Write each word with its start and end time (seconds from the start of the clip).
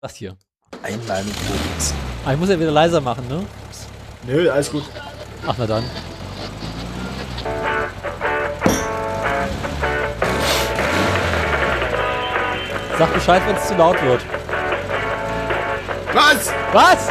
Was 0.00 0.14
hier? 0.14 0.36
Einmal 0.80 1.24
mit 1.24 1.34
Profis. 1.34 1.92
Ah, 2.24 2.32
ich 2.32 2.38
muss 2.38 2.48
ja 2.48 2.60
wieder 2.60 2.70
leiser 2.70 3.00
machen, 3.00 3.26
ne? 3.26 3.44
Nö, 4.28 4.48
alles 4.48 4.70
gut. 4.70 4.84
Ach, 5.44 5.56
na 5.58 5.66
dann. 5.66 5.82
Sag 12.96 13.12
Bescheid, 13.12 13.42
wenn 13.46 13.56
es 13.56 13.66
zu 13.66 13.74
laut 13.74 14.00
wird. 14.02 14.20
Was? 16.12 16.52
Was? 16.72 17.08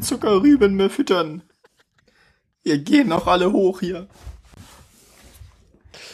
Keine 0.00 0.08
Zuckerrüben 0.08 0.76
mehr 0.76 0.88
füttern. 0.88 1.42
Wir 2.62 2.78
gehen 2.78 3.08
noch 3.08 3.26
alle 3.26 3.52
hoch 3.52 3.80
hier. 3.80 4.06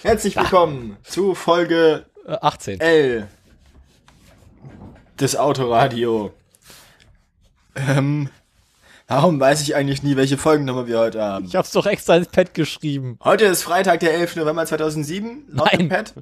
Herzlich 0.03 0.35
willkommen 0.35 0.97
zu 1.05 1.37
Folge 1.37 2.07
Äh, 2.27 2.33
18. 2.41 2.81
L 2.81 3.29
des 5.21 5.37
Autoradio. 5.37 6.33
Ähm, 7.77 8.29
warum 9.07 9.39
weiß 9.39 9.63
ich 9.63 9.77
eigentlich 9.77 10.03
nie, 10.03 10.17
welche 10.17 10.37
Folgennummer 10.37 10.89
wir 10.89 10.99
heute 10.99 11.23
haben? 11.23 11.45
Ich 11.47 11.55
hab's 11.55 11.71
doch 11.71 11.87
extra 11.87 12.17
ins 12.17 12.27
Pad 12.27 12.55
geschrieben. 12.55 13.21
Heute 13.23 13.45
ist 13.45 13.63
Freitag, 13.63 14.01
der 14.01 14.15
11. 14.15 14.35
November 14.35 14.67
2007. 14.67 15.45
Laut 15.47 15.73
dem 15.73 15.87
Nein. 15.87 15.89
Pad. 15.91 16.13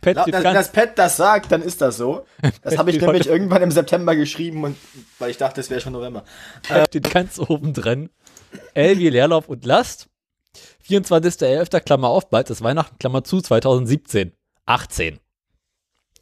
Steht 0.00 0.16
das, 0.16 0.42
das 0.42 0.72
Pad 0.72 0.98
das 0.98 1.16
sagt, 1.16 1.52
dann 1.52 1.62
ist 1.62 1.80
das 1.80 1.96
so. 1.96 2.26
Das 2.62 2.76
habe 2.76 2.90
ich 2.90 3.00
nämlich 3.00 3.26
irgendwann 3.28 3.62
im 3.62 3.70
September 3.70 4.16
geschrieben, 4.16 4.64
und, 4.64 4.76
weil 5.18 5.30
ich 5.30 5.36
dachte, 5.36 5.60
es 5.60 5.70
wäre 5.70 5.80
schon 5.80 5.92
November. 5.92 6.24
Pad 6.66 6.88
steht 6.88 7.10
ganz 7.12 7.38
oben 7.38 7.72
drin. 7.72 8.10
L 8.74 8.98
wie 8.98 9.08
Leerlauf 9.10 9.48
und 9.48 9.64
Last. 9.64 10.08
24.11. 10.88 11.80
Klammer 11.80 12.08
auf, 12.08 12.30
bald 12.30 12.50
ist 12.50 12.62
Weihnachten, 12.62 12.98
Klammer 12.98 13.22
zu, 13.24 13.40
2017. 13.40 14.32
18. 14.66 15.20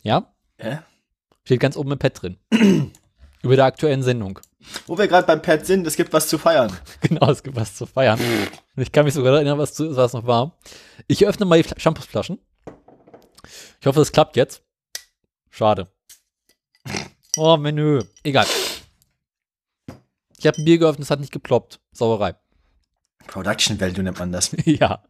Ja? 0.02 0.34
Hä? 0.58 0.78
Steht 1.44 1.60
ganz 1.60 1.76
oben 1.76 1.92
im 1.92 1.98
Pad 1.98 2.20
drin. 2.22 2.38
Über 3.42 3.56
der 3.56 3.64
aktuellen 3.66 4.02
Sendung. 4.02 4.40
Wo 4.86 4.96
wir 4.96 5.06
gerade 5.08 5.26
beim 5.26 5.42
Pad 5.42 5.66
sind, 5.66 5.86
es 5.86 5.96
gibt 5.96 6.12
was 6.12 6.28
zu 6.28 6.38
feiern. 6.38 6.72
Genau, 7.00 7.30
es 7.30 7.42
gibt 7.42 7.56
was 7.56 7.74
zu 7.74 7.84
feiern. 7.86 8.18
Ich 8.76 8.92
kann 8.92 9.04
mich 9.04 9.14
sogar 9.14 9.34
erinnern, 9.34 9.58
was, 9.58 9.74
zu, 9.74 9.94
was 9.96 10.14
noch 10.14 10.26
war. 10.26 10.56
Ich 11.06 11.26
öffne 11.26 11.44
mal 11.46 11.62
die 11.62 11.68
Fla- 11.68 11.78
Shampoosflaschen. 11.78 12.38
Ich 13.80 13.86
hoffe, 13.86 14.00
es 14.00 14.12
klappt 14.12 14.36
jetzt. 14.36 14.62
Schade. 15.50 15.88
Oh, 17.36 17.56
Menü. 17.56 18.02
Egal. 18.22 18.46
Ich 20.38 20.46
habe 20.46 20.58
ein 20.58 20.64
Bier 20.64 20.78
geöffnet, 20.78 21.05
es 21.05 21.11
hat 21.11 21.20
nicht 21.20 21.33
geploppt. 21.33 21.80
Sauerei. 21.92 22.34
Production 23.27 23.80
Value 23.80 24.02
nennt 24.02 24.19
man 24.19 24.33
das. 24.33 24.50
ja. 24.64 25.02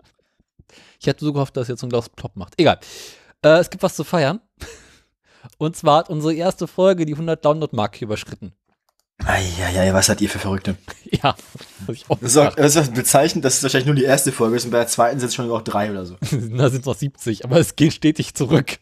Ich 1.01 1.07
hätte 1.07 1.25
so 1.25 1.33
gehofft, 1.33 1.57
dass 1.57 1.69
jetzt 1.69 1.81
so 1.81 1.87
ein 1.87 1.91
Glas 1.91 2.09
Plopp 2.09 2.37
macht. 2.37 2.55
Egal. 2.59 2.79
Äh, 3.43 3.59
es 3.59 3.71
gibt 3.71 3.83
was 3.83 3.97
zu 3.97 4.05
feiern. 4.05 4.41
Und 5.59 5.77
zwar 5.77 5.99
hat 5.99 6.11
unsere 6.11 6.35
erste 6.35 6.67
Folge 6.67 7.05
die 7.05 7.13
100 7.13 7.45
Download-Marke 7.45 8.05
überschritten. 8.05 8.55
Eieiei, 9.25 9.95
was 9.95 10.09
hat 10.09 10.21
ihr 10.21 10.29
für 10.29 10.39
Verrückte? 10.39 10.77
Ja. 11.23 11.37
Muss 11.87 11.97
ich 11.97 12.11
auch 12.11 12.19
Das 12.19 12.33
ist, 12.33 12.37
auch, 12.39 12.55
das 12.57 12.75
ist 12.77 12.95
bezeichnend, 12.95 13.45
dass 13.45 13.57
es 13.59 13.63
wahrscheinlich 13.63 13.87
nur 13.87 13.95
die 13.95 14.03
erste 14.03 14.33
Folge 14.33 14.57
ist 14.57 14.65
und 14.65 14.73
bei 14.73 14.79
der 14.79 14.89
zweiten 14.89 15.21
sind 15.21 15.29
es 15.29 15.35
schon 15.35 15.47
noch 15.47 15.63
drei 15.63 15.91
oder 15.93 16.05
so. 16.05 16.17
Da 16.31 16.69
sind 16.71 16.81
es 16.81 16.87
noch 16.87 16.97
70, 16.97 17.45
aber 17.45 17.59
es 17.59 17.77
geht 17.77 17.93
stetig 17.93 18.35
zurück. 18.35 18.79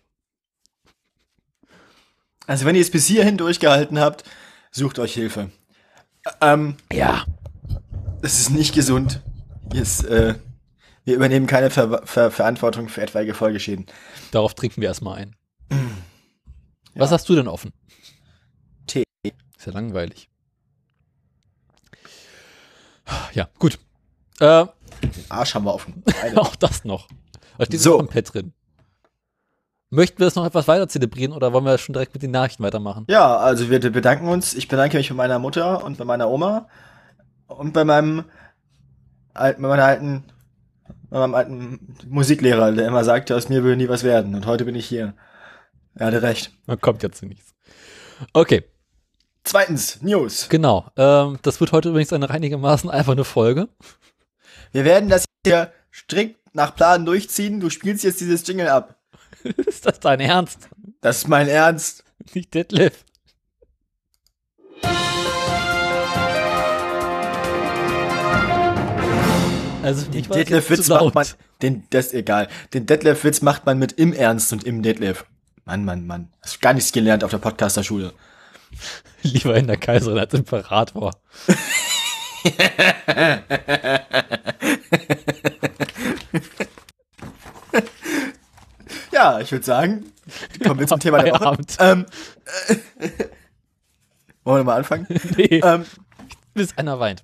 Also 2.47 2.65
wenn 2.65 2.75
ihr 2.75 2.81
es 2.81 2.91
bis 2.91 3.07
hierhin 3.07 3.37
durchgehalten 3.37 3.99
habt, 4.01 4.25
sucht 4.71 4.99
euch 4.99 5.13
Hilfe. 5.13 5.51
Ähm, 6.41 6.77
Ja. 6.91 7.27
es 8.23 8.41
ist 8.41 8.51
nicht 8.51 8.75
gesund. 8.75 9.21
Jetzt, 9.75 10.05
äh, 10.07 10.37
wir 11.05 11.15
übernehmen 11.15 11.47
keine 11.47 11.69
Ver 11.71 12.01
Ver 12.07 12.31
Verantwortung 12.31 12.89
für 12.89 13.03
etwaige 13.03 13.35
Folgeschäden. 13.35 13.87
Darauf 14.31 14.55
trinken 14.55 14.81
wir 14.81 14.89
erstmal 14.89 15.19
ein. 15.19 15.37
Was 16.95 17.11
hast 17.11 17.29
du 17.29 17.35
denn 17.35 17.49
offen? 17.49 17.73
Ist 19.63 19.67
ja 19.67 19.75
langweilig. 19.75 20.29
Ja, 23.33 23.49
gut. 23.61 23.79
Äh, 24.41 24.67
Arsch 25.29 25.55
haben 25.55 25.65
wir 25.67 25.73
offen. 25.73 26.03
Auch 26.35 26.57
das 26.57 26.85
noch. 26.85 27.07
Da 27.59 27.67
steht 27.67 27.79
So. 27.79 27.93
noch 27.93 28.01
im 28.01 28.09
Pad 28.09 28.35
drin. 28.35 28.53
Möchten 29.89 30.19
wir 30.19 30.25
das 30.25 30.35
noch 30.35 30.45
etwas 30.45 30.67
weiter 30.67 30.89
zelebrieren 30.89 31.33
oder 31.33 31.53
wollen 31.53 31.65
wir 31.65 31.79
schon 31.79 31.93
direkt 31.93 32.13
mit 32.13 32.25
den 32.25 32.33
Nachrichten 32.33 32.65
weitermachen? 32.65 33.05
Ja, 33.09 33.37
also 33.37 33.71
wir 33.71 33.79
bedanken 33.79 34.27
uns. 34.27 34.53
Ich 34.53 34.67
bedanke 34.67 34.97
mich 34.97 35.11
bei 35.11 35.15
meiner 35.15 35.39
Mutter 35.39 35.85
und 35.85 35.97
bei 35.97 36.05
meiner 36.05 36.29
Oma 36.29 36.67
und 37.47 37.73
bei 37.73 37.85
meinem 37.85 38.25
alten, 39.33 39.63
bei 39.63 39.69
meiner 39.69 39.85
alten, 39.85 40.25
bei 41.09 41.21
meinem 41.21 41.37
alten 41.37 41.97
Musiklehrer, 42.09 42.73
der 42.73 42.89
immer 42.89 43.05
sagte, 43.05 43.37
aus 43.37 43.49
mir 43.49 43.63
würde 43.63 43.77
nie 43.77 43.89
was 43.89 44.03
werden. 44.03 44.35
Und 44.35 44.45
heute 44.47 44.65
bin 44.65 44.75
ich 44.75 44.87
hier. 44.87 45.15
Er 45.95 46.07
hatte 46.09 46.23
recht. 46.23 46.51
Man 46.67 46.81
kommt 46.81 47.05
jetzt 47.05 47.19
zu 47.19 47.27
nichts. 47.27 47.55
Okay, 48.33 48.65
Zweitens, 49.45 50.01
News. 50.03 50.49
genau. 50.49 50.87
Ähm, 50.97 51.39
das 51.43 51.61
wird 51.61 51.73
heute 51.73 51.89
übrigens 51.89 52.13
eine 52.13 52.31
einigermaßen 52.31 52.89
einfache 52.91 53.25
Folge. 53.25 53.69
Wir 54.71 54.85
werden 54.85 55.09
das 55.09 55.25
hier 55.45 55.73
strikt 55.93 56.55
nach 56.55 56.75
Plan 56.75 57.05
durchziehen. 57.05 57.61
Du 57.61 57.69
spielst 57.69 58.05
jetzt 58.05 58.21
dieses 58.21 58.47
Jingle 58.47 58.69
ab. 58.69 58.97
Ist 59.67 59.87
das 59.87 59.99
dein 60.01 60.21
Ernst? 60.21 60.69
Das 61.01 61.19
ist 61.19 61.29
mein 61.29 61.49
Ernst. 61.49 62.05
Nicht 62.33 62.55
Deadlift. 62.55 63.05
Also 69.83 70.07
Den 70.07 70.21
ich 70.21 70.27
jetzt 70.27 70.37
Detlef-Witz 70.37 70.89
macht 70.89 71.15
man, 71.15 71.27
den, 71.61 71.83
das 71.91 72.07
ist 72.07 72.15
egal. 72.15 72.49
Den 72.73 72.87
Detlef-Witz 72.87 73.43
macht 73.43 73.67
man 73.67 73.81
mit 73.81 73.93
im 73.93 74.13
Ernst 74.13 74.53
und 74.53 74.63
im 74.63 74.83
Detlef. 74.83 75.25
Mann, 75.65 75.85
Mann, 75.85 76.07
Mann. 76.07 76.29
Hast 76.41 76.61
gar 76.61 76.73
nichts 76.73 76.93
gelernt 76.93 77.25
auf 77.25 77.33
der 77.33 77.39
Podcasterschule. 77.39 78.13
Lieber 79.23 79.57
in 79.57 79.67
der 79.67 79.77
Kaiserin 79.77 80.19
als 80.19 80.35
Imperator. 80.35 81.13
Ja, 89.13 89.41
ich 89.41 89.53
würde 89.53 89.65
sagen, 89.65 90.07
kommen 90.65 90.81
wir 90.81 90.87
zum 90.87 91.01
Thema 91.01 91.23
der 91.23 91.35
Woche. 91.35 91.57
Ähm, 91.79 92.07
äh, 92.67 93.09
wollen 94.45 94.61
wir 94.61 94.65
mal 94.65 94.77
anfangen? 94.79 95.07
Nee, 95.37 95.61
ähm, 95.63 95.85
bis 96.55 96.77
einer 96.77 96.99
weint. 96.99 97.23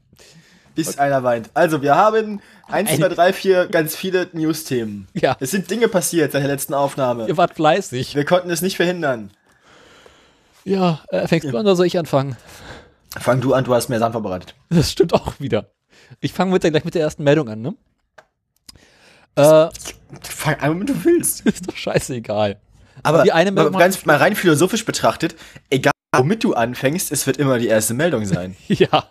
bis 0.75 0.99
einer 0.99 1.23
weint. 1.23 1.51
Also, 1.55 1.83
wir 1.83 1.95
haben 1.97 2.41
eins, 2.69 2.91
Eine- 2.91 2.99
zwei, 2.99 3.09
drei, 3.09 3.33
vier 3.33 3.67
ganz 3.67 3.97
viele 3.97 4.29
News-Themen. 4.33 5.09
Ja. 5.15 5.37
Es 5.41 5.51
sind 5.51 5.71
Dinge 5.71 5.89
passiert 5.89 6.33
seit 6.33 6.43
der 6.43 6.51
letzten 6.51 6.75
Aufnahme. 6.75 7.27
Ihr 7.27 7.37
wart 7.37 7.55
fleißig. 7.55 8.15
Wir 8.15 8.25
konnten 8.25 8.51
es 8.51 8.63
nicht 8.63 8.77
verhindern. 8.77 9.31
Ja, 10.69 11.01
äh, 11.09 11.27
fängst 11.27 11.49
du 11.51 11.57
an 11.57 11.65
oder 11.65 11.77
soll 11.77 11.87
ich 11.87 11.99
anfangen? 11.99 12.37
Fang 13.19 13.41
du 13.41 13.55
an, 13.55 13.65
du 13.65 13.75
hast 13.75 13.89
mehr 13.89 13.99
Sand 13.99 14.13
vorbereitet. 14.13 14.55
Das 14.69 14.93
stimmt 14.93 15.15
auch 15.15 15.41
wieder. 15.41 15.71
Ich 16.21 16.33
fange 16.33 16.53
mit 16.53 16.63
der, 16.63 16.71
gleich 16.71 16.85
mit 16.85 16.95
der 16.95 17.03
ersten 17.03 17.25
Meldung 17.25 17.49
an, 17.49 17.63
ne? 17.63 17.75
Äh, 19.35 19.69
Fang 20.23 20.57
an, 20.61 20.81
wenn 20.81 20.87
du 20.87 21.05
willst. 21.05 21.41
ist 21.47 21.69
doch 21.69 21.77
scheißegal. 21.77 22.61
Aber 23.03 23.23
Die 23.23 23.33
eine 23.33 23.51
Meldung 23.53 23.73
mal 23.73 23.79
ganz 23.79 24.05
mal 24.05 24.17
rein 24.17 24.35
philosophisch 24.35 24.85
betrachtet, 24.85 25.37
egal 25.71 25.93
womit 26.15 26.45
du 26.45 26.55
anfängst, 26.55 27.13
es 27.13 27.27
wird 27.27 27.37
immer 27.37 27.59
die 27.59 27.69
erste 27.69 27.95
Meldung 27.95 28.25
sein. 28.25 28.57
Ja. 28.69 29.11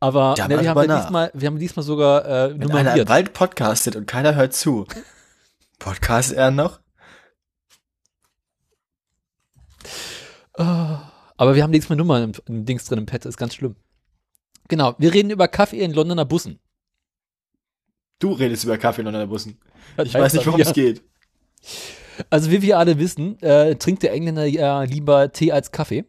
Aber 0.00 0.34
Ja, 0.38 0.48
ne, 0.48 0.60
wir, 0.62 0.70
haben 0.70 0.88
ja 0.88 1.02
diesmal, 1.02 1.30
wir 1.34 1.46
haben 1.46 1.58
diesmal 1.58 1.84
sogar 1.84 2.24
äh, 2.24 2.58
Wenn 2.58 2.70
einer 2.70 2.82
nummeriert. 2.82 3.08
Wald 3.10 3.34
podcastet 3.34 3.94
und 3.94 4.06
keiner 4.06 4.34
hört 4.34 4.54
zu. 4.54 4.86
Podcastet 5.78 6.38
er 6.38 6.50
noch? 6.50 6.80
Aber 10.56 11.54
wir 11.54 11.62
haben 11.62 11.72
diesmal 11.72 11.96
Nummern 11.96 12.22
im, 12.24 12.32
im 12.46 12.64
Dings 12.64 12.84
drin 12.84 12.98
im 12.98 13.06
Pad, 13.06 13.24
das 13.24 13.30
ist 13.30 13.36
ganz 13.36 13.54
schlimm. 13.54 13.76
Genau, 14.68 14.94
wir 14.98 15.12
reden 15.12 15.30
über 15.30 15.48
Kaffee 15.48 15.80
in 15.80 15.92
Londoner 15.92 16.24
Bussen. 16.24 16.58
Du 18.18 18.32
redest 18.32 18.64
über 18.64 18.78
Kaffee 18.78 19.02
in 19.02 19.12
den 19.12 19.28
Bussen. 19.28 19.58
Das 19.96 20.08
Ich 20.08 20.14
weiß 20.14 20.32
nicht, 20.32 20.46
worum 20.46 20.60
es 20.60 20.72
geht. 20.72 21.02
Also 22.30 22.50
wie 22.50 22.62
wir 22.62 22.78
alle 22.78 22.98
wissen, 22.98 23.40
äh, 23.42 23.76
trinkt 23.76 24.02
der 24.02 24.12
Engländer 24.12 24.46
ja 24.46 24.82
lieber 24.82 25.32
Tee 25.32 25.52
als 25.52 25.70
Kaffee. 25.70 26.06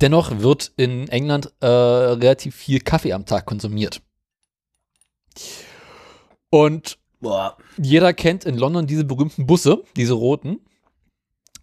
Dennoch 0.00 0.38
wird 0.40 0.72
in 0.76 1.08
England 1.08 1.52
äh, 1.60 1.66
relativ 1.66 2.54
viel 2.54 2.80
Kaffee 2.80 3.12
am 3.12 3.26
Tag 3.26 3.46
konsumiert. 3.46 4.00
Und 6.50 6.98
Boah. 7.20 7.56
jeder 7.76 8.12
kennt 8.12 8.44
in 8.44 8.56
London 8.56 8.86
diese 8.86 9.04
berühmten 9.04 9.46
Busse, 9.46 9.82
diese 9.96 10.14
roten, 10.14 10.60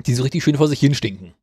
die 0.06 0.16
so 0.16 0.24
richtig 0.24 0.44
schön 0.44 0.58
vor 0.58 0.68
sich 0.68 0.80
hin 0.80 0.96
stinken. 0.96 1.34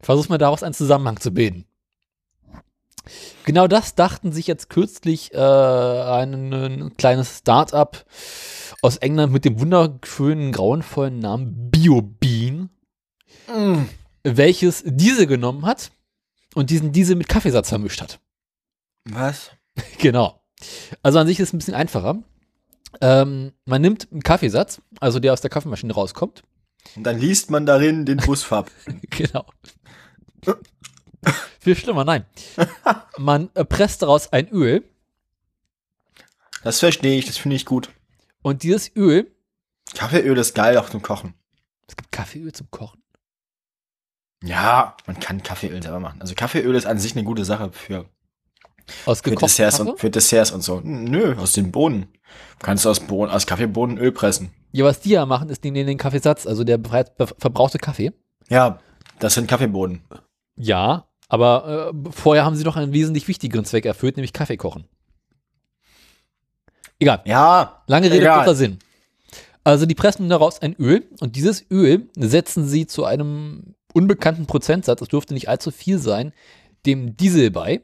Versuch 0.00 0.28
mal 0.28 0.38
daraus 0.38 0.62
einen 0.62 0.74
Zusammenhang 0.74 1.20
zu 1.20 1.32
bilden. 1.32 1.64
Genau 3.44 3.66
das 3.66 3.94
dachten 3.94 4.32
sich 4.32 4.46
jetzt 4.46 4.68
kürzlich 4.68 5.32
äh, 5.32 5.38
ein, 5.38 6.52
ein 6.52 6.96
kleines 6.96 7.38
Start-up 7.38 8.04
aus 8.82 8.98
England 8.98 9.32
mit 9.32 9.44
dem 9.44 9.58
wunderschönen, 9.60 10.52
grauenvollen 10.52 11.18
Namen 11.18 11.70
BioBean. 11.70 12.70
welches 14.22 14.82
diese 14.86 15.26
genommen 15.26 15.64
hat 15.64 15.90
und 16.54 16.70
diesen 16.70 16.92
diese 16.92 17.14
mit 17.14 17.28
Kaffeesatz 17.28 17.68
vermischt 17.68 18.00
hat. 18.00 18.20
Was? 19.04 19.50
Genau. 19.98 20.42
Also 21.04 21.20
an 21.20 21.28
sich 21.28 21.38
ist 21.38 21.50
es 21.50 21.52
ein 21.52 21.58
bisschen 21.58 21.74
einfacher. 21.74 22.20
Ähm, 23.00 23.52
man 23.64 23.82
nimmt 23.82 24.08
einen 24.10 24.22
Kaffeesatz, 24.22 24.80
also 25.00 25.18
der 25.20 25.32
aus 25.32 25.40
der 25.40 25.50
Kaffeemaschine 25.50 25.92
rauskommt. 25.92 26.42
Und 26.96 27.04
dann 27.04 27.18
liest 27.18 27.50
man 27.50 27.66
darin 27.66 28.06
den 28.06 28.18
Busfab. 28.18 28.70
Genau. 29.10 29.44
Viel 31.60 31.76
schlimmer, 31.76 32.04
nein. 32.04 32.24
Man 33.18 33.50
äh, 33.54 33.64
presst 33.64 34.02
daraus 34.02 34.32
ein 34.32 34.48
Öl 34.48 34.84
Das 36.62 36.78
verstehe 36.78 37.18
ich, 37.18 37.26
das 37.26 37.36
finde 37.36 37.56
ich 37.56 37.66
gut. 37.66 37.90
und 38.42 38.62
dieses 38.62 38.94
Öl, 38.96 39.30
Kaffeeöl 39.94 40.38
ist 40.38 40.54
geil 40.54 40.76
auch 40.78 40.88
zum 40.88 41.02
Kochen. 41.02 41.34
es 41.88 41.96
gibt 41.96 42.12
Kaffeeöl 42.12 42.52
zum 42.52 42.70
Kochen. 42.70 43.02
Ja, 44.44 44.96
man 45.06 45.18
kann 45.18 45.42
Kaffeeöl 45.42 45.82
selber 45.82 45.98
machen. 46.00 46.20
Also 46.20 46.34
Kaffeeöl 46.36 46.76
ist 46.76 46.86
an 46.86 46.98
sich 47.00 47.12
eine 47.16 47.24
gute 47.24 47.44
Sache 47.44 47.72
für, 47.72 48.08
Aus 49.06 49.20
für, 49.20 49.34
Desserts, 49.34 49.78
Kaffee? 49.78 49.90
und, 49.90 50.00
für 50.00 50.10
Desserts 50.10 50.50
und 50.50 50.62
so. 50.62 50.80
Nö, 50.82 51.36
aus 51.36 51.52
den 51.52 51.70
Bohnen. 51.70 52.08
Du 52.58 52.66
kannst 52.66 52.86
aus, 52.86 53.00
Bohnen, 53.00 53.30
aus 53.30 53.46
Kaffeebohnen 53.46 53.98
Öl 53.98 54.12
pressen. 54.12 54.50
Ja, 54.72 54.84
was 54.84 55.00
die 55.00 55.10
ja 55.10 55.24
machen, 55.26 55.48
ist, 55.48 55.64
die 55.64 55.70
nehmen 55.70 55.86
den 55.86 55.98
Kaffeesatz, 55.98 56.46
also 56.46 56.64
der 56.64 56.78
verbrauchte 57.38 57.78
Kaffee. 57.78 58.12
Ja, 58.48 58.80
das 59.18 59.34
sind 59.34 59.48
Kaffeebohnen. 59.48 60.02
Ja, 60.56 61.06
aber 61.28 61.92
äh, 61.94 62.10
vorher 62.10 62.44
haben 62.44 62.56
sie 62.56 62.64
doch 62.64 62.76
einen 62.76 62.92
wesentlich 62.92 63.28
wichtigeren 63.28 63.64
Zweck 63.64 63.86
erfüllt, 63.86 64.16
nämlich 64.16 64.32
Kaffee 64.32 64.56
kochen. 64.56 64.84
Egal. 66.98 67.22
Ja, 67.24 67.82
Lange 67.86 68.10
Rede, 68.10 68.26
kurzer 68.26 68.54
Sinn. 68.54 68.78
Also 69.64 69.86
die 69.86 69.94
pressen 69.94 70.28
daraus 70.28 70.60
ein 70.60 70.74
Öl 70.78 71.06
und 71.20 71.36
dieses 71.36 71.64
Öl 71.70 72.08
setzen 72.16 72.66
sie 72.66 72.86
zu 72.86 73.04
einem 73.04 73.74
unbekannten 73.92 74.46
Prozentsatz, 74.46 75.00
das 75.00 75.08
dürfte 75.08 75.34
nicht 75.34 75.48
allzu 75.48 75.70
viel 75.70 75.98
sein, 75.98 76.32
dem 76.86 77.16
Diesel 77.16 77.50
bei 77.50 77.82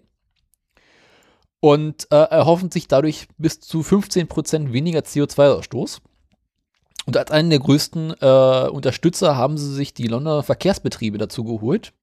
und 1.64 2.08
äh, 2.10 2.16
erhoffen 2.16 2.70
sich 2.70 2.88
dadurch 2.88 3.26
bis 3.38 3.58
zu 3.58 3.80
15% 3.80 4.74
weniger 4.74 5.00
CO2-Ausstoß. 5.00 6.00
Und 7.06 7.16
als 7.16 7.30
einen 7.30 7.48
der 7.48 7.58
größten 7.58 8.12
äh, 8.20 8.68
Unterstützer 8.68 9.38
haben 9.38 9.56
sie 9.56 9.72
sich 9.72 9.94
die 9.94 10.06
Londoner 10.06 10.42
Verkehrsbetriebe 10.42 11.16
dazu 11.16 11.42
geholt, 11.42 11.94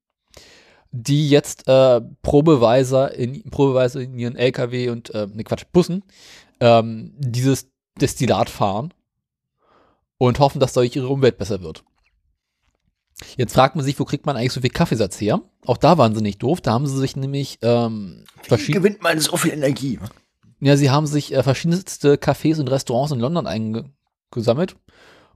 die 0.91 1.29
jetzt 1.29 1.67
äh, 1.67 2.01
probeweise, 2.23 3.09
in, 3.09 3.51
probeweise 3.51 4.01
in 4.01 4.17
ihren 4.17 4.35
LKW 4.35 4.89
und, 4.89 5.13
äh, 5.13 5.27
ne 5.27 5.43
Quatsch, 5.43 5.65
Bussen 5.71 6.05
ähm, 6.59 7.13
dieses 7.19 7.69
Destillat 8.01 8.49
fahren 8.49 8.95
und 10.17 10.39
hoffen, 10.39 10.59
dass 10.59 10.73
dadurch 10.73 10.95
ihre 10.95 11.09
Umwelt 11.09 11.37
besser 11.37 11.61
wird. 11.61 11.83
Jetzt 13.37 13.53
fragt 13.53 13.75
man 13.75 13.85
sich, 13.85 13.99
wo 13.99 14.05
kriegt 14.05 14.25
man 14.25 14.35
eigentlich 14.35 14.53
so 14.53 14.61
viel 14.61 14.69
Kaffeesatz 14.69 15.19
her? 15.21 15.41
Auch 15.65 15.77
da 15.77 15.97
waren 15.97 16.15
sie 16.15 16.21
nicht 16.21 16.41
doof. 16.41 16.61
Da 16.61 16.71
haben 16.71 16.87
sie 16.87 16.97
sich 16.97 17.15
nämlich 17.15 17.59
ähm, 17.61 18.25
wie 18.49 18.71
gewinnt 18.71 19.01
man 19.01 19.19
so 19.19 19.37
viel 19.37 19.51
Energie? 19.51 19.99
ja, 20.61 20.77
sie 20.77 20.89
haben 20.89 21.07
sich 21.07 21.33
äh, 21.33 21.43
verschiedenste 21.43 22.15
Cafés 22.15 22.59
und 22.59 22.69
Restaurants 22.69 23.11
in 23.11 23.19
London 23.19 23.47
eingesammelt 23.47 24.75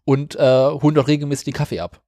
und 0.03 0.35
äh, 0.35 0.69
holen 0.69 0.95
dort 0.95 1.07
regelmäßig 1.07 1.45
die 1.45 1.51
Kaffee 1.51 1.79
ab. 1.79 2.01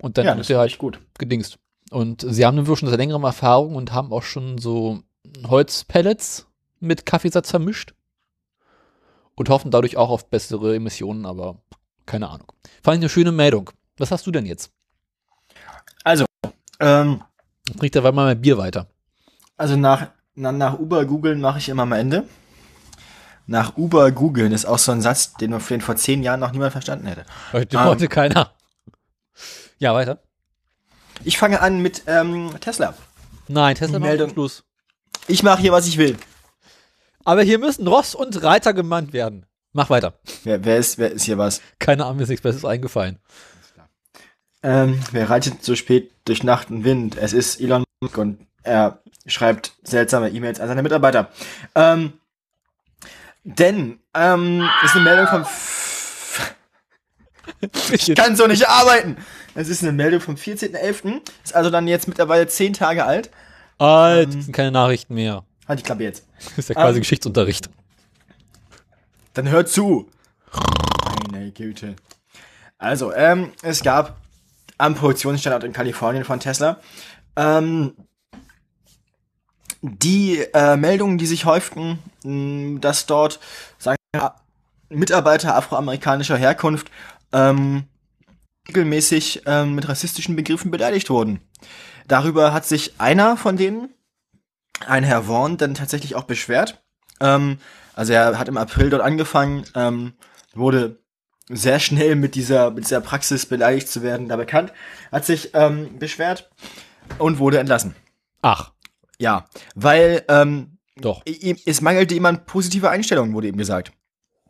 Und 0.00 0.18
dann 0.18 0.26
ja, 0.26 0.34
ist 0.34 0.50
halt 0.50 0.70
echt 0.70 0.78
gut. 0.78 1.00
gedingst. 1.18 1.58
Und 1.90 2.26
sie 2.28 2.44
haben 2.44 2.56
wirklich 2.58 2.80
schon 2.80 2.90
seit 2.90 2.98
längerem 2.98 3.24
Erfahrung 3.24 3.74
und 3.74 3.92
haben 3.92 4.12
auch 4.12 4.22
schon 4.22 4.58
so 4.58 5.00
Holzpellets 5.46 6.46
mit 6.78 7.06
Kaffeesatz 7.06 7.50
vermischt 7.50 7.94
und 9.34 9.48
hoffen 9.48 9.70
dadurch 9.70 9.96
auch 9.96 10.10
auf 10.10 10.28
bessere 10.28 10.74
Emissionen, 10.74 11.24
aber 11.24 11.62
keine 12.06 12.28
Ahnung. 12.28 12.50
Fand 12.82 12.96
ich 12.96 13.02
eine 13.02 13.08
schöne 13.08 13.32
Meldung. 13.32 13.70
Was 13.98 14.10
hast 14.10 14.26
du 14.26 14.30
denn 14.30 14.46
jetzt? 14.46 14.70
Ähm, 16.78 17.22
Trink 17.78 17.92
dabei 17.92 18.12
mal 18.12 18.26
mein 18.26 18.40
Bier 18.40 18.58
weiter. 18.58 18.86
also 19.56 19.76
nach, 19.76 20.08
na, 20.34 20.52
nach 20.52 20.78
Uber 20.78 21.04
googeln 21.06 21.40
mache 21.40 21.58
ich 21.58 21.68
immer 21.70 21.82
am 21.84 21.92
Ende. 21.92 22.24
Nach 23.46 23.76
Uber 23.76 24.10
googeln 24.12 24.52
ist 24.52 24.66
auch 24.66 24.78
so 24.78 24.92
ein 24.92 25.00
Satz, 25.00 25.32
den, 25.34 25.58
den 25.58 25.80
vor 25.80 25.96
zehn 25.96 26.22
Jahren 26.22 26.40
noch 26.40 26.52
niemand 26.52 26.72
verstanden 26.72 27.06
hätte. 27.06 27.24
Heute, 27.52 27.76
Ähm. 27.78 27.84
heute 27.84 28.08
keiner. 28.08 28.52
Ja, 29.78 29.94
weiter. 29.94 30.20
Ich 31.24 31.38
fange 31.38 31.60
an 31.60 31.80
mit 31.80 32.02
ähm, 32.06 32.50
Tesla. 32.60 32.94
Nein, 33.48 33.74
Tesla 33.76 33.98
macht 33.98 34.08
Meldung. 34.08 34.30
Schluss. 34.30 34.64
Ich 35.28 35.42
mache 35.42 35.62
hier, 35.62 35.72
was 35.72 35.86
ich 35.86 35.96
will. 35.96 36.16
Aber 37.24 37.42
hier 37.42 37.58
müssen 37.58 37.86
Ross 37.88 38.14
und 38.14 38.42
Reiter 38.42 38.74
gemannt 38.74 39.12
werden. 39.12 39.46
Mach 39.76 39.90
weiter. 39.90 40.14
Wer, 40.44 40.64
wer, 40.64 40.78
ist, 40.78 40.96
wer 40.96 41.10
ist 41.12 41.24
hier 41.24 41.36
was? 41.36 41.60
Keine 41.78 42.06
Ahnung, 42.06 42.16
mir 42.16 42.22
ist 42.22 42.30
nichts 42.30 42.42
Besseres 42.42 42.64
eingefallen. 42.64 43.18
Ähm, 44.62 45.02
wer 45.12 45.28
reitet 45.28 45.62
so 45.62 45.76
spät 45.76 46.12
durch 46.24 46.42
Nacht 46.42 46.70
und 46.70 46.82
Wind? 46.84 47.18
Es 47.18 47.34
ist 47.34 47.60
Elon 47.60 47.84
Musk 48.00 48.16
und 48.16 48.46
er 48.62 49.00
schreibt 49.26 49.74
seltsame 49.82 50.30
E-Mails 50.30 50.60
an 50.60 50.68
seine 50.68 50.82
Mitarbeiter. 50.82 51.28
Ähm, 51.74 52.14
denn, 53.44 53.98
ähm, 54.14 54.66
ist 54.82 54.94
eine 54.94 55.04
Meldung 55.04 55.26
vom, 55.26 55.42
F 55.42 56.54
ich 57.92 58.14
kann 58.14 58.34
so 58.34 58.46
nicht 58.46 58.66
arbeiten. 58.66 59.18
Es 59.54 59.68
ist 59.68 59.82
eine 59.82 59.92
Meldung 59.92 60.22
vom 60.22 60.36
14.11. 60.36 61.20
Ist 61.44 61.54
also 61.54 61.68
dann 61.68 61.86
jetzt 61.86 62.08
mittlerweile 62.08 62.46
zehn 62.46 62.72
Tage 62.72 63.04
alt. 63.04 63.30
Alt, 63.76 64.32
Ähm. 64.32 64.40
sind 64.40 64.52
keine 64.54 64.72
Nachrichten 64.72 65.12
mehr. 65.14 65.44
Halt 65.68 65.80
die 65.80 65.82
Klappe 65.82 66.04
jetzt. 66.04 66.24
Das 66.38 66.56
ist 66.60 66.68
ja 66.70 66.76
quasi 66.76 66.96
Ähm. 66.96 67.02
Geschichtsunterricht. 67.02 67.68
Dann 69.36 69.50
hört 69.50 69.68
zu. 69.68 70.08
Meine 71.30 71.50
Güte. 71.50 71.94
Also, 72.78 73.12
ähm, 73.12 73.52
es 73.62 73.82
gab 73.82 74.16
am 74.78 74.94
Produktionsstandort 74.94 75.62
in 75.62 75.74
Kalifornien 75.74 76.24
von 76.24 76.40
Tesla 76.40 76.80
ähm, 77.36 77.92
die 79.82 80.38
äh, 80.54 80.78
Meldungen, 80.78 81.18
die 81.18 81.26
sich 81.26 81.44
häuften, 81.44 81.98
mh, 82.24 82.80
dass 82.80 83.04
dort 83.04 83.38
sagen 83.78 83.98
wir, 84.14 84.34
Mitarbeiter 84.88 85.54
afroamerikanischer 85.54 86.38
Herkunft 86.38 86.90
ähm, 87.32 87.84
regelmäßig 88.68 89.42
ähm, 89.44 89.74
mit 89.74 89.86
rassistischen 89.86 90.34
Begriffen 90.34 90.70
beleidigt 90.70 91.10
wurden. 91.10 91.40
Darüber 92.08 92.54
hat 92.54 92.64
sich 92.64 92.94
einer 92.98 93.36
von 93.36 93.58
denen, 93.58 93.90
ein 94.86 95.04
Herr 95.04 95.24
Vaughn, 95.24 95.58
dann 95.58 95.74
tatsächlich 95.74 96.14
auch 96.14 96.24
beschwert. 96.24 96.82
Ähm, 97.20 97.58
also 97.96 98.12
er 98.12 98.38
hat 98.38 98.46
im 98.46 98.56
April 98.56 98.90
dort 98.90 99.02
angefangen, 99.02 99.64
ähm, 99.74 100.12
wurde 100.54 101.00
sehr 101.48 101.80
schnell 101.80 102.14
mit 102.14 102.34
dieser, 102.34 102.70
mit 102.70 102.84
dieser 102.84 103.00
Praxis 103.00 103.46
beleidigt 103.46 103.88
zu 103.88 104.02
werden 104.02 104.28
da 104.28 104.36
bekannt, 104.36 104.72
hat 105.10 105.24
sich 105.24 105.50
ähm, 105.54 105.98
beschwert 105.98 106.50
und 107.18 107.38
wurde 107.38 107.58
entlassen. 107.58 107.94
Ach, 108.42 108.72
Ja, 109.18 109.46
weil 109.74 110.24
ähm, 110.28 110.78
doch. 110.96 111.22
es 111.24 111.80
mangelte 111.80 112.14
ihm 112.14 112.26
an 112.26 112.44
positive 112.46 112.90
Einstellungen, 112.90 113.34
wurde 113.34 113.48
ihm 113.48 113.56
gesagt. 113.56 113.92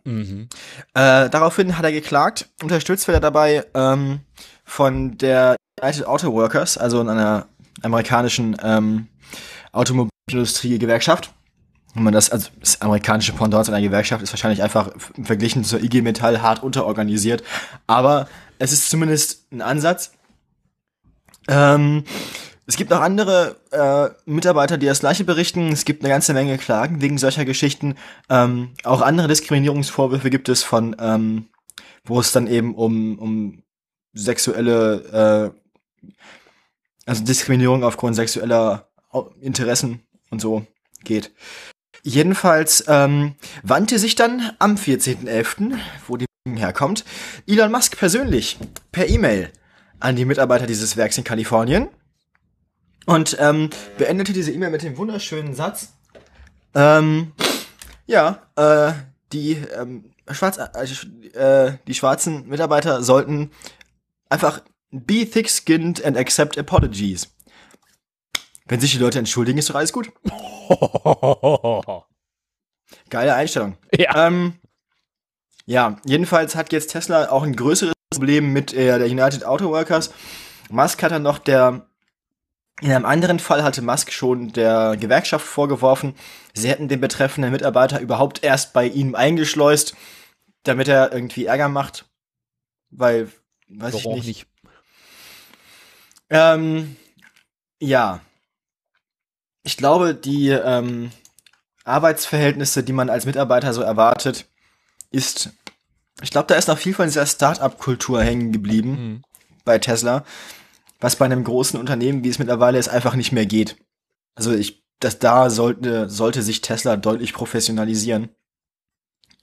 Mhm. 0.05 0.49
Äh, 0.95 1.29
daraufhin 1.31 1.77
hat 1.77 1.85
er 1.85 1.93
geklagt. 1.93 2.49
Unterstützt 2.63 3.07
wird 3.07 3.17
er 3.17 3.21
dabei 3.21 3.65
ähm, 3.75 4.21
von 4.65 5.19
der 5.19 5.57
United 5.81 6.07
Auto 6.07 6.33
Workers, 6.33 6.79
also 6.79 7.01
einer 7.01 7.47
amerikanischen 7.83 8.57
ähm, 8.63 9.09
Automobilindustrie-Gewerkschaft. 9.73 11.33
Wenn 11.97 12.03
man 12.03 12.13
das, 12.13 12.29
also 12.29 12.51
das 12.61 12.83
amerikanische 12.83 13.33
Pendant 13.33 13.65
zu 13.65 13.73
einer 13.73 13.81
Gewerkschaft 13.81 14.23
ist 14.23 14.31
wahrscheinlich 14.31 14.63
einfach 14.63 14.91
Verglichen 15.23 15.65
zur 15.65 15.83
IG 15.83 16.03
Metall 16.03 16.43
hart 16.43 16.63
unterorganisiert. 16.63 17.43
Aber 17.87 18.29
es 18.59 18.73
ist 18.73 18.91
zumindest 18.91 19.51
ein 19.51 19.63
Ansatz. 19.63 20.13
Ähm, 21.49 22.05
es 22.67 22.77
gibt 22.77 22.91
noch 22.91 23.01
andere 23.01 23.57
äh, 23.71 24.11
Mitarbeiter, 24.31 24.77
die 24.77 24.85
das 24.85 25.01
gleiche 25.01 25.25
berichten. 25.25 25.73
Es 25.73 25.87
gibt 25.87 26.03
eine 26.03 26.11
ganze 26.11 26.35
Menge 26.35 26.59
Klagen 26.59 27.01
wegen 27.01 27.17
solcher 27.17 27.47
Geschichten. 27.47 27.95
Ähm, 28.29 28.75
auch 28.85 29.01
andere 29.01 29.29
Diskriminierungsvorwürfe 29.29 30.29
gibt 30.29 30.51
es 30.51 30.63
von, 30.63 30.95
ähm, 31.01 31.49
wo 32.05 32.21
es 32.21 32.31
dann 32.31 32.47
eben 32.47 32.75
um, 32.75 33.19
um 33.19 33.63
sexuelle, 34.13 35.55
äh, 36.05 36.11
also 37.07 37.25
Diskriminierung 37.25 37.85
aufgrund 37.85 38.17
sexueller 38.17 38.91
Interessen 39.41 40.03
und 40.29 40.43
so 40.43 40.67
geht. 41.05 41.33
Jedenfalls 42.07 42.85
ähm, 42.87 43.35
wandte 43.65 43.99
sich 43.99 44.15
dann 44.15 44.53
am 44.61 44.77
14.11., 44.77 45.77
wo 46.07 46.17
die 46.17 46.27
herkommt, 46.49 47.05
Elon 47.49 47.73
Musk 47.73 47.99
persönlich 47.99 48.59
per 48.93 49.09
E-Mail 49.09 49.51
an 49.99 50.15
die 50.15 50.25
Mitarbeiter 50.25 50.69
dieses 50.69 50.97
Werks 50.97 51.19
in 51.19 51.25
Kalifornien 51.25 51.89
und 53.07 53.37
ähm, 53.41 53.71
beendete 53.99 54.33
diese 54.33 54.53
E-Mail 54.53 54.71
mit 54.71 54.85
dem 54.85 54.97
wunderschönen 54.99 55.57
Satz. 55.57 55.95
Ähm, 56.77 57.33
ja, 58.07 58.41
äh, 58.55 58.93
die 59.33 59.55
ähm, 59.77 60.13
Schwarz, 60.31 60.59
äh, 60.59 61.73
die 61.89 61.95
schwarzen 61.95 62.47
Mitarbeiter 62.47 63.03
sollten 63.03 63.51
einfach 64.29 64.63
be 64.93 65.29
thick-skinned 65.29 66.05
and 66.05 66.17
accept 66.17 66.57
apologies. 66.57 67.35
Wenn 68.69 68.79
sich 68.79 68.93
die 68.93 68.99
Leute 68.99 69.19
entschuldigen, 69.19 69.59
ist 69.59 69.71
doch 69.71 69.75
alles 69.75 69.93
gut. 69.93 70.13
Geile 73.11 73.35
Einstellung. 73.35 73.77
ja. 73.95 74.27
Ähm, 74.27 74.55
ja, 75.67 75.99
jedenfalls 76.05 76.55
hat 76.55 76.73
jetzt 76.73 76.93
Tesla 76.93 77.29
auch 77.31 77.43
ein 77.43 77.57
größeres 77.57 77.95
Problem 78.11 78.53
mit 78.53 78.73
äh, 78.73 78.99
der 78.99 79.09
United 79.09 79.45
Auto 79.45 79.71
Workers. 79.71 80.13
Musk 80.71 81.03
hat 81.03 81.11
dann 81.11 81.23
noch 81.23 81.39
der, 81.39 81.89
in 82.81 82.93
einem 82.93 83.05
anderen 83.05 83.41
Fall 83.41 83.65
hatte 83.65 83.83
Musk 83.83 84.13
schon 84.13 84.53
der 84.53 84.97
Gewerkschaft 84.97 85.45
vorgeworfen, 85.45 86.15
sie 86.55 86.69
hätten 86.69 86.89
den 86.89 87.01
betreffenden 87.01 87.51
Mitarbeiter 87.51 88.01
überhaupt 88.01 88.45
erst 88.45 88.73
bei 88.73 88.87
ihm 88.87 89.17
eingeschleust, 89.17 89.97
damit 90.63 90.87
er 90.87 91.13
irgendwie 91.13 91.47
Ärger 91.47 91.69
macht. 91.69 92.07
Weil, 92.91 93.31
weiß 93.69 93.95
auch 93.97 93.99
ich 94.01 94.07
nicht. 94.07 94.27
nicht? 94.27 94.47
Ähm, 96.31 96.97
ja. 97.81 98.21
Ich 99.67 99.77
glaube, 99.77 100.15
die 100.15 100.51
ähm, 100.51 101.11
Arbeitsverhältnisse, 101.85 102.85
die 102.85 102.93
man 102.93 103.11
als 103.11 103.27
Mitarbeiter 103.27 103.73
so 103.75 103.83
erwartet, 103.83 104.47
ist. 105.11 105.51
Ich 106.23 106.31
glaube, 106.31 106.47
da 106.47 106.55
ist 106.55 106.69
noch 106.69 106.79
viel 106.79 106.95
von 106.95 107.07
dieser 107.07 107.27
Start-up-Kultur 107.27 108.23
hängen 108.23 108.53
geblieben 108.53 108.97
Hm. 108.97 109.23
bei 109.65 109.79
Tesla, 109.79 110.25
was 111.01 111.17
bei 111.17 111.25
einem 111.25 111.43
großen 111.43 111.79
Unternehmen, 111.81 112.23
wie 112.23 112.29
es 112.29 112.39
mittlerweile 112.39 112.79
ist, 112.79 112.89
einfach 112.89 113.17
nicht 113.17 113.33
mehr 113.33 113.45
geht. 113.45 113.77
Also 114.37 114.53
ich, 114.55 114.85
dass 115.01 115.19
da 115.19 115.51
sollte, 115.51 116.09
sollte 116.09 116.43
sich 116.43 116.61
Tesla 116.61 116.97
deutlich 116.97 117.33
professionalisieren. 117.33 118.31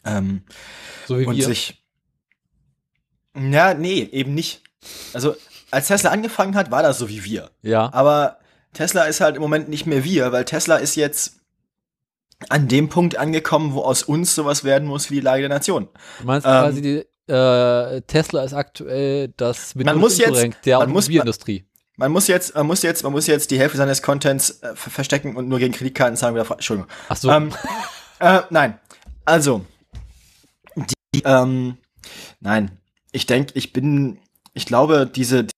Ähm, 0.06 0.44
So 1.06 1.20
wie 1.20 1.25
und 1.25 1.36
wir. 1.36 1.46
sich. 1.46 1.84
Ja, 3.36 3.74
nee, 3.74 4.03
eben 4.12 4.34
nicht. 4.34 4.62
Also, 5.13 5.36
als 5.70 5.88
Tesla 5.88 6.12
angefangen 6.12 6.56
hat, 6.56 6.72
war 6.72 6.82
das 6.84 6.98
so 6.98 7.10
wie 7.10 7.24
wir. 7.25 7.51
ja. 7.62 7.92
Aber 7.94 8.39
Tesla 8.74 9.03
ist 9.03 9.22
halt 9.22 9.36
im 9.36 9.42
Moment 9.42 9.70
nicht 9.70 9.86
mehr 9.86 10.03
wir, 10.03 10.32
weil 10.32 10.46
Tesla 10.46 10.77
ist 10.77 10.96
jetzt 10.96 11.38
an 12.50 12.68
dem 12.68 12.89
Punkt 12.89 13.18
angekommen, 13.18 13.74
wo 13.74 13.82
aus 13.82 14.03
uns 14.03 14.36
sowas 14.36 14.63
werden 14.63 14.88
muss 14.88 15.10
wie 15.10 15.15
die 15.15 15.22
Lage 15.22 15.42
der 15.44 15.50
Nation. 15.50 15.88
Du 16.20 16.25
meinst 16.25 16.46
ähm, 16.46 16.51
quasi, 16.51 16.82
die, 16.82 17.32
äh, 17.32 18.01
Tesla 18.01 18.44
ist 18.44 18.53
aktuell 18.53 19.30
das 19.38 19.75
Man 19.75 19.98
muss 19.98 20.18
jetzt- 20.18 20.65
der 20.65 20.80
man 20.80 20.89
muss- 20.89 21.06
Automobilindustrie. 21.06 21.65
Man 21.96 22.12
muss 22.12 22.27
jetzt, 22.27 22.56
man 22.56 22.65
muss 22.65 22.82
jetzt, 22.82 23.03
man 23.03 23.12
muss 23.12 23.27
jetzt 23.27 23.51
die 23.51 23.60
Hälfte 23.60 23.77
seines 23.77 24.01
Contents 24.01 24.62
äh, 24.63 24.75
ver- 24.75 24.89
verstecken 24.89 25.36
und 25.36 25.48
nur 25.48 25.60
gegen 25.60 25.74
Kreditkartenzahlung 25.74 26.36
wieder. 26.36 26.44
fra- 26.46 26.56
Entschuldigung. 26.56 26.89
Ach 27.08 27.15
so. 27.15 27.30
Ähm, 27.30 27.53
äh, 28.20 28.42
nein. 28.50 28.80
Also, 29.25 29.63
die, 30.75 31.22
ähm, 31.24 31.77
nein. 32.39 32.72
Ich 33.12 33.27
denke, 33.27 33.51
ich 33.56 33.74
bin, 33.74 34.18
ich 34.53 34.65
glaube, 34.65 35.06
diese, 35.06 35.44
die, 35.44 35.51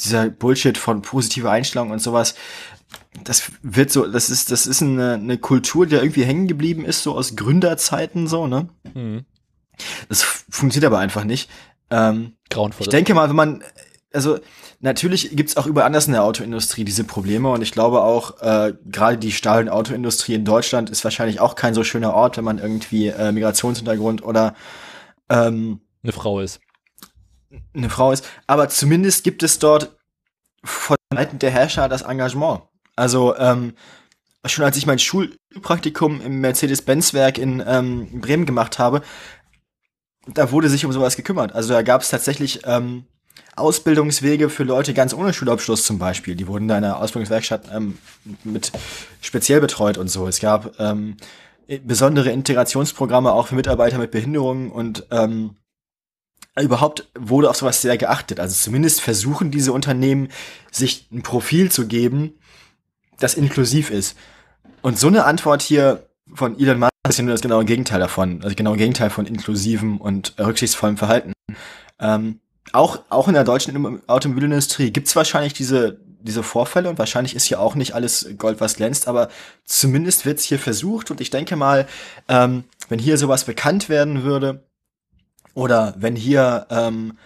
dieser 0.00 0.30
Bullshit 0.30 0.78
von 0.78 1.02
positiver 1.02 1.50
Einstellung 1.50 1.90
und 1.90 2.00
sowas, 2.00 2.34
das 3.24 3.50
wird 3.62 3.90
so, 3.90 4.06
das 4.06 4.30
ist, 4.30 4.50
das 4.50 4.66
ist 4.66 4.82
eine, 4.82 5.14
eine 5.14 5.38
Kultur, 5.38 5.86
die 5.86 5.96
da 5.96 6.02
irgendwie 6.02 6.24
hängen 6.24 6.48
geblieben 6.48 6.84
ist, 6.84 7.02
so 7.02 7.14
aus 7.14 7.36
Gründerzeiten 7.36 8.26
so, 8.26 8.46
ne? 8.46 8.68
hm. 8.92 9.24
Das 10.08 10.22
funktioniert 10.22 10.92
aber 10.92 10.98
einfach 10.98 11.24
nicht. 11.24 11.48
Ähm, 11.90 12.32
Grauenvoll. 12.50 12.84
ich 12.84 12.88
denke 12.88 13.14
mal, 13.14 13.28
wenn 13.28 13.36
man, 13.36 13.62
also 14.12 14.38
natürlich 14.80 15.36
gibt's 15.36 15.56
auch 15.56 15.66
überall 15.66 15.86
anders 15.86 16.06
in 16.06 16.12
der 16.12 16.24
Autoindustrie 16.24 16.84
diese 16.84 17.04
Probleme 17.04 17.48
und 17.50 17.62
ich 17.62 17.72
glaube 17.72 18.02
auch, 18.02 18.40
äh, 18.40 18.74
gerade 18.86 19.18
die 19.18 19.32
Stahl- 19.32 19.62
und 19.62 19.68
Autoindustrie 19.68 20.34
in 20.34 20.44
Deutschland 20.44 20.90
ist 20.90 21.04
wahrscheinlich 21.04 21.40
auch 21.40 21.54
kein 21.54 21.74
so 21.74 21.84
schöner 21.84 22.14
Ort, 22.14 22.36
wenn 22.36 22.44
man 22.44 22.58
irgendwie 22.58 23.08
äh, 23.08 23.30
Migrationshintergrund 23.32 24.22
oder 24.22 24.54
ähm, 25.28 25.80
eine 26.02 26.12
Frau 26.12 26.40
ist. 26.40 26.60
Eine 27.74 27.90
Frau 27.90 28.12
ist. 28.12 28.26
Aber 28.46 28.68
zumindest 28.68 29.24
gibt 29.24 29.42
es 29.42 29.58
dort 29.58 29.96
von 30.64 30.96
Seiten 31.12 31.38
der 31.38 31.50
Herrscher 31.50 31.88
das 31.88 32.02
Engagement. 32.02 32.62
Also 32.96 33.36
ähm, 33.36 33.74
schon 34.44 34.64
als 34.64 34.76
ich 34.76 34.86
mein 34.86 34.98
Schulpraktikum 34.98 36.20
im 36.20 36.40
Mercedes-Benz-Werk 36.40 37.38
in 37.38 37.62
ähm, 37.66 38.20
Bremen 38.20 38.46
gemacht 38.46 38.78
habe, 38.78 39.02
da 40.26 40.50
wurde 40.50 40.68
sich 40.68 40.84
um 40.84 40.92
sowas 40.92 41.16
gekümmert. 41.16 41.54
Also 41.54 41.72
da 41.72 41.82
gab 41.82 42.02
es 42.02 42.10
tatsächlich 42.10 42.60
ähm, 42.64 43.04
Ausbildungswege 43.56 44.50
für 44.50 44.64
Leute 44.64 44.94
ganz 44.94 45.14
ohne 45.14 45.32
Schulabschluss 45.32 45.84
zum 45.84 45.98
Beispiel. 45.98 46.34
Die 46.34 46.46
wurden 46.46 46.68
da 46.68 46.78
in 46.78 46.84
einer 46.84 46.98
Ausbildungswerkstatt 46.98 47.68
ähm, 47.72 47.98
mit 48.44 48.72
speziell 49.20 49.60
betreut 49.60 49.98
und 49.98 50.08
so. 50.08 50.26
Es 50.26 50.40
gab 50.40 50.78
ähm, 50.78 51.16
besondere 51.84 52.30
Integrationsprogramme 52.30 53.32
auch 53.32 53.48
für 53.48 53.54
Mitarbeiter 53.54 53.98
mit 53.98 54.10
Behinderungen 54.10 54.70
und 54.70 55.06
ähm, 55.10 55.56
überhaupt 56.62 57.08
wurde 57.18 57.50
auf 57.50 57.56
sowas 57.56 57.82
sehr 57.82 57.98
geachtet. 57.98 58.40
Also 58.40 58.54
zumindest 58.54 59.00
versuchen 59.00 59.50
diese 59.50 59.72
Unternehmen, 59.72 60.28
sich 60.70 61.08
ein 61.12 61.22
Profil 61.22 61.70
zu 61.70 61.86
geben, 61.86 62.34
das 63.18 63.34
inklusiv 63.34 63.90
ist. 63.90 64.16
Und 64.82 64.98
so 64.98 65.08
eine 65.08 65.24
Antwort 65.24 65.62
hier 65.62 66.06
von 66.34 66.58
Elon 66.58 66.78
Musk 66.78 66.92
ist 67.08 67.18
ja 67.18 67.24
nur 67.24 67.32
das 67.32 67.40
genaue 67.40 67.64
Gegenteil 67.64 68.00
davon. 68.00 68.42
Also 68.42 68.54
genau 68.54 68.74
Gegenteil 68.74 69.10
von 69.10 69.26
inklusivem 69.26 69.98
und 70.00 70.34
rücksichtsvollem 70.38 70.96
Verhalten. 70.96 71.32
Ähm, 71.98 72.40
auch, 72.72 73.00
auch 73.08 73.28
in 73.28 73.34
der 73.34 73.44
deutschen 73.44 74.02
Automobilindustrie 74.06 74.90
gibt's 74.90 75.16
wahrscheinlich 75.16 75.54
diese, 75.54 76.00
diese 76.20 76.42
Vorfälle 76.42 76.90
und 76.90 76.98
wahrscheinlich 76.98 77.34
ist 77.34 77.44
hier 77.44 77.60
auch 77.60 77.74
nicht 77.74 77.94
alles 77.94 78.28
Gold, 78.36 78.60
was 78.60 78.76
glänzt, 78.76 79.08
aber 79.08 79.28
zumindest 79.64 80.26
wird's 80.26 80.44
hier 80.44 80.58
versucht 80.58 81.10
und 81.10 81.20
ich 81.20 81.30
denke 81.30 81.56
mal, 81.56 81.88
ähm, 82.28 82.64
wenn 82.88 82.98
hier 82.98 83.16
sowas 83.16 83.44
bekannt 83.44 83.88
werden 83.88 84.22
würde 84.22 84.67
oder 85.58 85.92
wenn 85.98 86.14
hier 86.14 86.68
ähm, 86.70 87.18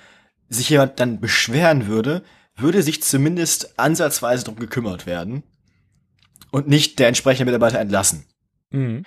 sich 0.48 0.70
jemand 0.70 0.98
dann 0.98 1.20
beschweren 1.20 1.86
würde, 1.86 2.24
würde 2.56 2.82
sich 2.82 3.02
zumindest 3.02 3.78
ansatzweise 3.78 4.44
darum 4.44 4.58
gekümmert 4.58 5.04
werden 5.04 5.42
und 6.50 6.66
nicht 6.66 6.98
der 6.98 7.08
entsprechende 7.08 7.44
Mitarbeiter 7.44 7.78
entlassen. 7.78 8.24
Mhm. 8.70 9.04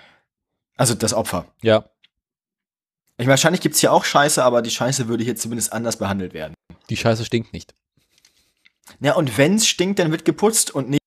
Also 0.77 0.93
das 0.93 1.15
Opfer. 1.15 1.47
Ja. 1.63 1.89
Ich 3.17 3.25
meine, 3.25 3.29
wahrscheinlich 3.29 3.61
gibt's 3.61 3.79
hier 3.79 3.91
auch 3.91 4.05
Scheiße, 4.05 4.43
aber 4.43 4.61
die 4.61 4.69
Scheiße 4.69 5.07
würde 5.07 5.23
hier 5.23 5.35
zumindest 5.35 5.73
anders 5.73 5.97
behandelt 5.97 6.35
werden. 6.35 6.53
Die 6.91 6.97
Scheiße 6.97 7.25
stinkt 7.25 7.51
nicht. 7.51 7.73
Ja, 8.99 9.15
und 9.15 9.39
wenn's 9.39 9.67
stinkt, 9.67 9.97
dann 9.97 10.11
wird 10.11 10.25
geputzt 10.25 10.69
und 10.69 10.87
nicht. 10.91 11.01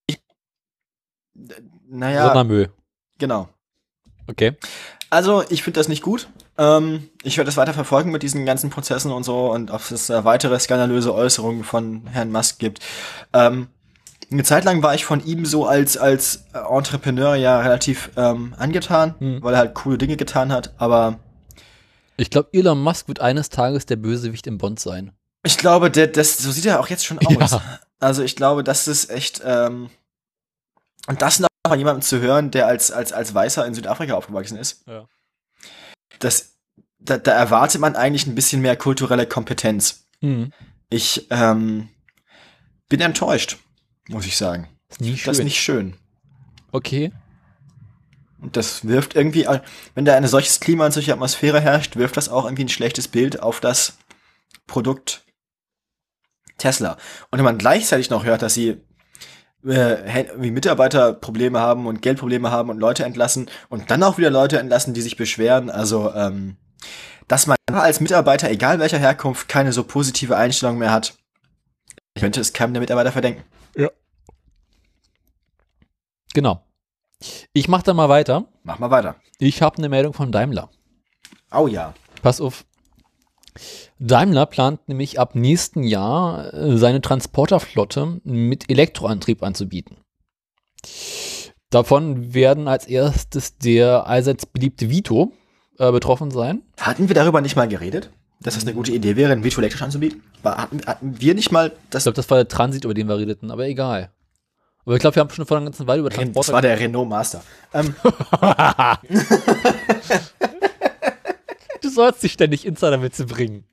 Naja, 1.87 2.27
Sondermüll. 2.27 2.73
genau. 3.19 3.49
Okay. 4.29 4.57
Also, 5.11 5.43
ich 5.49 5.63
finde 5.63 5.81
das 5.81 5.89
nicht 5.89 6.03
gut. 6.03 6.29
Ähm, 6.59 7.09
ich 7.23 7.37
werde 7.39 7.47
das 7.49 7.57
weiter 7.57 7.73
verfolgen 7.73 8.11
mit 8.11 8.23
diesen 8.23 8.45
ganzen 8.45 8.69
Prozessen 8.71 9.11
und 9.13 9.25
so 9.25 9.51
und 9.53 9.71
ob 9.71 9.91
es 9.91 10.11
äh, 10.11 10.25
weitere 10.25 10.59
skandalöse 10.61 11.15
Äußerungen 11.15 11.65
von 11.65 12.07
Herrn 12.09 12.31
Musk 12.33 12.59
gibt. 12.59 12.81
Ähm, 13.33 13.69
eine 14.31 14.43
Zeit 14.45 14.65
lang 14.65 14.83
war 14.83 14.95
ich 14.95 15.07
von 15.07 15.25
ihm 15.25 15.47
so 15.47 15.65
als, 15.67 15.97
als 15.97 16.45
Entrepreneur 16.53 17.35
ja 17.37 17.61
relativ 17.61 18.11
ähm, 18.17 18.55
angetan, 18.59 19.15
Hm. 19.19 19.43
weil 19.43 19.55
er 19.55 19.61
halt 19.61 19.75
coole 19.75 19.97
Dinge 19.97 20.17
getan 20.19 20.53
hat, 20.53 20.75
aber 20.77 21.19
Ich 22.19 22.29
glaube, 22.29 22.51
Elon 22.53 22.83
Musk 22.83 23.09
wird 23.09 23.21
eines 23.21 23.49
Tages 23.49 23.87
der 23.87 23.97
Bösewicht 23.97 24.47
im 24.47 24.59
Bond 24.59 24.81
sein. 24.81 25.13
Ich 25.45 25.57
glaube, 25.57 25.91
der, 25.91 26.09
das, 26.09 26.37
so 26.37 26.51
sieht 26.51 26.67
er 26.67 26.81
auch 26.81 26.89
jetzt 26.89 27.07
schon 27.07 27.19
Ja. 27.31 27.39
aus. 27.41 27.59
Also 28.01 28.23
ich 28.23 28.37
glaube, 28.37 28.63
das 28.65 28.87
ist 28.89 29.09
echt, 29.11 29.41
ähm, 29.45 29.89
und 31.07 31.23
das 31.23 31.39
noch 31.41 31.48
von 31.69 31.79
jemandem 31.79 32.03
zu 32.03 32.21
hören, 32.21 32.51
der 32.51 32.67
als, 32.67 32.91
als, 32.91 33.13
als 33.13 33.35
Weißer 33.35 33.67
in 33.67 33.75
Südafrika 33.75 34.15
aufgewachsen 34.15 34.57
ist, 34.59 34.83
Ja. 34.87 35.07
das, 36.19 36.57
da, 36.99 37.17
da 37.19 37.33
erwartet 37.33 37.81
man 37.81 37.97
eigentlich 37.97 38.27
ein 38.27 38.35
bisschen 38.35 38.61
mehr 38.61 38.77
kulturelle 38.77 39.27
Kompetenz. 39.27 40.07
Mhm. 40.21 40.53
Ich 40.91 41.27
ähm, 41.31 41.89
bin 42.89 43.01
enttäuscht, 43.01 43.59
muss 44.09 44.27
ich 44.27 44.37
sagen. 44.37 44.69
Ist 44.89 45.01
nie 45.01 45.17
schön. 45.17 45.27
Das 45.31 45.39
ist 45.39 45.45
nicht 45.45 45.61
schön. 45.61 45.97
okay. 46.73 47.13
Und 48.41 48.57
das 48.57 48.87
wirft 48.87 49.17
irgendwie, 49.17 49.49
wenn 49.97 50.05
da 50.05 50.15
ein 50.17 50.25
solches 50.29 50.61
Klima 50.61 50.87
und 50.87 50.93
solche 50.93 51.13
Atmosphäre 51.13 51.61
herrscht, 51.61 51.97
wirft 51.97 52.17
das 52.17 52.29
auch 52.29 52.45
irgendwie 52.45 52.65
ein 52.67 52.69
schlechtes 52.69 53.09
Bild 53.09 53.43
auf 53.43 53.59
das 53.59 53.99
Produkt 54.69 55.25
Tesla. 56.57 56.93
Und 57.33 57.39
wenn 57.39 57.45
man 57.45 57.59
gleichzeitig 57.59 58.11
noch 58.11 58.23
hört, 58.25 58.43
dass 58.43 58.55
sie 58.55 58.81
äh, 59.65 60.25
wie 60.37 60.51
Mitarbeiterprobleme 60.51 61.59
haben 61.59 61.87
und 61.87 62.03
Geldprobleme 62.03 62.51
haben 62.51 62.71
und 62.71 62.79
Leute 62.79 63.05
entlassen 63.05 63.51
und 63.69 63.91
dann 63.91 64.03
auch 64.03 64.19
wieder 64.19 64.31
Leute 64.31 64.59
entlassen, 64.59 64.95
die 64.95 65.03
sich 65.03 65.17
beschweren, 65.17 65.71
also 65.71 66.13
ähm, 66.15 66.57
dass 67.27 67.47
man 67.47 67.57
als 67.67 68.01
Mitarbeiter, 68.01 68.51
egal 68.51 68.79
welcher 68.79 68.99
Herkunft, 68.99 69.49
keine 69.49 69.73
so 69.73 69.85
positive 69.85 70.37
Einstellung 70.37 70.79
mehr 70.79 70.93
hat, 70.93 71.15
könnte 72.19 72.41
es 72.41 72.53
keinem 72.53 72.73
der 72.73 72.81
Mitarbeiter 72.81 73.13
verdenken. 73.13 73.43
Genau. 76.35 76.65
Ich 77.53 77.69
mache 77.69 77.83
da 77.83 77.95
mal 77.95 78.09
weiter. 78.09 78.45
Mach 78.63 78.79
mal 78.79 78.91
weiter. 78.91 79.17
Ich 79.39 79.63
habe 79.63 79.79
eine 79.79 79.89
Meldung 79.89 80.13
von 80.13 80.31
Daimler. 80.31 80.71
Oh 81.51 81.67
ja. 81.67 81.95
Pass 82.23 82.41
auf. 82.41 82.65
Daimler 84.01 84.47
plant 84.47 84.89
nämlich 84.89 85.19
ab 85.19 85.35
nächsten 85.35 85.83
Jahr 85.83 86.53
äh, 86.55 86.77
seine 86.79 87.01
Transporterflotte 87.01 88.21
mit 88.25 88.71
Elektroantrieb 88.71 89.43
anzubieten. 89.43 89.97
Davon 91.71 92.33
werden 92.33 92.69
als 92.69 92.87
erstes 92.87 93.59
der 93.59 94.07
allseits 94.07 94.47
beliebte 94.47 94.89
Vito 94.89 95.33
äh, 95.79 95.91
betroffen 95.93 96.31
sein. 96.31 96.63
Hatten 96.79 97.09
wir 97.09 97.15
darüber 97.15 97.41
nicht 97.41 97.57
mal 97.57 97.69
geredet? 97.69 98.11
Dass 98.41 98.55
das 98.55 98.63
eine 98.65 98.73
gute 98.75 98.93
Idee 98.93 99.17
wäre, 99.17 99.33
ein 99.33 99.43
Vito 99.43 99.61
elektrisch 99.61 99.83
anzubieten? 99.83 100.23
War, 100.43 100.57
hatten, 100.59 100.81
hatten 100.87 101.21
wir 101.21 101.35
nicht 101.35 101.51
mal 101.51 101.69
Ich 101.69 101.73
das? 101.91 102.05
glaube, 102.05 102.15
das 102.17 102.31
war 102.31 102.39
der 102.39 102.47
Transit, 102.49 102.85
über 102.85 102.95
den 102.95 103.09
wir 103.09 103.19
redeten, 103.19 103.51
aber 103.51 103.67
egal. 103.67 104.11
Aber 104.85 104.95
ich 104.95 105.01
glaube, 105.01 105.17
wir 105.17 105.21
haben 105.21 105.31
schon 105.31 105.45
vor 105.45 105.57
einer 105.57 105.67
ganzen 105.67 105.87
Weile 105.89 106.01
über 106.01 106.09
Das 106.09 106.17
Transporter 106.19 106.53
war 106.53 106.63
der 106.63 106.79
Renault 106.79 107.09
Master. 107.09 107.43
Ähm, 107.75 107.95
Du 111.83 111.91
sollst 111.91 112.23
dich 112.23 112.33
ständig 112.33 112.67
Insiderwitze 112.67 113.27
bringen. 113.27 113.65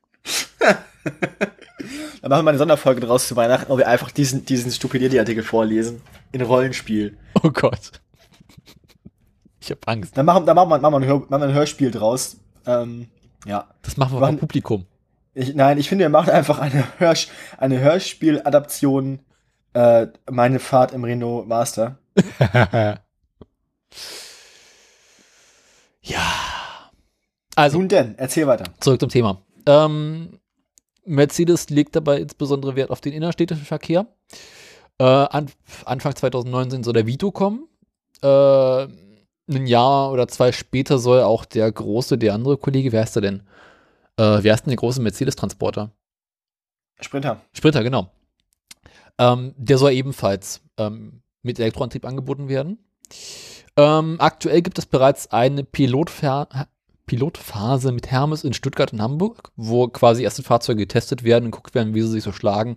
Dann 2.22 2.30
machen 2.30 2.46
wir 2.46 2.50
eine 2.50 2.58
Sonderfolge 2.58 3.02
draus 3.02 3.28
zu 3.28 3.36
Weihnachten, 3.36 3.70
wo 3.70 3.78
wir 3.78 3.88
einfach 3.88 4.10
diesen, 4.10 4.46
diesen 4.46 4.72
Stupidity-Artikel 4.72 5.44
vorlesen. 5.44 6.02
In 6.32 6.42
Rollenspiel. 6.42 7.18
Oh 7.44 7.52
Gott. 7.52 7.92
Ich 9.60 9.70
hab 9.72 9.88
Angst. 9.88 10.18
Dann 10.18 10.26
machen, 10.26 10.46
dann 10.46 10.56
machen, 10.56 10.70
wir, 10.70 10.80
machen, 10.80 10.94
wir 10.94 10.98
ein, 10.98 11.06
Hör, 11.06 11.20
machen 11.20 11.42
wir 11.42 11.48
ein 11.50 11.54
Hörspiel 11.54 11.92
draus. 11.92 12.38
Ähm, 12.66 13.10
ja. 13.46 13.68
Das 13.84 13.98
machen 13.98 14.16
wir 14.16 14.20
beim 14.20 14.38
Publikum. 14.38 14.86
Ich, 15.34 15.54
nein, 15.54 15.78
ich 15.78 15.90
finde, 15.90 16.06
wir 16.06 16.10
machen 16.10 16.30
einfach 16.30 16.60
eine, 16.60 16.84
Hörs 16.98 17.28
eine 17.58 17.80
Hörspiel-Adaption 17.80 19.20
äh, 19.74 20.08
Meine 20.32 20.60
Fahrt 20.60 20.94
im 20.94 21.04
Renault 21.04 21.48
Master. 21.48 22.00
ja. 26.02 26.24
Also, 27.56 27.78
Nun 27.78 27.88
denn, 27.88 28.16
erzähl 28.18 28.48
weiter. 28.48 28.66
zurück 28.80 29.00
zum 29.00 29.10
Thema. 29.10 29.45
Ähm, 29.66 30.40
Mercedes 31.06 31.70
legt 31.70 31.96
dabei 31.96 32.20
insbesondere 32.20 32.76
Wert 32.76 32.90
auf 32.92 33.02
den 33.02 33.14
innerstädtischen 33.14 33.66
Verkehr. 33.66 34.08
Äh, 34.98 35.04
an, 35.04 35.52
Anfang 35.86 36.16
2019 36.16 36.84
soll 36.84 36.94
der 36.94 37.08
Vito 37.08 37.32
kommen. 37.32 37.68
Äh, 38.22 38.88
ein 39.48 39.68
Jahr 39.68 40.12
oder 40.12 40.28
zwei 40.28 40.52
später 40.52 40.98
soll 40.98 41.22
auch 41.22 41.46
der 41.46 41.72
große, 41.72 42.18
der 42.18 42.34
andere 42.34 42.58
Kollege, 42.58 42.92
wer 42.92 43.02
heißt 43.02 43.18
er 43.18 43.22
denn? 43.22 43.40
Äh, 44.18 44.40
wer 44.42 44.54
ist 44.54 44.64
denn 44.64 44.72
der 44.72 44.78
große 44.78 45.02
Mercedes-Transporter? 45.02 45.92
Sprinter. 47.00 47.42
Sprinter, 47.54 47.84
genau. 47.84 48.10
Ähm, 49.18 49.54
der 49.58 49.78
soll 49.78 49.92
ebenfalls 49.92 50.62
ähm, 50.78 51.22
mit 51.44 51.60
Elektroantrieb 51.60 52.06
angeboten 52.06 52.50
werden. 52.50 52.80
Ähm, 53.78 54.16
aktuell 54.20 54.62
gibt 54.62 54.80
es 54.80 54.86
bereits 54.86 55.32
eine 55.32 55.64
Pilotfa 55.64 56.68
Pilotphase 57.06 57.92
mit 57.92 58.10
Hermes 58.12 58.44
in 58.44 58.54
Stuttgart 58.54 58.94
und 58.94 59.02
Hamburg, 59.02 59.52
wo 59.56 59.88
quasi 59.88 60.24
erste 60.24 60.44
Fahrzeuge 60.44 60.84
getestet 60.84 61.24
werden 61.24 61.46
und 61.46 61.52
geguckt 61.52 61.76
werden, 61.76 61.94
wie 61.94 62.02
sie 62.02 62.10
sich 62.10 62.24
so 62.24 62.32
schlagen, 62.32 62.76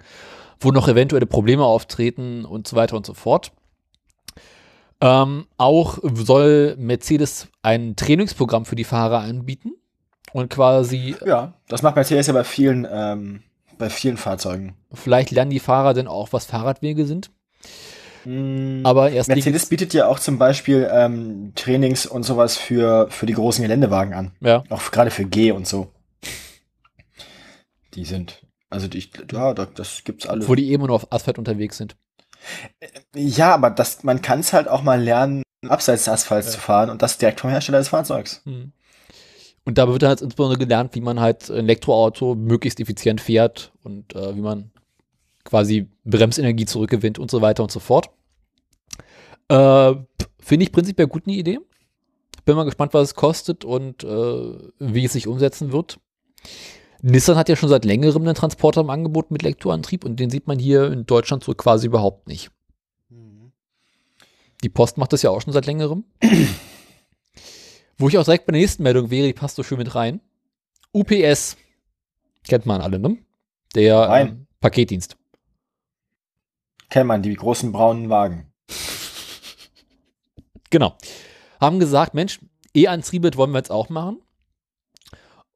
wo 0.60 0.70
noch 0.70 0.88
eventuelle 0.88 1.26
Probleme 1.26 1.64
auftreten 1.64 2.44
und 2.44 2.68
so 2.68 2.76
weiter 2.76 2.96
und 2.96 3.06
so 3.06 3.14
fort. 3.14 3.52
Ähm, 5.00 5.46
auch 5.56 5.98
soll 6.14 6.74
Mercedes 6.76 7.48
ein 7.62 7.94
Trainingsprogramm 7.94 8.64
für 8.64 8.74
die 8.76 8.84
Fahrer 8.84 9.20
anbieten 9.20 9.72
und 10.32 10.50
quasi 10.50 11.14
Ja, 11.24 11.54
das 11.68 11.82
macht 11.82 11.94
Mercedes 11.94 12.26
ja 12.26 12.32
bei 12.32 12.44
vielen, 12.44 12.86
ähm, 12.90 13.42
bei 13.78 13.90
vielen 13.90 14.16
Fahrzeugen. 14.16 14.74
Vielleicht 14.92 15.30
lernen 15.30 15.52
die 15.52 15.60
Fahrer 15.60 15.94
dann 15.94 16.08
auch, 16.08 16.32
was 16.32 16.46
Fahrradwege 16.46 17.06
sind. 17.06 17.30
Mm, 18.28 18.84
Aber 18.84 19.10
erst 19.10 19.28
Mercedes 19.28 19.66
bietet 19.66 19.94
ja 19.94 20.06
auch 20.06 20.18
zum 20.18 20.38
Beispiel 20.38 20.88
ähm, 20.92 21.52
Trainings 21.54 22.04
und 22.06 22.24
sowas 22.24 22.56
für, 22.58 23.06
für 23.10 23.24
die 23.26 23.32
großen 23.32 23.62
Geländewagen 23.62 24.12
an. 24.12 24.32
ja, 24.40 24.64
Auch 24.68 24.90
gerade 24.90 25.10
für 25.10 25.24
G 25.24 25.50
und 25.52 25.66
so. 25.66 25.88
Die 27.94 28.04
sind, 28.04 28.42
also 28.70 28.86
die, 28.86 29.08
ja, 29.32 29.54
das, 29.54 30.04
gibt's 30.04 30.26
alles. 30.26 30.46
wo 30.48 30.54
die 30.54 30.70
eben 30.70 30.84
nur 30.86 30.94
auf 30.94 31.10
Asphalt 31.12 31.38
unterwegs 31.38 31.78
sind. 31.78 31.96
Ja, 33.14 33.54
aber 33.54 33.70
das, 33.70 34.04
man 34.04 34.20
kann 34.22 34.40
es 34.40 34.52
halt 34.52 34.68
auch 34.68 34.82
mal 34.82 35.00
lernen, 35.02 35.42
abseits 35.66 36.04
des 36.04 36.12
Asphalts 36.12 36.48
Ja. 36.48 36.52
zu 36.52 36.60
fahren 36.60 36.90
und 36.90 37.00
das 37.02 37.18
direkt 37.18 37.40
vom 37.40 37.50
Hersteller 37.50 37.78
des 37.78 37.88
Fahrzeugs. 37.88 38.42
Hm. 38.44 38.72
Und 39.64 39.78
da 39.78 39.88
wird 39.88 40.02
dann 40.02 40.10
jetzt 40.10 40.22
insbesondere 40.22 40.58
gelernt, 40.58 40.94
wie 40.94 41.00
man 41.00 41.18
halt 41.20 41.48
ein 41.50 41.56
Elektroauto 41.64 42.34
möglichst 42.34 42.78
effizient 42.80 43.20
fährt 43.20 43.72
und 43.82 44.14
äh, 44.14 44.36
wie 44.36 44.40
man 44.40 44.70
quasi 45.44 45.88
Bremsenergie 46.04 46.66
zurückgewinnt 46.66 47.18
und 47.18 47.30
so 47.30 47.40
weiter 47.42 47.62
und 47.62 47.72
so 47.72 47.80
fort. 47.80 48.10
Äh, 49.48 49.94
Finde 50.40 50.64
ich 50.64 50.72
prinzipiell 50.72 51.08
gut 51.08 51.24
eine 51.26 51.36
Idee. 51.36 51.58
Bin 52.44 52.56
mal 52.56 52.64
gespannt, 52.64 52.94
was 52.94 53.08
es 53.08 53.14
kostet 53.14 53.64
und 53.64 54.04
äh, 54.04 54.58
wie 54.78 55.04
es 55.04 55.12
sich 55.12 55.26
umsetzen 55.26 55.72
wird. 55.72 56.00
Nissan 57.02 57.36
hat 57.36 57.48
ja 57.48 57.56
schon 57.56 57.68
seit 57.68 57.84
längerem 57.84 58.22
einen 58.22 58.34
Transporter 58.34 58.80
im 58.80 58.90
Angebot 58.90 59.30
mit 59.30 59.42
Elektroantrieb 59.42 60.04
und 60.04 60.18
den 60.18 60.30
sieht 60.30 60.46
man 60.46 60.58
hier 60.58 60.90
in 60.90 61.04
Deutschland 61.06 61.44
so 61.44 61.54
quasi 61.54 61.86
überhaupt 61.86 62.26
nicht. 62.26 62.50
Die 64.64 64.68
Post 64.68 64.98
macht 64.98 65.12
das 65.12 65.22
ja 65.22 65.30
auch 65.30 65.40
schon 65.40 65.52
seit 65.52 65.66
längerem. 65.66 66.04
Wo 67.98 68.08
ich 68.08 68.18
auch 68.18 68.24
direkt 68.24 68.46
bei 68.46 68.52
der 68.52 68.60
nächsten 68.60 68.82
Meldung 68.82 69.10
wäre, 69.10 69.26
die 69.26 69.32
passt 69.32 69.56
so 69.56 69.62
schön 69.62 69.78
mit 69.78 69.94
rein. 69.94 70.20
UPS. 70.92 71.56
Kennt 72.48 72.66
man 72.66 72.80
alle, 72.80 72.98
ne? 72.98 73.18
Der 73.74 74.08
ähm, 74.10 74.46
Paketdienst. 74.60 75.16
Kennt 76.88 77.06
man, 77.06 77.22
die 77.22 77.34
großen 77.34 77.70
braunen 77.70 78.08
Wagen. 78.08 78.47
Genau. 80.70 80.94
Haben 81.60 81.80
gesagt, 81.80 82.14
Mensch, 82.14 82.40
E-Antriebe 82.74 83.30
wollen 83.36 83.50
wir 83.52 83.58
jetzt 83.58 83.70
auch 83.70 83.88
machen. 83.88 84.18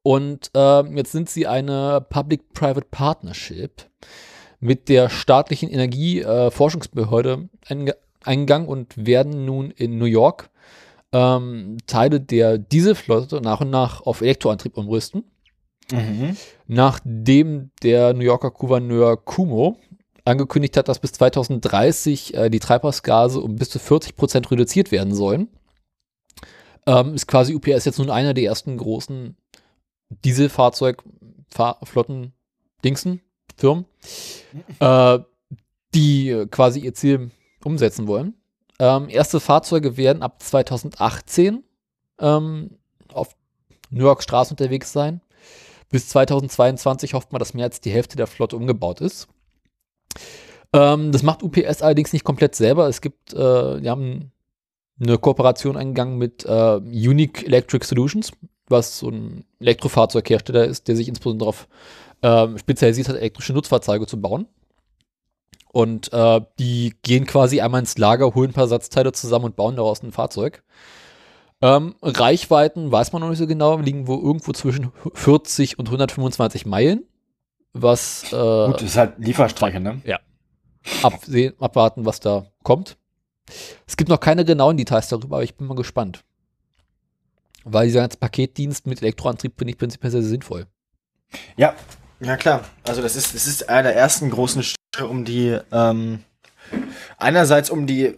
Und 0.01 0.51
ähm, 0.53 0.97
jetzt 0.97 1.13
sind 1.13 1.29
sie 1.29 1.47
eine 1.47 2.05
Public-Private 2.09 2.87
Partnership 2.91 3.89
mit 4.59 4.89
der 4.89 5.09
staatlichen 5.09 5.69
Energieforschungsbehörde 5.69 7.49
einge 7.67 7.95
eingegangen 8.25 8.69
und 8.69 8.93
werden 8.95 9.43
nun 9.43 9.71
in 9.71 9.97
New 9.97 10.05
York 10.05 10.49
ähm, 11.11 11.75
Teile 11.87 12.21
der 12.21 12.57
Dieselflotte 12.57 13.41
nach 13.41 13.59
und 13.59 13.69
nach 13.69 13.99
auf 14.01 14.21
Elektroantrieb 14.21 14.77
umrüsten. 14.77 15.25
Mhm. 15.91 16.37
nachdem 16.65 17.71
der 17.83 18.13
New 18.13 18.23
Yorker 18.23 18.51
Gouverneur 18.51 19.17
Cuomo 19.17 19.77
angekündigt 20.25 20.77
hat, 20.77 20.87
dass 20.87 20.99
bis 20.99 21.11
2030 21.13 22.33
äh, 22.33 22.49
die 22.49 22.59
Treibhausgase 22.59 23.41
um 23.41 23.55
bis 23.55 23.69
zu 23.69 23.77
40 23.79 24.15
Prozent 24.15 24.49
reduziert 24.51 24.91
werden 24.91 25.13
sollen, 25.13 25.49
ähm, 26.85 27.13
ist 27.13 27.27
quasi 27.27 27.55
UPS 27.55 27.85
jetzt 27.85 27.99
nun 27.99 28.09
einer 28.09 28.33
der 28.33 28.45
ersten 28.45 28.77
großen 28.77 29.35
Dieselfahrzeugflotten 30.09 32.33
Dingsen 32.83 33.21
Firmen, 33.57 33.85
äh, 34.79 35.19
die 35.93 36.29
äh, 36.29 36.47
quasi 36.47 36.79
ihr 36.79 36.93
Ziel 36.93 37.31
umsetzen 37.63 38.07
wollen. 38.07 38.35
Ähm, 38.79 39.09
erste 39.09 39.39
Fahrzeuge 39.39 39.97
werden 39.97 40.23
ab 40.23 40.41
2018 40.41 41.63
ähm, 42.19 42.77
auf 43.13 43.35
New 43.89 44.03
York 44.03 44.23
Straßen 44.23 44.53
unterwegs 44.53 44.91
sein. 44.91 45.21
Bis 45.89 46.09
2022 46.09 47.13
hofft 47.13 47.31
man, 47.31 47.39
dass 47.39 47.53
mehr 47.53 47.65
als 47.65 47.79
die 47.79 47.91
Hälfte 47.91 48.17
der 48.17 48.27
Flotte 48.27 48.55
umgebaut 48.55 49.01
ist. 49.01 49.27
Ähm, 50.73 51.11
das 51.11 51.23
macht 51.23 51.43
UPS 51.43 51.81
allerdings 51.81 52.13
nicht 52.13 52.25
komplett 52.25 52.55
selber. 52.55 52.87
Es 52.87 53.01
gibt, 53.01 53.33
äh, 53.33 53.81
die 53.81 53.89
haben 53.89 54.31
eine 54.99 55.17
Kooperation 55.17 55.77
eingegangen 55.77 56.17
mit 56.17 56.45
äh, 56.45 56.75
Unique 56.77 57.45
Electric 57.45 57.85
Solutions, 57.85 58.31
was 58.67 58.99
so 58.99 59.09
ein 59.09 59.45
Elektrofahrzeughersteller 59.59 60.65
ist, 60.65 60.87
der 60.87 60.95
sich 60.95 61.07
insbesondere 61.07 61.51
darauf 61.51 61.67
ähm, 62.23 62.57
spezialisiert 62.57 63.09
hat, 63.09 63.17
elektrische 63.17 63.53
Nutzfahrzeuge 63.53 64.07
zu 64.07 64.19
bauen. 64.19 64.47
Und 65.71 66.13
äh, 66.13 66.41
die 66.59 66.93
gehen 67.01 67.25
quasi 67.25 67.59
einmal 67.59 67.81
ins 67.81 67.97
Lager, 67.97 68.35
holen 68.35 68.51
ein 68.51 68.53
paar 68.53 68.65
Ersatzteile 68.65 69.11
zusammen 69.11 69.45
und 69.45 69.55
bauen 69.55 69.75
daraus 69.75 70.03
ein 70.03 70.11
Fahrzeug. 70.11 70.63
Ähm, 71.61 71.95
Reichweiten 72.01 72.91
weiß 72.91 73.11
man 73.11 73.21
noch 73.21 73.29
nicht 73.29 73.39
so 73.39 73.47
genau, 73.47 73.77
liegen 73.77 74.07
wo 74.07 74.15
irgendwo 74.15 74.51
zwischen 74.51 74.91
40 75.13 75.79
und 75.79 75.87
125 75.87 76.65
Meilen. 76.65 77.07
Was 77.73 78.23
äh, 78.31 78.67
Gut, 78.67 78.75
das 78.75 78.83
ist 78.83 78.97
halt 78.97 79.13
Lieferstrecke, 79.17 79.79
ne? 79.79 80.01
absehen, 81.01 81.53
abwarten, 81.59 82.05
was 82.05 82.19
da 82.19 82.45
kommt. 82.63 82.97
Es 83.87 83.97
gibt 83.97 84.09
noch 84.09 84.19
keine 84.19 84.45
genauen 84.45 84.77
Details 84.77 85.07
darüber, 85.07 85.37
aber 85.37 85.43
ich 85.43 85.55
bin 85.55 85.67
mal 85.67 85.75
gespannt. 85.75 86.23
Weil 87.63 87.87
dieser 87.87 88.01
ganze 88.01 88.17
Paketdienst 88.17 88.87
mit 88.87 89.01
Elektroantrieb 89.01 89.53
finde 89.57 89.71
ich 89.71 89.77
prinzipiell 89.77 90.11
sehr 90.11 90.23
sinnvoll. 90.23 90.67
Ja, 91.55 91.75
ja 92.19 92.37
klar. 92.37 92.65
Also 92.87 93.01
das 93.01 93.15
ist, 93.15 93.33
das 93.33 93.47
ist 93.47 93.69
einer 93.69 93.83
der 93.83 93.95
ersten 93.95 94.29
großen 94.29 94.63
Schritte, 94.63 95.07
um 95.07 95.25
die, 95.25 95.57
ähm, 95.71 96.23
einerseits 97.17 97.69
um 97.69 97.87
die 97.87 98.15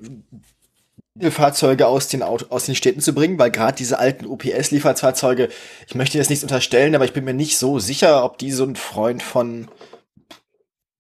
Fahrzeuge 1.30 1.88
aus 1.88 2.10
den, 2.10 2.24
Auto, 2.24 2.48
aus 2.50 2.66
den 2.66 2.76
Städten 2.76 3.00
zu 3.00 3.14
bringen, 3.14 3.40
weil 3.40 3.52
gerade 3.52 3.78
diese 3.78 4.00
alten 4.00 4.26
UPS-Lieferfahrzeuge, 4.26 5.50
ich 5.88 5.96
möchte 5.96 6.18
jetzt 6.18 6.30
nichts 6.30 6.44
unterstellen, 6.44 6.94
aber 6.94 7.06
ich 7.06 7.14
bin 7.14 7.24
mir 7.24 7.34
nicht 7.34 7.58
so 7.58 7.80
sicher, 7.80 8.26
ob 8.26 8.38
die 8.38 8.52
so 8.52 8.66
ein 8.66 8.76
Freund 8.76 9.24
von 9.24 9.70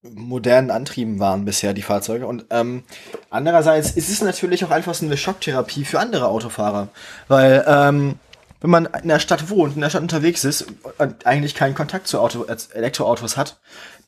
modernen 0.03 0.71
Antrieben 0.71 1.19
waren 1.19 1.43
bisher, 1.43 1.73
die 1.73 1.81
Fahrzeuge. 1.81 2.27
Und 2.27 2.45
ähm, 2.49 2.83
andererseits 3.29 3.91
ist 3.91 4.09
es 4.09 4.21
natürlich 4.21 4.63
auch 4.63 4.71
einfach 4.71 4.93
so 4.93 5.05
eine 5.05 5.17
Schocktherapie 5.17 5.83
für 5.83 5.99
andere 5.99 6.27
Autofahrer, 6.27 6.89
weil 7.27 7.65
ähm, 7.67 8.19
wenn 8.61 8.69
man 8.69 8.85
in 9.01 9.09
der 9.09 9.19
Stadt 9.19 9.49
wohnt, 9.49 9.75
in 9.75 9.81
der 9.81 9.89
Stadt 9.89 10.01
unterwegs 10.01 10.43
ist 10.43 10.65
und 10.97 11.25
eigentlich 11.25 11.55
keinen 11.55 11.75
Kontakt 11.75 12.07
zu 12.07 12.19
Auto, 12.19 12.45
äh, 12.45 12.55
Elektroautos 12.73 13.35
hat, 13.35 13.59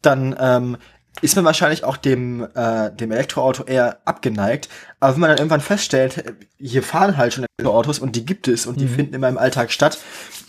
dann 0.02 0.36
ähm, 0.40 0.78
ist 1.22 1.36
man 1.36 1.46
wahrscheinlich 1.46 1.84
auch 1.84 1.98
dem, 1.98 2.48
äh, 2.56 2.92
dem 2.92 3.12
Elektroauto 3.12 3.64
eher 3.64 4.00
abgeneigt. 4.06 4.70
Aber 5.00 5.14
wenn 5.14 5.22
man 5.22 5.30
dann 5.30 5.38
irgendwann 5.40 5.62
feststellt, 5.62 6.18
äh, 6.18 6.34
hier 6.60 6.84
fahren 6.84 7.18
halt 7.18 7.34
schon 7.34 7.46
Elektroautos 7.58 8.00
und 8.00 8.16
die 8.16 8.26
gibt 8.26 8.48
es 8.48 8.66
und 8.66 8.80
die 8.80 8.86
Mhm. 8.86 8.96
finden 8.96 9.14
in 9.16 9.22
meinem 9.22 9.38
Alltag 9.38 9.72
statt, 9.72 9.98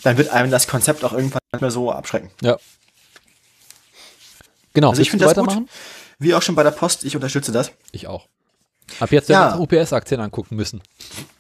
dann 0.03 0.17
wird 0.19 0.31
einem 0.31 0.51
das 0.51 0.67
Konzept 0.69 1.05
auch 1.05 1.13
irgendwann 1.13 1.41
nicht 1.53 1.61
mehr 1.63 1.71
so 1.71 1.91
abschrecken. 1.93 2.31
Ja. 2.43 2.57
Genau, 4.75 4.91
Also 4.91 5.03
ich 5.03 5.11
finde 5.11 5.25
das 5.25 5.35
gut. 5.35 5.57
Wie 6.19 6.35
auch 6.35 6.43
schon 6.43 6.55
bei 6.55 6.63
der 6.63 6.71
Post, 6.73 7.05
ich 7.05 7.15
unterstütze 7.17 7.53
das. 7.53 7.73
Ich 7.93 8.07
auch. 8.07 8.27
Ab 9.01 9.13
jetzt 9.13 9.29
Ja. 9.29 9.51
ja. 9.51 9.59
UPS-Aktien 9.59 10.21
angucken 10.21 10.57
müssen. 10.57 10.83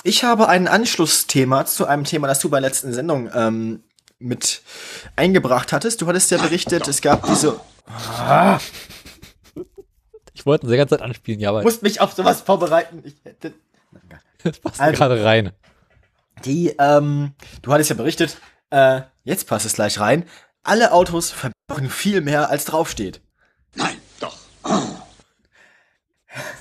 Ich 0.02 0.22
habe 0.24 0.48
ein 0.48 0.68
Anschlussthema 0.68 1.64
zu 1.66 1.86
einem 1.86 2.04
Thema, 2.04 2.28
das 2.28 2.40
du 2.40 2.48
bei 2.48 2.60
der 2.60 2.68
letzten 2.68 2.92
Sendung 2.92 3.30
ähm, 3.34 3.82
mit 4.18 4.62
eingebracht 5.16 5.72
hattest. 5.72 6.00
Du 6.02 6.06
hattest 6.06 6.30
ja 6.30 6.38
berichtet, 6.38 6.86
es 6.88 7.00
gab 7.00 7.26
diese. 7.26 7.58
Ah, 7.86 8.58
Ich 10.38 10.46
wollte 10.46 10.66
ihn 10.66 10.68
sehr 10.68 10.78
ganze 10.78 10.96
Zeit 10.96 11.02
anspielen, 11.04 11.40
ja, 11.40 11.48
aber 11.50 11.62
musst 11.62 11.82
mich 11.82 12.00
auf 12.00 12.12
sowas 12.12 12.40
vorbereiten. 12.42 13.02
Ich 13.04 13.16
hätte. 13.24 13.54
das 14.44 14.60
passt 14.60 14.80
Also- 14.80 14.96
gerade 14.96 15.24
rein. 15.24 15.50
Die, 16.44 16.68
ähm, 16.78 17.32
du 17.62 17.72
hattest 17.72 17.90
ja 17.90 17.96
berichtet, 17.96 18.38
äh, 18.70 19.00
jetzt 19.24 19.48
passt 19.48 19.66
es 19.66 19.72
gleich 19.72 19.98
rein. 19.98 20.24
Alle 20.62 20.92
Autos 20.92 21.32
verbrauchen 21.32 21.90
viel 21.90 22.20
mehr, 22.20 22.48
als 22.50 22.64
draufsteht. 22.66 23.20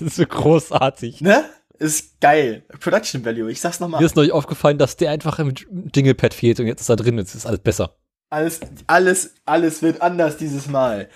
ist 0.00 0.16
so 0.16 0.26
großartig. 0.26 1.20
Ne? 1.20 1.44
Ist 1.78 2.20
geil. 2.20 2.64
Production 2.80 3.24
Value, 3.24 3.50
ich 3.52 3.60
sag's 3.60 3.78
nochmal. 3.78 4.00
Mir 4.00 4.06
ist 4.06 4.16
neulich 4.16 4.32
aufgefallen, 4.32 4.78
dass 4.78 4.96
der 4.96 5.12
einfach 5.12 5.38
im 5.38 5.54
Jinglepad 5.94 6.34
fehlt 6.34 6.58
und 6.58 6.66
jetzt 6.66 6.80
ist 6.80 6.88
er 6.88 6.96
drin, 6.96 7.16
jetzt 7.18 7.36
ist 7.36 7.46
alles 7.46 7.60
besser. 7.60 7.94
Alles, 8.30 8.60
alles, 8.88 9.34
alles 9.44 9.82
wird 9.82 10.02
anders 10.02 10.36
dieses 10.36 10.66
Mal. 10.66 11.08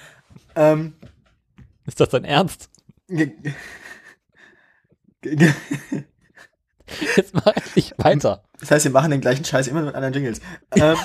Ähm, 0.55 0.94
Ist 1.87 2.01
das 2.01 2.09
dein 2.11 2.25
Ernst? 2.25 2.71
Jetzt 7.16 7.35
mach 7.35 7.55
ich 7.75 7.92
weiter. 7.99 8.42
das 8.61 8.71
heißt, 8.71 8.85
wir 8.85 8.92
machen 8.92 9.11
den 9.11 9.21
gleichen 9.21 9.45
Scheiß 9.45 9.66
immer 9.68 9.83
mit 9.83 9.95
anderen 9.95 10.14
Jingles. 10.14 10.40
Ähm, 10.75 10.97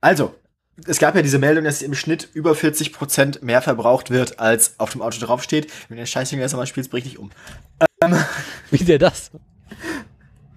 also, 0.00 0.34
es 0.86 0.98
gab 0.98 1.14
ja 1.14 1.22
diese 1.22 1.38
Meldung, 1.38 1.64
dass 1.64 1.82
im 1.82 1.94
Schnitt 1.94 2.28
über 2.34 2.52
40% 2.52 3.44
mehr 3.44 3.62
verbraucht 3.62 4.10
wird, 4.10 4.38
als 4.38 4.78
auf 4.78 4.90
dem 4.90 5.02
Auto 5.02 5.18
draufsteht. 5.24 5.70
Wenn 5.88 5.96
du 5.96 6.02
den 6.02 6.06
Scheiß 6.06 6.30
Jingle 6.30 6.44
jetzt 6.44 6.54
mal 6.54 6.66
spielst, 6.66 6.90
brich 6.90 7.04
dich 7.04 7.18
um. 7.18 7.30
Wie 8.70 8.84
der 8.84 8.98
das? 8.98 9.30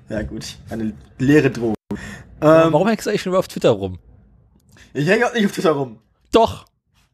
Ja 0.10 0.22
gut, 0.24 0.58
eine 0.70 0.94
leere 1.20 1.52
Drohung. 1.52 1.76
Ähm, 1.92 2.00
Warum 2.42 2.88
hängst 2.88 3.06
du 3.06 3.10
eigentlich 3.10 3.22
schon 3.22 3.32
über 3.32 3.40
auf 3.40 3.48
Twitter 3.48 3.70
rum? 3.72 4.00
ich 4.94 5.08
hänge 5.08 5.28
auch 5.28 5.34
nicht 5.34 5.46
auf 5.46 5.52
Twitter 5.52 5.72
rum. 5.72 6.00
Doch, 6.32 6.66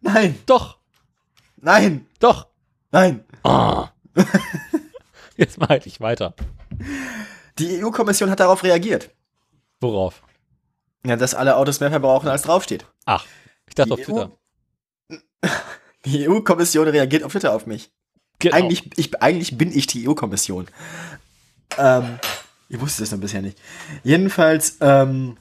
Nein, 0.02 0.38
doch, 0.48 0.80
nein, 1.62 2.06
doch. 2.20 2.48
nein. 2.92 3.24
Ah. 3.44 3.90
Jetzt 5.38 5.58
mach 5.60 5.70
ich 5.72 6.00
weiter. 6.02 6.36
Die 7.58 7.84
EU-Kommission 7.84 8.30
hat 8.30 8.40
darauf 8.40 8.64
reagiert. 8.64 9.10
Worauf? 9.80 10.22
Ja, 11.06 11.16
dass 11.16 11.34
alle 11.34 11.56
Autos 11.56 11.80
mehr 11.80 11.90
verbrauchen, 11.90 12.28
als 12.30 12.44
draufsteht. 12.44 12.86
Ach, 13.06 13.26
ich 13.68 13.76
dachte 13.76 13.90
Die 13.90 13.94
auf 13.94 14.06
Twitter. 14.06 14.32
Die 16.06 16.28
EU-Kommission 16.28 16.88
reagiert 16.88 17.24
auf 17.24 17.32
Twitter 17.32 17.54
auf 17.54 17.66
mich. 17.66 17.92
Genau. 18.40 18.56
Eigentlich, 18.56 18.90
ich, 18.98 19.22
eigentlich 19.22 19.58
bin 19.58 19.76
ich 19.76 19.86
die 19.86 20.08
EU-Kommission. 20.08 20.68
Ähm, 21.78 22.20
ich 22.70 22.80
wusste 22.82 23.04
das 23.04 23.12
noch 23.12 23.20
bisher 23.20 23.42
nicht. 23.44 23.58
Jedenfalls 24.04 24.78
ähm, 24.82 25.38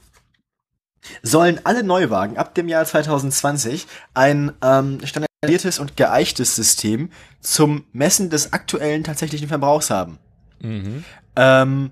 sollen 1.23 1.59
alle 1.63 1.83
Neuwagen 1.83 2.37
ab 2.37 2.53
dem 2.53 2.67
Jahr 2.67 2.85
2020 2.85 3.87
ein 4.13 4.51
ähm, 4.61 4.99
standardisiertes 5.43 5.79
und 5.79 5.97
geeichtes 5.97 6.55
System 6.55 7.09
zum 7.39 7.85
Messen 7.93 8.29
des 8.29 8.53
aktuellen 8.53 9.03
tatsächlichen 9.03 9.47
Verbrauchs 9.47 9.89
haben. 9.89 10.19
Mhm. 10.59 11.03
Ähm, 11.35 11.89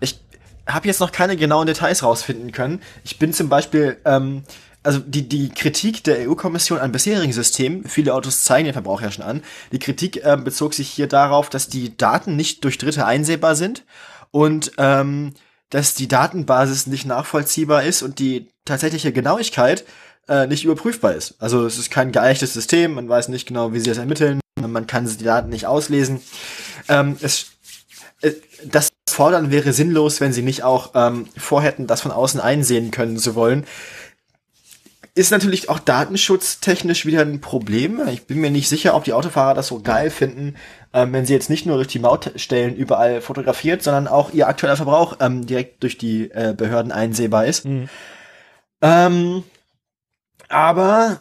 ich 0.00 0.18
habe 0.66 0.88
jetzt 0.88 0.98
noch 0.98 1.12
keine 1.12 1.36
genauen 1.36 1.68
Details 1.68 2.02
rausfinden 2.02 2.50
können. 2.50 2.82
Ich 3.04 3.20
bin 3.20 3.32
zum 3.32 3.48
Beispiel, 3.48 3.98
ähm, 4.04 4.42
also 4.82 4.98
die, 4.98 5.28
die 5.28 5.50
Kritik 5.50 6.02
der 6.02 6.28
EU-Kommission 6.28 6.80
an 6.80 6.90
bisherigen 6.90 7.32
Systemen, 7.32 7.84
viele 7.84 8.14
Autos 8.14 8.42
zeigen 8.42 8.64
den 8.64 8.72
Verbrauch 8.72 9.00
ja 9.00 9.12
schon 9.12 9.24
an, 9.24 9.44
die 9.70 9.78
Kritik 9.78 10.24
ähm, 10.24 10.42
bezog 10.42 10.74
sich 10.74 10.88
hier 10.88 11.06
darauf, 11.06 11.50
dass 11.50 11.68
die 11.68 11.96
Daten 11.96 12.34
nicht 12.34 12.64
durch 12.64 12.78
Dritte 12.78 13.06
einsehbar 13.06 13.54
sind 13.54 13.84
und 14.32 14.72
ähm, 14.76 15.34
dass 15.70 15.94
die 15.94 16.08
Datenbasis 16.08 16.88
nicht 16.88 17.06
nachvollziehbar 17.06 17.84
ist 17.84 18.02
und 18.02 18.18
die 18.18 18.48
tatsächliche 18.64 19.12
Genauigkeit 19.12 19.84
äh, 20.28 20.46
nicht 20.46 20.64
überprüfbar 20.64 21.14
ist. 21.14 21.34
Also 21.38 21.66
es 21.66 21.78
ist 21.78 21.90
kein 21.90 22.12
geeichtes 22.12 22.54
System, 22.54 22.94
man 22.94 23.08
weiß 23.08 23.28
nicht 23.28 23.46
genau, 23.46 23.72
wie 23.72 23.80
sie 23.80 23.88
das 23.88 23.98
ermitteln, 23.98 24.40
man 24.60 24.86
kann 24.86 25.06
die 25.06 25.24
Daten 25.24 25.48
nicht 25.48 25.66
auslesen. 25.66 26.20
Ähm, 26.88 27.16
es 27.20 27.52
äh, 28.20 28.32
das 28.64 28.90
Fordern 29.08 29.50
wäre 29.50 29.72
sinnlos, 29.72 30.20
wenn 30.20 30.32
sie 30.32 30.42
nicht 30.42 30.62
auch 30.62 30.92
ähm, 30.94 31.26
vorhätten, 31.36 31.86
das 31.86 32.00
von 32.00 32.12
außen 32.12 32.40
einsehen 32.40 32.90
können 32.90 33.18
zu 33.18 33.34
wollen. 33.34 33.64
Ist 35.14 35.32
natürlich 35.32 35.68
auch 35.68 35.80
datenschutztechnisch 35.80 37.04
wieder 37.04 37.22
ein 37.22 37.40
Problem. 37.40 38.00
Ich 38.08 38.26
bin 38.26 38.40
mir 38.40 38.50
nicht 38.50 38.68
sicher, 38.68 38.94
ob 38.94 39.02
die 39.02 39.12
Autofahrer 39.12 39.54
das 39.54 39.66
so 39.66 39.80
geil 39.80 40.10
finden, 40.10 40.54
ähm, 40.92 41.12
wenn 41.12 41.26
sie 41.26 41.32
jetzt 41.32 41.50
nicht 41.50 41.66
nur 41.66 41.76
durch 41.76 41.88
die 41.88 41.98
Mautstellen 41.98 42.76
überall 42.76 43.20
fotografiert, 43.20 43.82
sondern 43.82 44.06
auch 44.06 44.32
ihr 44.32 44.46
aktueller 44.46 44.76
Verbrauch 44.76 45.16
ähm, 45.20 45.46
direkt 45.46 45.82
durch 45.82 45.98
die 45.98 46.30
äh, 46.30 46.54
Behörden 46.56 46.92
einsehbar 46.92 47.46
ist. 47.46 47.64
Mhm. 47.64 47.88
Ähm, 48.80 49.42
aber 50.48 51.20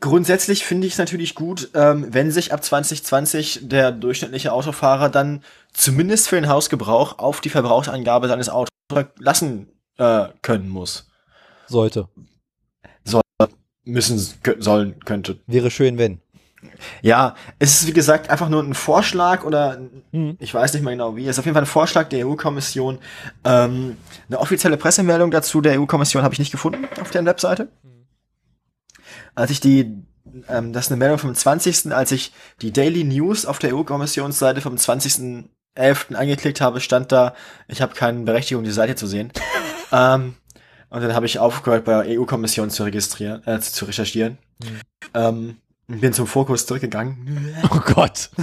grundsätzlich 0.00 0.64
finde 0.64 0.86
ich 0.86 0.94
es 0.94 0.98
natürlich 0.98 1.34
gut, 1.34 1.70
ähm, 1.74 2.06
wenn 2.10 2.30
sich 2.30 2.52
ab 2.52 2.62
2020 2.62 3.60
der 3.68 3.92
durchschnittliche 3.92 4.52
Autofahrer 4.52 5.08
dann 5.08 5.42
zumindest 5.72 6.28
für 6.28 6.36
den 6.36 6.48
Hausgebrauch 6.48 7.18
auf 7.18 7.40
die 7.40 7.48
Verbrauchsangabe 7.48 8.28
seines 8.28 8.48
Autos 8.48 8.68
lassen 9.18 9.68
äh, 9.98 10.28
können 10.42 10.68
muss. 10.68 11.08
Sollte. 11.66 12.08
Müssen, 13.84 14.18
kö- 14.44 14.62
sollen, 14.62 15.00
könnte. 15.06 15.40
Wäre 15.46 15.70
schön, 15.70 15.96
wenn. 15.96 16.20
Ja, 17.00 17.34
es 17.58 17.80
ist 17.80 17.86
wie 17.86 17.92
gesagt 17.94 18.28
einfach 18.28 18.50
nur 18.50 18.62
ein 18.62 18.74
Vorschlag 18.74 19.44
oder 19.44 19.80
Mhm. 20.12 20.36
ich 20.38 20.52
weiß 20.52 20.74
nicht 20.74 20.82
mehr 20.82 20.92
genau 20.92 21.16
wie. 21.16 21.24
Es 21.24 21.30
ist 21.30 21.38
auf 21.38 21.46
jeden 21.46 21.54
Fall 21.54 21.62
ein 21.62 21.66
Vorschlag 21.66 22.10
der 22.10 22.26
EU-Kommission. 22.26 22.98
Ähm, 23.44 23.96
eine 24.28 24.38
offizielle 24.38 24.76
Pressemeldung 24.76 25.30
dazu 25.30 25.62
der 25.62 25.80
EU-Kommission 25.80 26.22
habe 26.22 26.34
ich 26.34 26.38
nicht 26.38 26.52
gefunden 26.52 26.86
auf 27.00 27.10
deren 27.10 27.24
Webseite. 27.24 27.68
Als 29.34 29.50
ich 29.50 29.60
die, 29.60 30.04
ähm, 30.48 30.72
das 30.72 30.86
ist 30.86 30.92
eine 30.92 30.98
Meldung 30.98 31.18
vom 31.18 31.34
20., 31.34 31.92
als 31.92 32.12
ich 32.12 32.32
die 32.60 32.72
Daily 32.72 33.04
News 33.04 33.46
auf 33.46 33.58
der 33.58 33.74
EU-Kommissionsseite 33.74 34.60
vom 34.60 34.76
20.11. 34.76 36.14
angeklickt 36.14 36.60
habe, 36.60 36.80
stand 36.80 37.12
da, 37.12 37.34
ich 37.68 37.82
habe 37.82 37.94
keine 37.94 38.20
Berechtigung, 38.20 38.64
die 38.64 38.70
Seite 38.70 38.94
zu 38.96 39.06
sehen. 39.06 39.32
ähm, 39.92 40.34
und 40.90 41.02
dann 41.02 41.14
habe 41.14 41.26
ich 41.26 41.38
aufgehört, 41.38 41.84
bei 41.84 42.02
der 42.02 42.20
EU-Kommission 42.20 42.70
zu 42.70 42.82
registrieren, 42.82 43.46
äh, 43.46 43.60
zu 43.60 43.84
recherchieren. 43.84 44.38
Ähm, 45.14 45.56
bin 45.86 46.12
zum 46.12 46.26
Fokus 46.26 46.66
zurückgegangen. 46.66 47.54
Oh 47.70 47.80
Gott. 47.94 48.30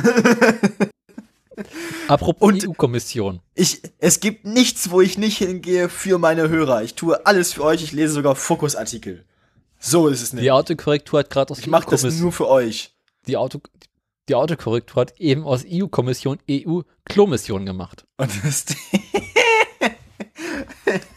Apropos 2.08 2.54
EU-Kommission. 2.54 3.42
Ich, 3.56 3.82
es 4.00 4.20
gibt 4.20 4.46
nichts, 4.46 4.92
wo 4.92 5.02
ich 5.02 5.18
nicht 5.18 5.38
hingehe 5.40 5.90
für 5.90 6.18
meine 6.20 6.50
Hörer. 6.50 6.84
Ich 6.84 6.94
tue 6.96 7.26
alles 7.26 7.54
für 7.54 7.64
euch. 7.64 7.84
Ich 7.84 7.92
lese 7.92 8.14
sogar 8.14 8.36
Fokusartikel. 8.36 9.26
So 9.80 10.08
ist 10.08 10.22
es 10.22 10.34
nicht. 10.34 10.44
Die 10.44 10.52
Autokorrektur 10.52 11.20
hat 11.20 11.30
gerade 11.30 11.52
aus 11.52 11.60
ich 11.60 11.68
mache 11.68 11.90
das 11.90 12.04
EU-Kommission- 12.04 12.22
nur 12.22 12.32
für 12.32 12.48
euch. 12.50 12.96
die, 13.28 13.38
Auto, 13.38 13.60
die 14.28 14.36
Autokorrektur 14.36 15.02
hat 15.02 15.20
eben 15.20 15.44
aus 15.46 15.64
EU-Kommission 15.70 16.40
EU-Klomission 16.50 17.66
gemacht. 17.66 18.06
Und 18.18 18.32
das 18.44 18.66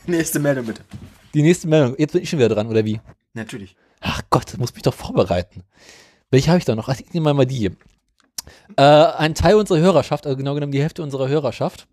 Nächste 0.07 0.38
Meldung 0.40 0.66
bitte. 0.66 0.83
Die 1.35 1.42
nächste 1.42 1.68
Meldung. 1.68 1.94
Jetzt 1.99 2.12
bin 2.12 2.23
ich 2.23 2.31
schon 2.31 2.38
wieder 2.38 2.49
dran, 2.49 2.66
oder 2.68 2.85
wie? 2.85 3.01
Natürlich. 3.35 3.77
Ach 4.01 4.23
Gott, 4.31 4.46
das 4.49 4.59
muss 4.59 4.75
mich 4.75 4.83
doch 4.83 4.94
vorbereiten. 4.94 5.62
Welche 6.31 6.49
habe 6.51 6.59
ich 6.59 6.64
da 6.64 6.75
noch? 6.75 6.88
Ach, 6.88 6.99
ich 6.99 7.12
nehme 7.12 7.33
mal 7.33 7.46
die. 7.46 7.66
Äh, 8.77 8.83
ein 8.83 9.35
Teil 9.35 9.55
unserer 9.55 9.79
Hörerschaft, 9.79 10.27
also 10.27 10.37
genau 10.37 10.55
genommen 10.55 10.73
die 10.73 10.81
Hälfte 10.83 11.03
unserer 11.03 11.29
Hörerschaft, 11.29 11.87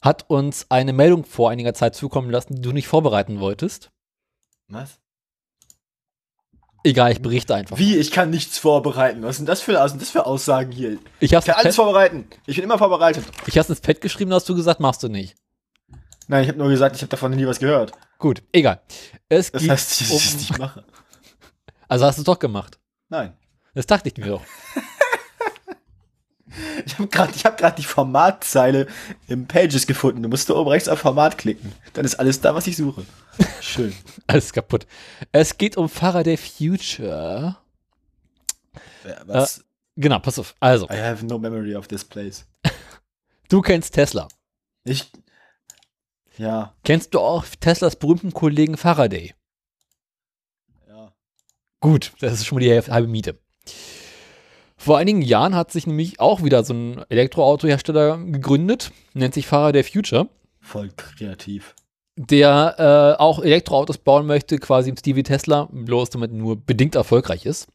hat 0.00 0.30
uns 0.30 0.66
eine 0.70 0.92
Meldung 0.92 1.24
vor 1.24 1.50
einiger 1.50 1.74
Zeit 1.74 1.94
zukommen 1.94 2.30
lassen, 2.30 2.54
die 2.56 2.62
du 2.62 2.72
nicht 2.72 2.88
vorbereiten 2.88 3.40
wolltest. 3.40 3.90
Was? 4.68 4.98
Egal, 6.84 7.12
ich 7.12 7.20
berichte 7.20 7.54
einfach. 7.54 7.76
Wie? 7.78 7.96
Ich 7.96 8.10
kann 8.10 8.30
nichts 8.30 8.58
vorbereiten. 8.58 9.22
Was 9.22 9.36
sind 9.36 9.48
das 9.48 9.60
für, 9.60 9.74
was 9.74 9.90
sind 9.90 10.00
das 10.00 10.10
für 10.10 10.24
Aussagen 10.26 10.70
hier? 10.72 10.92
Ich 11.20 11.30
Ich 11.30 11.34
habe 11.34 11.44
kann 11.44 11.56
alles 11.56 11.76
vorbereiten. 11.76 12.26
Ich 12.46 12.56
bin 12.56 12.64
immer 12.64 12.78
vorbereitet. 12.78 13.24
ich 13.46 13.58
hab's 13.58 13.68
ins 13.68 13.80
Pad 13.80 14.00
geschrieben, 14.00 14.32
hast 14.32 14.48
du 14.48 14.54
gesagt, 14.54 14.80
machst 14.80 15.02
du 15.02 15.08
nicht. 15.08 15.34
Nein, 16.28 16.42
ich 16.44 16.48
habe 16.48 16.58
nur 16.58 16.68
gesagt, 16.68 16.94
ich 16.96 17.02
habe 17.02 17.10
davon 17.10 17.32
nie 17.32 17.46
was 17.46 17.58
gehört. 17.58 17.92
Gut, 18.18 18.42
egal. 18.52 18.80
Es 19.28 19.50
Das 19.50 19.62
geht 19.62 19.70
heißt, 19.70 19.90
dass 19.90 20.00
ich 20.00 20.10
es 20.24 20.32
um, 20.32 20.38
nicht 20.38 20.58
mache. 20.58 20.84
Also 21.88 22.04
hast 22.04 22.16
du 22.18 22.22
es 22.22 22.26
doch 22.26 22.38
gemacht. 22.38 22.78
Nein. 23.08 23.32
Das 23.74 23.86
dachte 23.86 24.08
ich 24.08 24.16
mir 24.16 24.26
doch. 24.26 24.42
Ich 26.86 26.98
habe 26.98 27.08
gerade 27.08 27.32
hab 27.32 27.58
grad 27.58 27.78
die 27.78 27.84
Formatzeile 27.84 28.86
im 29.26 29.46
Pages 29.46 29.86
gefunden. 29.86 30.22
Du 30.22 30.28
musst 30.28 30.48
da 30.48 30.54
oben 30.54 30.70
rechts 30.70 30.88
auf 30.88 30.98
Format 31.00 31.38
klicken. 31.38 31.72
Dann 31.92 32.04
ist 32.04 32.14
alles 32.16 32.40
da, 32.40 32.54
was 32.54 32.66
ich 32.66 32.76
suche. 32.76 33.04
Schön. 33.60 33.94
Alles 34.26 34.52
kaputt. 34.52 34.86
Es 35.30 35.56
geht 35.58 35.76
um 35.76 35.88
Faraday 35.88 36.36
Future. 36.36 37.56
Ja, 39.04 39.16
was? 39.26 39.64
Genau, 39.94 40.18
pass 40.18 40.38
auf. 40.38 40.54
Also, 40.58 40.86
I 40.90 40.96
have 40.96 41.24
no 41.24 41.38
memory 41.38 41.76
of 41.76 41.86
this 41.86 42.04
place. 42.04 42.46
du 43.48 43.60
kennst 43.60 43.94
Tesla. 43.94 44.26
Ich. 44.84 45.10
Ja, 46.36 46.74
Kennst 46.84 47.14
du 47.14 47.20
auch 47.20 47.44
Teslas 47.60 47.96
berühmten 47.96 48.32
Kollegen 48.32 48.76
Faraday? 48.76 49.34
ja. 50.88 51.12
Gut, 51.80 52.12
das 52.20 52.34
ist 52.34 52.46
schon 52.46 52.56
mal 52.58 52.64
die 52.64 52.90
halbe 52.90 53.08
Miete. 53.08 53.38
Vor 54.78 54.96
einigen 54.96 55.20
Jahren 55.22 55.54
hat 55.54 55.72
sich 55.72 55.86
nämlich 55.86 56.20
auch 56.20 56.42
wieder 56.44 56.64
so 56.64 56.72
ein 56.72 57.04
Elektroautohersteller 57.08 58.16
gegründet, 58.18 58.92
nennt 59.12 59.34
sich 59.34 59.46
Faraday 59.46 59.82
Future. 59.82 60.28
Voll 60.60 60.90
kreativ. 60.96 61.74
der 62.16 63.14
äh, 63.18 63.20
auch 63.22 63.38
Elektroautos 63.40 63.98
bauen 63.98 64.26
möchte, 64.26 64.58
quasi 64.58 64.90
im 64.90 64.96
Stevie 64.96 65.22
Tesla, 65.22 65.68
bloß 65.70 66.10
damit 66.10 66.32
nur 66.32 66.56
bedingt 66.56 66.94
erfolgreich 66.96 67.46
ist. 67.46 67.68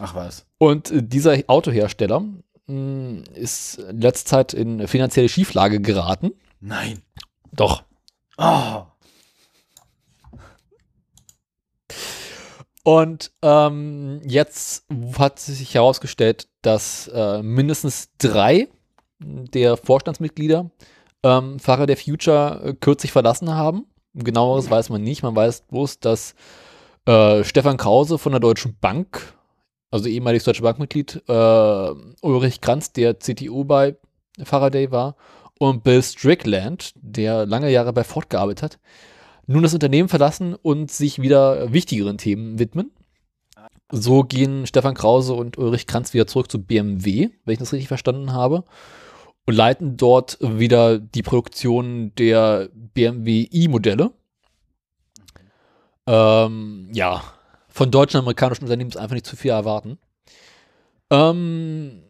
Ach 0.00 0.14
was. 0.14 0.46
Und 0.58 0.90
äh, 0.90 1.02
dieser 1.02 1.36
Autohersteller 1.46 2.24
mh, 2.66 3.22
ist 3.34 3.78
in 3.78 4.00
letzter 4.00 4.26
Zeit 4.28 4.54
in 4.54 4.86
finanzielle 4.88 5.28
Schieflage 5.28 5.80
geraten. 5.80 6.32
Nein. 6.60 7.02
Doch. 7.52 7.84
Oh. 8.36 8.82
Und 12.88 13.32
ähm, 13.42 14.22
jetzt 14.24 14.86
hat 15.18 15.38
sich 15.38 15.74
herausgestellt, 15.74 16.48
dass 16.62 17.06
äh, 17.08 17.42
mindestens 17.42 18.08
drei 18.16 18.68
der 19.18 19.76
Vorstandsmitglieder 19.76 20.70
ähm, 21.22 21.58
Fahrer 21.58 21.84
der 21.84 21.98
Future 21.98 22.62
äh, 22.64 22.72
kürzlich 22.72 23.12
verlassen 23.12 23.54
haben. 23.54 23.84
Genaueres 24.14 24.70
weiß 24.70 24.88
man 24.88 25.02
nicht. 25.02 25.22
Man 25.22 25.36
weiß 25.36 25.66
bloß, 25.68 26.00
dass 26.00 26.34
äh, 27.04 27.44
Stefan 27.44 27.76
Krause 27.76 28.16
von 28.16 28.32
der 28.32 28.40
Deutschen 28.40 28.78
Bank, 28.80 29.34
also 29.90 30.08
ehemaliges 30.08 30.44
Deutsche 30.44 30.62
Bankmitglied, 30.62 31.24
äh, 31.28 31.90
Ulrich 32.22 32.62
Kranz, 32.62 32.94
der 32.94 33.18
CTO 33.18 33.64
bei 33.64 33.98
Faraday 34.42 34.90
war, 34.90 35.16
und 35.58 35.84
Bill 35.84 36.02
Strickland, 36.02 36.92
der 36.94 37.44
lange 37.44 37.70
Jahre 37.70 37.92
bei 37.92 38.04
Ford 38.04 38.30
gearbeitet 38.30 38.62
hat, 38.62 38.78
nun 39.48 39.62
das 39.62 39.74
Unternehmen 39.74 40.10
verlassen 40.10 40.54
und 40.54 40.92
sich 40.92 41.20
wieder 41.20 41.72
wichtigeren 41.72 42.18
Themen 42.18 42.58
widmen. 42.58 42.92
So 43.90 44.22
gehen 44.22 44.66
Stefan 44.66 44.94
Krause 44.94 45.32
und 45.32 45.56
Ulrich 45.56 45.86
Kranz 45.86 46.12
wieder 46.12 46.26
zurück 46.26 46.50
zu 46.50 46.62
BMW, 46.62 47.30
wenn 47.44 47.52
ich 47.54 47.58
das 47.58 47.72
richtig 47.72 47.88
verstanden 47.88 48.32
habe, 48.32 48.64
und 49.46 49.54
leiten 49.54 49.96
dort 49.96 50.36
wieder 50.40 50.98
die 50.98 51.22
Produktion 51.22 52.12
der 52.16 52.68
BMW 52.74 53.48
i-Modelle. 53.50 54.10
Ähm, 56.06 56.90
ja, 56.92 57.22
von 57.68 57.90
deutschen 57.90 58.20
amerikanischen 58.20 58.64
Unternehmen 58.64 58.90
ist 58.90 58.98
einfach 58.98 59.14
nicht 59.14 59.26
zu 59.26 59.36
viel 59.36 59.52
erwarten. 59.52 59.98
Ähm, 61.10 62.02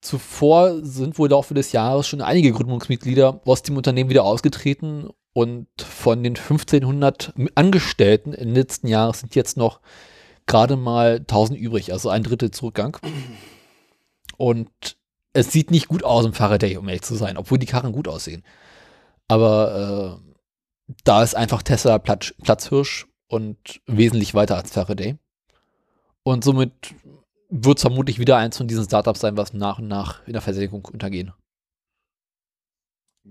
zuvor 0.00 0.84
sind 0.84 1.16
wohl 1.16 1.28
im 1.28 1.32
Laufe 1.32 1.54
des 1.54 1.70
Jahres 1.70 2.08
schon 2.08 2.22
einige 2.22 2.50
Gründungsmitglieder 2.50 3.40
aus 3.44 3.62
dem 3.62 3.76
Unternehmen 3.76 4.10
wieder 4.10 4.24
ausgetreten 4.24 5.10
und 5.36 5.68
von 5.82 6.22
den 6.22 6.34
1500 6.34 7.34
Angestellten 7.56 8.32
im 8.32 8.54
letzten 8.54 8.88
Jahr 8.88 9.12
sind 9.12 9.34
jetzt 9.34 9.58
noch 9.58 9.82
gerade 10.46 10.76
mal 10.76 11.16
1000 11.16 11.58
übrig, 11.58 11.92
also 11.92 12.08
ein 12.08 12.22
Drittel 12.22 12.52
Zurückgang. 12.52 12.96
Und 14.38 14.70
es 15.34 15.52
sieht 15.52 15.70
nicht 15.70 15.88
gut 15.88 16.04
aus 16.04 16.24
im 16.24 16.32
Faraday, 16.32 16.78
um 16.78 16.88
ehrlich 16.88 17.02
zu 17.02 17.16
sein, 17.16 17.36
obwohl 17.36 17.58
die 17.58 17.66
Karren 17.66 17.92
gut 17.92 18.08
aussehen. 18.08 18.44
Aber 19.28 20.22
äh, 20.88 20.94
da 21.04 21.22
ist 21.22 21.36
einfach 21.36 21.62
Tesla 21.62 21.98
Platz, 21.98 22.32
Platzhirsch 22.42 23.06
und 23.26 23.58
wesentlich 23.84 24.32
weiter 24.32 24.56
als 24.56 24.70
Faraday. 24.70 25.18
Und 26.22 26.44
somit 26.44 26.72
wird 27.50 27.76
es 27.76 27.82
vermutlich 27.82 28.18
wieder 28.18 28.38
eins 28.38 28.56
von 28.56 28.68
diesen 28.68 28.86
Startups 28.86 29.20
sein, 29.20 29.36
was 29.36 29.52
nach 29.52 29.80
und 29.80 29.88
nach 29.88 30.26
in 30.26 30.32
der 30.32 30.40
Versenkung 30.40 30.86
untergehen. 30.86 31.34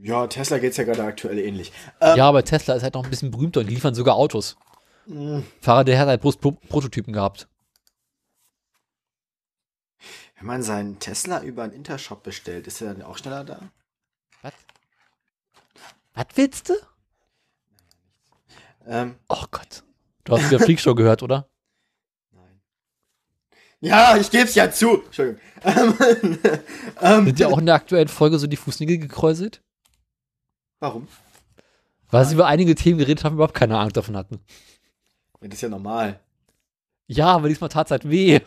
Ja, 0.02 0.28
Tesla 0.28 0.58
geht's 0.60 0.78
ja 0.78 0.84
gerade 0.84 1.04
aktuell 1.04 1.40
ähnlich. 1.40 1.72
Ähm, 2.02 2.18
ja, 2.18 2.28
aber 2.28 2.44
Tesla 2.44 2.76
ist 2.76 2.84
halt 2.84 2.94
noch 2.96 3.04
ein 3.04 3.10
bisschen 3.10 3.32
berühmter 3.32 3.62
und 3.62 3.68
die 3.68 3.74
liefern 3.76 3.96
sogar 3.96 4.16
Autos. 4.16 4.56
mh, 5.08 5.44
Faraday 5.62 5.96
hat 5.98 6.08
halt 6.08 6.22
bloß 6.22 6.38
Pro 6.38 6.52
Prototypen 6.52 7.14
gehabt. 7.14 7.48
Wenn 10.38 10.48
man 10.48 10.64
seinen 10.64 11.00
Tesla 11.00 11.42
über 11.42 11.64
einen 11.64 11.74
Intershop 11.74 12.24
bestellt, 12.24 12.68
ist 12.68 12.82
er 12.82 12.94
dann 12.94 13.04
auch 13.04 13.18
schneller 13.18 13.44
da? 13.46 13.60
Was? 14.42 14.54
Was 16.14 16.26
willst 16.36 16.70
du? 16.70 16.74
Ähm, 18.86 19.16
Oh 19.30 19.46
Gott. 19.50 19.84
Du 20.26 20.34
hast 20.38 20.50
wieder 20.50 20.60
Freakshow 20.60 20.94
gehört, 20.96 21.24
oder? 21.24 21.48
nein. 22.32 22.62
Ja, 23.80 24.18
ich 24.18 24.30
geb's 24.30 24.56
ja 24.56 24.70
zu. 24.72 25.04
Entschuldigung. 25.04 25.42
Ähm, 25.64 25.96
ähm, 27.02 27.26
Sind 27.26 27.40
ja 27.40 27.48
auch 27.48 27.58
in 27.58 27.66
der 27.66 27.76
aktuellen 27.82 28.08
Folge 28.10 28.38
so 28.38 28.46
die 28.48 28.58
Fußnägel 28.58 28.98
gekräuselt? 28.98 29.62
Warum? 30.80 31.08
Weil 32.12 32.26
sie 32.26 32.36
über 32.36 32.48
einige 32.48 32.76
Themen 32.76 33.00
geredet 33.00 33.24
haben, 33.24 33.36
überhaupt 33.36 33.56
keine 33.56 33.78
Ahnung 33.78 33.94
davon 33.94 34.16
hatten. 34.16 34.40
Das 35.42 35.56
ist 35.56 35.62
ja 35.62 35.70
normal. 35.70 36.20
Ja, 37.08 37.28
aber 37.28 37.50
diesmal 37.50 37.70
tat 37.70 37.88
es 37.88 37.92
halt 37.92 38.10
weh. 38.10 38.40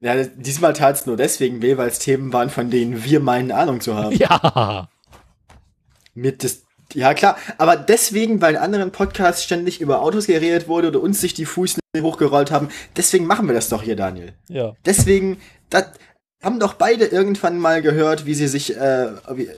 Ja, 0.00 0.24
diesmal 0.24 0.72
tat's 0.72 1.04
nur 1.04 1.16
deswegen 1.16 1.60
weh, 1.60 1.76
weil 1.76 1.88
es 1.88 1.98
Themen 1.98 2.32
waren, 2.32 2.48
von 2.48 2.70
denen 2.70 3.04
wir 3.04 3.20
meinen, 3.20 3.52
Ahnung 3.52 3.80
zu 3.80 3.94
haben. 3.94 4.16
Ja. 4.16 4.88
Mit 6.14 6.42
des, 6.42 6.64
ja 6.94 7.14
klar, 7.14 7.36
aber 7.56 7.76
deswegen, 7.76 8.40
weil 8.40 8.54
in 8.54 8.60
anderen 8.60 8.90
Podcasts 8.90 9.44
ständig 9.44 9.80
über 9.80 10.00
Autos 10.02 10.26
geredet 10.26 10.66
wurde 10.68 10.88
oder 10.88 11.00
uns 11.00 11.20
sich 11.20 11.34
die 11.34 11.44
Fußnägel 11.44 12.02
hochgerollt 12.02 12.50
haben, 12.50 12.68
deswegen 12.96 13.26
machen 13.26 13.46
wir 13.46 13.54
das 13.54 13.68
doch 13.68 13.82
hier, 13.82 13.94
Daniel. 13.94 14.32
Ja. 14.48 14.72
Deswegen, 14.84 15.38
das 15.68 15.92
haben 16.42 16.58
doch 16.58 16.74
beide 16.74 17.04
irgendwann 17.06 17.58
mal 17.58 17.82
gehört, 17.82 18.24
wie 18.24 18.34
sie 18.34 18.48
sich 18.48 18.76
äh, 18.76 19.08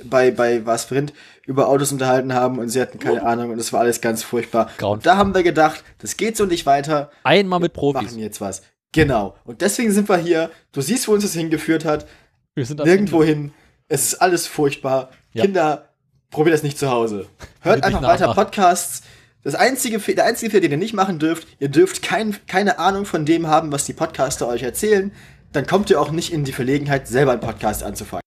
bei, 0.05 0.31
bei 0.33 0.67
was 0.67 0.85
Sprint 0.85 1.13
über 1.47 1.69
Autos 1.69 1.93
unterhalten 1.93 2.35
haben 2.35 2.59
und 2.59 2.69
sie 2.69 2.81
hatten 2.81 2.99
keine 2.99 3.25
Ahnung 3.25 3.51
und 3.51 3.59
es 3.59 3.73
war 3.73 3.81
alles 3.81 4.01
ganz 4.01 4.23
furchtbar. 4.23 4.71
Und 4.83 5.07
da 5.07 5.17
haben 5.17 5.35
wir 5.35 5.43
gedacht, 5.43 5.85
das 5.99 6.17
geht 6.17 6.37
so 6.37 6.45
nicht 6.45 6.67
weiter, 6.67 7.11
Einmal 7.23 7.61
mit 7.61 7.73
Profis. 7.73 8.03
machen 8.03 8.19
jetzt 8.19 8.41
was. 8.41 8.63
Genau. 8.93 9.37
Und 9.45 9.61
deswegen 9.63 9.91
sind 9.91 10.09
wir 10.09 10.19
hier. 10.19 10.51
Du 10.73 10.81
siehst, 10.81 11.09
wo 11.09 11.13
uns 11.13 11.23
das 11.23 11.33
hingeführt 11.33 11.85
hat. 11.85 12.07
Wir 12.55 12.67
sind 12.67 12.85
Nirgendwo 12.85 13.25
hin. 13.25 13.53
Es 13.89 14.05
ist 14.05 14.15
alles 14.17 14.47
furchtbar. 14.47 15.11
Ja. 15.33 15.45
Kinder, 15.45 15.89
probiert 16.31 16.55
das 16.55 16.63
nicht 16.63 16.79
zu 16.79 16.91
Hause. 16.91 17.27
Hört 17.61 17.85
einfach 17.85 18.03
weiter 18.03 18.27
nachmachen. 18.27 18.45
Podcasts. 18.45 19.03
Das 19.45 19.55
einzige, 19.55 19.99
der 19.99 20.25
einzige 20.25 20.51
Fehler, 20.51 20.61
den 20.61 20.73
ihr 20.73 20.77
nicht 20.77 20.95
machen 20.95 21.19
dürft, 21.19 21.49
ihr 21.59 21.69
dürft 21.69 22.03
kein, 22.03 22.37
keine 22.47 22.79
Ahnung 22.79 23.07
von 23.07 23.25
dem 23.25 23.49
haben, 23.49 23.73
was 23.73 23.85
die 23.85 23.93
Podcaster 23.93 24.47
euch 24.47 24.63
erzählen. 24.63 25.11
Dann 25.53 25.67
kommt 25.67 25.91
ihr 25.91 26.01
auch 26.01 26.11
nicht 26.11 26.33
in 26.33 26.45
die 26.45 26.53
Verlegenheit, 26.53 27.07
selber 27.09 27.33
einen 27.33 27.41
Podcast 27.41 27.83
anzufangen. 27.83 28.23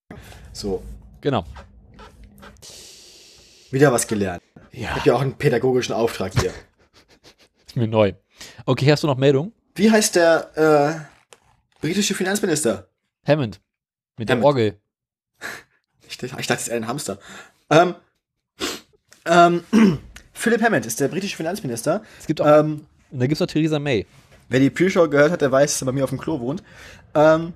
So, 0.52 0.82
Genau. 1.20 1.44
wieder 3.70 3.92
was 3.92 4.06
gelernt. 4.06 4.42
Ich 4.70 4.82
Ja. 4.82 4.90
habe 4.90 5.00
ja 5.08 5.14
auch 5.14 5.20
einen 5.20 5.34
pädagogischen 5.34 5.94
Auftrag 5.94 6.32
hier. 6.40 6.52
Ist 7.66 7.76
mir 7.76 7.88
neu. 7.88 8.12
Okay, 8.64 8.90
hast 8.90 9.02
du 9.02 9.06
noch 9.06 9.16
Meldung? 9.16 9.52
Wie 9.74 9.90
heißt 9.90 10.16
der 10.16 10.56
äh, 11.02 11.80
britische 11.80 12.14
Finanzminister? 12.14 12.88
Hammond. 13.26 13.60
Mit 14.18 14.28
der 14.28 14.36
Hammond. 14.36 14.46
Orgel. 14.46 14.76
Ich, 16.08 16.22
ich 16.22 16.30
dachte, 16.30 16.54
es 16.54 16.68
ist 16.68 16.70
ein 16.70 16.86
Hamster. 16.86 17.18
Ähm, 17.68 17.96
ähm, 19.26 19.64
Philip 20.32 20.62
Hammond 20.62 20.86
ist 20.86 21.00
der 21.00 21.08
britische 21.08 21.36
Finanzminister. 21.36 22.02
Es 22.20 22.26
gibt 22.28 22.40
auch, 22.40 22.46
Ähm, 22.46 22.86
und 23.10 23.18
da 23.18 23.26
gibt 23.26 23.32
es 23.34 23.40
noch 23.40 23.48
Theresa 23.48 23.80
May. 23.80 24.06
wer 24.48 24.60
die 24.60 24.70
Pre-Show 24.70 25.08
gehört 25.10 25.32
hat, 25.32 25.40
der 25.40 25.50
weiß, 25.50 25.72
dass 25.72 25.82
er 25.82 25.86
bei 25.86 25.92
mir 25.92 26.04
auf 26.04 26.10
dem 26.10 26.20
Klo 26.20 26.38
wohnt. 26.38 26.62
Ähm, 27.16 27.52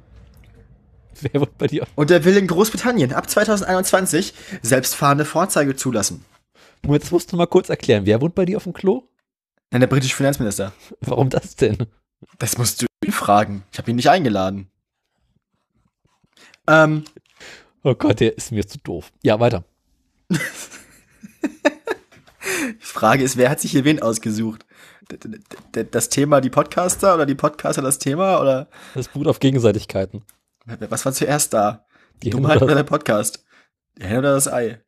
Wer 1.20 1.40
wird 1.40 1.58
bei 1.58 1.66
dir? 1.66 1.86
und 1.96 2.08
der 2.10 2.24
will 2.24 2.36
in 2.36 2.46
Großbritannien 2.46 3.12
ab 3.12 3.28
2021 3.28 4.32
selbstfahrende 4.62 5.24
Fahrzeuge 5.26 5.76
zulassen. 5.76 6.24
Das 6.82 7.10
musst 7.10 7.30
du 7.32 7.36
mal 7.36 7.46
kurz 7.46 7.68
erklären. 7.68 8.06
Wer 8.06 8.20
wohnt 8.22 8.34
bei 8.34 8.46
dir 8.46 8.56
auf 8.56 8.64
dem 8.64 8.72
Klo? 8.72 9.02
Nein, 9.70 9.80
der 9.80 9.88
britische 9.88 10.16
Finanzminister. 10.16 10.72
Warum 11.02 11.28
das 11.28 11.56
denn? 11.56 11.86
Das 12.38 12.56
musst 12.58 12.80
du 12.82 12.86
ihn 13.04 13.12
fragen. 13.12 13.64
Ich 13.70 13.78
habe 13.78 13.90
ihn 13.90 13.96
nicht 13.96 14.08
eingeladen. 14.10 14.70
Ähm, 16.66 17.04
Oh 17.82 17.94
Gott, 17.94 18.20
der 18.20 18.36
ist 18.36 18.52
mir 18.52 18.66
zu 18.66 18.78
doof. 18.78 19.10
Ja, 19.22 19.40
weiter. 19.40 19.64
die 20.30 20.38
Frage 22.80 23.24
ist, 23.24 23.36
wer 23.38 23.48
hat 23.50 23.60
sich 23.60 23.70
hier 23.70 23.84
wen 23.84 24.02
ausgesucht? 24.02 24.66
Das 25.92 26.08
Thema 26.08 26.40
die 26.40 26.50
Podcaster 26.50 27.14
oder 27.14 27.26
die 27.26 27.34
Podcaster 27.34 27.82
das 27.82 27.98
Thema 27.98 28.40
oder 28.40 28.68
Das 28.94 29.08
beruht 29.08 29.26
auf 29.26 29.40
Gegenseitigkeiten. 29.40 30.22
was 30.88 31.04
war 31.04 31.12
zuerst 31.12 31.52
da? 31.52 31.84
Die 32.22 32.26
Die 32.26 32.30
Dummheit 32.30 32.62
oder 32.62 32.74
der 32.74 32.82
Podcast? 32.84 33.44
Die 33.98 34.04
Henne 34.04 34.18
oder 34.20 34.34
das 34.34 34.46
Ei? 34.52 34.80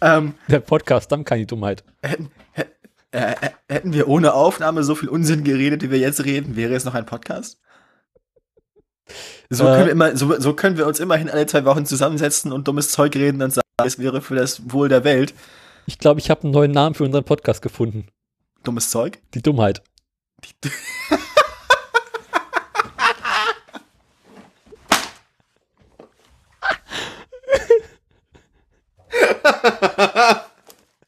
Ähm, 0.00 0.34
Der 0.48 0.60
Podcast, 0.60 1.10
dann 1.12 1.24
keine 1.24 1.46
Dummheit. 1.46 1.84
hätten, 2.02 2.30
hä- 2.52 2.64
äh, 3.12 3.34
hätten 3.68 3.92
wir 3.92 4.08
ohne 4.08 4.34
Aufnahme 4.34 4.82
so 4.84 4.94
viel 4.94 5.08
Unsinn 5.08 5.44
geredet, 5.44 5.82
wie 5.82 5.90
wir 5.90 5.98
jetzt 5.98 6.24
reden, 6.24 6.56
wäre 6.56 6.74
es 6.74 6.84
noch 6.84 6.94
ein 6.94 7.06
Podcast? 7.06 7.58
So, 9.48 9.64
Äh. 9.64 9.68
können 9.72 9.84
wir 9.86 9.92
immer, 9.92 10.16
so, 10.16 10.38
so 10.38 10.54
können 10.54 10.76
wir 10.76 10.86
uns 10.86 11.00
immerhin 11.00 11.30
alle 11.30 11.46
zwei 11.46 11.64
Wochen 11.64 11.86
zusammensetzen 11.86 12.52
und 12.52 12.68
dummes 12.68 12.90
Zeug 12.90 13.14
reden 13.16 13.40
und 13.42 13.52
sagen, 13.52 13.66
es 13.84 13.98
wäre 13.98 14.20
für 14.20 14.34
das 14.36 14.70
Wohl 14.72 14.88
der 14.88 15.04
Welt. 15.04 15.32
Ich 15.86 15.98
glaube, 15.98 16.20
ich 16.20 16.30
habe 16.30 16.42
einen 16.44 16.52
neuen 16.52 16.70
Namen 16.72 16.94
für 16.94 17.04
unseren 17.04 17.24
Podcast 17.24 17.62
gefunden. 17.62 18.06
Dummes 18.62 18.90
Zeug? 18.90 19.20
Die 19.34 19.42
Dummheit. 19.42 19.82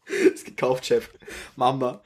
Ist 0.07 0.45
gekauft, 0.45 0.87
Chef. 0.87 1.09
Mamba. 1.57 2.03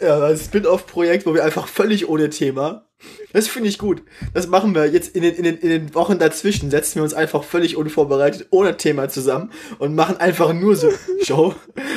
Ja, 0.00 0.18
das 0.18 0.46
Spin-off-Projekt, 0.46 1.26
wo 1.26 1.34
wir 1.34 1.44
einfach 1.44 1.68
völlig 1.68 2.08
ohne 2.08 2.30
Thema 2.30 2.86
Das 3.32 3.48
finde 3.48 3.68
ich 3.68 3.78
gut. 3.78 4.02
Das 4.34 4.46
machen 4.46 4.74
wir 4.74 4.86
jetzt 4.86 5.14
in 5.16 5.22
den, 5.22 5.34
in, 5.34 5.44
den, 5.44 5.56
in 5.58 5.68
den 5.68 5.94
Wochen 5.94 6.18
dazwischen. 6.18 6.70
Setzen 6.70 6.96
wir 6.96 7.02
uns 7.02 7.14
einfach 7.14 7.44
völlig 7.44 7.76
unvorbereitet, 7.76 8.48
ohne 8.50 8.76
Thema 8.76 9.08
zusammen 9.08 9.50
und 9.78 9.94
machen 9.94 10.18
einfach 10.18 10.52
nur 10.52 10.76
so 10.76 10.90
Show. 11.22 11.54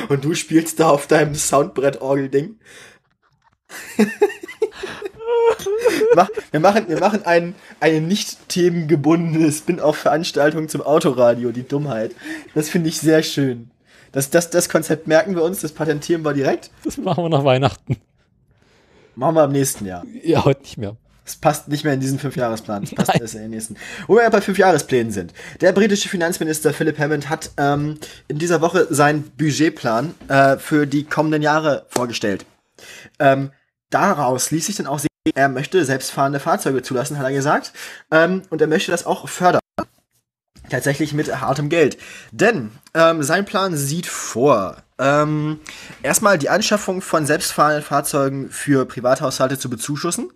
Und 0.08 0.24
du 0.24 0.34
spielst 0.34 0.80
da 0.80 0.88
auf 0.90 1.06
deinem 1.06 1.34
Soundbrett-Orgel-Ding. 1.34 2.56
wir 6.50 6.60
machen, 6.60 6.88
wir 6.88 7.00
machen 7.00 7.24
ein, 7.24 7.54
eine 7.80 8.00
nicht 8.00 8.48
themengebundene 8.48 9.52
Spin-off-Veranstaltung 9.52 10.68
zum 10.68 10.82
Autoradio, 10.82 11.52
die 11.52 11.66
Dummheit. 11.66 12.12
Das 12.54 12.68
finde 12.70 12.88
ich 12.88 12.98
sehr 12.98 13.22
schön. 13.22 13.70
Das, 14.12 14.30
das, 14.30 14.50
das 14.50 14.68
Konzept 14.68 15.06
merken 15.06 15.34
wir 15.34 15.42
uns, 15.42 15.60
das 15.60 15.72
patentieren 15.72 16.24
wir 16.24 16.32
direkt. 16.32 16.70
Das 16.84 16.96
machen 16.96 17.24
wir 17.24 17.28
nach 17.28 17.44
Weihnachten. 17.44 17.98
Machen 19.14 19.34
wir 19.34 19.42
am 19.42 19.52
nächsten 19.52 19.84
Jahr. 19.86 20.04
Ja, 20.22 20.44
heute 20.44 20.62
nicht 20.62 20.78
mehr. 20.78 20.96
Es 21.26 21.34
passt 21.34 21.66
nicht 21.66 21.82
mehr 21.82 21.92
in 21.92 22.00
diesen 22.00 22.20
Fünfjahresplan. 22.20 22.84
Es 22.84 22.94
passt 22.94 23.20
erst 23.20 23.34
in 23.34 23.42
den 23.42 23.50
nächsten. 23.50 23.76
Wo 24.06 24.14
wir 24.14 24.22
ja 24.22 24.30
bei 24.30 24.40
Fünfjahresplänen 24.40 25.12
sind. 25.12 25.34
Der 25.60 25.72
britische 25.72 26.08
Finanzminister 26.08 26.72
Philip 26.72 26.96
Hammond 26.98 27.28
hat 27.28 27.50
ähm, 27.56 27.98
in 28.28 28.38
dieser 28.38 28.60
Woche 28.60 28.86
seinen 28.90 29.24
Budgetplan 29.30 30.14
äh, 30.28 30.56
für 30.56 30.86
die 30.86 31.04
kommenden 31.04 31.42
Jahre 31.42 31.84
vorgestellt. 31.88 32.46
Ähm, 33.18 33.50
daraus 33.90 34.52
ließ 34.52 34.66
sich 34.66 34.76
dann 34.76 34.86
auch 34.86 35.00
sehen, 35.00 35.08
er 35.34 35.48
möchte 35.48 35.84
selbstfahrende 35.84 36.38
Fahrzeuge 36.38 36.82
zulassen, 36.82 37.18
hat 37.18 37.24
er 37.24 37.32
gesagt. 37.32 37.72
Ähm, 38.12 38.42
und 38.50 38.60
er 38.60 38.68
möchte 38.68 38.92
das 38.92 39.04
auch 39.04 39.28
fördern. 39.28 39.60
Tatsächlich 40.70 41.12
mit 41.12 41.40
hartem 41.40 41.68
Geld. 41.68 41.98
Denn 42.30 42.70
ähm, 42.94 43.22
sein 43.24 43.44
Plan 43.44 43.76
sieht 43.76 44.06
vor, 44.06 44.76
ähm, 44.98 45.60
erstmal 46.02 46.38
die 46.38 46.48
Anschaffung 46.48 47.02
von 47.02 47.26
selbstfahrenden 47.26 47.82
Fahrzeugen 47.82 48.50
für 48.50 48.86
Privathaushalte 48.86 49.58
zu 49.58 49.68
bezuschussen. 49.68 50.30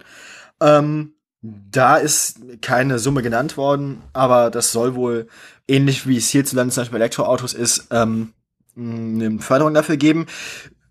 Ähm, 0.61 1.15
da 1.43 1.97
ist 1.97 2.41
keine 2.61 2.99
Summe 2.99 3.23
genannt 3.23 3.57
worden, 3.57 4.03
aber 4.13 4.51
das 4.51 4.73
soll 4.73 4.95
wohl 4.95 5.27
ähnlich 5.67 6.07
wie 6.07 6.19
es 6.19 6.29
hierzulande 6.29 6.75
zum 6.75 6.83
Beispiel 6.83 6.97
Elektroautos 6.97 7.55
ist, 7.55 7.87
ähm, 7.91 8.35
eine 8.77 9.39
Förderung 9.39 9.73
dafür 9.73 9.97
geben. 9.97 10.27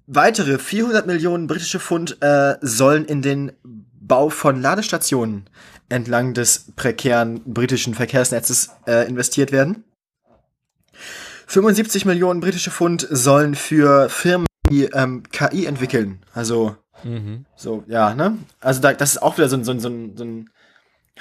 Weitere 0.08 0.58
400 0.58 1.06
Millionen 1.06 1.46
britische 1.46 1.80
Pfund 1.80 2.18
äh, 2.22 2.56
sollen 2.62 3.06
in 3.06 3.22
den 3.22 3.52
Bau 3.64 4.30
von 4.30 4.60
Ladestationen 4.60 5.48
entlang 5.88 6.34
des 6.34 6.72
prekären 6.76 7.42
britischen 7.46 7.94
Verkehrsnetzes 7.94 8.70
äh, 8.88 9.08
investiert 9.08 9.52
werden. 9.52 9.84
75 11.46 12.06
Millionen 12.06 12.42
britische 12.42 12.72
Pfund 12.72 13.08
sollen 13.10 13.56
für 13.56 14.10
Firmen, 14.10 14.48
die 14.70 14.86
ähm, 14.86 15.24
KI 15.32 15.66
entwickeln, 15.66 16.24
also 16.34 16.76
Mhm. 17.04 17.46
So, 17.56 17.84
ja, 17.88 18.14
ne? 18.14 18.38
Also 18.60 18.82
da, 18.82 18.94
das 18.94 19.12
ist 19.12 19.22
auch 19.22 19.38
wieder 19.38 19.50
so, 19.50 19.62
so, 19.64 19.78
so, 19.78 19.90
so 20.16 20.24
ein 20.24 20.50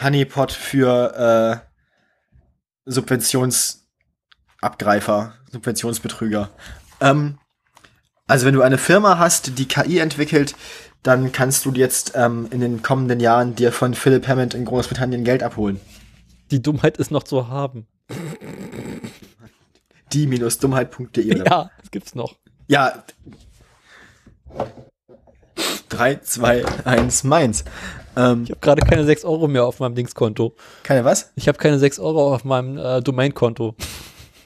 Honeypot 0.00 0.52
für 0.52 1.62
äh, 2.86 2.86
Subventionsabgreifer, 2.86 5.34
Subventionsbetrüger. 5.50 6.50
Ähm, 7.00 7.38
also 8.26 8.46
wenn 8.46 8.54
du 8.54 8.62
eine 8.62 8.78
Firma 8.78 9.18
hast, 9.18 9.58
die 9.58 9.66
KI 9.66 9.98
entwickelt, 9.98 10.54
dann 11.02 11.32
kannst 11.32 11.64
du 11.64 11.72
jetzt 11.72 12.12
ähm, 12.14 12.48
in 12.50 12.60
den 12.60 12.82
kommenden 12.82 13.20
Jahren 13.20 13.54
dir 13.54 13.72
von 13.72 13.94
Philip 13.94 14.26
Hammond 14.28 14.54
in 14.54 14.64
Großbritannien 14.64 15.24
Geld 15.24 15.42
abholen. 15.42 15.80
Die 16.50 16.62
Dummheit 16.62 16.98
ist 16.98 17.10
noch 17.10 17.22
zu 17.22 17.48
haben. 17.48 17.86
Die-dummheit.de. 20.12 21.44
Ja, 21.44 21.70
das 21.80 21.90
gibt's 21.90 22.14
noch. 22.14 22.36
Ja. 22.66 23.04
3, 25.88 26.16
2, 26.16 26.64
1, 26.84 27.24
meins. 27.24 27.64
Ähm, 28.16 28.44
ich 28.44 28.50
habe 28.50 28.60
gerade 28.60 28.82
keine 28.82 29.04
6 29.04 29.24
Euro 29.24 29.48
mehr 29.48 29.64
auf 29.64 29.80
meinem 29.80 29.94
Dingskonto. 29.94 30.54
Keine 30.82 31.04
was? 31.04 31.32
Ich 31.36 31.48
habe 31.48 31.58
keine 31.58 31.78
6 31.78 31.98
Euro 31.98 32.34
auf 32.34 32.44
meinem 32.44 32.76
äh, 32.76 33.00
Domainkonto. 33.00 33.74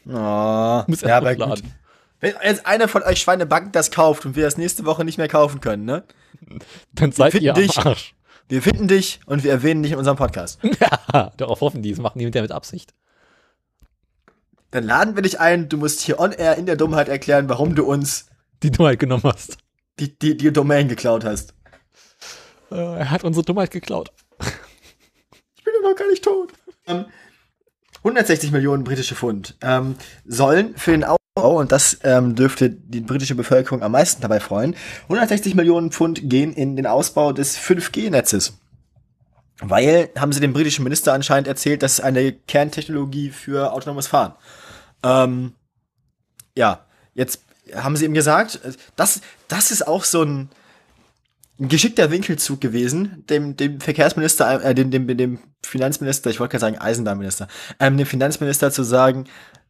Oh, 0.08 0.82
Muss 0.86 1.00
ja, 1.00 1.16
aber 1.16 1.34
gut. 1.34 1.62
Wenn 2.20 2.34
jetzt 2.44 2.66
einer 2.66 2.86
von 2.86 3.02
euch 3.02 3.20
Schweinebank 3.20 3.72
das 3.72 3.90
kauft 3.90 4.26
und 4.26 4.36
wir 4.36 4.44
das 4.44 4.56
nächste 4.56 4.84
Woche 4.84 5.04
nicht 5.04 5.18
mehr 5.18 5.28
kaufen 5.28 5.60
können, 5.60 5.84
ne? 5.84 6.04
Dann 6.92 7.12
seid 7.12 7.34
ihr 7.34 7.52
dich, 7.52 7.78
am 7.78 7.88
Arsch. 7.88 8.14
Wir 8.48 8.62
finden 8.62 8.86
dich 8.86 9.20
und 9.26 9.42
wir 9.42 9.50
erwähnen 9.50 9.82
dich 9.82 9.92
in 9.92 9.98
unserem 9.98 10.16
Podcast. 10.16 10.60
Ja, 11.12 11.30
darauf 11.36 11.60
hoffen 11.60 11.82
die. 11.82 11.90
Das 11.90 12.00
machen 12.00 12.18
die 12.18 12.24
mit 12.24 12.34
der 12.34 12.42
mit 12.42 12.52
Absicht. 12.52 12.94
Dann 14.70 14.84
laden 14.84 15.14
wir 15.14 15.22
dich 15.22 15.40
ein. 15.40 15.68
Du 15.68 15.76
musst 15.76 16.00
hier 16.00 16.18
on 16.18 16.32
air 16.32 16.56
in 16.56 16.66
der 16.66 16.76
Dummheit 16.76 17.08
erklären, 17.08 17.48
warum 17.48 17.74
du 17.74 17.84
uns 17.84 18.26
die 18.62 18.70
Dummheit 18.70 18.98
genommen 18.98 19.24
hast 19.24 19.58
die, 19.98 20.18
die, 20.18 20.36
die 20.36 20.52
Domain 20.52 20.88
geklaut 20.88 21.24
hast. 21.24 21.54
Äh, 22.70 22.76
er 22.76 23.10
hat 23.10 23.24
unsere 23.24 23.44
Dummheit 23.44 23.70
geklaut. 23.70 24.12
Ich 25.56 25.64
bin 25.64 25.74
ja 25.80 25.88
noch 25.88 25.96
gar 25.96 26.08
nicht 26.08 26.24
tot. 26.24 26.52
Ähm, 26.86 27.06
160 27.98 28.50
Millionen 28.50 28.84
britische 28.84 29.14
Pfund 29.14 29.56
ähm, 29.62 29.94
sollen 30.24 30.76
für 30.76 30.90
den 30.90 31.04
Aufbau, 31.04 31.60
und 31.60 31.70
das 31.70 31.98
ähm, 32.02 32.34
dürfte 32.34 32.70
die 32.70 33.00
britische 33.00 33.36
Bevölkerung 33.36 33.82
am 33.82 33.92
meisten 33.92 34.22
dabei 34.22 34.40
freuen, 34.40 34.74
160 35.04 35.54
Millionen 35.54 35.92
Pfund 35.92 36.28
gehen 36.28 36.52
in 36.52 36.74
den 36.74 36.86
Ausbau 36.86 37.32
des 37.32 37.58
5G-Netzes. 37.58 38.58
Weil, 39.60 40.10
haben 40.18 40.32
sie 40.32 40.40
dem 40.40 40.52
britischen 40.52 40.82
Minister 40.82 41.12
anscheinend 41.12 41.46
erzählt, 41.46 41.84
das 41.84 41.94
ist 41.94 42.00
eine 42.00 42.32
Kerntechnologie 42.32 43.30
für 43.30 43.72
autonomes 43.72 44.08
Fahren. 44.08 44.34
Ähm, 45.04 45.52
ja, 46.56 46.84
jetzt 47.14 47.44
haben 47.74 47.96
sie 47.96 48.04
ihm 48.04 48.14
gesagt, 48.14 48.60
das, 48.96 49.20
das 49.48 49.70
ist 49.70 49.86
auch 49.86 50.04
so 50.04 50.22
ein, 50.22 50.48
ein 51.58 51.68
geschickter 51.68 52.10
Winkelzug 52.10 52.60
gewesen, 52.60 53.24
dem, 53.28 53.56
dem 53.56 53.80
Verkehrsminister, 53.80 54.62
äh, 54.64 54.74
dem, 54.74 54.90
dem, 54.90 55.06
dem 55.16 55.38
Finanzminister, 55.64 56.30
ich 56.30 56.40
wollte 56.40 56.52
gerade 56.52 56.60
sagen 56.60 56.78
Eisenbahnminister, 56.78 57.48
ähm, 57.78 57.96
dem 57.96 58.06
Finanzminister 58.06 58.70
zu 58.70 58.82
sagen, 58.82 59.26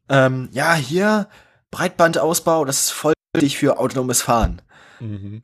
ähm, 0.08 0.48
ja, 0.52 0.74
hier, 0.74 1.28
Breitbandausbau, 1.70 2.64
das 2.64 2.82
ist 2.82 2.90
voll 2.90 3.14
wichtig 3.34 3.58
für 3.58 3.78
autonomes 3.78 4.22
Fahren. 4.22 4.62
Mhm. 5.00 5.42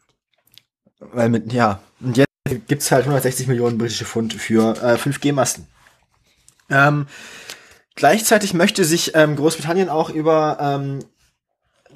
Weil 1.01 1.29
mit, 1.29 1.53
ja, 1.53 1.81
und 2.01 2.16
jetzt 2.16 2.29
gibt's 2.66 2.90
halt 2.90 3.03
160 3.03 3.47
Millionen 3.47 3.79
britische 3.79 4.05
Pfund 4.05 4.35
für 4.35 4.75
äh, 4.83 4.94
5G-Masten. 4.94 5.66
Ähm, 6.71 7.07
gleichzeitig 7.94 8.55
möchte 8.55 8.85
sich 8.85 9.14
ähm, 9.14 9.37
Großbritannien 9.37 9.88
auch 9.88 10.11
über 10.11 10.59
ähm, 10.61 11.01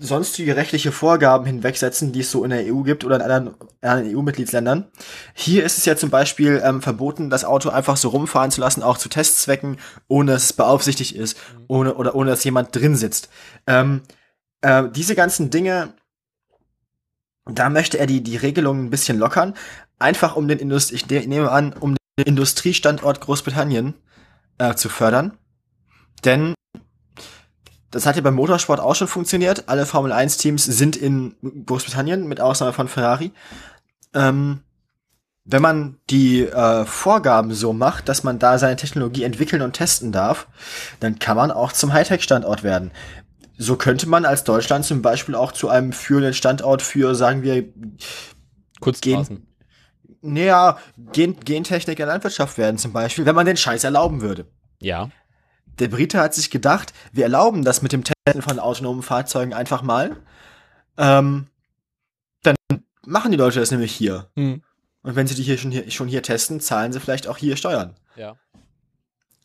sonstige 0.01 0.57
rechtliche 0.57 0.93
Vorgaben 0.93 1.47
hinwegsetzen, 1.47 2.13
die 2.13 2.21
es 2.21 2.31
so 2.31 2.45
in 2.45 2.51
der 2.51 2.65
EU 2.67 2.83
gibt 2.83 3.05
oder 3.05 3.17
in 3.17 3.23
anderen, 3.23 3.55
anderen 3.81 4.17
EU-Mitgliedsländern. 4.17 4.87
Hier 5.35 5.65
ist 5.65 5.79
es 5.79 5.85
ja 5.85 5.97
zum 5.97 6.11
Beispiel 6.11 6.61
ähm, 6.65 6.83
verboten, 6.83 7.31
das 7.31 7.45
Auto 7.45 7.71
einfach 7.71 7.97
so 7.97 8.09
rumfahren 8.09 8.51
zu 8.51 8.61
lassen, 8.61 8.83
auch 8.83 8.99
zu 8.99 9.09
Testzwecken, 9.09 9.79
ohne 10.09 10.33
dass 10.33 10.45
es 10.45 10.53
beaufsichtigt 10.53 11.15
ist, 11.15 11.37
mhm. 11.37 11.65
ohne 11.69 11.95
oder 11.95 12.15
ohne 12.15 12.31
dass 12.31 12.45
jemand 12.45 12.75
drin 12.75 12.97
sitzt. 12.97 13.29
Ähm, 13.67 14.03
äh, 14.63 14.85
diese 14.91 15.15
ganzen 15.15 15.51
Dinge, 15.51 15.95
da 17.45 17.69
möchte 17.69 17.99
er 17.99 18.07
die 18.07 18.23
die 18.23 18.37
Regelungen 18.37 18.87
ein 18.87 18.91
bisschen 18.91 19.19
lockern, 19.19 19.55
einfach 19.99 20.37
um 20.37 20.49
den 20.49 20.59
Indust 20.59 20.93
ich 20.93 21.07
nehme 21.09 21.51
an, 21.51 21.73
um 21.73 21.97
den 22.19 22.27
Industriestandort 22.27 23.21
Großbritannien 23.21 23.95
äh, 24.59 24.75
zu 24.75 24.89
fördern. 24.89 25.39
Denn 26.25 26.55
das 27.93 28.07
hat 28.07 28.17
ja 28.17 28.23
beim 28.23 28.35
Motorsport 28.35 28.81
auch 28.81 28.95
schon 28.95 29.07
funktioniert. 29.07 29.69
Alle 29.69 29.87
Formel 29.87 30.13
1 30.13 30.39
Teams 30.39 30.65
sind 30.65 30.97
in 30.97 31.37
Großbritannien, 31.67 32.27
mit 32.27 32.41
Ausnahme 32.41 32.73
von 32.73 32.89
Ferrari. 32.89 33.33
Ähm, 34.15 34.61
wenn 35.45 35.63
man 35.63 35.99
die 36.09 36.41
äh, 36.41 36.85
Vorgaben 36.87 37.53
so 37.53 37.73
macht, 37.73 38.09
dass 38.09 38.25
man 38.25 38.39
da 38.39 38.59
seine 38.59 38.77
Technologie 38.77 39.25
entwickeln 39.25 39.61
und 39.61 39.75
testen 39.75 40.11
darf, 40.11 40.49
dann 41.01 41.19
kann 41.19 41.37
man 41.37 41.51
auch 41.51 41.73
zum 41.73 41.93
Hightech-Standort 41.93 42.63
werden. 42.63 42.93
So 43.59 43.77
könnte 43.77 44.09
man 44.09 44.25
als 44.25 44.45
Deutschland 44.45 44.87
zum 44.87 45.03
Beispiel 45.03 45.35
auch 45.35 45.53
zu 45.53 45.69
einem 45.69 45.93
führenden 45.93 46.33
Standort 46.33 46.81
für, 46.81 47.15
sagen 47.15 47.43
wir, 47.43 47.65
Kurzstraßen. 48.81 49.47
Naja, 50.23 50.79
Gen 51.13 51.39
Gentechnik 51.41 51.99
in 51.99 52.07
der 52.07 52.15
Landwirtschaft 52.15 52.57
werden 52.57 52.79
zum 52.79 52.93
Beispiel, 52.93 53.27
wenn 53.27 53.35
man 53.35 53.45
den 53.45 53.57
Scheiß 53.57 53.85
erlauben 53.85 54.23
würde. 54.23 54.47
Ja 54.81 55.11
der 55.79 55.89
Brite 55.89 56.21
hat 56.21 56.35
sich 56.35 56.51
gedacht, 56.51 56.93
wir 57.13 57.25
erlauben 57.25 57.65
das 57.65 57.83
mit 57.83 57.93
dem 57.93 58.05
Testen 58.05 58.43
von 58.43 58.59
autonomen 58.59 59.03
Fahrzeugen 59.03 59.55
einfach 59.55 59.83
mal. 59.83 60.17
Ähm, 60.97 61.47
dann 62.43 62.57
machen 63.07 63.31
die 63.31 63.37
Leute 63.37 63.61
das 63.61 63.71
nämlich 63.71 63.93
hier. 63.93 64.29
Hm. 64.37 64.63
Und 65.03 65.17
wenn 65.17 65.27
sie 65.27 65.35
die 65.35 65.43
hier 65.43 65.59
schon, 65.59 65.71
hier 65.71 65.91
schon 65.91 66.09
hier 66.09 66.23
testen, 66.23 66.61
zahlen 66.61 66.93
sie 66.93 67.01
vielleicht 67.01 67.27
auch 67.27 67.39
hier 67.39 67.57
Steuern. 67.57 67.95
Ja. 68.17 68.37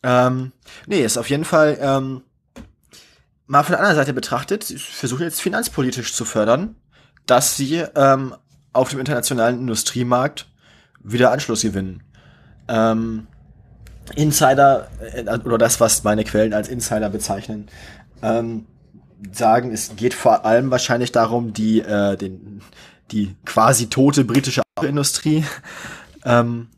Ähm, 0.02 0.52
nee, 0.86 1.02
ist 1.02 1.18
auf 1.18 1.28
jeden 1.28 1.44
Fall 1.44 1.76
ähm, 1.80 2.22
mal 3.46 3.64
von 3.64 3.72
der 3.72 3.80
anderen 3.80 3.96
Seite 3.96 4.12
betrachtet, 4.12 4.64
versuchen 4.64 5.22
jetzt 5.22 5.40
finanzpolitisch 5.40 6.14
zu 6.14 6.24
fördern, 6.24 6.76
dass 7.26 7.56
sie 7.56 7.78
ähm, 7.96 8.34
auf 8.72 8.90
dem 8.90 9.00
internationalen 9.00 9.58
Industriemarkt 9.58 10.46
wieder 11.02 11.32
Anschluss 11.32 11.62
gewinnen. 11.62 12.04
Ähm, 12.68 13.26
Insider, 14.14 14.88
äh, 15.14 15.38
oder 15.44 15.58
das, 15.58 15.80
was 15.80 16.04
meine 16.04 16.24
Quellen 16.24 16.54
als 16.54 16.68
Insider 16.68 17.10
bezeichnen, 17.10 17.68
ähm, 18.22 18.66
sagen, 19.32 19.72
es 19.72 19.96
geht 19.96 20.14
vor 20.14 20.44
allem 20.44 20.70
wahrscheinlich 20.70 21.12
darum, 21.12 21.52
die, 21.52 21.80
äh, 21.80 22.16
den, 22.16 22.60
die 23.10 23.34
quasi 23.44 23.88
tote 23.88 24.24
britische 24.24 24.62
Industrie 24.82 25.44
ähm, 26.24 26.68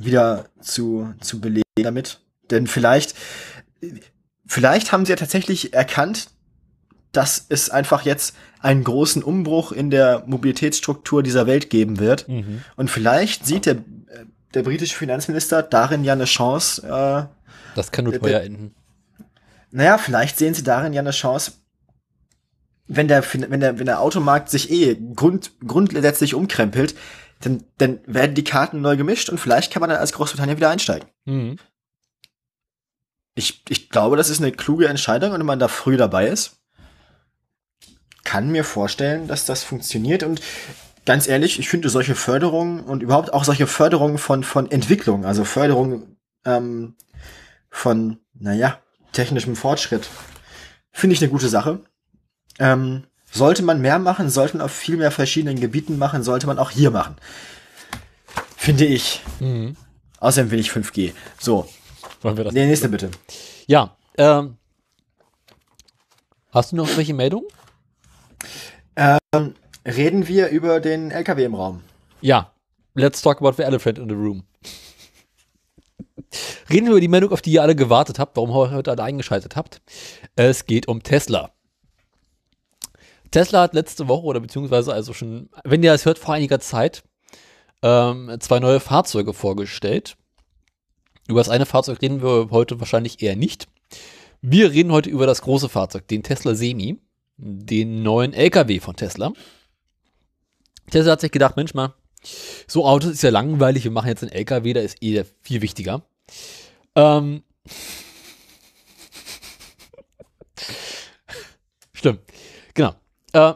wieder 0.00 0.46
zu, 0.60 1.12
zu 1.20 1.40
belegen 1.40 1.62
damit. 1.76 2.20
Denn 2.50 2.66
vielleicht, 2.66 3.14
vielleicht 4.46 4.92
haben 4.92 5.04
sie 5.04 5.10
ja 5.12 5.16
tatsächlich 5.16 5.72
erkannt, 5.72 6.28
dass 7.12 7.46
es 7.48 7.70
einfach 7.70 8.02
jetzt 8.02 8.34
einen 8.60 8.84
großen 8.84 9.22
Umbruch 9.22 9.72
in 9.72 9.90
der 9.90 10.24
Mobilitätsstruktur 10.26 11.22
dieser 11.22 11.46
Welt 11.46 11.70
geben 11.70 11.98
wird. 11.98 12.28
Mhm. 12.28 12.62
Und 12.76 12.90
vielleicht 12.90 13.46
sieht 13.46 13.66
der, 13.66 13.76
der 14.54 14.62
britische 14.62 14.96
Finanzminister 14.96 15.62
darin 15.62 16.04
ja 16.04 16.12
eine 16.12 16.24
Chance. 16.24 16.82
Äh, 16.86 17.26
Das 17.74 17.92
kann 17.92 18.04
nur 18.04 18.18
teuer 18.18 18.40
enden. 18.40 18.74
naja, 19.70 19.98
vielleicht 19.98 20.38
sehen 20.38 20.54
sie 20.54 20.62
darin 20.62 20.92
ja 20.92 21.00
eine 21.00 21.10
Chance, 21.10 21.52
wenn 22.86 23.08
der, 23.08 23.24
wenn 23.32 23.60
der, 23.60 23.78
wenn 23.78 23.86
der 23.86 24.00
Automarkt 24.00 24.50
sich 24.50 24.70
eh 24.70 24.94
grund, 25.14 25.52
grundsätzlich 25.66 26.34
umkrempelt, 26.34 26.94
dann, 27.40 27.64
dann 27.78 27.98
werden 28.06 28.34
die 28.34 28.44
Karten 28.44 28.80
neu 28.80 28.96
gemischt 28.96 29.28
und 29.28 29.38
vielleicht 29.38 29.72
kann 29.72 29.80
man 29.80 29.90
dann 29.90 29.98
als 29.98 30.12
Großbritannien 30.12 30.56
wieder 30.56 30.70
einsteigen. 30.70 31.08
Mhm. 31.24 31.56
Ich, 33.34 33.62
ich 33.68 33.90
glaube, 33.90 34.16
das 34.16 34.28
ist 34.30 34.40
eine 34.40 34.52
kluge 34.52 34.86
Entscheidung 34.86 35.32
und 35.32 35.40
wenn 35.40 35.46
man 35.46 35.58
da 35.58 35.68
früh 35.68 35.96
dabei 35.96 36.28
ist, 36.28 36.58
kann 38.22 38.50
mir 38.50 38.64
vorstellen, 38.64 39.26
dass 39.28 39.44
das 39.44 39.64
funktioniert 39.64 40.22
und 40.22 40.40
ganz 41.04 41.28
ehrlich, 41.28 41.58
ich 41.58 41.68
finde 41.68 41.88
solche 41.88 42.14
Förderungen 42.14 42.80
und 42.80 43.02
überhaupt 43.02 43.32
auch 43.32 43.44
solche 43.44 43.66
Förderungen 43.66 44.18
von, 44.18 44.44
von 44.44 44.70
Entwicklung, 44.70 45.24
also 45.24 45.44
Förderung 45.44 46.16
ähm, 46.44 46.96
von, 47.70 48.18
naja, 48.34 48.78
technischem 49.12 49.56
Fortschritt, 49.56 50.08
finde 50.92 51.14
ich 51.14 51.22
eine 51.22 51.30
gute 51.30 51.48
Sache. 51.48 51.80
Ähm, 52.58 53.04
sollte 53.30 53.62
man 53.62 53.80
mehr 53.80 53.98
machen, 53.98 54.30
sollte 54.30 54.56
man 54.56 54.64
auf 54.64 54.72
viel 54.72 54.96
mehr 54.96 55.10
verschiedenen 55.10 55.60
Gebieten 55.60 55.98
machen, 55.98 56.22
sollte 56.22 56.46
man 56.46 56.58
auch 56.58 56.70
hier 56.70 56.90
machen. 56.90 57.16
Finde 58.56 58.84
ich. 58.86 59.20
Mhm. 59.40 59.76
Außerdem 60.20 60.50
will 60.50 60.60
ich 60.60 60.70
5G. 60.70 61.12
So, 61.38 61.68
Wollen 62.22 62.36
wir 62.36 62.44
das? 62.44 62.54
der 62.54 62.66
nächste 62.66 62.88
bitte. 62.88 63.10
Ja. 63.66 63.96
Ähm, 64.16 64.56
hast 66.52 66.72
du 66.72 66.76
noch 66.76 66.96
welche 66.96 67.12
Meldungen? 67.12 67.48
Reden 69.86 70.28
wir 70.28 70.48
über 70.48 70.80
den 70.80 71.10
LKW 71.10 71.44
im 71.44 71.54
Raum. 71.54 71.82
Ja. 72.20 72.52
Let's 72.94 73.20
talk 73.20 73.38
about 73.38 73.54
the 73.56 73.64
elephant 73.64 73.98
in 73.98 74.08
the 74.08 74.14
room. 74.14 74.44
Reden 76.70 76.86
wir 76.86 76.92
über 76.92 77.00
die 77.00 77.08
Meldung, 77.08 77.32
auf 77.32 77.42
die 77.42 77.52
ihr 77.52 77.62
alle 77.62 77.74
gewartet 77.74 78.18
habt, 78.18 78.36
warum 78.36 78.50
ihr 78.50 78.70
heute 78.70 78.90
alle 78.92 79.02
eingeschaltet 79.02 79.56
habt. 79.56 79.82
Es 80.36 80.66
geht 80.66 80.88
um 80.88 81.02
Tesla. 81.02 81.50
Tesla 83.30 83.62
hat 83.62 83.74
letzte 83.74 84.08
Woche 84.08 84.24
oder 84.24 84.40
beziehungsweise 84.40 84.94
also 84.94 85.12
schon, 85.12 85.50
wenn 85.64 85.82
ihr 85.82 85.92
das 85.92 86.06
hört, 86.06 86.18
vor 86.18 86.34
einiger 86.34 86.60
Zeit 86.60 87.02
ähm, 87.82 88.34
zwei 88.40 88.60
neue 88.60 88.80
Fahrzeuge 88.80 89.34
vorgestellt. 89.34 90.16
Über 91.28 91.40
das 91.40 91.48
eine 91.48 91.66
Fahrzeug 91.66 92.00
reden 92.00 92.22
wir 92.22 92.48
heute 92.50 92.78
wahrscheinlich 92.80 93.22
eher 93.22 93.36
nicht. 93.36 93.68
Wir 94.40 94.70
reden 94.70 94.92
heute 94.92 95.10
über 95.10 95.26
das 95.26 95.42
große 95.42 95.68
Fahrzeug, 95.68 96.06
den 96.08 96.22
Tesla 96.22 96.54
Semi, 96.54 97.00
den 97.36 98.02
neuen 98.02 98.32
LKW 98.32 98.78
von 98.80 98.94
Tesla. 98.96 99.32
Tesla 100.90 101.12
hat 101.12 101.20
sich 101.20 101.32
gedacht, 101.32 101.56
Mensch 101.56 101.74
mal, 101.74 101.94
so 102.66 102.86
Autos 102.86 103.10
ist 103.10 103.22
ja 103.22 103.30
langweilig, 103.30 103.84
wir 103.84 103.90
machen 103.90 104.08
jetzt 104.08 104.22
einen 104.22 104.32
LKW, 104.32 104.72
da 104.72 104.80
ist 104.80 105.02
eh 105.02 105.24
viel 105.42 105.60
wichtiger. 105.62 106.02
Ähm, 106.94 107.42
Stimmt, 111.92 112.20
genau. 112.74 112.94
Äh, 113.32 113.54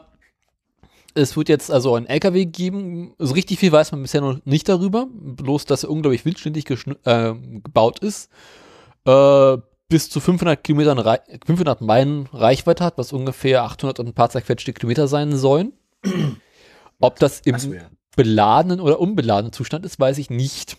es 1.13 1.35
wird 1.35 1.49
jetzt 1.49 1.71
also 1.71 1.95
einen 1.95 2.05
LKW 2.05 2.45
geben. 2.45 3.13
So 3.17 3.33
richtig 3.33 3.59
viel 3.59 3.71
weiß 3.71 3.91
man 3.91 4.01
bisher 4.01 4.21
noch 4.21 4.39
nicht 4.45 4.69
darüber. 4.69 5.07
Bloß, 5.11 5.65
dass 5.65 5.83
er 5.83 5.89
unglaublich 5.89 6.25
wildständig 6.25 6.65
geschn- 6.65 6.97
äh, 7.05 7.33
gebaut 7.61 7.99
ist. 7.99 8.29
Äh, 9.05 9.57
bis 9.89 10.09
zu 10.09 10.19
500 10.19 10.63
Kilometern, 10.63 10.99
Rei- 10.99 11.21
500 11.45 11.81
Meilen 11.81 12.27
Reichweite 12.31 12.83
hat, 12.83 12.97
was 12.97 13.11
ungefähr 13.11 13.63
800 13.63 13.99
und 13.99 14.07
ein 14.07 14.13
paar 14.13 14.29
zerquetschte 14.29 14.73
Kilometer 14.73 15.07
sein 15.07 15.35
sollen. 15.35 15.73
Ob 16.99 17.19
das 17.19 17.41
im 17.41 17.57
so, 17.57 17.73
ja. 17.73 17.81
beladenen 18.15 18.79
oder 18.79 18.99
unbeladenen 18.99 19.53
Zustand 19.53 19.85
ist, 19.85 19.99
weiß 19.99 20.17
ich 20.17 20.29
nicht. 20.29 20.77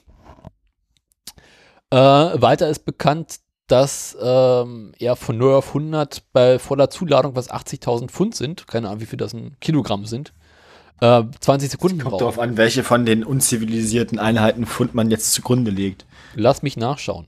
Äh, 1.90 1.96
weiter 1.96 2.68
ist 2.68 2.84
bekannt, 2.84 3.40
dass 3.66 4.16
ähm, 4.20 4.92
er 4.98 5.16
von 5.16 5.38
0 5.38 5.54
auf 5.54 5.68
100 5.68 6.24
bei 6.32 6.58
voller 6.58 6.90
Zuladung, 6.90 7.36
was 7.36 7.50
80.000 7.50 8.08
Pfund 8.08 8.34
sind, 8.34 8.66
keine 8.66 8.88
Ahnung, 8.88 9.00
wie 9.00 9.06
viel 9.06 9.16
das 9.16 9.32
ein 9.32 9.56
Kilogramm 9.60 10.06
sind, 10.06 10.32
äh, 11.00 11.22
20 11.40 11.70
Sekunden 11.70 11.98
Kommt 11.98 12.10
braucht. 12.10 12.20
darauf 12.20 12.38
an, 12.38 12.56
welche 12.56 12.82
von 12.82 13.06
den 13.06 13.24
unzivilisierten 13.24 14.18
Einheiten 14.18 14.66
Pfund 14.66 14.94
man 14.94 15.10
jetzt 15.10 15.32
zugrunde 15.32 15.70
legt. 15.70 16.04
Lass 16.34 16.62
mich 16.62 16.76
nachschauen. 16.76 17.26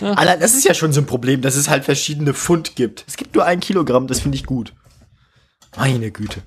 Alter, 0.00 0.38
das 0.38 0.54
ist 0.54 0.64
ja 0.64 0.74
schon 0.74 0.92
so 0.92 1.00
ein 1.00 1.06
Problem, 1.06 1.40
dass 1.42 1.56
es 1.56 1.68
halt 1.68 1.84
verschiedene 1.84 2.34
Pfund 2.34 2.74
gibt. 2.74 3.04
Es 3.06 3.16
gibt 3.16 3.34
nur 3.34 3.44
ein 3.44 3.60
Kilogramm, 3.60 4.06
das 4.06 4.20
finde 4.20 4.36
ich 4.36 4.46
gut. 4.46 4.74
Meine 5.76 6.10
Güte. 6.10 6.42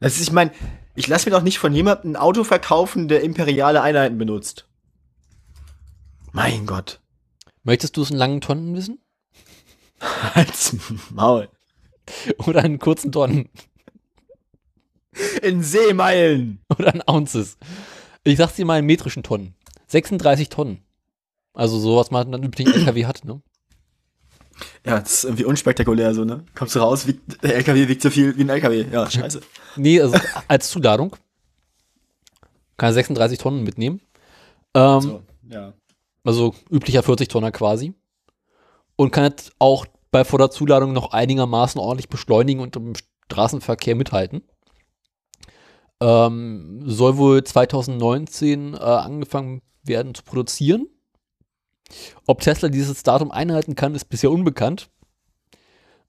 Das 0.00 0.14
ist, 0.16 0.22
ich 0.22 0.32
meine, 0.32 0.50
ich 0.94 1.06
lasse 1.06 1.28
mir 1.28 1.36
doch 1.36 1.42
nicht 1.42 1.58
von 1.58 1.74
jemandem 1.74 2.12
ein 2.12 2.16
Auto 2.16 2.42
verkaufen, 2.42 3.08
der 3.08 3.22
imperiale 3.22 3.82
Einheiten 3.82 4.18
benutzt. 4.18 4.66
Mein 6.32 6.66
Gott. 6.66 7.00
Möchtest 7.62 7.96
du 7.96 8.02
es 8.02 8.10
in 8.10 8.16
langen 8.16 8.40
Tonnen 8.40 8.74
wissen? 8.74 8.98
Halt's 10.00 10.74
Maul. 11.10 11.48
Oder 12.46 12.64
in 12.64 12.78
kurzen 12.78 13.12
Tonnen? 13.12 13.50
In 15.42 15.62
Seemeilen. 15.62 16.60
Oder 16.70 16.94
in 16.94 17.02
Ounces? 17.06 17.58
Ich 18.24 18.38
sag's 18.38 18.56
dir 18.56 18.64
mal 18.64 18.78
in 18.78 18.86
metrischen 18.86 19.22
Tonnen. 19.22 19.54
36 19.88 20.48
Tonnen. 20.48 20.82
Also 21.52 21.78
sowas 21.78 22.10
man 22.10 22.32
dann 22.32 22.42
üblich 22.42 22.68
LKW 22.68 23.06
hat, 23.06 23.24
ne? 23.24 23.42
Ja, 24.84 25.00
das 25.00 25.12
ist 25.12 25.24
irgendwie 25.24 25.44
unspektakulär 25.44 26.14
so, 26.14 26.24
ne? 26.24 26.44
Kommst 26.54 26.74
du 26.74 26.80
raus, 26.80 27.06
wiegt, 27.06 27.42
der 27.42 27.56
LKW 27.56 27.88
wiegt 27.88 28.02
so 28.02 28.10
viel 28.10 28.36
wie 28.36 28.42
ein 28.42 28.48
LKW. 28.48 28.86
Ja, 28.90 29.10
scheiße. 29.10 29.40
Nee, 29.76 30.00
also 30.00 30.16
als 30.48 30.68
Zuladung. 30.70 31.16
Kann 32.76 32.90
er 32.90 32.94
36 32.94 33.38
Tonnen 33.38 33.62
mitnehmen. 33.62 34.00
Ähm, 34.74 35.00
So, 35.00 35.22
ja. 35.48 35.74
Also 36.24 36.54
üblicher 36.70 37.02
40 37.02 37.28
Tonner 37.28 37.52
quasi. 37.52 37.94
Und 38.96 39.10
kann 39.10 39.24
jetzt 39.24 39.52
auch 39.58 39.86
bei 40.10 40.24
voller 40.24 40.50
Zuladung 40.50 40.92
noch 40.92 41.12
einigermaßen 41.12 41.80
ordentlich 41.80 42.08
beschleunigen 42.08 42.60
und 42.60 42.76
im 42.76 42.92
Straßenverkehr 43.26 43.94
mithalten. 43.94 44.42
Ähm, 46.02 46.82
soll 46.86 47.16
wohl 47.16 47.44
2019 47.44 48.74
äh, 48.74 48.78
angefangen 48.78 49.62
werden 49.82 50.14
zu 50.14 50.22
produzieren. 50.22 50.86
Ob 52.26 52.40
Tesla 52.40 52.68
dieses 52.68 53.02
Datum 53.02 53.30
einhalten 53.30 53.74
kann, 53.74 53.94
ist 53.94 54.06
bisher 54.08 54.30
unbekannt. 54.30 54.90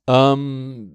Ähm, 0.07 0.93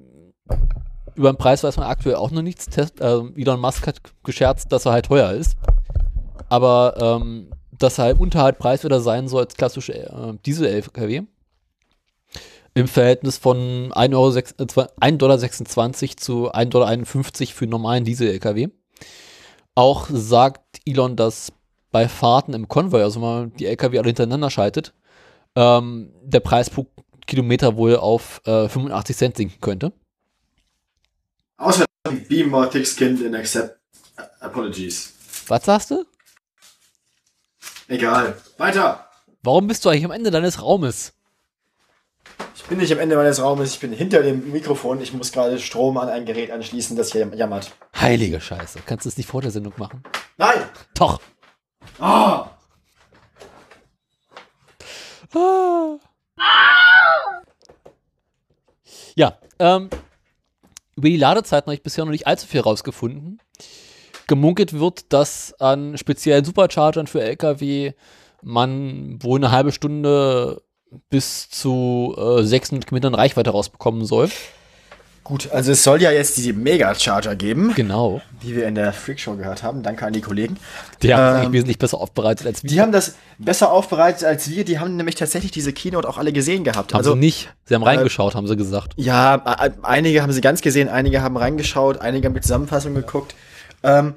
über 1.15 1.33
den 1.33 1.39
Preis 1.39 1.65
weiß 1.65 1.77
man 1.79 1.87
aktuell 1.87 2.17
auch 2.17 2.31
noch 2.31 2.43
nichts. 2.43 2.67
Test, 2.67 3.01
äh, 3.01 3.21
Elon 3.37 3.61
Musk 3.61 3.87
hat 3.87 4.01
gescherzt, 4.23 4.71
dass 4.73 4.85
er 4.87 4.93
halt 4.93 5.07
teuer 5.07 5.33
ist. 5.33 5.57
Aber 6.49 6.95
ähm, 7.21 7.51
dass 7.73 7.99
er 7.99 8.05
halt 8.05 8.21
unterhalb 8.21 8.59
preiswerter 8.59 9.01
sein 9.01 9.29
soll 9.29 9.45
als 9.45 9.55
klassische 9.57 9.95
äh, 9.95 10.35
Diesel-LKW. 10.45 11.23
Im 12.75 12.89
Verhältnis 12.89 13.39
von 13.39 13.91
1,26 13.93 14.13
Euro, 14.15 14.31
sechs- 14.31 14.55
äh, 14.59 14.67
zwei- 14.67 14.89
1,26 15.01 15.17
Dollar 15.19 15.39
zu 16.19 16.53
1,51 16.53 16.69
Dollar 16.69 17.55
für 17.55 17.67
normalen 17.67 18.05
Diesel-LKW. 18.05 18.69
Auch 19.75 20.09
sagt 20.11 20.81
Elon, 20.87 21.17
dass 21.17 21.53
bei 21.91 22.09
Fahrten 22.09 22.55
im 22.55 22.69
Konvoi, 22.69 23.03
also 23.03 23.21
mal 23.21 23.49
die 23.49 23.67
LKW 23.67 23.99
alle 23.99 24.09
hintereinander 24.09 24.51
schaltet, 24.51 24.93
ähm, 25.55 26.13
der 26.23 26.41
Preis 26.41 26.71
pro 26.71 26.87
Kilometer 27.27 27.77
wohl 27.77 27.97
auf 27.97 28.41
äh, 28.47 28.69
85 28.69 29.17
Cent 29.17 29.37
sinken 29.37 29.61
könnte. 29.61 29.93
Außer 31.57 31.85
be 32.29 32.45
more 32.45 32.69
thick-skinned 32.69 33.25
and 33.25 33.35
accept 33.35 33.79
apologies. 34.41 35.13
Was 35.49 35.65
sagst 35.65 35.91
du? 35.91 36.05
Egal. 37.89 38.37
Weiter. 38.59 39.07
Warum 39.43 39.67
bist 39.67 39.85
du 39.85 39.89
eigentlich 39.89 40.05
am 40.05 40.11
Ende 40.11 40.31
deines 40.31 40.61
Raumes? 40.63 41.13
Ich 42.57 42.65
bin 42.65 42.79
nicht 42.79 42.93
am 42.93 42.99
Ende 42.99 43.15
meines 43.15 43.41
Raumes, 43.41 43.75
ich 43.75 43.81
bin 43.81 43.93
hinter 43.93 44.23
dem 44.23 44.51
Mikrofon. 44.51 45.01
Ich 45.01 45.13
muss 45.13 45.31
gerade 45.31 45.59
Strom 45.61 45.97
an 45.99 46.09
ein 46.09 46.25
Gerät 46.25 46.51
anschließen, 46.51 46.97
das 46.97 47.13
hier 47.13 47.31
jammert. 47.35 47.71
Heilige 47.95 48.41
Scheiße. 48.41 48.81
Kannst 48.85 49.05
du 49.05 49.09
es 49.09 49.17
nicht 49.17 49.29
vor 49.29 49.41
der 49.41 49.53
Sendung 49.53 49.73
machen? 49.77 50.03
Nein! 50.37 50.65
Doch. 50.95 51.21
Ah! 51.99 52.51
Ja, 59.15 59.39
ähm, 59.59 59.89
über 60.95 61.09
die 61.09 61.17
Ladezeiten 61.17 61.67
habe 61.67 61.75
ich 61.75 61.83
bisher 61.83 62.05
noch 62.05 62.13
nicht 62.13 62.27
allzu 62.27 62.47
viel 62.47 62.61
rausgefunden. 62.61 63.41
Gemunkelt 64.27 64.73
wird, 64.73 65.13
dass 65.13 65.55
an 65.61 65.97
speziellen 65.97 66.45
Superchargern 66.45 67.07
für 67.07 67.23
LKW 67.23 67.93
man 68.43 69.23
wohl 69.23 69.39
eine 69.39 69.51
halbe 69.51 69.73
Stunde 69.73 70.63
bis 71.09 71.49
zu 71.49 72.15
äh, 72.19 72.43
600 72.43 72.87
Kilometern 72.87 73.15
Reichweite 73.15 73.51
rausbekommen 73.51 74.05
soll. 74.05 74.31
Gut, 75.27 75.51
also 75.51 75.73
es 75.73 75.83
soll 75.83 76.01
ja 76.01 76.13
jetzt 76.13 76.37
diese 76.37 76.53
Mega-Charger 76.53 77.35
geben, 77.35 77.73
Genau. 77.75 78.21
die 78.45 78.55
wir 78.55 78.69
in 78.69 78.77
der 78.77 78.93
Freakshow 78.93 79.35
gehört 79.35 79.65
haben. 79.65 79.83
Danke 79.83 80.07
an 80.07 80.13
die 80.13 80.21
Kollegen. 80.21 80.57
Die 81.03 81.13
haben 81.13 81.41
es 81.41 81.47
Ähm, 81.47 81.53
wesentlich 81.53 81.79
besser 81.81 81.99
aufbereitet 81.99 82.47
als 82.47 82.63
wir. 82.63 82.71
Die 82.71 82.81
haben 82.81 82.93
das 82.93 83.17
besser 83.37 83.73
aufbereitet 83.73 84.23
als 84.23 84.49
wir. 84.49 84.65
Die 84.65 84.79
haben 84.79 84.95
nämlich 84.95 85.17
tatsächlich 85.17 85.51
diese 85.51 85.73
Keynote 85.73 86.09
auch 86.09 86.17
alle 86.19 86.33
gesehen 86.33 86.63
gehabt. 86.63 86.93
haben 86.95 86.99
also 86.99 87.15
sie 87.15 87.19
nicht. 87.19 87.53
Sie 87.65 87.75
haben 87.75 87.83
reingeschaut, 87.83 88.37
haben 88.37 88.47
sie 88.47 88.57
gesagt. 88.57 88.93
Ja, 88.99 89.35
einige 89.83 90.23
haben 90.23 90.31
sie 90.31 90.41
ganz 90.41 90.61
gesehen, 90.61 90.89
einige 90.89 91.23
haben 91.23 91.37
reingeschaut, 91.37 92.01
einige 92.01 92.29
haben 92.29 92.35
die 92.35 92.41
Zusammenfassung 92.41 92.95
geguckt. 92.95 93.35
Ähm, 93.83 94.15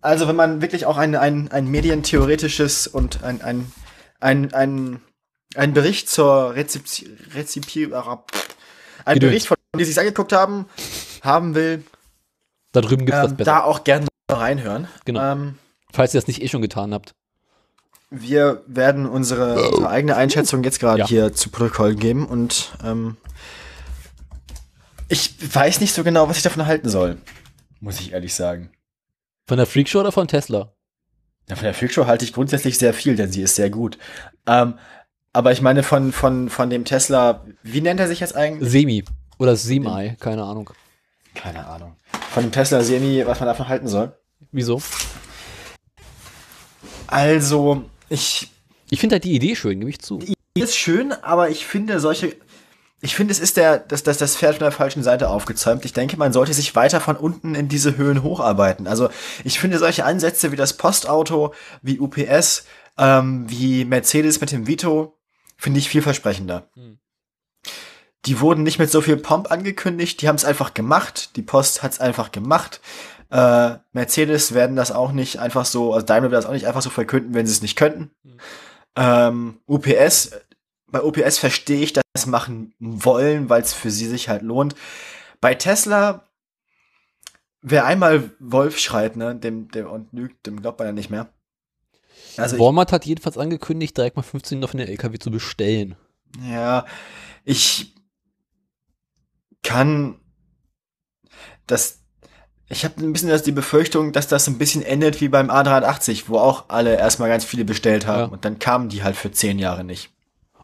also 0.00 0.26
wenn 0.26 0.36
man 0.36 0.62
wirklich 0.62 0.86
auch 0.86 0.96
ein, 0.96 1.16
ein, 1.16 1.50
ein 1.52 1.66
medientheoretisches 1.68 2.86
und 2.86 3.22
ein, 3.22 3.42
ein, 3.42 3.70
ein, 4.20 4.54
ein, 4.54 5.00
ein 5.54 5.74
Bericht 5.74 6.08
zur 6.08 6.54
Rezeption, 6.54 7.10
Rezipi, 7.34 7.90
ein 9.06 9.14
Gedöns. 9.14 9.30
Bericht, 9.30 9.46
von 9.48 9.56
die 9.78 9.84
sich 9.84 9.98
angeguckt 9.98 10.32
haben, 10.32 10.66
haben 11.22 11.54
will, 11.54 11.82
Da 12.72 12.80
drüben 12.80 13.06
gibt 13.06 13.16
es 13.16 13.24
was 13.24 13.30
ähm, 13.32 13.36
besser. 13.36 13.50
da 13.50 13.62
auch 13.62 13.84
gerne 13.84 14.06
reinhören. 14.30 14.88
Genau. 15.04 15.20
Ähm, 15.32 15.58
Falls 15.92 16.12
ihr 16.14 16.20
das 16.20 16.28
nicht 16.28 16.42
eh 16.42 16.48
schon 16.48 16.62
getan 16.62 16.92
habt. 16.92 17.14
wir 18.10 18.62
werden 18.66 19.06
unsere, 19.06 19.68
unsere 19.70 19.88
eigene 19.88 20.16
Einschätzung 20.16 20.62
jetzt 20.64 20.78
gerade 20.80 21.00
Ja. 21.00 21.06
hier 21.08 21.32
zu 21.32 21.50
Protokoll 21.50 21.94
geben 21.94 22.26
und 22.26 22.72
ähm, 22.84 23.16
ich 25.08 25.34
weiß 25.54 25.80
nicht 25.80 25.94
so 25.94 26.02
genau, 26.04 26.28
was 26.28 26.36
ich 26.36 26.42
davon 26.42 26.66
halten 26.66 26.88
soll. 26.88 27.18
Muss 27.80 28.00
ich 28.00 28.12
ehrlich 28.12 28.34
sagen. 28.34 28.70
Von 29.46 29.58
der 29.58 29.66
Freakshow 29.66 30.00
oder 30.00 30.12
von 30.12 30.26
Tesla? 30.26 30.72
Ja, 31.48 31.54
von 31.54 31.64
der 31.64 31.74
Freakshow 31.74 32.06
halte 32.06 32.24
ich 32.24 32.32
grundsätzlich 32.32 32.76
sehr 32.78 32.92
viel, 32.92 33.14
denn 33.14 33.30
sie 33.30 33.42
ist 33.42 33.54
sehr 33.54 33.70
gut. 33.70 33.98
Ähm, 34.46 34.74
aber 35.36 35.52
ich 35.52 35.60
meine 35.60 35.82
von, 35.82 36.12
von, 36.12 36.48
von 36.48 36.70
dem 36.70 36.86
Tesla, 36.86 37.44
wie 37.62 37.82
nennt 37.82 38.00
er 38.00 38.08
sich 38.08 38.20
jetzt 38.20 38.34
eigentlich? 38.34 38.70
Semi. 38.70 39.04
Oder 39.38 39.54
Semi, 39.54 40.16
keine 40.18 40.42
Ahnung. 40.42 40.70
Keine 41.34 41.66
Ahnung. 41.66 41.94
Von 42.30 42.44
dem 42.44 42.52
Tesla 42.52 42.82
Semi, 42.82 43.22
was 43.26 43.38
man 43.38 43.46
davon 43.46 43.68
halten 43.68 43.86
soll. 43.86 44.16
Wieso? 44.50 44.80
Also, 47.06 47.84
ich 48.08 48.50
Ich 48.88 48.98
finde 48.98 49.16
halt 49.16 49.24
die 49.24 49.34
Idee 49.34 49.54
schön, 49.56 49.78
gebe 49.78 49.90
ich 49.90 50.00
zu. 50.00 50.20
ist 50.54 50.74
schön, 50.74 51.12
aber 51.12 51.50
ich 51.50 51.66
finde 51.66 52.00
solche. 52.00 52.34
Ich 53.02 53.14
finde, 53.14 53.32
es 53.32 53.38
ist 53.38 53.58
der, 53.58 53.78
das, 53.78 54.02
das, 54.02 54.16
das 54.16 54.38
Pferd 54.38 54.54
von 54.54 54.64
der 54.64 54.72
falschen 54.72 55.02
Seite 55.02 55.28
aufgezäumt. 55.28 55.84
Ich 55.84 55.92
denke, 55.92 56.16
man 56.16 56.32
sollte 56.32 56.54
sich 56.54 56.74
weiter 56.74 57.02
von 57.02 57.14
unten 57.14 57.54
in 57.54 57.68
diese 57.68 57.98
Höhen 57.98 58.22
hocharbeiten. 58.22 58.86
Also 58.86 59.10
ich 59.44 59.60
finde 59.60 59.78
solche 59.78 60.06
Ansätze 60.06 60.50
wie 60.50 60.56
das 60.56 60.78
Postauto, 60.78 61.52
wie 61.82 62.00
UPS, 62.00 62.64
ähm, 62.96 63.44
wie 63.50 63.84
Mercedes 63.84 64.40
mit 64.40 64.50
dem 64.50 64.66
Vito, 64.66 65.12
finde 65.56 65.78
ich 65.78 65.88
vielversprechender. 65.88 66.68
Hm. 66.74 66.98
Die 68.24 68.40
wurden 68.40 68.64
nicht 68.64 68.78
mit 68.78 68.90
so 68.90 69.00
viel 69.00 69.16
Pomp 69.16 69.50
angekündigt, 69.50 70.20
die 70.20 70.28
haben 70.28 70.36
es 70.36 70.44
einfach 70.44 70.74
gemacht. 70.74 71.36
Die 71.36 71.42
Post 71.42 71.82
hat 71.82 71.92
es 71.92 72.00
einfach 72.00 72.32
gemacht. 72.32 72.80
Äh, 73.30 73.76
Mercedes 73.92 74.54
werden 74.54 74.76
das 74.76 74.92
auch 74.92 75.12
nicht 75.12 75.38
einfach 75.38 75.64
so, 75.64 75.94
also 75.94 76.04
Daimler 76.04 76.30
wird 76.30 76.38
das 76.38 76.46
auch 76.46 76.52
nicht 76.52 76.66
einfach 76.66 76.82
so 76.82 76.90
verkünden, 76.90 77.34
wenn 77.34 77.46
sie 77.46 77.52
es 77.52 77.62
nicht 77.62 77.76
könnten. 77.76 78.10
Ähm, 78.96 79.60
UPS, 79.66 80.32
bei 80.88 81.02
UPS 81.02 81.38
verstehe 81.38 81.80
ich, 81.80 81.92
dass 81.92 82.02
sie 82.14 82.22
es 82.22 82.26
machen 82.26 82.74
wollen, 82.78 83.48
weil 83.48 83.62
es 83.62 83.72
für 83.72 83.90
sie 83.90 84.06
sich 84.06 84.28
halt 84.28 84.42
lohnt. 84.42 84.74
Bei 85.40 85.54
Tesla, 85.54 86.24
wer 87.62 87.84
einmal 87.84 88.30
Wolf 88.38 88.78
schreit, 88.78 89.16
ne, 89.16 89.34
dem, 89.34 89.68
dem 89.70 89.86
und 89.86 90.12
lügt, 90.12 90.46
dem 90.46 90.62
glaubt 90.62 90.78
man 90.78 90.88
ja 90.88 90.92
nicht 90.92 91.10
mehr. 91.10 91.28
Also 92.38 92.56
ich, 92.56 92.62
Walmart 92.62 92.92
hat 92.92 93.04
jedenfalls 93.06 93.38
angekündigt, 93.38 93.96
direkt 93.96 94.16
mal 94.16 94.22
15 94.22 94.62
auf 94.64 94.72
den 94.72 94.80
LKW 94.80 95.18
zu 95.18 95.30
bestellen. 95.30 95.96
ja, 96.50 96.84
ich 97.44 97.94
kann 99.62 100.16
das. 101.66 102.00
Ich 102.68 102.84
habe 102.84 103.00
ein 103.00 103.12
bisschen 103.12 103.28
das, 103.28 103.44
die 103.44 103.52
Befürchtung, 103.52 104.12
dass 104.12 104.26
das 104.26 104.48
ein 104.48 104.58
bisschen 104.58 104.82
endet 104.82 105.20
wie 105.20 105.28
beim 105.28 105.50
A380, 105.50 106.24
wo 106.26 106.38
auch 106.38 106.64
alle 106.68 106.96
erstmal 106.96 107.28
ganz 107.28 107.44
viele 107.44 107.64
bestellt 107.64 108.06
haben 108.08 108.18
Ja. 108.20 108.26
und 108.26 108.44
dann 108.44 108.58
kamen 108.58 108.88
die 108.88 109.04
halt 109.04 109.14
für 109.14 109.30
zehn 109.30 109.60
Jahre 109.60 109.84
nicht. 109.84 110.10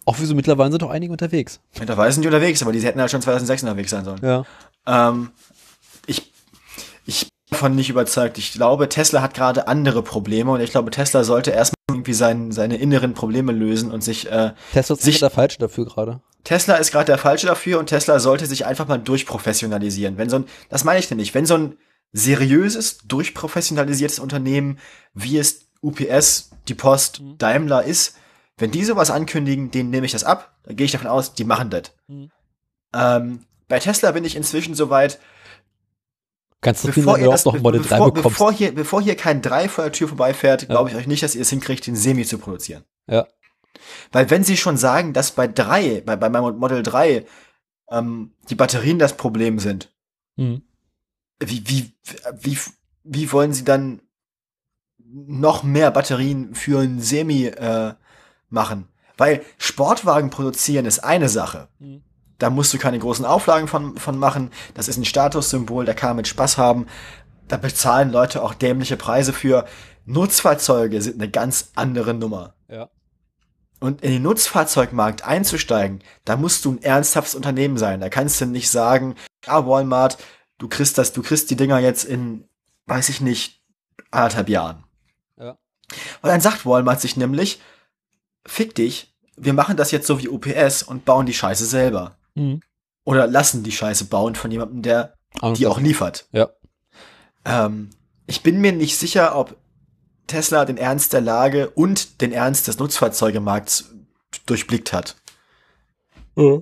Auch 0.04 0.16
wieso 0.18 0.34
mittlerweile 0.34 0.72
sind 0.72 0.82
doch 0.82 0.90
einige 0.90 1.12
unterwegs. 1.12 1.60
Mittlerweile 1.78 2.10
sind 2.12 2.22
die 2.22 2.26
unterwegs, 2.28 2.60
aber 2.60 2.72
die 2.72 2.80
hätten 2.80 3.00
halt 3.00 3.12
schon 3.12 3.22
2006 3.22 3.62
unterwegs 3.62 3.90
sein 3.92 4.04
sollen. 4.04 4.18
Ja. 4.20 4.44
Ähm, 4.84 5.30
davon 7.52 7.74
nicht 7.74 7.90
überzeugt. 7.90 8.38
Ich 8.38 8.52
glaube, 8.52 8.88
Tesla 8.88 9.22
hat 9.22 9.34
gerade 9.34 9.68
andere 9.68 10.02
Probleme 10.02 10.50
und 10.50 10.60
ich 10.60 10.70
glaube, 10.70 10.90
Tesla 10.90 11.24
sollte 11.24 11.50
erstmal 11.50 11.76
irgendwie 11.90 12.14
sein, 12.14 12.52
seine 12.52 12.76
inneren 12.78 13.14
Probleme 13.14 13.52
lösen 13.52 13.90
und 13.92 14.02
sich, 14.02 14.30
äh, 14.30 14.52
Tesla 14.72 14.94
ist 14.96 15.02
Sich- 15.02 15.18
der 15.20 15.30
Falsche 15.30 15.58
dafür 15.58 15.84
gerade. 15.86 16.20
Tesla 16.44 16.74
ist 16.74 16.90
gerade 16.90 17.06
der 17.06 17.18
Falsche 17.18 17.46
dafür 17.46 17.78
und 17.78 17.86
Tesla 17.86 18.18
sollte 18.18 18.46
sich 18.46 18.66
einfach 18.66 18.88
mal 18.88 18.98
durchprofessionalisieren. 18.98 20.18
Wenn 20.18 20.28
so 20.28 20.36
ein, 20.36 20.44
das 20.70 20.82
meine 20.84 20.98
ich 20.98 21.06
denn 21.08 21.18
nicht, 21.18 21.34
wenn 21.34 21.46
so 21.46 21.54
ein 21.56 21.76
seriöses, 22.12 22.98
durchprofessionalisiertes 23.06 24.18
Unternehmen, 24.18 24.78
wie 25.14 25.38
es 25.38 25.66
UPS, 25.82 26.50
die 26.68 26.74
Post, 26.74 27.20
Mhm. 27.20 27.38
Daimler 27.38 27.84
ist, 27.84 28.16
wenn 28.58 28.70
die 28.70 28.84
sowas 28.84 29.10
ankündigen, 29.10 29.70
denen 29.70 29.90
nehme 29.90 30.06
ich 30.06 30.12
das 30.12 30.24
ab, 30.24 30.52
dann 30.64 30.76
gehe 30.76 30.84
ich 30.84 30.92
davon 30.92 31.08
aus, 31.08 31.34
die 31.34 31.44
machen 31.44 31.70
das. 31.70 31.92
Mhm. 32.08 32.30
Ähm, 32.94 33.40
bei 33.68 33.78
Tesla 33.78 34.10
bin 34.12 34.24
ich 34.24 34.36
inzwischen 34.36 34.74
soweit, 34.74 35.18
Kannst 36.62 36.84
du 36.84 36.88
bevor 36.92 37.18
ihr 37.18 37.28
das, 37.28 37.44
noch 37.44 37.58
Model 37.58 37.82
3 37.82 37.88
bevor, 37.96 38.14
bekommst. 38.14 38.38
bevor, 38.38 38.52
hier, 38.52 38.74
bevor 38.74 39.02
hier 39.02 39.16
kein 39.16 39.42
3 39.42 39.68
vor 39.68 39.84
der 39.84 39.92
Tür 39.92 40.08
vorbeifährt, 40.08 40.68
glaube 40.68 40.88
ich 40.90 40.96
euch 40.96 41.06
nicht, 41.06 41.22
dass 41.22 41.34
ihr 41.34 41.42
es 41.42 41.50
hinkriegt, 41.50 41.86
den 41.86 41.96
Semi 41.96 42.24
zu 42.24 42.38
produzieren. 42.38 42.84
Ja. 43.08 43.26
Weil 44.12 44.30
wenn 44.30 44.44
sie 44.44 44.56
schon 44.56 44.76
sagen, 44.78 45.12
dass 45.12 45.32
bei 45.32 45.48
3, 45.48 46.02
bei, 46.06 46.16
bei 46.16 46.28
meinem 46.30 46.56
Model 46.58 46.82
3, 46.82 47.26
ähm, 47.90 48.32
die 48.48 48.54
Batterien 48.54 48.98
das 48.98 49.16
Problem 49.16 49.58
sind, 49.58 49.92
Mhm. 50.36 50.62
wie, 51.40 51.62
wie, 51.68 51.92
wie, 52.40 52.58
wie 53.04 53.32
wollen 53.32 53.52
sie 53.52 53.64
dann 53.64 54.00
noch 54.98 55.62
mehr 55.62 55.90
Batterien 55.90 56.54
für 56.54 56.80
ein 56.80 57.00
Semi 57.00 57.46
äh, 57.46 57.92
machen? 58.48 58.88
Weil 59.18 59.44
Sportwagen 59.58 60.30
produzieren 60.30 60.86
ist 60.86 61.00
eine 61.00 61.28
Sache. 61.28 61.68
Mhm. 61.80 62.02
Da 62.42 62.50
musst 62.50 62.74
du 62.74 62.78
keine 62.78 62.98
großen 62.98 63.24
Auflagen 63.24 63.68
von, 63.68 63.96
von 63.96 64.18
machen. 64.18 64.50
Das 64.74 64.88
ist 64.88 64.96
ein 64.96 65.04
Statussymbol, 65.04 65.84
da 65.84 65.94
kann 65.94 66.10
man 66.10 66.16
mit 66.16 66.26
Spaß 66.26 66.58
haben. 66.58 66.88
Da 67.46 67.56
bezahlen 67.56 68.10
Leute 68.10 68.42
auch 68.42 68.52
dämliche 68.52 68.96
Preise 68.96 69.32
für. 69.32 69.64
Nutzfahrzeuge 70.06 71.00
sind 71.00 71.22
eine 71.22 71.30
ganz 71.30 71.70
andere 71.76 72.14
Nummer. 72.14 72.54
Ja. 72.66 72.90
Und 73.78 74.02
in 74.02 74.10
den 74.10 74.22
Nutzfahrzeugmarkt 74.22 75.24
einzusteigen, 75.24 76.02
da 76.24 76.36
musst 76.36 76.64
du 76.64 76.72
ein 76.72 76.82
ernsthaftes 76.82 77.36
Unternehmen 77.36 77.78
sein. 77.78 78.00
Da 78.00 78.08
kannst 78.08 78.40
du 78.40 78.46
nicht 78.46 78.70
sagen, 78.70 79.14
ja, 79.46 79.64
Walmart, 79.64 80.18
du 80.58 80.66
kriegst 80.66 80.98
das, 80.98 81.12
du 81.12 81.22
kriegst 81.22 81.48
die 81.48 81.56
Dinger 81.56 81.78
jetzt 81.78 82.02
in, 82.02 82.48
weiß 82.86 83.08
ich 83.08 83.20
nicht, 83.20 83.62
anderthalb 84.10 84.48
Jahren. 84.48 84.82
Ja. 85.38 85.50
Und 86.22 86.28
dann 86.28 86.40
sagt 86.40 86.66
Walmart 86.66 87.00
sich 87.00 87.16
nämlich, 87.16 87.60
fick 88.44 88.74
dich, 88.74 89.14
wir 89.36 89.52
machen 89.52 89.76
das 89.76 89.92
jetzt 89.92 90.08
so 90.08 90.20
wie 90.20 90.28
UPS 90.28 90.82
und 90.82 91.04
bauen 91.04 91.26
die 91.26 91.34
Scheiße 91.34 91.66
selber. 91.66 92.16
Mhm. 92.34 92.60
Oder 93.04 93.26
lassen 93.26 93.62
die 93.62 93.72
Scheiße 93.72 94.06
bauen 94.06 94.34
von 94.34 94.50
jemandem, 94.50 94.82
der 94.82 95.14
Ahnung, 95.40 95.56
die 95.56 95.66
auch 95.66 95.80
liefert. 95.80 96.28
Ja. 96.32 96.50
Ähm, 97.44 97.90
ich 98.26 98.42
bin 98.42 98.60
mir 98.60 98.72
nicht 98.72 98.96
sicher, 98.96 99.36
ob 99.36 99.56
Tesla 100.26 100.64
den 100.64 100.76
Ernst 100.76 101.12
der 101.12 101.20
Lage 101.20 101.70
und 101.70 102.20
den 102.20 102.32
Ernst 102.32 102.68
des 102.68 102.78
Nutzfahrzeugemarkts 102.78 103.90
durchblickt 104.46 104.92
hat. 104.92 105.16
Ja. 106.36 106.60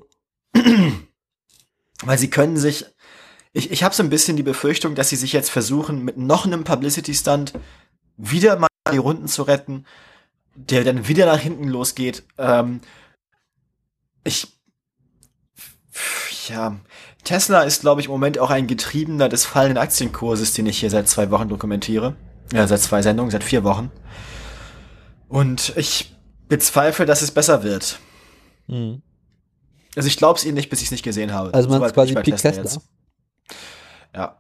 Weil 2.02 2.18
sie 2.18 2.30
können 2.30 2.56
sich. 2.56 2.86
Ich, 3.52 3.70
ich 3.70 3.82
habe 3.82 3.94
so 3.94 4.02
ein 4.02 4.10
bisschen 4.10 4.36
die 4.36 4.42
Befürchtung, 4.42 4.94
dass 4.94 5.08
sie 5.08 5.16
sich 5.16 5.32
jetzt 5.32 5.50
versuchen, 5.50 6.04
mit 6.04 6.16
noch 6.16 6.46
einem 6.46 6.64
Publicity-Stunt 6.64 7.52
wieder 8.16 8.58
mal 8.58 8.68
die 8.92 8.98
Runden 8.98 9.28
zu 9.28 9.42
retten, 9.42 9.86
der 10.54 10.84
dann 10.84 11.08
wieder 11.08 11.26
nach 11.26 11.38
hinten 11.38 11.68
losgeht. 11.68 12.24
Ähm, 12.38 12.80
ich. 14.24 14.48
Ja. 16.48 16.76
Tesla 17.24 17.62
ist, 17.62 17.82
glaube 17.82 18.00
ich, 18.00 18.06
im 18.06 18.12
Moment 18.12 18.38
auch 18.38 18.50
ein 18.50 18.66
Getriebener 18.66 19.28
des 19.28 19.44
fallenden 19.44 19.78
Aktienkurses, 19.78 20.52
den 20.54 20.66
ich 20.66 20.80
hier 20.80 20.90
seit 20.90 21.08
zwei 21.08 21.30
Wochen 21.30 21.48
dokumentiere. 21.48 22.16
Ja, 22.52 22.66
seit 22.66 22.80
zwei 22.80 23.02
Sendungen, 23.02 23.30
seit 23.30 23.44
vier 23.44 23.62
Wochen. 23.62 23.90
Und 25.28 25.72
ich 25.76 26.16
bezweifle, 26.48 27.06
dass 27.06 27.22
es 27.22 27.30
besser 27.30 27.62
wird. 27.62 28.00
Mhm. 28.66 29.02
Also 29.96 30.08
ich 30.08 30.16
glaube 30.16 30.38
es 30.38 30.44
ihnen 30.44 30.54
nicht, 30.54 30.70
bis 30.70 30.80
ich 30.80 30.86
es 30.86 30.92
nicht 30.92 31.04
gesehen 31.04 31.32
habe. 31.32 31.52
Also 31.54 31.68
man 31.68 31.78
Soweit 31.78 31.88
ist 31.88 31.94
quasi 31.94 32.14
Peak 32.14 32.36
Tesla. 32.36 32.62
jetzt. 32.62 32.80
Ja. 34.14 34.38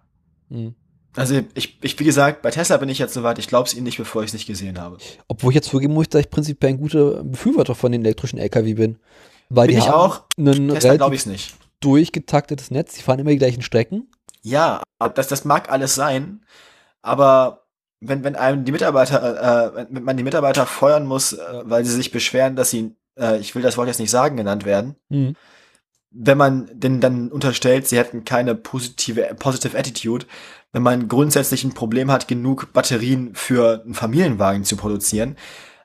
Mhm. 0.48 0.74
Also 1.16 1.40
ich, 1.54 1.78
ich, 1.82 1.98
wie 1.98 2.04
gesagt, 2.04 2.42
bei 2.42 2.50
Tesla 2.50 2.76
bin 2.76 2.88
ich 2.88 2.98
jetzt 2.98 3.14
soweit, 3.14 3.38
ich 3.38 3.48
glaube 3.48 3.66
es 3.66 3.74
ihnen 3.74 3.84
nicht, 3.84 3.98
bevor 3.98 4.22
ich 4.22 4.28
es 4.28 4.32
nicht 4.32 4.46
gesehen 4.46 4.80
habe. 4.80 4.98
Obwohl 5.26 5.50
ich 5.50 5.56
jetzt 5.56 5.68
zugeben 5.68 5.94
muss, 5.94 6.08
dass 6.08 6.20
ich 6.20 6.30
prinzipiell 6.30 6.72
ein 6.72 6.78
guter 6.78 7.24
Befürworter 7.24 7.74
von 7.74 7.90
den 7.90 8.04
elektrischen 8.04 8.38
LKW 8.38 8.74
bin. 8.74 8.98
Weil 9.50 9.66
Bin 9.66 9.76
die 9.76 9.82
ich 9.82 9.88
haben 9.88 9.94
auch. 9.94 10.22
ein 10.38 10.68
Tesla 10.68 10.96
glaube 10.96 11.14
ich 11.14 11.22
es 11.22 11.26
nicht. 11.26 11.54
durchgetaktetes 11.80 12.70
Netz. 12.70 12.94
Die 12.94 13.02
fahren 13.02 13.18
immer 13.18 13.30
die 13.30 13.38
gleichen 13.38 13.62
Strecken. 13.62 14.10
Ja, 14.42 14.82
das, 15.14 15.28
das 15.28 15.44
mag 15.44 15.70
alles 15.70 15.94
sein, 15.94 16.42
aber 17.02 17.66
wenn, 18.00 18.24
wenn 18.24 18.36
einem 18.36 18.64
die 18.64 18.72
Mitarbeiter, 18.72 19.76
äh, 19.76 19.86
wenn 19.90 20.04
man 20.04 20.16
die 20.16 20.22
Mitarbeiter 20.22 20.64
feuern 20.64 21.04
muss, 21.06 21.34
äh, 21.34 21.38
weil 21.64 21.84
sie 21.84 21.92
sich 21.94 22.10
beschweren, 22.10 22.56
dass 22.56 22.70
sie, 22.70 22.94
äh, 23.18 23.38
ich 23.38 23.54
will 23.54 23.62
das 23.62 23.76
Wort 23.76 23.88
jetzt 23.88 24.00
nicht 24.00 24.10
sagen, 24.10 24.36
genannt 24.38 24.64
werden, 24.64 24.96
Mhm. 25.10 25.36
wenn 26.10 26.38
man 26.38 26.70
denn 26.72 27.00
dann 27.02 27.30
unterstellt, 27.30 27.86
sie 27.86 27.98
hätten 27.98 28.24
keine 28.24 28.54
positive, 28.54 29.34
positive 29.38 29.78
Attitude, 29.78 30.24
wenn 30.72 30.82
man 30.82 31.08
grundsätzlich 31.08 31.62
ein 31.64 31.74
Problem 31.74 32.10
hat, 32.10 32.26
genug 32.26 32.72
Batterien 32.72 33.34
für 33.34 33.82
einen 33.84 33.94
Familienwagen 33.94 34.64
zu 34.64 34.76
produzieren, 34.76 35.36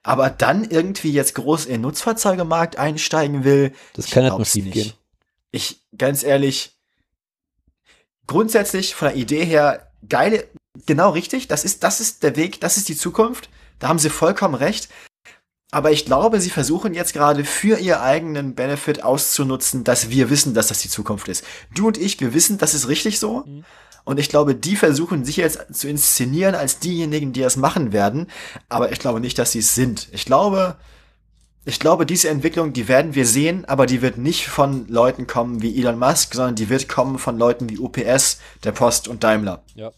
aber 0.05 0.29
dann 0.29 0.63
irgendwie 0.63 1.11
jetzt 1.11 1.33
groß 1.33 1.65
in 1.65 1.73
den 1.73 1.81
Nutzfahrzeugemarkt 1.81 2.77
einsteigen 2.77 3.43
will, 3.43 3.73
Das 3.93 4.11
kann 4.11 4.23
halt 4.23 4.37
nur 4.37 4.45
schief 4.45 4.71
gehen. 4.71 4.93
ich, 5.49 5.81
ganz 5.97 6.21
ehrlich, 6.21 6.77
grundsätzlich 8.27 8.93
von 8.93 9.07
der 9.07 9.17
Idee 9.17 9.43
her, 9.43 9.91
geile, 10.07 10.47
genau 10.85 11.09
richtig, 11.09 11.47
das 11.47 11.65
ist, 11.65 11.83
das 11.83 12.01
ist 12.01 12.21
der 12.21 12.35
Weg, 12.35 12.61
das 12.61 12.77
ist 12.77 12.87
die 12.87 12.95
Zukunft, 12.95 13.49
da 13.79 13.87
haben 13.87 13.97
sie 13.97 14.11
vollkommen 14.11 14.53
recht. 14.53 14.89
Aber 15.71 15.91
ich 15.91 16.05
glaube, 16.05 16.39
sie 16.39 16.51
versuchen 16.51 16.93
jetzt 16.93 17.13
gerade 17.13 17.43
für 17.43 17.79
ihr 17.79 18.01
eigenen 18.01 18.53
Benefit 18.53 19.03
auszunutzen, 19.03 19.83
dass 19.83 20.11
wir 20.11 20.29
wissen, 20.29 20.53
dass 20.53 20.67
das 20.67 20.81
die 20.81 20.89
Zukunft 20.89 21.27
ist. 21.27 21.43
Du 21.73 21.87
und 21.87 21.97
ich, 21.97 22.21
wir 22.21 22.35
wissen, 22.35 22.59
das 22.59 22.75
ist 22.75 22.87
richtig 22.87 23.19
so. 23.19 23.43
Mhm. 23.45 23.65
Und 24.05 24.19
ich 24.19 24.29
glaube, 24.29 24.55
die 24.55 24.75
versuchen 24.75 25.25
sich 25.25 25.37
jetzt 25.37 25.73
zu 25.73 25.87
inszenieren 25.89 26.55
als 26.55 26.79
diejenigen, 26.79 27.33
die 27.33 27.41
das 27.41 27.57
machen 27.57 27.91
werden. 27.91 28.27
Aber 28.69 28.91
ich 28.91 28.99
glaube 28.99 29.19
nicht, 29.19 29.37
dass 29.37 29.51
sie 29.51 29.59
es 29.59 29.75
sind. 29.75 30.07
Ich 30.11 30.25
glaube, 30.25 30.77
ich 31.65 31.79
glaube, 31.79 32.05
diese 32.05 32.29
Entwicklung, 32.29 32.73
die 32.73 32.87
werden 32.87 33.15
wir 33.15 33.25
sehen, 33.25 33.65
aber 33.65 33.87
die 33.87 34.03
wird 34.03 34.19
nicht 34.19 34.47
von 34.47 34.87
Leuten 34.87 35.25
kommen 35.25 35.63
wie 35.63 35.77
Elon 35.79 35.97
Musk, 35.97 36.35
sondern 36.35 36.55
die 36.55 36.69
wird 36.69 36.87
kommen 36.87 37.17
von 37.17 37.37
Leuten 37.39 37.67
wie 37.69 37.79
UPS, 37.79 38.39
der 38.63 38.71
Post 38.71 39.07
und 39.07 39.23
Daimler. 39.23 39.63
Ja. 39.73 39.91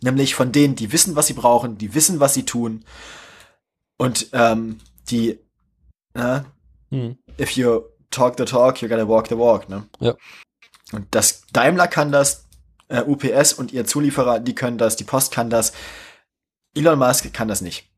Nämlich 0.00 0.34
von 0.34 0.50
denen, 0.50 0.76
die 0.76 0.90
wissen, 0.92 1.14
was 1.14 1.26
sie 1.26 1.34
brauchen, 1.34 1.76
die 1.76 1.94
wissen, 1.94 2.20
was 2.20 2.32
sie 2.32 2.44
tun. 2.44 2.84
Und 3.98 4.28
ähm, 4.32 4.78
die, 5.10 5.38
äh, 6.14 6.40
Hm. 6.90 7.18
if 7.38 7.50
you 7.50 7.82
talk 8.10 8.38
the 8.38 8.46
talk, 8.46 8.80
you 8.80 8.88
gotta 8.88 9.06
walk 9.06 9.28
the 9.28 9.36
walk, 9.36 9.68
ne? 9.68 9.86
Ja. 10.00 10.14
Und 10.92 11.06
das 11.10 11.42
Daimler 11.52 11.86
kann 11.86 12.12
das, 12.12 12.47
äh, 12.88 13.02
UPS 13.02 13.52
und 13.52 13.72
ihr 13.72 13.86
Zulieferer, 13.86 14.40
die 14.40 14.54
können 14.54 14.78
das, 14.78 14.96
die 14.96 15.04
Post 15.04 15.32
kann 15.32 15.50
das. 15.50 15.72
Elon 16.74 16.98
Musk 16.98 17.32
kann 17.32 17.48
das 17.48 17.60
nicht. 17.60 17.88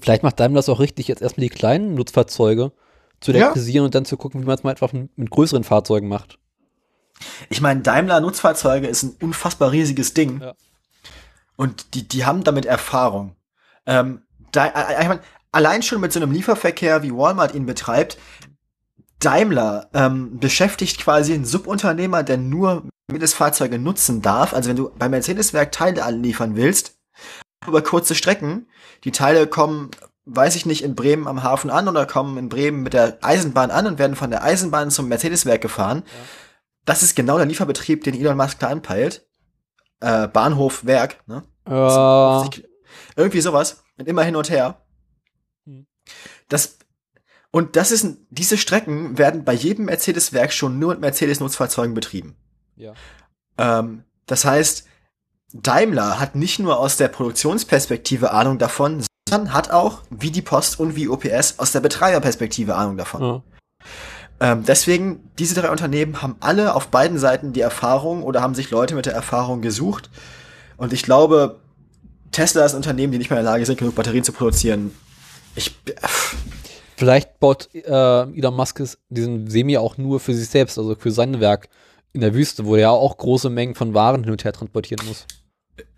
Vielleicht 0.00 0.22
macht 0.22 0.40
Daimler 0.40 0.58
das 0.58 0.68
auch 0.68 0.80
richtig, 0.80 1.08
jetzt 1.08 1.22
erstmal 1.22 1.42
die 1.42 1.54
kleinen 1.54 1.94
Nutzfahrzeuge 1.94 2.72
zu 3.20 3.32
Ja. 3.32 3.38
elektrisieren 3.38 3.84
und 3.84 3.94
dann 3.94 4.04
zu 4.04 4.16
gucken, 4.16 4.40
wie 4.42 4.46
man 4.46 4.56
es 4.56 4.62
mal 4.62 4.70
einfach 4.70 4.92
mit, 4.92 5.30
größeren 5.30 5.64
Fahrzeugen 5.64 6.08
macht. 6.08 6.38
Ich 7.50 7.60
meine, 7.60 7.82
Daimler 7.82 8.20
Nutzfahrzeuge 8.20 8.86
ist 8.86 9.02
ein 9.02 9.16
unfassbar 9.20 9.70
riesiges 9.70 10.14
Ding. 10.14 10.40
Ja. 10.40 10.54
Und 11.56 11.94
die, 11.94 12.08
die 12.08 12.24
haben 12.24 12.42
damit 12.42 12.64
Erfahrung. 12.66 13.36
Ähm, 13.86 14.22
da, 14.50 14.66
äh, 14.66 15.02
ich 15.02 15.08
mein, 15.08 15.20
allein 15.52 15.82
schon 15.82 16.00
mit 16.00 16.12
so 16.12 16.20
einem 16.20 16.32
Lieferverkehr, 16.32 17.02
wie 17.02 17.12
Walmart 17.14 17.54
ihn 17.54 17.66
betreibt, 17.66 18.18
Daimler 19.24 19.88
ähm, 19.94 20.38
beschäftigt 20.38 21.00
quasi 21.00 21.34
einen 21.34 21.44
Subunternehmer, 21.44 22.22
der 22.22 22.36
nur 22.36 22.84
Mindestfahrzeuge 23.10 23.78
nutzen 23.78 24.22
darf. 24.22 24.54
Also 24.54 24.68
wenn 24.68 24.76
du 24.76 24.90
bei 24.98 25.08
Mercedes-Werk 25.08 25.72
Teile 25.72 26.04
anliefern 26.04 26.56
willst, 26.56 26.98
über 27.66 27.82
kurze 27.82 28.14
Strecken, 28.14 28.66
die 29.04 29.12
Teile 29.12 29.46
kommen, 29.46 29.90
weiß 30.24 30.56
ich 30.56 30.66
nicht, 30.66 30.82
in 30.82 30.94
Bremen 30.94 31.26
am 31.26 31.42
Hafen 31.42 31.70
an 31.70 31.88
oder 31.88 32.06
kommen 32.06 32.38
in 32.38 32.48
Bremen 32.48 32.82
mit 32.82 32.92
der 32.92 33.18
Eisenbahn 33.22 33.70
an 33.70 33.86
und 33.86 33.98
werden 33.98 34.16
von 34.16 34.30
der 34.30 34.42
Eisenbahn 34.42 34.90
zum 34.90 35.08
Mercedes-Werk 35.08 35.60
gefahren. 35.60 36.02
Das 36.84 37.02
ist 37.02 37.14
genau 37.14 37.36
der 37.36 37.46
Lieferbetrieb, 37.46 38.02
den 38.04 38.14
Elon 38.14 38.36
Musk 38.36 38.58
da 38.58 38.68
anpeilt. 38.68 39.26
Äh, 40.00 40.26
Bahnhof, 40.26 40.84
Werk, 40.84 41.22
ne? 41.26 41.44
Äh, 41.66 42.60
Irgendwie 43.16 43.40
sowas. 43.40 43.84
Und 43.98 44.08
immer 44.08 44.24
hin 44.24 44.34
und 44.34 44.50
her. 44.50 44.82
Hm. 45.64 45.86
Das, 46.48 46.78
und 47.52 47.76
das 47.76 47.92
ist, 47.92 48.16
diese 48.30 48.58
Strecken 48.58 49.18
werden 49.18 49.44
bei 49.44 49.52
jedem 49.52 49.84
Mercedes-Werk 49.84 50.52
schon 50.52 50.78
nur 50.78 50.92
mit 50.92 51.00
Mercedes-Nutzfahrzeugen 51.00 51.94
betrieben. 51.94 52.34
ja. 52.76 52.94
Ähm, 53.58 54.02
das 54.26 54.44
heißt, 54.44 54.86
Daimler 55.52 56.18
hat 56.18 56.34
nicht 56.34 56.58
nur 56.58 56.78
aus 56.78 56.96
der 56.96 57.08
Produktionsperspektive 57.08 58.30
Ahnung 58.30 58.58
davon, 58.58 59.04
sondern 59.28 59.52
hat 59.52 59.70
auch, 59.70 60.00
wie 60.08 60.30
die 60.30 60.40
Post 60.40 60.80
und 60.80 60.96
wie 60.96 61.08
OPS, 61.08 61.58
aus 61.58 61.72
der 61.72 61.80
Betreiberperspektive 61.80 62.74
Ahnung 62.74 62.96
davon. 62.96 63.22
ja. 63.22 63.42
Ähm, 64.40 64.64
deswegen, 64.64 65.30
diese 65.38 65.54
drei 65.60 65.70
Unternehmen 65.70 66.20
haben 66.20 66.36
alle 66.40 66.74
auf 66.74 66.88
beiden 66.88 67.16
Seiten 67.18 67.52
die 67.52 67.60
Erfahrung 67.60 68.24
oder 68.24 68.40
haben 68.40 68.56
sich 68.56 68.70
Leute 68.70 68.96
mit 68.96 69.06
der 69.06 69.12
Erfahrung 69.12 69.62
gesucht. 69.62 70.10
Und 70.76 70.92
ich 70.92 71.04
glaube, 71.04 71.60
Tesla 72.32 72.64
ist 72.64 72.72
ein 72.72 72.78
Unternehmen, 72.78 73.12
die 73.12 73.18
nicht 73.18 73.30
mehr 73.30 73.38
in 73.38 73.44
der 73.44 73.52
Lage 73.52 73.66
sind, 73.66 73.78
genug 73.78 73.94
Batterien 73.94 74.24
zu 74.24 74.32
produzieren. 74.32 74.90
Ich, 75.54 75.78
Vielleicht 77.02 77.40
baut 77.40 77.68
äh, 77.74 77.80
Elon 77.82 78.54
Musk 78.54 78.78
es- 78.78 78.96
diesen 79.08 79.50
Semi 79.50 79.76
auch 79.76 79.98
nur 79.98 80.20
für 80.20 80.34
sich 80.34 80.48
selbst, 80.48 80.78
also 80.78 80.94
für 80.94 81.10
sein 81.10 81.40
Werk 81.40 81.68
in 82.12 82.20
der 82.20 82.32
Wüste, 82.32 82.64
wo 82.64 82.76
er 82.76 82.80
ja 82.82 82.90
auch 82.90 83.16
große 83.16 83.50
Mengen 83.50 83.74
von 83.74 83.92
Waren 83.92 84.22
hin 84.22 84.30
und 84.30 84.44
her 84.44 84.52
transportieren 84.52 85.04
muss. 85.08 85.26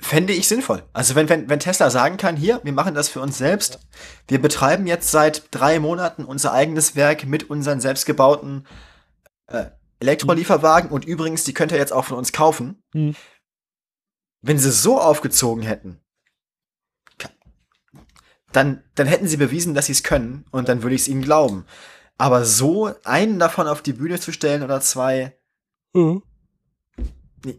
fände 0.00 0.32
ich 0.32 0.48
sinnvoll. 0.48 0.82
Also 0.94 1.14
wenn, 1.14 1.28
wenn, 1.28 1.50
wenn 1.50 1.60
Tesla 1.60 1.90
sagen 1.90 2.16
kann, 2.16 2.36
hier, 2.38 2.58
wir 2.62 2.72
machen 2.72 2.94
das 2.94 3.10
für 3.10 3.20
uns 3.20 3.36
selbst, 3.36 3.80
wir 4.28 4.40
betreiben 4.40 4.86
jetzt 4.86 5.10
seit 5.10 5.42
drei 5.50 5.78
Monaten 5.78 6.24
unser 6.24 6.54
eigenes 6.54 6.96
Werk 6.96 7.26
mit 7.26 7.50
unseren 7.50 7.80
selbstgebauten 7.80 8.66
äh, 9.48 9.66
Elektrolieferwagen 10.00 10.90
und 10.90 11.04
übrigens, 11.04 11.44
die 11.44 11.52
könnt 11.52 11.70
ihr 11.72 11.78
jetzt 11.78 11.92
auch 11.92 12.06
von 12.06 12.16
uns 12.16 12.32
kaufen. 12.32 12.82
Hm. 12.94 13.14
Wenn 14.40 14.58
sie 14.58 14.72
so 14.72 14.98
aufgezogen 14.98 15.64
hätten, 15.64 16.00
dann, 18.54 18.82
dann 18.94 19.06
hätten 19.06 19.26
sie 19.26 19.36
bewiesen, 19.36 19.74
dass 19.74 19.86
sie 19.86 19.92
es 19.92 20.02
können 20.02 20.44
und 20.50 20.68
dann 20.68 20.82
würde 20.82 20.94
ich 20.94 21.02
es 21.02 21.08
ihnen 21.08 21.22
glauben. 21.22 21.66
Aber 22.16 22.44
so 22.44 22.94
einen 23.04 23.38
davon 23.38 23.66
auf 23.66 23.82
die 23.82 23.92
Bühne 23.92 24.20
zu 24.20 24.32
stellen 24.32 24.62
oder 24.62 24.80
zwei, 24.80 25.36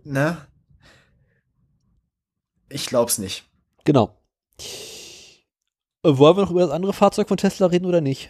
ne? 0.04 0.38
Ich 2.70 2.88
glaub's 2.88 3.18
nicht. 3.18 3.46
Genau. 3.84 4.18
Äh, 6.04 6.18
Wollen 6.18 6.38
wir 6.38 6.44
noch 6.44 6.52
über 6.52 6.62
das 6.62 6.72
andere 6.72 6.94
Fahrzeug 6.94 7.28
von 7.28 7.38
Tesla 7.38 7.68
reden 7.68 7.86
oder 7.86 8.02
nicht? 8.02 8.30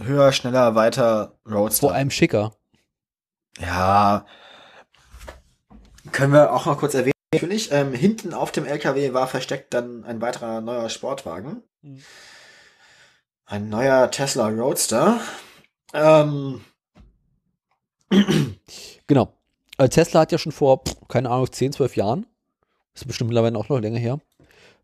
Höher, 0.00 0.32
schneller, 0.32 0.74
weiter, 0.74 1.38
Roadster. 1.48 1.88
Vor 1.88 1.94
allem 1.94 2.10
schicker. 2.10 2.52
Ja. 3.58 4.26
Können 6.12 6.32
wir 6.32 6.52
auch 6.52 6.66
noch 6.66 6.78
kurz 6.78 6.94
erwähnen. 6.94 7.13
Natürlich, 7.34 7.70
ähm, 7.72 7.92
hinten 7.92 8.34
auf 8.34 8.52
dem 8.52 8.64
LKW 8.64 9.12
war 9.12 9.26
versteckt 9.26 9.74
dann 9.74 10.04
ein 10.04 10.20
weiterer 10.20 10.60
neuer 10.60 10.88
Sportwagen. 10.88 11.62
Mhm. 11.82 12.02
Ein 13.46 13.68
neuer 13.68 14.10
Tesla 14.10 14.48
Roadster. 14.48 15.20
Ähm, 15.92 16.64
Genau. 19.06 19.32
Äh, 19.78 19.88
Tesla 19.88 20.20
hat 20.20 20.32
ja 20.32 20.38
schon 20.38 20.52
vor, 20.52 20.82
keine 21.08 21.30
Ahnung, 21.30 21.50
10, 21.50 21.72
12 21.72 21.96
Jahren, 21.96 22.26
ist 22.94 23.06
bestimmt 23.06 23.28
mittlerweile 23.28 23.58
auch 23.58 23.68
noch 23.68 23.80
länger 23.80 23.98
her, 23.98 24.20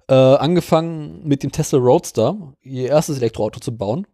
äh, 0.09 0.15
angefangen 0.15 1.27
mit 1.27 1.43
dem 1.43 1.53
Tesla 1.53 1.79
Roadster, 1.79 2.55
ihr 2.63 2.89
erstes 2.89 3.19
Elektroauto 3.19 3.61
zu 3.61 3.77
bauen. 3.77 4.07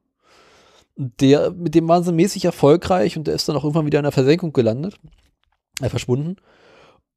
Der, 0.96 1.50
mit 1.50 1.74
dem 1.74 1.88
waren 1.88 2.04
sie 2.04 2.12
mäßig 2.12 2.44
erfolgreich 2.44 3.16
und 3.16 3.26
der 3.26 3.34
ist 3.34 3.48
dann 3.48 3.56
auch 3.56 3.64
irgendwann 3.64 3.86
wieder 3.86 3.98
in 3.98 4.04
der 4.04 4.12
Versenkung 4.12 4.52
gelandet, 4.52 4.98
äh, 5.80 5.88
verschwunden. 5.88 6.36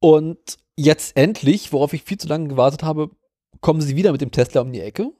Und 0.00 0.58
jetzt 0.76 1.16
endlich, 1.16 1.72
worauf 1.72 1.92
ich 1.92 2.02
viel 2.02 2.18
zu 2.18 2.26
lange 2.26 2.48
gewartet 2.48 2.82
habe, 2.82 3.10
kommen 3.60 3.80
sie 3.80 3.96
wieder 3.96 4.12
mit 4.12 4.20
dem 4.20 4.30
Tesla 4.30 4.62
um 4.62 4.72
die 4.72 4.80
Ecke 4.80 5.12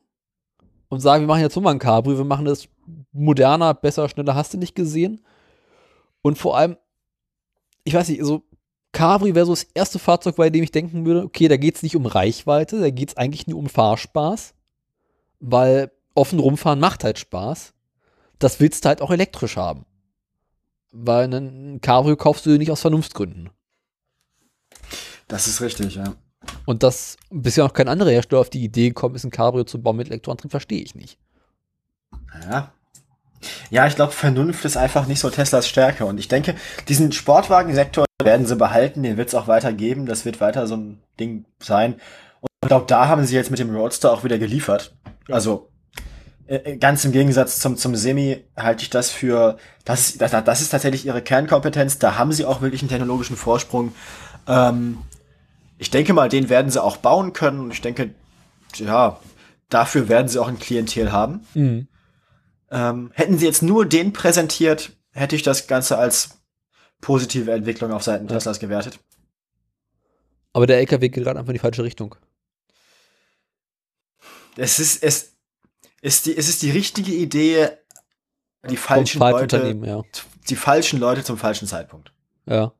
und 0.88 1.00
sagen, 1.00 1.22
wir 1.22 1.28
machen 1.28 1.42
jetzt 1.42 1.54
nochmal 1.54 1.74
ein 1.74 1.78
Cabrio, 1.78 2.16
wir 2.16 2.24
machen 2.24 2.46
das 2.46 2.68
moderner, 3.12 3.74
besser, 3.74 4.08
schneller, 4.08 4.34
hast 4.34 4.54
du 4.54 4.58
nicht 4.58 4.74
gesehen. 4.74 5.20
Und 6.22 6.38
vor 6.38 6.56
allem, 6.56 6.76
ich 7.84 7.94
weiß 7.94 8.08
nicht, 8.08 8.24
so 8.24 8.42
Cabrio 8.92 9.34
wäre 9.34 9.46
so 9.46 9.52
das 9.52 9.66
erste 9.74 9.98
Fahrzeug, 9.98 10.36
bei 10.36 10.50
dem 10.50 10.64
ich 10.64 10.72
denken 10.72 11.04
würde, 11.04 11.24
okay, 11.24 11.48
da 11.48 11.56
geht 11.56 11.76
es 11.76 11.82
nicht 11.82 11.96
um 11.96 12.06
Reichweite, 12.06 12.80
da 12.80 12.90
geht 12.90 13.10
es 13.10 13.16
eigentlich 13.16 13.46
nur 13.46 13.58
um 13.58 13.68
Fahrspaß, 13.68 14.54
weil 15.38 15.92
offen 16.14 16.38
rumfahren 16.40 16.80
macht 16.80 17.04
halt 17.04 17.18
Spaß. 17.18 17.72
Das 18.38 18.58
willst 18.58 18.84
du 18.84 18.88
halt 18.88 19.02
auch 19.02 19.10
elektrisch 19.10 19.56
haben. 19.56 19.84
Weil 20.92 21.32
ein 21.32 21.80
Cabrio 21.80 22.16
kaufst 22.16 22.46
du 22.46 22.50
nicht 22.58 22.70
aus 22.70 22.80
Vernunftsgründen. 22.80 23.50
Das 25.30 25.46
ist 25.46 25.60
richtig, 25.60 25.94
ja. 25.94 26.14
Und 26.64 26.82
dass 26.82 27.16
bisher 27.30 27.64
noch 27.64 27.72
kein 27.72 27.88
anderer 27.88 28.10
Hersteller 28.10 28.40
auf 28.40 28.50
die 28.50 28.64
Idee 28.64 28.88
gekommen 28.88 29.14
ist, 29.14 29.24
ein 29.24 29.30
Cabrio 29.30 29.64
zu 29.64 29.80
bauen 29.80 29.96
mit 29.96 30.08
Elektroantrieb, 30.08 30.50
verstehe 30.50 30.82
ich 30.82 30.94
nicht. 30.94 31.18
Ja. 32.50 32.72
Ja, 33.70 33.86
ich 33.86 33.94
glaube, 33.94 34.12
Vernunft 34.12 34.64
ist 34.64 34.76
einfach 34.76 35.06
nicht 35.06 35.20
so 35.20 35.30
Teslas 35.30 35.68
Stärke. 35.68 36.04
Und 36.04 36.18
ich 36.18 36.28
denke, 36.28 36.54
diesen 36.88 37.12
Sportwagensektor 37.12 38.04
werden 38.22 38.46
sie 38.46 38.56
behalten, 38.56 39.02
den 39.02 39.16
wird 39.16 39.28
es 39.28 39.34
auch 39.34 39.48
weiter 39.48 39.72
geben. 39.72 40.04
Das 40.04 40.24
wird 40.24 40.40
weiter 40.40 40.66
so 40.66 40.76
ein 40.76 41.02
Ding 41.18 41.46
sein. 41.58 41.94
Und 42.40 42.50
ich 42.62 42.68
glaube, 42.68 42.86
da 42.86 43.08
haben 43.08 43.24
sie 43.24 43.34
jetzt 43.34 43.50
mit 43.50 43.58
dem 43.58 43.74
Roadster 43.74 44.12
auch 44.12 44.24
wieder 44.24 44.38
geliefert. 44.38 44.94
Also 45.28 45.70
äh, 46.46 46.76
ganz 46.76 47.04
im 47.04 47.12
Gegensatz 47.12 47.60
zum, 47.60 47.76
zum 47.76 47.96
Semi 47.96 48.44
halte 48.56 48.82
ich 48.82 48.90
das 48.90 49.10
für, 49.10 49.56
das, 49.84 50.18
das, 50.18 50.32
das 50.32 50.60
ist 50.60 50.70
tatsächlich 50.70 51.06
ihre 51.06 51.22
Kernkompetenz. 51.22 51.98
Da 51.98 52.18
haben 52.18 52.32
sie 52.32 52.44
auch 52.44 52.60
wirklich 52.60 52.82
einen 52.82 52.90
technologischen 52.90 53.36
Vorsprung. 53.36 53.94
Ähm, 54.46 54.98
ich 55.80 55.90
denke 55.90 56.12
mal, 56.12 56.28
den 56.28 56.50
werden 56.50 56.70
sie 56.70 56.82
auch 56.82 56.98
bauen 56.98 57.32
können. 57.32 57.58
Und 57.58 57.72
ich 57.72 57.80
denke, 57.80 58.14
ja, 58.74 59.18
dafür 59.70 60.10
werden 60.10 60.28
sie 60.28 60.38
auch 60.38 60.48
ein 60.48 60.58
Klientel 60.58 61.10
haben. 61.10 61.46
Mhm. 61.54 61.88
Ähm, 62.70 63.10
hätten 63.14 63.38
sie 63.38 63.46
jetzt 63.46 63.62
nur 63.62 63.86
den 63.86 64.12
präsentiert, 64.12 64.92
hätte 65.12 65.36
ich 65.36 65.42
das 65.42 65.66
Ganze 65.68 65.96
als 65.96 66.38
positive 67.00 67.50
Entwicklung 67.50 67.92
auf 67.92 68.02
Seiten 68.02 68.28
Teslas 68.28 68.60
gewertet. 68.60 69.00
Aber 70.52 70.66
der 70.66 70.78
LKW 70.78 71.08
geht 71.08 71.24
gerade 71.24 71.38
einfach 71.38 71.48
in 71.48 71.54
die 71.54 71.60
falsche 71.60 71.82
Richtung. 71.82 72.14
Es 74.56 74.78
ist, 74.78 75.02
es 75.02 75.32
ist 76.02 76.26
die, 76.26 76.36
es 76.36 76.50
ist 76.50 76.60
die 76.60 76.72
richtige 76.72 77.12
Idee, 77.12 77.70
die 78.68 78.76
falschen 78.76 79.18
Leute, 79.18 79.80
ja. 79.82 80.02
die 80.50 80.56
falschen 80.56 81.00
Leute 81.00 81.24
zum 81.24 81.38
falschen 81.38 81.66
Zeitpunkt. 81.66 82.12
Ja. 82.44 82.74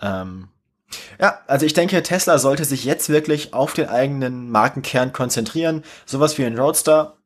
Ähm, 0.00 0.50
ja, 1.20 1.40
also 1.46 1.66
ich 1.66 1.74
denke, 1.74 2.02
Tesla 2.02 2.38
sollte 2.38 2.64
sich 2.64 2.84
jetzt 2.84 3.08
wirklich 3.08 3.54
auf 3.54 3.74
den 3.74 3.88
eigenen 3.88 4.50
Markenkern 4.50 5.12
konzentrieren. 5.12 5.84
Sowas 6.06 6.38
wie 6.38 6.44
ein 6.44 6.58
Roadster. 6.58 7.16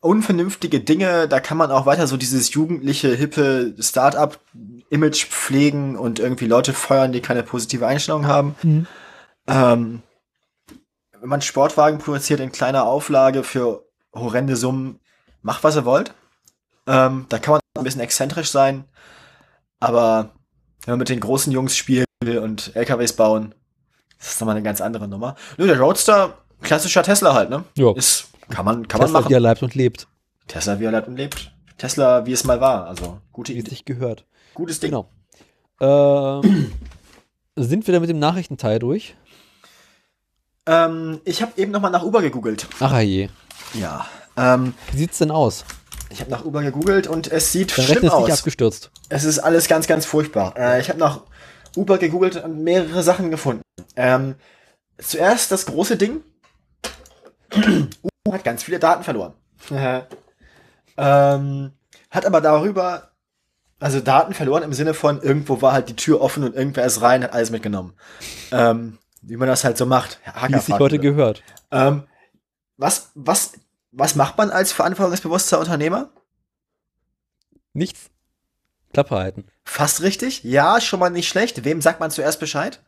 Unvernünftige 0.00 0.80
Dinge, 0.80 1.28
da 1.28 1.40
kann 1.40 1.58
man 1.58 1.70
auch 1.70 1.84
weiter 1.84 2.06
so 2.06 2.16
dieses 2.16 2.54
jugendliche, 2.54 3.14
hippe 3.14 3.74
Start-up-Image 3.78 5.26
pflegen 5.26 5.96
und 5.96 6.18
irgendwie 6.18 6.46
Leute 6.46 6.72
feuern, 6.72 7.12
die 7.12 7.20
keine 7.20 7.42
positive 7.42 7.86
Einstellung 7.86 8.26
haben. 8.26 8.54
Mhm. 8.62 8.86
Ähm, 9.46 10.02
wenn 11.20 11.28
man 11.28 11.42
Sportwagen 11.42 11.98
produziert 11.98 12.40
in 12.40 12.50
kleiner 12.50 12.84
Auflage 12.84 13.44
für 13.44 13.84
horrende 14.14 14.56
Summen, 14.56 15.00
macht 15.42 15.64
was 15.64 15.76
ihr 15.76 15.84
wollt. 15.84 16.14
Ähm, 16.86 17.26
da 17.28 17.38
kann 17.38 17.52
man 17.52 17.60
ein 17.76 17.84
bisschen 17.84 18.00
exzentrisch 18.00 18.50
sein, 18.50 18.84
aber 19.80 20.30
wenn 20.84 20.92
man 20.92 20.98
mit 20.98 21.08
den 21.08 21.20
großen 21.20 21.52
Jungs 21.52 21.76
spielen 21.76 22.04
will 22.22 22.38
und 22.38 22.74
LKWs 22.74 23.14
bauen, 23.14 23.54
das 24.18 24.32
ist 24.32 24.40
nochmal 24.40 24.56
eine 24.56 24.64
ganz 24.64 24.80
andere 24.80 25.08
Nummer. 25.08 25.36
Nur 25.56 25.66
der 25.66 25.78
Roadster, 25.78 26.38
klassischer 26.62 27.02
Tesla 27.02 27.34
halt, 27.34 27.50
ne? 27.50 27.64
Ja. 27.76 27.92
Ist, 27.94 28.28
kann 28.50 28.64
man, 28.64 28.88
kann 28.88 29.00
Tesla, 29.00 29.12
man 29.12 29.22
machen. 29.22 29.30
wie 29.30 29.34
er 29.34 29.40
leibt 29.40 29.62
und 29.62 29.74
lebt, 29.74 30.08
Tesla, 30.46 30.80
wie 30.80 30.84
er 30.84 30.92
lebt 30.92 31.08
und 31.08 31.16
lebt. 31.16 31.52
Tesla, 31.78 32.26
wie 32.26 32.32
es 32.32 32.44
mal 32.44 32.60
war. 32.60 32.86
Also, 32.86 33.18
gute 33.32 33.52
Idee. 33.52 33.70
sich 33.70 33.84
gehört. 33.84 34.26
Gutes 34.52 34.80
Ding. 34.80 34.90
Genau. 34.90 35.08
Ähm, 35.80 36.72
sind 37.56 37.86
wir 37.86 37.94
da 37.94 38.00
mit 38.00 38.10
dem 38.10 38.18
Nachrichtenteil 38.18 38.78
durch? 38.78 39.16
Ähm, 40.66 41.20
ich 41.24 41.40
habe 41.40 41.52
eben 41.56 41.72
nochmal 41.72 41.90
nach 41.90 42.02
Uber 42.02 42.20
gegoogelt. 42.20 42.66
Ach 42.80 42.98
je. 43.00 43.28
Ja. 43.72 44.06
Ähm, 44.36 44.74
Wie 44.92 44.98
sieht's 44.98 45.18
denn 45.18 45.30
aus? 45.30 45.64
Ich 46.10 46.20
habe 46.20 46.30
nach 46.30 46.44
Uber 46.44 46.62
gegoogelt 46.62 47.06
und 47.06 47.30
es 47.30 47.52
sieht 47.52 47.76
Dein 47.76 47.84
schlimm 47.84 47.96
ist 47.98 48.02
nicht 48.02 48.12
aus. 48.12 48.30
abgestürzt. 48.30 48.90
Es 49.08 49.24
ist 49.24 49.38
alles 49.38 49.68
ganz, 49.68 49.86
ganz 49.86 50.06
furchtbar. 50.06 50.54
Äh, 50.56 50.80
ich 50.80 50.88
habe 50.88 50.98
nach 50.98 51.22
Uber 51.76 51.98
gegoogelt 51.98 52.36
und 52.42 52.62
mehrere 52.62 53.02
Sachen 53.02 53.30
gefunden. 53.30 53.62
Ähm, 53.96 54.34
zuerst 54.98 55.52
das 55.52 55.66
große 55.66 55.96
Ding. 55.96 56.22
Uber 57.54 58.34
hat 58.36 58.44
ganz 58.44 58.62
viele 58.64 58.78
Daten 58.78 59.04
verloren. 59.04 59.34
ähm, 60.96 61.72
hat 62.10 62.26
aber 62.26 62.40
darüber, 62.40 63.10
also 63.78 64.00
Daten 64.00 64.34
verloren 64.34 64.62
im 64.64 64.72
Sinne 64.72 64.94
von, 64.94 65.22
irgendwo 65.22 65.62
war 65.62 65.72
halt 65.72 65.88
die 65.88 65.96
Tür 65.96 66.20
offen 66.20 66.44
und 66.44 66.54
irgendwer 66.54 66.84
ist 66.84 67.02
rein, 67.02 67.22
hat 67.22 67.32
alles 67.32 67.50
mitgenommen. 67.50 67.94
Ähm, 68.50 68.98
wie 69.22 69.36
man 69.36 69.48
das 69.48 69.64
halt 69.64 69.76
so 69.78 69.86
macht. 69.86 70.18
Wie 70.24 70.30
Hacker 70.30 70.56
es 70.56 70.66
sich 70.66 70.78
heute 70.78 70.98
gehört. 70.98 71.42
ähm, 71.70 72.04
was, 72.76 73.10
was, 73.14 73.52
was 73.92 74.14
macht 74.14 74.38
man 74.38 74.50
als 74.50 74.72
verantwortungsbewusster 74.72 75.58
Unternehmer? 75.58 76.10
Nichts. 77.72 78.10
Klappe 78.92 79.16
halten. 79.16 79.46
Fast 79.64 80.02
richtig. 80.02 80.42
Ja, 80.42 80.80
schon 80.80 80.98
mal 81.00 81.10
nicht 81.10 81.28
schlecht. 81.28 81.64
Wem 81.64 81.80
sagt 81.80 82.00
man 82.00 82.10
zuerst 82.10 82.40
Bescheid? 82.40 82.82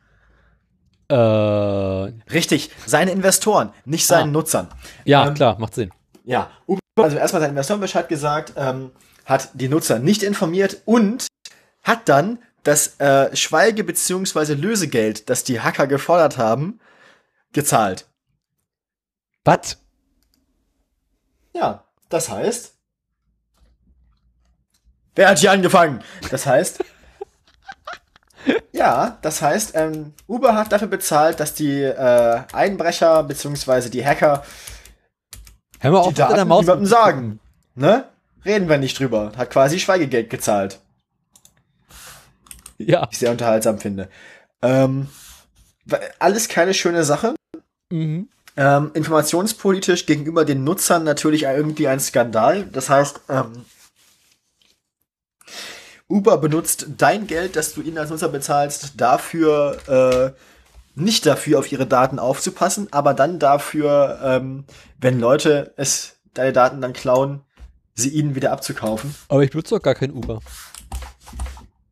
Äh, 1.09 1.15
Richtig, 1.15 2.71
seine 2.87 3.11
Investoren, 3.13 3.73
nicht 3.85 4.07
seinen 4.07 4.31
Ah. 4.31 4.33
Nutzern. 4.33 4.69
ja, 5.05 5.27
Ähm, 5.27 5.35
klar, 5.35 5.59
macht 5.59 5.75
Sinn. 5.75 5.93
Ja, 6.25 6.51
also 6.97 7.17
erstmal 7.17 7.43
seinen 7.43 7.51
Investoren 7.51 7.81
Bescheid 7.81 8.09
gesagt, 8.09 8.55
ähm, 8.57 8.91
hat 9.25 9.51
die 9.55 9.69
Nutzer 9.69 9.99
nicht 9.99 10.23
informiert 10.23 10.81
und 10.87 11.27
hat 11.83 12.09
dann 12.09 12.39
das 12.63 12.99
äh, 13.01 13.35
Schweige- 13.37 13.85
bzw. 13.85 14.55
Lösegeld, 14.55 15.29
das 15.29 15.45
die 15.45 15.61
Hacker 15.61 15.87
gefordert 15.87 16.39
haben, 16.39 16.81
gezahlt. 17.53 18.09
Was? 19.45 19.79
Ja, 21.53 21.85
das 22.09 22.29
heißt. 22.29 22.75
Wer 25.15 25.29
hat 25.29 25.39
hier 25.39 25.53
angefangen? 25.53 26.03
Das 26.31 26.47
heißt. 26.47 26.83
ja, 28.73 29.19
das 29.23 29.43
heißt, 29.43 29.77
ähm, 29.77 30.15
Uber 30.27 30.55
hat 30.55 30.73
dafür 30.73 30.89
bezahlt, 30.89 31.41
dass 31.41 31.55
die 31.55 31.83
äh, 31.83 32.43
Einbrecher 32.53 33.23
bzw. 33.25 33.91
die 33.91 34.05
Hacker 34.05 34.43
Hör 35.81 35.91
mal 35.91 36.03
die 36.03 36.09
auf, 36.09 36.15
deiner 36.15 36.37
Daten 36.37 36.49
Maus. 36.49 36.61
niemandem 36.63 36.87
sagen. 36.87 37.41
Ne? 37.75 38.09
Reden 38.45 38.69
wir 38.69 38.79
nicht 38.79 38.99
drüber. 38.99 39.33
Hat 39.37 39.51
quasi 39.51 39.79
Schweigegeld 39.79 40.31
gezahlt. 40.31 40.81
Ja. 42.79 43.09
Ich 43.11 43.19
sehr 43.19 43.31
unterhaltsam 43.31 43.79
finde. 43.79 44.09
Ähm, 44.63 45.09
alles 46.19 46.49
keine 46.49 46.75
schöne 46.75 47.05
Sache. 47.05 47.35
Mhm. 47.91 48.29
Ähm, 48.57 48.91
informationspolitisch 48.93 50.05
gegenüber 50.05 50.45
den 50.45 50.63
Nutzern 50.65 51.05
natürlich 51.05 51.45
irgendwie 51.45 51.89
ein 51.89 52.01
Skandal. 52.01 52.65
Das 52.65 52.91
heißt, 52.91 53.21
ähm, 53.31 53.65
Uber 56.09 56.37
benutzt 56.37 56.87
dein 56.99 57.27
Geld, 57.27 57.57
das 57.57 57.73
du 57.73 57.81
ihnen 57.81 57.97
als 57.97 58.11
Nutzer 58.11 58.29
bezahlst, 58.29 59.01
dafür, 59.01 60.35
äh, 60.37 61.01
nicht 61.01 61.25
dafür, 61.25 61.59
auf 61.59 61.73
ihre 61.73 61.87
Daten 61.87 62.19
aufzupassen, 62.19 62.89
aber 62.91 63.15
dann 63.15 63.39
dafür, 63.39 64.21
ähm, 64.23 64.65
wenn 64.99 65.19
Leute 65.19 65.73
es 65.77 66.17
deine 66.35 66.53
Daten 66.53 66.83
dann 66.83 66.93
klauen, 66.93 67.41
sie 67.95 68.11
ihnen 68.11 68.35
wieder 68.35 68.53
abzukaufen. 68.53 69.15
Aber 69.29 69.43
ich 69.43 69.51
benutze 69.51 69.75
doch 69.75 69.83
gar 69.83 69.95
kein 69.95 70.13
Uber. 70.13 70.41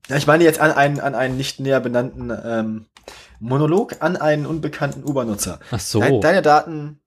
Ja, 0.09 0.17
ich 0.17 0.27
meine 0.27 0.45
jetzt 0.45 0.61
an 0.61 0.73
einen, 0.73 1.01
an 1.01 1.15
einen 1.15 1.37
nicht 1.37 1.61
näher 1.61 1.81
benannten 1.81 2.31
ähm, 2.45 2.87
Monolog 3.41 3.97
an 4.01 4.17
einen 4.17 4.47
unbekannten 4.47 5.03
Uber-Nutzer. 5.05 5.59
Ach 5.71 5.81
so. 5.81 6.01
Dein, 6.01 6.21
deine 6.21 6.43
Daten 6.43 7.01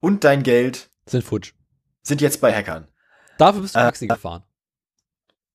und 0.00 0.24
dein 0.24 0.42
Geld 0.42 0.90
sind 1.06 1.24
futsch. 1.24 1.52
sind 2.02 2.20
jetzt 2.20 2.40
bei 2.40 2.54
Hackern. 2.54 2.86
Dafür 3.38 3.60
bist 3.62 3.74
du 3.74 3.80
Äh, 3.80 3.82
Taxi 3.82 4.06
gefahren. 4.06 4.42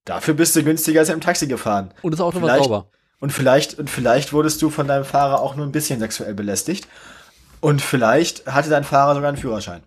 Dafür 0.06 0.34
bist 0.34 0.56
du 0.56 0.64
günstiger 0.64 1.00
als 1.02 1.10
im 1.10 1.22
Taxi 1.22 1.48
gefahren. 1.48 1.94
Und 2.02 2.12
das 2.12 2.22
Auto 2.22 2.42
war 2.42 2.50
vielleicht- 2.50 2.64
sauber. 2.66 2.90
Und 3.22 3.32
vielleicht, 3.34 3.78
und 3.78 3.90
vielleicht 3.90 4.32
wurdest 4.32 4.62
du 4.62 4.70
von 4.70 4.88
deinem 4.88 5.04
Fahrer 5.06 5.42
auch 5.42 5.56
nur 5.56 5.66
ein 5.66 5.72
bisschen 5.74 6.00
sexuell 6.00 6.34
belästigt. 6.34 6.88
Und 7.60 7.82
vielleicht 7.82 8.48
hatte 8.48 8.70
dein 8.70 8.86
Fahrer 8.86 9.14
sogar 9.14 9.28
einen 9.28 9.38
Führerschein. 9.38 9.84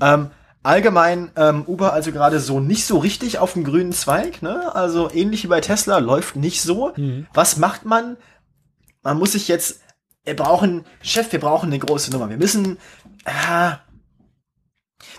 Ähm, 0.00 0.30
allgemein, 0.62 1.32
ähm, 1.36 1.64
Uber 1.66 1.92
also 1.92 2.12
gerade 2.12 2.38
so 2.38 2.60
nicht 2.60 2.86
so 2.86 2.98
richtig 2.98 3.38
auf 3.40 3.54
dem 3.54 3.64
grünen 3.64 3.92
Zweig, 3.92 4.42
ne? 4.42 4.72
Also 4.76 5.10
ähnlich 5.12 5.42
wie 5.42 5.48
bei 5.48 5.60
Tesla, 5.60 5.98
läuft 5.98 6.36
nicht 6.36 6.62
so. 6.62 6.92
Mhm. 6.96 7.26
Was 7.34 7.56
macht 7.56 7.84
man? 7.84 8.16
Man 9.08 9.18
muss 9.18 9.32
sich 9.32 9.48
jetzt, 9.48 9.80
wir 10.24 10.36
brauchen, 10.36 10.84
Chef, 11.00 11.32
wir 11.32 11.40
brauchen 11.40 11.66
eine 11.70 11.78
große 11.78 12.10
Nummer. 12.10 12.28
Wir 12.28 12.36
müssen, 12.36 12.76
ah, 13.24 13.78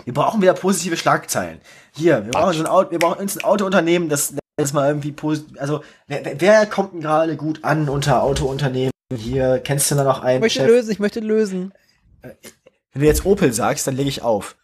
wir 0.05 0.13
brauchen 0.13 0.43
wieder 0.43 0.53
positive 0.53 0.95
Schlagzeilen. 0.95 1.59
Hier, 1.95 2.23
wir 2.23 2.31
brauchen, 2.31 2.53
so 2.53 2.59
ein 2.59 2.67
Auto, 2.67 2.91
wir 2.91 2.99
brauchen 2.99 3.19
uns 3.19 3.35
ein 3.35 3.43
Autounternehmen, 3.43 4.07
das 4.07 4.35
jetzt 4.59 4.73
mal 4.75 4.89
irgendwie 4.89 5.11
positiv, 5.11 5.59
also, 5.59 5.83
wer, 6.05 6.39
wer- 6.39 6.65
kommt 6.67 6.93
denn 6.93 7.01
gerade 7.01 7.35
gut 7.35 7.63
an 7.63 7.89
unter 7.89 8.21
Autounternehmen? 8.21 8.91
Hier, 9.11 9.57
kennst 9.59 9.89
du 9.89 9.95
da 9.95 10.03
noch 10.03 10.19
Ich 10.19 10.23
einen 10.25 10.41
möchte 10.41 10.59
Chef? 10.59 10.67
lösen, 10.67 10.91
ich 10.91 10.99
möchte 10.99 11.19
lösen. 11.19 11.73
Wenn 12.21 13.01
du 13.01 13.07
jetzt 13.07 13.25
Opel 13.25 13.51
sagst, 13.53 13.87
dann 13.87 13.95
lege 13.95 14.09
ich 14.09 14.21
auf. 14.21 14.55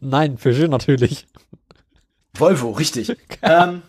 Nein, 0.00 0.36
Peugeot 0.36 0.68
natürlich. 0.68 1.26
Volvo, 2.34 2.70
richtig. 2.70 3.16
ähm, 3.42 3.82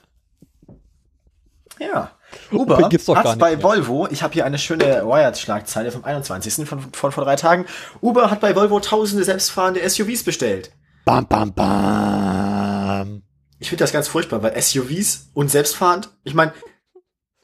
ja. 1.80 2.12
Uber 2.52 2.78
Opel 2.78 2.90
gibt's 2.90 3.06
doch 3.06 3.16
gar 3.16 3.24
hat 3.24 3.32
nicht 3.32 3.40
bei 3.40 3.56
mehr. 3.56 3.64
Volvo, 3.64 4.08
ich 4.10 4.24
habe 4.24 4.34
hier 4.34 4.46
eine 4.46 4.58
schöne 4.58 5.06
Wired-Schlagzeile 5.06 5.92
vom 5.92 6.04
21. 6.04 6.68
Von, 6.68 6.80
von 6.80 7.12
vor 7.12 7.24
drei 7.24 7.36
Tagen. 7.36 7.66
Uber 8.02 8.32
hat 8.32 8.40
bei 8.40 8.56
Volvo 8.56 8.80
tausende 8.80 9.24
selbstfahrende 9.24 9.88
SUVs 9.88 10.24
bestellt. 10.24 10.72
Bam, 11.06 11.28
bam, 11.28 11.54
bam. 11.54 13.24
Ich 13.60 13.70
finde 13.70 13.84
das 13.84 13.92
ganz 13.92 14.08
furchtbar, 14.08 14.42
weil 14.42 14.60
SUVs 14.62 15.30
und 15.34 15.50
selbstfahrend, 15.50 16.10
ich 16.24 16.34
meine, 16.34 16.54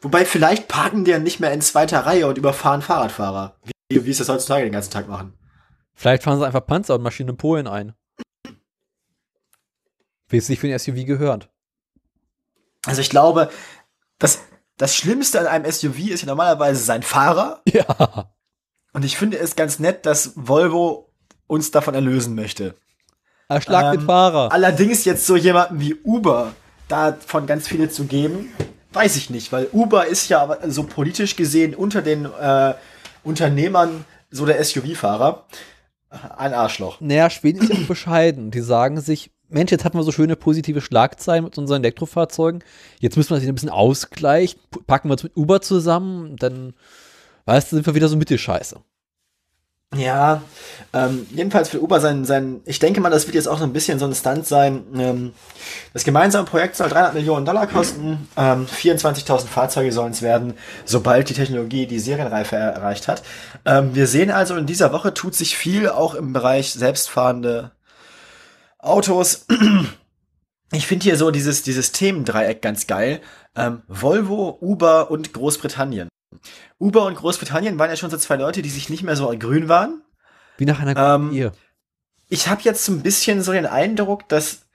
wobei 0.02 0.26
vielleicht 0.26 0.68
parken 0.68 1.04
die 1.04 1.12
ja 1.12 1.20
nicht 1.20 1.40
mehr 1.40 1.52
in 1.52 1.62
zweiter 1.62 2.06
Reihe 2.06 2.28
und 2.28 2.38
überfahren 2.38 2.82
Fahrradfahrer. 2.82 3.56
Wie, 3.90 4.06
wie 4.06 4.12
es 4.12 4.18
das 4.18 4.30
heutzutage 4.30 4.64
den 4.64 4.74
ganzen 4.74 4.92
Tag 4.92 5.08
machen. 5.08 5.34
Vielleicht 5.94 6.24
fahren 6.24 6.40
sie 6.40 6.46
einfach 6.46 6.66
Panzer 6.66 6.96
und 6.96 7.02
Maschinen 7.02 7.30
in 7.30 7.38
Polen 7.38 7.68
ein. 7.68 7.94
Wie 10.28 10.38
es 10.38 10.48
sich 10.48 10.60
für 10.60 10.68
ein 10.68 10.80
SUV 10.80 11.06
gehört. 11.06 11.50
Also 12.86 13.02
ich 13.02 13.10
glaube, 13.10 13.50
das, 14.20 14.42
das 14.78 14.96
Schlimmste 14.96 15.40
an 15.40 15.48
einem 15.48 15.72
SUV 15.72 16.10
ist 16.10 16.22
ja 16.22 16.28
normalerweise 16.28 16.84
sein 16.84 17.04
Fahrer. 17.04 17.62
Ja. 17.72 18.30
Und 18.94 19.04
ich 19.04 19.18
finde 19.18 19.38
es 19.38 19.58
ganz 19.58 19.80
nett, 19.80 20.06
dass 20.06 20.32
Volvo 20.36 21.10
uns 21.48 21.72
davon 21.72 21.96
erlösen 21.96 22.34
möchte. 22.34 22.76
Erschlag 23.50 23.92
den 23.92 24.02
Ähm, 24.02 24.06
Fahrer. 24.08 24.52
Allerdings 24.54 25.04
jetzt 25.04 25.26
so 25.26 25.36
jemanden 25.36 25.82
wie 25.82 25.96
Uber 25.96 26.54
davon 26.88 27.46
ganz 27.46 27.68
viele 27.68 27.90
zu 27.90 28.06
geben, 28.06 28.54
weiß 28.94 29.18
ich 29.18 29.30
nicht, 29.30 29.52
weil 29.52 29.68
Uber 29.74 30.08
ist 30.08 30.30
ja 30.30 30.58
so 30.68 30.84
politisch 30.84 31.36
gesehen 31.36 31.76
unter 31.76 32.02
den 32.02 32.24
äh, 32.26 32.74
Unternehmern 33.24 34.06
so 34.32 34.46
der 34.46 34.64
SUV-Fahrer. 34.64 35.46
Ein 36.38 36.54
Arschloch. 36.54 37.02
Naja, 37.02 37.30
Schweden 37.30 37.62
ist 37.64 37.74
ja 37.74 37.86
bescheiden. 37.88 38.50
Die 38.50 38.62
sagen 38.62 39.02
sich, 39.02 39.32
Mensch, 39.50 39.72
jetzt 39.72 39.86
hatten 39.86 39.98
wir 39.98 40.04
so 40.04 40.12
schöne 40.12 40.36
positive 40.36 40.82
Schlagzeilen 40.82 41.44
mit 41.44 41.58
unseren 41.58 41.84
Elektrofahrzeugen. 41.84 42.64
Jetzt 43.00 43.18
müssen 43.18 43.30
wir 43.30 43.36
das 43.36 43.44
wieder 43.44 43.54
ein 43.54 43.56
bisschen 43.56 43.70
ausgleichen. 43.70 44.60
Packen 44.88 45.10
wir 45.10 45.16
es 45.16 45.24
mit 45.24 45.38
Uber 45.38 45.62
zusammen, 45.62 46.36
dann, 46.38 46.74
weißt 47.46 47.72
du, 47.72 47.76
sind 47.78 47.86
wir 47.86 47.96
wieder 47.96 48.08
so 48.08 48.18
Mittelscheiße. 48.18 48.78
Ja, 49.96 50.42
ähm, 50.94 51.26
jedenfalls 51.30 51.70
für 51.70 51.82
Uber 51.82 52.02
sein, 52.02 52.26
sein, 52.26 52.62
ich 52.66 52.80
denke 52.80 53.00
mal, 53.00 53.10
das 53.10 53.28
wird 53.28 53.36
jetzt 53.36 53.48
auch 53.48 53.60
so 53.60 53.64
ein 53.64 53.72
bisschen 53.72 53.98
so 54.00 54.06
ein 54.06 54.16
Stunt 54.16 54.46
sein. 54.46 54.84
Ähm, 54.98 55.34
das 55.94 56.04
gemeinsame 56.04 56.46
Projekt 56.46 56.76
soll 56.76 56.90
300 56.90 57.14
Millionen 57.14 57.46
Dollar 57.46 57.68
kosten. 57.68 58.28
Ähm, 58.36 58.66
24.000 58.66 59.46
Fahrzeuge 59.46 59.92
sollen 59.92 60.12
es 60.12 60.22
werden, 60.22 60.56
sobald 60.84 61.30
die 61.30 61.34
Technologie 61.34 61.88
die 61.88 62.00
Serienreife 62.00 62.56
erreicht 62.56 63.08
hat. 63.08 63.24
Ähm, 63.64 63.96
wir 63.96 64.08
sehen 64.08 64.32
also, 64.32 64.56
in 64.56 64.66
dieser 64.66 64.92
Woche 64.92 65.14
tut 65.14 65.36
sich 65.36 65.56
viel 65.56 65.88
auch 65.88 66.16
im 66.16 66.34
Bereich 66.34 66.74
selbstfahrende 66.74 67.72
Autos. 68.86 69.46
Ich 70.72 70.88
finde 70.88 71.04
hier 71.04 71.16
so 71.16 71.30
dieses, 71.30 71.62
dieses 71.62 71.92
Themendreieck 71.92 72.62
ganz 72.62 72.88
geil. 72.88 73.22
Ähm, 73.56 73.84
Volvo, 73.88 74.58
Uber 74.60 75.12
und 75.12 75.32
Großbritannien. 75.32 76.10
Uber 76.80 77.06
und 77.06 77.16
Großbritannien 77.16 77.78
waren 77.78 77.90
ja 77.90 77.96
schon 77.96 78.10
so 78.10 78.18
zwei 78.18 78.36
Leute, 78.36 78.64
die 78.64 78.70
sich 78.70 78.90
nicht 78.90 79.04
mehr 79.04 79.16
so 79.16 79.30
grün 79.38 79.70
waren. 79.70 80.02
Wie 80.58 80.66
nach 80.66 80.80
einer 80.80 81.16
Ähm, 81.16 81.32
Ehe. 81.32 81.52
Ich 82.30 82.48
habe 82.48 82.64
jetzt 82.64 82.84
so 82.84 82.92
ein 82.92 83.04
bisschen 83.04 83.44
so 83.44 83.52
den 83.52 83.68
Eindruck, 83.68 84.28
dass 84.28 84.66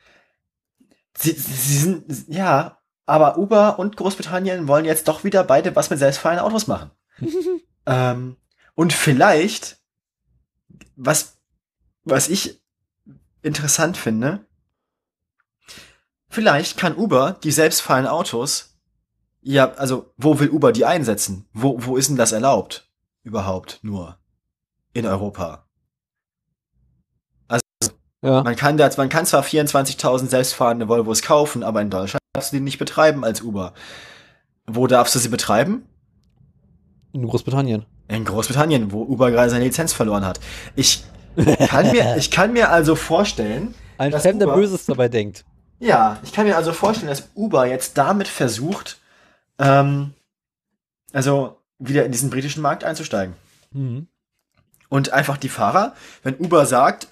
sie, 1.19 1.33
sie 1.33 1.79
sind, 1.79 2.29
ja, 2.29 2.79
aber 3.07 3.37
Uber 3.37 3.79
und 3.79 3.97
Großbritannien 3.97 4.69
wollen 4.69 4.85
jetzt 4.85 5.09
doch 5.09 5.25
wieder 5.25 5.43
beide 5.43 5.75
was 5.75 5.91
mit 5.91 5.99
selbstfahrenden 5.99 6.47
Autos 6.47 6.69
machen. 6.69 6.93
ähm, 7.87 8.37
und 8.75 8.93
vielleicht, 8.93 9.79
was, 10.95 11.39
was 12.05 12.29
ich 12.29 12.60
interessant 13.43 13.97
finde, 13.97 14.47
vielleicht 16.29 16.77
kann 16.77 16.97
Uber 16.97 17.39
die 17.43 17.53
selbstfahrenden 17.53 18.13
Autos, 18.13 18.79
ja, 19.43 19.73
also 19.73 20.13
wo 20.17 20.39
will 20.39 20.51
Uber 20.51 20.73
die 20.73 20.85
einsetzen? 20.85 21.49
Wo, 21.53 21.77
wo 21.79 21.97
ist 21.97 22.09
denn 22.09 22.17
das 22.17 22.33
erlaubt? 22.33 22.91
Überhaupt 23.23 23.81
nur 23.83 24.19
in 24.93 25.07
Europa. 25.07 25.67
Ja. 28.23 28.43
Man 28.43 28.55
kann, 28.55 28.77
das, 28.77 28.97
man 28.97 29.09
kann 29.09 29.25
zwar 29.25 29.43
24.000 29.43 30.29
selbstfahrende 30.29 30.89
Volvos 30.89 31.23
kaufen, 31.23 31.63
aber 31.63 31.81
in 31.81 31.89
Deutschland 31.89 32.21
darfst 32.35 32.53
du 32.53 32.57
die 32.57 32.63
nicht 32.63 32.79
betreiben 32.79 33.25
als 33.25 33.41
Uber. 33.41 33.73
Wo 34.67 34.87
darfst 34.87 35.15
du 35.15 35.19
sie 35.19 35.31
betreiben? 35.31 35.87
In 37.13 37.27
Großbritannien. 37.27 37.87
In 38.09 38.25
Großbritannien, 38.25 38.93
wo 38.93 39.03
Uber 39.03 39.31
gerade 39.31 39.51
seine 39.51 39.65
Lizenz 39.65 39.93
verloren 39.93 40.25
hat. 40.25 40.39
Ich 40.77 41.03
kann 41.69 41.91
mir, 41.93 42.17
ich 42.19 42.31
kann 42.31 42.53
mir 42.53 42.71
also 42.71 42.95
vorstellen, 42.97 43.75
Ein 43.99 44.13
Fremder 44.13 44.47
Uber- 44.47 44.57
Böses 44.57 44.87
dabei 44.87 45.09
denkt. 45.09 45.45
ja, 45.79 46.19
ich 46.23 46.33
kann 46.33 46.47
mir 46.47 46.57
also 46.57 46.73
vorstellen, 46.73 47.09
dass 47.11 47.29
Uber 47.35 47.67
jetzt 47.67 47.97
damit 47.99 48.29
versucht, 48.29 48.99
ähm, 49.59 50.13
also 51.13 51.57
wieder 51.79 52.05
in 52.05 52.13
diesen 52.13 52.31
britischen 52.31 52.63
Markt 52.63 52.85
einzusteigen. 52.85 53.35
Mhm. 53.73 54.07
Und 54.89 55.13
einfach 55.13 55.37
die 55.37 55.49
Fahrer, 55.49 55.95
wenn 56.23 56.37
Uber 56.39 56.67
sagt, 56.67 57.09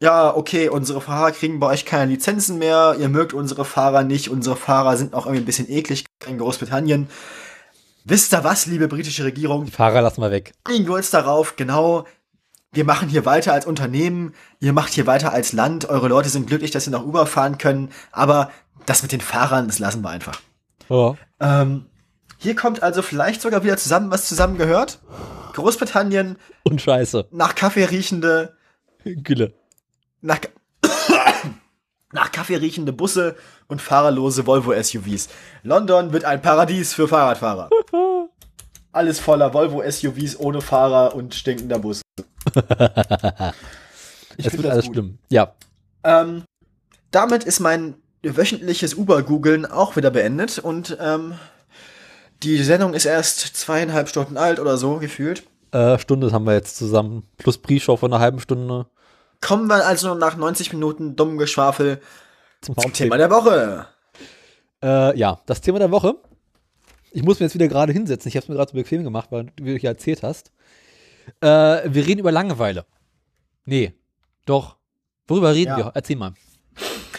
ja, 0.00 0.34
okay, 0.36 0.68
unsere 0.68 1.00
Fahrer 1.00 1.32
kriegen 1.32 1.60
bei 1.60 1.68
euch 1.68 1.86
keine 1.86 2.10
Lizenzen 2.12 2.58
mehr, 2.58 2.96
ihr 2.98 3.08
mögt 3.08 3.32
unsere 3.32 3.64
Fahrer 3.64 4.02
nicht, 4.04 4.28
unsere 4.28 4.56
Fahrer 4.56 4.96
sind 4.96 5.14
auch 5.14 5.24
irgendwie 5.24 5.42
ein 5.42 5.46
bisschen 5.46 5.70
eklig 5.70 6.04
in 6.26 6.36
Großbritannien. 6.38 7.08
Wisst 8.04 8.34
ihr 8.34 8.44
was, 8.44 8.66
liebe 8.66 8.86
britische 8.88 9.24
Regierung? 9.24 9.64
Die 9.64 9.70
Fahrer 9.70 10.02
lassen 10.02 10.20
wir 10.20 10.30
weg. 10.30 10.52
Einigen 10.64 10.86
wir 10.88 10.94
uns 10.96 11.10
darauf, 11.10 11.56
genau, 11.56 12.04
wir 12.74 12.84
machen 12.84 13.08
hier 13.08 13.24
weiter 13.24 13.52
als 13.52 13.66
Unternehmen, 13.66 14.34
ihr 14.60 14.72
macht 14.72 14.92
hier 14.92 15.06
weiter 15.06 15.32
als 15.32 15.52
Land, 15.52 15.88
eure 15.88 16.08
Leute 16.08 16.28
sind 16.28 16.46
glücklich, 16.46 16.70
dass 16.70 16.84
sie 16.84 16.90
nach 16.90 17.04
Uber 17.04 17.26
fahren 17.26 17.58
können, 17.58 17.90
aber 18.12 18.50
das 18.86 19.02
mit 19.02 19.12
den 19.12 19.20
Fahrern, 19.20 19.66
das 19.66 19.78
lassen 19.78 20.02
wir 20.02 20.10
einfach. 20.10 20.40
Ja. 20.88 21.14
Ähm, 21.40 21.86
hier 22.38 22.54
kommt 22.54 22.82
also 22.82 23.00
vielleicht 23.02 23.40
sogar 23.40 23.64
wieder 23.64 23.76
zusammen, 23.76 24.10
was 24.10 24.28
zusammengehört. 24.28 25.00
Großbritannien, 25.54 26.36
Und 26.64 26.80
Scheiße. 26.82 27.28
nach 27.30 27.54
Kaffee 27.54 27.84
riechende 27.84 28.56
Gülle. 29.04 29.54
nach, 30.20 30.40
nach 32.12 32.32
Kaffee 32.32 32.56
riechende 32.56 32.92
Busse 32.92 33.36
und 33.68 33.80
fahrerlose 33.80 34.46
Volvo-SUVs. 34.46 35.28
London 35.62 36.12
wird 36.12 36.24
ein 36.24 36.42
Paradies 36.42 36.92
für 36.92 37.08
Fahrradfahrer. 37.08 37.70
Alles 38.92 39.18
voller 39.20 39.52
Volvo-SUVs 39.54 40.38
ohne 40.38 40.60
Fahrer 40.60 41.14
und 41.14 41.34
stinkender 41.34 41.78
Busse. 41.78 42.02
Ich 44.36 44.46
Es 44.46 44.56
wird 44.56 44.66
alles 44.66 44.86
gut. 44.86 44.94
schlimm. 44.94 45.18
Ja. 45.28 45.54
Ähm, 46.02 46.42
damit 47.12 47.44
ist 47.44 47.60
mein 47.60 47.94
wöchentliches 48.24 48.94
Uber-Googeln 48.94 49.64
auch 49.64 49.94
wieder 49.94 50.10
beendet 50.10 50.58
und 50.58 50.96
ähm, 51.00 51.34
die 52.42 52.60
Sendung 52.64 52.94
ist 52.94 53.04
erst 53.04 53.38
zweieinhalb 53.56 54.08
Stunden 54.08 54.36
alt 54.36 54.58
oder 54.58 54.76
so 54.76 54.96
gefühlt. 54.96 55.44
Äh, 55.70 55.98
Stunde 55.98 56.32
haben 56.32 56.46
wir 56.46 56.54
jetzt 56.54 56.76
zusammen. 56.76 57.22
Plus 57.36 57.58
Pre-Show 57.58 57.96
von 57.96 58.12
einer 58.12 58.20
halben 58.20 58.40
Stunde 58.40 58.86
Kommen 59.40 59.66
wir 59.66 59.84
also 59.86 60.14
nach 60.14 60.36
90 60.36 60.72
Minuten 60.72 61.16
dummem 61.16 61.36
Geschwafel 61.36 62.00
zum 62.62 62.76
zum. 62.78 62.92
Thema 62.94 63.18
der 63.18 63.30
Woche. 63.30 63.86
Äh, 64.82 65.18
ja, 65.18 65.38
das 65.44 65.60
Thema 65.60 65.78
der 65.78 65.90
Woche. 65.90 66.14
Ich 67.10 67.22
muss 67.22 67.38
mir 67.38 67.46
jetzt 67.46 67.54
wieder 67.54 67.68
gerade 67.68 67.92
hinsetzen. 67.92 68.28
Ich 68.30 68.36
habe 68.36 68.44
es 68.44 68.48
mir 68.48 68.54
gerade 68.54 68.70
so 68.70 68.76
bequem 68.76 69.04
gemacht, 69.04 69.30
weil 69.30 69.52
du 69.56 69.76
ja 69.76 69.90
erzählt 69.90 70.22
hast. 70.22 70.50
Äh, 71.40 71.46
wir 71.46 72.06
reden 72.06 72.20
über 72.20 72.32
Langeweile. 72.32 72.84
Nee, 73.64 73.94
doch. 74.46 74.76
Worüber 75.26 75.54
reden 75.54 75.70
Ja. 75.70 75.76
wir? 75.78 75.92
Erzähl 75.94 76.16
mal. 76.16 76.34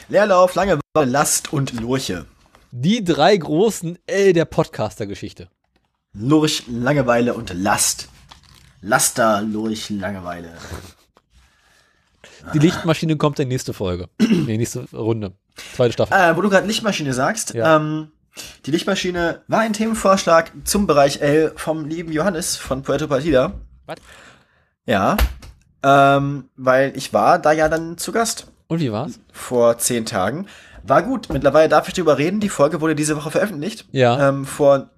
Leerlauf, 0.09 0.53
Langeweile, 0.55 0.81
Last 1.11 1.51
und 1.53 1.73
Lurche. 1.79 2.25
Die 2.71 3.03
drei 3.03 3.35
großen 3.37 3.97
L 4.05 4.33
der 4.33 4.45
Podcaster-Geschichte. 4.45 5.49
Lurch, 6.13 6.63
Langeweile 6.67 7.33
und 7.33 7.51
Last. 7.53 8.09
Laster, 8.81 9.41
Lurch, 9.41 9.89
Langeweile. 9.89 10.53
Die 12.53 12.59
Lichtmaschine 12.59 13.17
kommt 13.17 13.39
in 13.39 13.47
nächste 13.47 13.73
Folge. 13.73 14.07
nee, 14.19 14.57
nächste 14.57 14.85
Runde. 14.93 15.33
Zweite 15.75 15.93
Staffel. 15.93 16.15
Äh, 16.15 16.35
wo 16.37 16.41
du 16.41 16.49
gerade 16.49 16.67
Lichtmaschine 16.67 17.13
sagst, 17.13 17.53
Ja. 17.53 17.77
ähm, 17.77 18.11
die 18.65 18.71
Lichtmaschine 18.71 19.41
war 19.47 19.61
ein 19.61 19.73
Themenvorschlag 19.73 20.51
zum 20.65 20.85
Bereich 20.87 21.21
L 21.21 21.53
vom 21.55 21.85
lieben 21.85 22.11
Johannes 22.11 22.57
von 22.57 22.83
Puerto 22.83 23.07
Partida. 23.07 23.53
Was? 23.85 23.97
Ja, 24.85 25.17
ähm, 25.83 26.49
weil 26.55 26.95
ich 26.95 27.13
war 27.13 27.39
da 27.39 27.51
ja 27.51 27.69
dann 27.69 27.97
zu 27.97 28.11
Gast 28.11 28.47
Und 28.67 28.79
wie 28.79 28.91
war's? 28.91 29.19
vor 29.31 29.77
zehn 29.77 30.05
Tagen. 30.05 30.47
War 30.83 31.01
gut, 31.03 31.29
mittlerweile 31.31 31.69
darf 31.69 31.87
ich 31.87 31.93
drüber 31.95 32.17
reden. 32.17 32.39
Die 32.39 32.49
Folge 32.49 32.81
wurde 32.81 32.95
diese 32.95 33.15
Woche 33.17 33.31
veröffentlicht. 33.31 33.87
Ja. 33.91 34.29
Ähm, 34.29 34.45
vor 34.45 34.89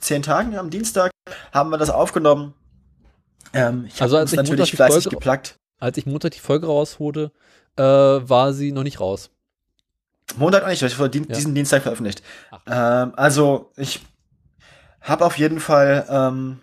zehn 0.00 0.22
Tagen, 0.22 0.56
am 0.58 0.70
Dienstag, 0.70 1.10
haben 1.52 1.70
wir 1.70 1.78
das 1.78 1.90
aufgenommen. 1.90 2.54
Ähm, 3.52 3.84
ich 3.86 4.02
Also 4.02 4.16
als 4.16 4.32
ich 4.32 4.36
natürlich 4.36 4.58
Montag 4.58 4.70
die 4.70 4.76
fleißig 4.76 5.02
Folge- 5.04 5.16
geplagt. 5.16 5.56
Als 5.78 5.96
ich 5.98 6.06
Montag 6.06 6.32
die 6.32 6.40
Folge 6.40 6.66
rausholte, 6.66 7.30
äh, 7.76 7.82
war 7.82 8.52
sie 8.52 8.72
noch 8.72 8.82
nicht 8.82 8.98
raus. 9.00 9.30
Montag 10.36 10.64
auch 10.64 10.68
nicht, 10.68 10.82
das 10.82 10.98
wurde 10.98 11.10
Dien 11.10 11.26
Ja. 11.28 11.34
diesen 11.36 11.54
Dienstag 11.54 11.82
veröffentlicht. 11.82 12.22
Ähm, 12.66 13.12
also, 13.16 13.70
ich 13.76 14.00
habe 15.00 15.24
auf 15.24 15.38
jeden 15.38 15.60
Fall 15.60 16.06
ähm, 16.08 16.62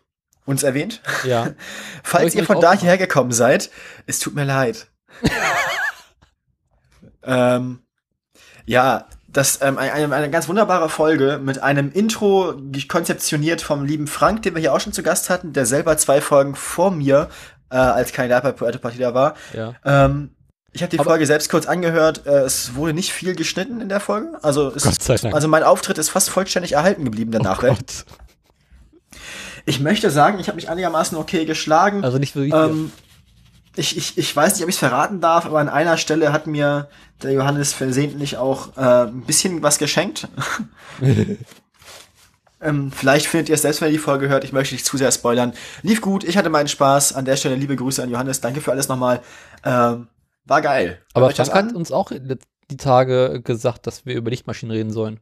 uns 0.52 0.64
erwähnt. 0.64 1.02
Ja. 1.24 1.52
Falls 2.04 2.36
ihr 2.36 2.46
von 2.46 2.60
da 2.62 2.74
hierher 2.74 2.98
gekommen 2.98 3.32
seid, 3.32 3.70
es 4.06 4.20
tut 4.20 4.36
mir 4.36 4.44
leid. 4.46 4.88
ähm, 7.24 7.80
ja, 8.66 9.06
das 9.28 9.60
ähm, 9.62 9.78
eine, 9.78 10.14
eine 10.14 10.30
ganz 10.30 10.48
wunderbare 10.48 10.90
Folge 10.90 11.40
mit 11.42 11.62
einem 11.64 11.92
Intro 11.92 12.54
konzeptioniert 12.88 13.62
vom 13.62 13.86
lieben 13.86 14.08
Frank, 14.08 14.42
den 14.44 14.56
wir 14.56 14.62
hier 14.62 14.74
auch 14.74 14.80
schon 14.82 14.94
zu 14.94 15.04
Gast 15.04 15.30
hatten, 15.30 15.54
der 15.54 15.66
selber 15.66 15.98
zwei 15.98 16.22
Folgen 16.22 16.56
vor 16.56 16.92
mir 16.92 17.30
äh, 17.70 17.76
als 17.78 18.12
Kandidat 18.12 18.44
bei 18.44 18.52
Puerto 18.52 18.80
Partida 18.80 19.14
war. 19.14 19.36
ja. 19.54 19.74
Ähm, 19.86 20.32
ich 20.74 20.82
habe 20.82 20.90
die 20.90 21.00
Aber- 21.00 21.10
Folge 21.10 21.26
selbst 21.26 21.50
kurz 21.52 21.66
angehört. 21.66 22.26
Äh, 22.26 22.44
es 22.44 22.76
wurde 22.76 22.94
nicht 22.94 23.12
viel 23.12 23.36
geschnitten 23.36 23.82
in 23.82 23.90
der 23.90 24.00
Folge. 24.00 24.40
Also, 24.42 24.74
es, 24.74 24.86
also 25.10 25.48
mein 25.50 25.64
Auftritt 25.64 25.98
ist 25.98 26.10
fast 26.10 26.30
vollständig 26.30 26.74
erhalten 26.74 27.04
geblieben 27.04 27.32
der 27.32 27.42
Oh. 27.42 27.76
Ich 29.66 29.80
möchte 29.80 30.10
sagen, 30.10 30.40
ich 30.40 30.48
habe 30.48 30.56
mich 30.56 30.70
einigermaßen 30.70 31.18
okay 31.18 31.46
geschlagen. 31.46 32.04
Also 32.04 32.18
nicht 32.18 32.36
wirklich. 32.36 32.54
ähm, 32.54 32.92
ich, 33.76 33.96
ich, 33.96 34.18
ich 34.18 34.36
weiß 34.36 34.56
nicht, 34.56 34.64
ob 34.64 34.70
ich 34.70 34.76
es 34.76 34.80
verraten 34.80 35.22
darf, 35.22 35.46
aber 35.46 35.60
an 35.60 35.70
einer 35.70 35.98
Stelle 35.98 36.34
hat 36.34 36.48
mir 36.48 36.90
der 37.24 37.32
Johannes 37.32 37.74
versehentlich 37.74 38.38
auch 38.38 38.76
äh, 38.76 39.08
ein 39.08 39.22
bisschen 39.22 39.64
was 39.64 39.78
geschenkt. 39.78 40.28
ähm, 42.62 42.92
vielleicht 42.92 43.28
findet 43.28 43.50
ihr 43.50 43.56
es 43.56 43.62
selbst, 43.62 43.82
wenn 43.82 43.90
ihr 43.90 43.94
die 43.94 44.00
Folge 44.00 44.28
hört. 44.28 44.44
Ich 44.44 44.52
möchte 44.52 44.76
nicht 44.76 44.86
zu 44.86 44.98
sehr 44.98 45.12
spoilern. 45.12 45.54
Lief 45.84 46.02
gut, 46.02 46.24
ich 46.24 46.38
hatte 46.38 46.50
meinen 46.50 46.68
Spaß. 46.68 47.14
An 47.14 47.26
der 47.26 47.38
Stelle 47.38 47.56
liebe 47.56 47.76
Grüße 47.76 48.04
an 48.04 48.10
Johannes. 48.10 48.42
Danke 48.42 48.60
für 48.60 48.72
alles 48.72 48.90
nochmal. 48.90 49.22
Ähm, 49.64 50.08
war 50.46 50.62
geil. 50.62 51.00
Aber 51.14 51.28
Hört 51.28 51.38
Frank 51.38 51.70
hat 51.70 51.76
uns 51.76 51.92
auch 51.92 52.12
die 52.70 52.78
Tage 52.78 53.42
gesagt, 53.42 53.88
dass 53.88 54.06
wir 54.06 54.16
über 54.16 54.32
Lichtmaschinen 54.32 54.76
reden 54.76 54.92
sollen. 54.92 55.20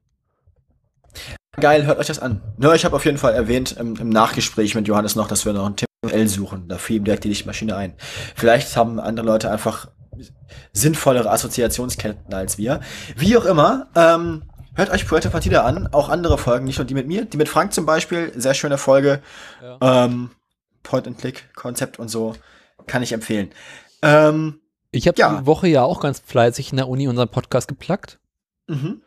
Geil, 1.57 1.85
hört 1.85 1.99
euch 1.99 2.07
das 2.07 2.19
an. 2.19 2.41
Ja, 2.59 2.73
ich 2.73 2.85
habe 2.85 2.95
auf 2.95 3.05
jeden 3.05 3.17
Fall 3.17 3.33
erwähnt 3.33 3.75
im, 3.77 3.95
im 3.95 4.09
Nachgespräch 4.09 4.75
mit 4.75 4.87
Johannes 4.87 5.15
noch, 5.15 5.27
dass 5.27 5.45
wir 5.45 5.53
noch 5.53 5.65
ein 5.65 5.75
Thema 5.75 6.13
L 6.13 6.27
suchen. 6.27 6.67
Da 6.69 6.77
fiel 6.77 6.97
ihm 6.97 7.03
direkt 7.03 7.23
die 7.23 7.29
Lichtmaschine 7.29 7.75
ein. 7.75 7.95
Vielleicht 8.35 8.77
haben 8.77 8.99
andere 8.99 9.25
Leute 9.25 9.51
einfach 9.51 9.89
sinnvollere 10.73 11.29
Assoziationsketten 11.31 12.33
als 12.33 12.57
wir. 12.57 12.81
Wie 13.17 13.35
auch 13.35 13.45
immer, 13.45 13.87
ähm, 13.95 14.43
hört 14.75 14.91
euch 14.91 15.07
Puerto 15.07 15.29
Partida 15.29 15.63
an, 15.63 15.87
auch 15.91 16.09
andere 16.09 16.37
Folgen, 16.37 16.65
nicht 16.65 16.77
nur 16.77 16.85
die 16.85 16.93
mit 16.93 17.07
mir, 17.07 17.25
die 17.25 17.37
mit 17.37 17.49
Frank 17.49 17.73
zum 17.73 17.85
Beispiel, 17.85 18.31
sehr 18.35 18.53
schöne 18.53 18.77
Folge, 18.77 19.21
Ja. 19.61 20.05
ähm, 20.05 20.29
Point-and-Click-Konzept 20.83 21.99
und 21.99 22.09
so, 22.09 22.35
kann 22.87 23.03
ich 23.03 23.11
empfehlen. 23.11 23.49
Ähm, 24.01 24.59
Ich 24.91 25.07
habe 25.07 25.19
Ja. 25.19 25.39
die 25.39 25.45
Woche 25.45 25.67
ja 25.67 25.83
auch 25.83 25.99
ganz 25.99 26.19
fleißig 26.25 26.71
in 26.71 26.77
der 26.77 26.87
Uni 26.87 27.07
unseren 27.07 27.29
Podcast 27.29 27.67
geplackt. 27.67 28.19
mhm. 28.67 29.01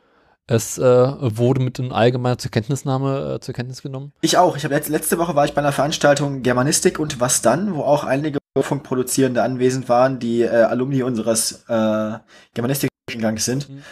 Es 0.46 0.76
äh, 0.76 0.82
wurde 0.82 1.62
mit 1.62 1.78
einem 1.78 1.92
allgemeiner 1.92 2.36
zur 2.36 2.50
Kenntnisnahme 2.50 3.34
äh, 3.36 3.40
zur 3.40 3.54
Kenntnis 3.54 3.82
genommen. 3.82 4.12
Ich 4.20 4.36
auch. 4.38 4.56
Ich 4.56 4.64
habe 4.64 4.74
letzte, 4.74 4.92
letzte 4.92 5.18
Woche 5.18 5.34
war 5.34 5.44
ich 5.44 5.54
bei 5.54 5.60
einer 5.60 5.72
Veranstaltung 5.72 6.42
Germanistik 6.42 6.98
und 6.98 7.20
was 7.20 7.42
dann, 7.42 7.74
wo 7.74 7.82
auch 7.82 8.04
einige 8.04 8.38
Funkproduzierende 8.60 9.42
anwesend 9.42 9.88
waren, 9.88 10.18
die 10.18 10.42
äh, 10.42 10.48
Alumni 10.48 11.02
unseres 11.02 11.64
äh, 11.68 12.18
Germanistikgangs 12.54 13.44
sind. 13.44 13.70
Mhm. 13.70 13.82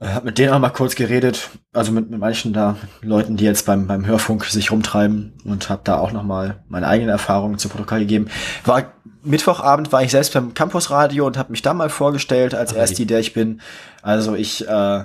Äh, 0.00 0.08
hab 0.08 0.24
mit 0.24 0.38
denen 0.38 0.52
auch 0.52 0.60
mal 0.60 0.70
kurz 0.70 0.94
geredet, 0.94 1.50
also 1.72 1.92
mit, 1.92 2.08
mit 2.08 2.20
manchen 2.20 2.52
da 2.52 2.76
Leuten, 3.02 3.36
die 3.36 3.44
jetzt 3.44 3.66
beim, 3.66 3.86
beim 3.86 4.06
Hörfunk 4.06 4.44
sich 4.44 4.70
rumtreiben 4.70 5.34
und 5.44 5.68
habe 5.68 5.82
da 5.84 5.98
auch 5.98 6.12
noch 6.12 6.22
mal 6.22 6.62
meine 6.68 6.86
eigenen 6.86 7.10
Erfahrungen 7.10 7.58
zu 7.58 7.68
Protokoll 7.68 8.00
gegeben. 8.00 8.28
War 8.64 8.92
Mittwochabend 9.24 9.92
war 9.92 10.02
ich 10.02 10.12
selbst 10.12 10.32
beim 10.32 10.54
Campusradio 10.54 11.26
und 11.26 11.36
habe 11.36 11.50
mich 11.50 11.62
da 11.62 11.74
mal 11.74 11.90
vorgestellt 11.90 12.54
als 12.54 12.72
Ach, 12.72 12.78
Ersti, 12.78 13.04
der 13.04 13.18
ich 13.18 13.34
bin. 13.34 13.60
Also 14.00 14.36
ich 14.36 14.66
äh, 14.66 15.04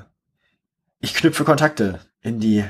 ich 1.04 1.14
knüpfe 1.14 1.44
Kontakte 1.44 2.00
in 2.22 2.40
die 2.40 2.64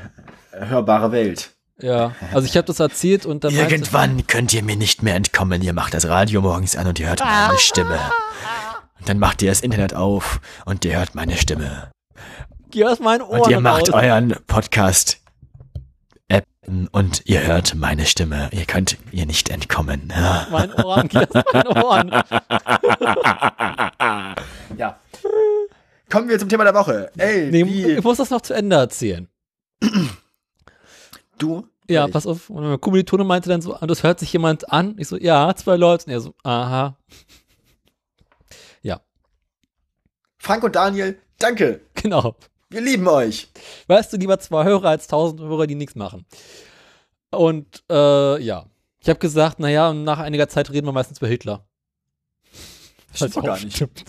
hörbare 0.51 1.11
Welt. 1.11 1.51
Ja, 1.79 2.13
also 2.33 2.45
ich 2.45 2.55
habe 2.57 2.65
das 2.67 2.79
erzählt 2.79 3.25
und 3.25 3.43
dann 3.43 3.53
meinte- 3.55 3.75
Irgendwann 3.75 4.27
könnt 4.27 4.53
ihr 4.53 4.63
mir 4.63 4.75
nicht 4.75 5.03
mehr 5.03 5.15
entkommen. 5.15 5.61
Ihr 5.61 5.73
macht 5.73 5.93
das 5.93 6.07
Radio 6.07 6.41
morgens 6.41 6.75
an 6.75 6.87
und 6.87 6.99
ihr 6.99 7.07
hört 7.09 7.19
meine 7.23 7.57
Stimme. 7.57 7.99
Und 8.99 9.09
dann 9.09 9.19
macht 9.19 9.41
ihr 9.41 9.49
das 9.51 9.61
Internet 9.61 9.93
auf 9.93 10.39
und 10.65 10.85
ihr 10.85 10.97
hört 10.97 11.15
meine 11.15 11.35
Stimme. 11.37 11.91
Geh 12.71 12.85
aus 12.85 12.99
meinen 12.99 13.21
Ohren 13.21 13.41
Und 13.41 13.51
ihr 13.51 13.59
macht 13.59 13.91
raus. 13.93 14.03
euren 14.03 14.35
Podcast 14.47 15.19
App 16.29 16.45
und 16.91 17.21
ihr 17.25 17.45
hört 17.45 17.75
meine 17.75 18.05
Stimme. 18.05 18.49
Ihr 18.51 18.65
könnt 18.65 18.97
ihr 19.11 19.25
nicht 19.25 19.49
entkommen. 19.49 20.11
Mein 20.51 20.73
Ohren, 20.73 21.07
geh 21.09 21.19
aus 21.19 21.43
meinen 21.53 21.67
Ohren. 21.83 22.09
ja. 24.77 24.95
Kommen 26.13 26.29
wir 26.29 26.39
zum 26.39 26.47
Thema 26.47 26.63
der 26.63 26.75
Woche. 26.75 27.11
Ey, 27.17 27.49
Nee, 27.51 27.95
ich 27.97 28.03
muss 28.03 28.17
das 28.17 28.29
noch 28.29 28.41
zu 28.41 28.53
Ende 28.53 28.75
erzählen. 28.75 29.27
du? 31.37 31.67
Ja, 31.89 32.07
pass 32.07 32.25
auf. 32.25 32.49
Und 32.49 32.63
mein 32.63 32.79
Kommilitone 32.79 33.23
meinte 33.23 33.49
dann 33.49 33.61
so, 33.61 33.77
und 33.77 33.91
das 33.91 34.03
hört 34.03 34.19
sich 34.19 34.31
jemand 34.31 34.71
an. 34.71 34.95
Ich 34.97 35.07
so, 35.07 35.17
ja, 35.17 35.53
zwei 35.55 35.75
Leute. 35.75 36.05
Und 36.05 36.11
er 36.13 36.21
so, 36.21 36.33
aha. 36.43 36.97
Frank 40.43 40.61
und 40.65 40.75
Daniel, 40.75 41.17
danke. 41.39 41.79
Genau. 41.95 42.35
Wir 42.69 42.81
lieben 42.81 43.07
euch. 43.07 43.49
Weißt 43.87 44.11
du, 44.11 44.17
lieber 44.17 44.39
zwei 44.39 44.65
Hörer 44.65 44.89
als 44.89 45.07
tausend 45.07 45.39
Hörer, 45.39 45.67
die 45.67 45.75
nichts 45.75 45.95
machen. 45.95 46.25
Und 47.31 47.81
äh, 47.89 48.41
ja, 48.41 48.65
ich 48.99 49.07
habe 49.07 49.19
gesagt, 49.19 49.59
naja, 49.59 49.93
nach 49.93 50.19
einiger 50.19 50.49
Zeit 50.49 50.69
reden 50.69 50.85
wir 50.85 50.91
meistens 50.91 51.19
über 51.19 51.27
Hitler. 51.27 51.65
Das 53.11 53.29
stimmt 53.29 53.45
gar 53.45 53.57
nicht. 53.57 53.73
Stimmt. 53.73 54.03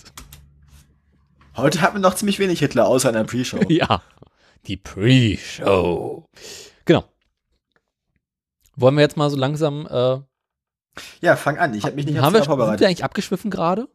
Heute 1.56 1.80
hatten 1.80 1.96
wir 1.96 2.00
noch 2.00 2.14
ziemlich 2.14 2.38
wenig 2.38 2.58
Hitler, 2.58 2.86
außer 2.86 3.08
in 3.10 3.14
der 3.14 3.24
Pre-Show. 3.24 3.60
Ja, 3.68 4.02
die 4.66 4.76
Pre-Show. 4.76 6.26
Genau. 6.84 7.04
Wollen 8.76 8.94
wir 8.96 9.02
jetzt 9.02 9.16
mal 9.16 9.30
so 9.30 9.36
langsam, 9.36 9.86
äh, 9.88 10.18
Ja, 11.20 11.36
fang 11.36 11.58
an. 11.58 11.74
Ich 11.74 11.84
habe 11.84 11.94
mich 11.94 12.06
nicht 12.06 12.16
haben 12.18 12.32
wir, 12.32 12.42
Fehler 12.42 12.44
sind 12.44 12.50
wir 12.50 12.56
vorbereitet. 12.56 12.86
eigentlich 12.86 13.04
abgeschwiffen 13.04 13.50
gerade? 13.50 13.88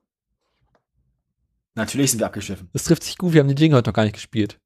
Natürlich 1.76 2.12
sind 2.12 2.20
wir 2.20 2.28
abgeschliffen. 2.28 2.70
Das 2.74 2.84
trifft 2.86 3.04
sich 3.04 3.18
gut, 3.18 3.34
wir 3.34 3.42
haben 3.42 3.48
den 3.48 3.58
Jingle 3.58 3.78
heute 3.78 3.90
noch 3.90 3.94
gar 3.96 4.04
nicht 4.04 4.14
gespielt. 4.14 4.60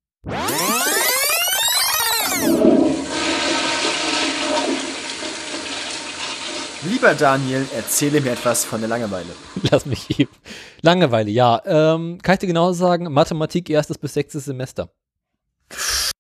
Lieber 6.86 7.14
Daniel, 7.14 7.66
erzähle 7.76 8.20
mir 8.22 8.32
etwas 8.34 8.66
von 8.66 8.82
der 8.82 8.90
Langeweile. 8.90 9.30
Lass 9.72 9.86
mich 9.86 10.20
eben. 10.20 10.32
Langeweile, 10.82 11.30
ja. 11.32 11.62
Ähm, 11.66 12.20
kann 12.22 12.34
ich 12.34 12.40
dir 12.40 12.48
genau 12.48 12.74
sagen, 12.74 13.12
Mathematik 13.12 13.70
erstes 13.70 13.98
bis 13.98 14.14
sechstes 14.14 14.46
Semester. 14.46 14.90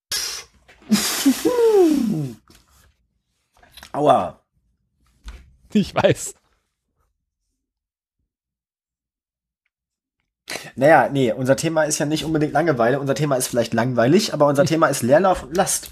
Aua. 3.91 4.39
Ich 5.73 5.93
weiß. 5.93 6.35
Naja, 10.75 11.09
nee, 11.11 11.31
unser 11.33 11.55
Thema 11.55 11.83
ist 11.83 11.99
ja 11.99 12.05
nicht 12.05 12.23
unbedingt 12.25 12.53
Langeweile. 12.53 12.99
Unser 12.99 13.15
Thema 13.15 13.35
ist 13.35 13.47
vielleicht 13.47 13.73
langweilig, 13.73 14.33
aber 14.33 14.47
unser 14.47 14.65
Thema 14.65 14.87
ist 14.87 15.03
Leerlauf 15.03 15.43
und 15.43 15.55
Last. 15.57 15.91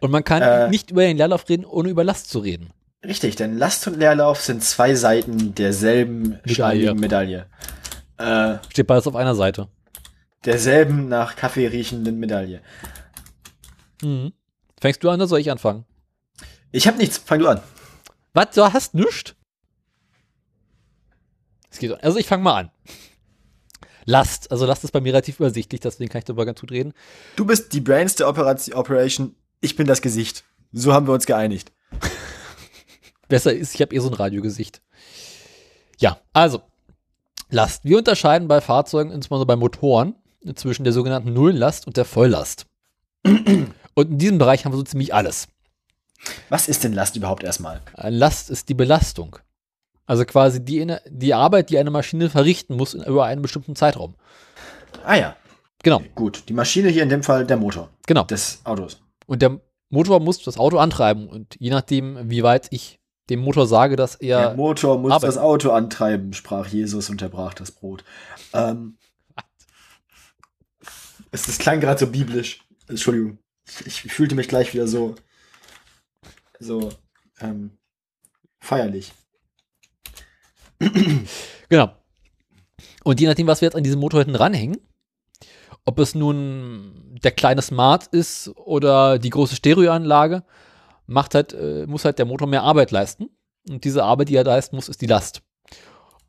Und 0.00 0.10
man 0.10 0.24
kann 0.24 0.42
Äh. 0.42 0.68
nicht 0.68 0.90
über 0.90 1.02
den 1.02 1.16
Leerlauf 1.16 1.48
reden, 1.48 1.64
ohne 1.64 1.88
über 1.90 2.04
Last 2.04 2.28
zu 2.28 2.40
reden. 2.40 2.70
Richtig, 3.04 3.36
denn 3.36 3.58
Last 3.58 3.86
und 3.86 3.98
Leerlauf 3.98 4.40
sind 4.40 4.62
zwei 4.64 4.94
Seiten 4.94 5.54
derselben 5.54 6.38
schleimigen 6.46 6.98
Medaille. 6.98 7.46
Äh, 8.16 8.56
Steht 8.70 8.86
beides 8.86 9.06
auf 9.06 9.16
einer 9.16 9.34
Seite. 9.34 9.68
derselben 10.44 11.08
nach 11.08 11.36
Kaffee 11.36 11.66
riechenden 11.66 12.18
Medaille. 12.18 12.60
Mhm. 14.02 14.32
Fängst 14.80 15.02
du 15.02 15.08
an 15.10 15.16
oder 15.16 15.26
soll 15.26 15.40
ich 15.40 15.50
anfangen? 15.50 15.84
Ich 16.72 16.86
habe 16.86 16.96
nichts, 16.98 17.18
fang 17.18 17.38
du 17.40 17.48
an. 17.48 17.60
Was, 18.32 18.50
du 18.52 18.62
hast 18.64 18.94
nichts? 18.94 19.34
Es 21.70 21.78
geht, 21.78 21.92
also 22.02 22.18
ich 22.18 22.26
fange 22.26 22.42
mal 22.42 22.60
an. 22.60 22.70
Last, 24.06 24.50
also 24.50 24.66
Last 24.66 24.84
ist 24.84 24.92
bei 24.92 25.00
mir 25.00 25.12
relativ 25.12 25.40
übersichtlich, 25.40 25.80
deswegen 25.80 26.10
kann 26.10 26.18
ich 26.20 26.24
darüber 26.24 26.44
ganz 26.44 26.60
gut 26.60 26.70
reden. 26.70 26.92
Du 27.36 27.44
bist 27.46 27.72
die 27.72 27.80
Brains 27.80 28.14
der 28.16 28.28
Operation, 28.28 29.34
ich 29.60 29.76
bin 29.76 29.86
das 29.86 30.02
Gesicht. 30.02 30.44
So 30.72 30.92
haben 30.92 31.06
wir 31.06 31.14
uns 31.14 31.26
geeinigt. 31.26 31.72
Besser 33.34 33.52
ist, 33.52 33.74
ich 33.74 33.80
habe 33.80 33.92
eh 33.92 33.98
so 33.98 34.08
ein 34.08 34.14
Radiogesicht. 34.14 34.80
Ja, 35.98 36.18
also, 36.32 36.62
Last. 37.50 37.84
Wir 37.84 37.98
unterscheiden 37.98 38.46
bei 38.46 38.60
Fahrzeugen, 38.60 39.10
insbesondere 39.10 39.46
bei 39.46 39.56
Motoren, 39.56 40.14
zwischen 40.54 40.84
der 40.84 40.92
sogenannten 40.92 41.32
Nulllast 41.32 41.88
und 41.88 41.96
der 41.96 42.04
Volllast. 42.04 42.66
und 43.24 44.10
in 44.10 44.18
diesem 44.18 44.38
Bereich 44.38 44.64
haben 44.64 44.72
wir 44.72 44.76
so 44.76 44.84
ziemlich 44.84 45.12
alles. 45.12 45.48
Was 46.48 46.68
ist 46.68 46.84
denn 46.84 46.92
Last 46.92 47.16
überhaupt 47.16 47.42
erstmal? 47.42 47.80
Äh, 47.96 48.10
Last 48.10 48.50
ist 48.50 48.68
die 48.68 48.74
Belastung. 48.74 49.36
Also 50.06 50.24
quasi 50.24 50.64
die, 50.64 50.94
die 51.08 51.34
Arbeit, 51.34 51.70
die 51.70 51.78
eine 51.78 51.90
Maschine 51.90 52.30
verrichten 52.30 52.76
muss 52.76 52.94
in, 52.94 53.02
über 53.02 53.24
einen 53.24 53.42
bestimmten 53.42 53.74
Zeitraum. 53.74 54.14
Ah 55.04 55.16
ja, 55.16 55.36
Genau, 55.82 56.02
gut. 56.14 56.48
Die 56.48 56.54
Maschine 56.54 56.88
hier 56.88 57.02
in 57.02 57.10
dem 57.10 57.24
Fall 57.24 57.46
der 57.46 57.58
Motor 57.58 57.90
genau. 58.06 58.22
des 58.22 58.60
Autos. 58.64 59.02
Und 59.26 59.42
der 59.42 59.60
Motor 59.90 60.18
muss 60.18 60.42
das 60.42 60.56
Auto 60.56 60.78
antreiben. 60.78 61.28
Und 61.28 61.56
je 61.58 61.70
nachdem, 61.70 62.30
wie 62.30 62.42
weit 62.42 62.68
ich 62.70 63.00
dem 63.30 63.40
Motor 63.40 63.66
sage, 63.66 63.96
dass 63.96 64.18
Der 64.18 64.50
er. 64.50 64.54
Motor 64.54 64.98
muss 64.98 65.12
Arbeit. 65.12 65.28
das 65.28 65.38
Auto 65.38 65.70
antreiben, 65.70 66.32
sprach 66.32 66.66
Jesus 66.66 67.08
und 67.10 67.22
er 67.22 67.28
brach 67.28 67.54
das 67.54 67.70
Brot. 67.70 68.04
Ähm, 68.52 68.98
es, 71.30 71.46
das 71.46 71.58
klang 71.58 71.80
gerade 71.80 71.98
so 72.00 72.06
biblisch. 72.06 72.60
Entschuldigung. 72.88 73.38
Ich, 73.86 74.04
ich 74.04 74.12
fühlte 74.12 74.34
mich 74.34 74.48
gleich 74.48 74.74
wieder 74.74 74.86
so, 74.86 75.14
so 76.60 76.90
ähm, 77.40 77.78
feierlich. 78.60 79.12
Genau. 81.70 81.96
Und 83.04 83.20
je 83.20 83.26
nachdem, 83.26 83.46
was 83.46 83.62
wir 83.62 83.66
jetzt 83.66 83.74
an 83.74 83.82
diesem 83.82 83.98
Motor 84.00 84.20
hinten 84.20 84.36
ranhängen, 84.36 84.76
ob 85.86 85.98
es 85.98 86.14
nun 86.14 87.18
der 87.22 87.32
kleine 87.32 87.62
Smart 87.62 88.06
ist 88.08 88.48
oder 88.56 89.18
die 89.18 89.30
große 89.30 89.56
Stereoanlage, 89.56 90.44
macht 91.06 91.34
halt, 91.34 91.52
äh, 91.52 91.86
muss 91.86 92.04
halt 92.04 92.18
der 92.18 92.26
Motor 92.26 92.48
mehr 92.48 92.62
Arbeit 92.62 92.90
leisten. 92.90 93.30
Und 93.68 93.84
diese 93.84 94.04
Arbeit, 94.04 94.28
die 94.28 94.36
er 94.36 94.44
leisten 94.44 94.76
muss, 94.76 94.88
ist 94.88 95.00
die 95.00 95.06
Last. 95.06 95.42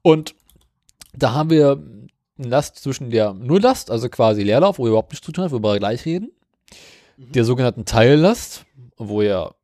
Und 0.01 0.35
da 1.13 1.33
haben 1.33 1.49
wir 1.49 1.83
eine 2.37 2.47
Last 2.49 2.77
zwischen 2.77 3.09
der 3.09 3.33
Nulllast, 3.33 3.89
also 3.91 4.09
quasi 4.09 4.43
Leerlauf, 4.43 4.77
wo 4.77 4.85
er 4.85 4.89
überhaupt 4.89 5.11
nichts 5.11 5.25
zu 5.25 5.31
tun 5.31 5.45
hat, 5.45 5.51
worüber 5.51 5.73
wir 5.73 5.79
gleich 5.79 6.05
reden, 6.05 6.31
der 7.17 7.45
sogenannten 7.45 7.85
Teillast, 7.85 8.65
wo 8.97 9.21
er 9.21 9.55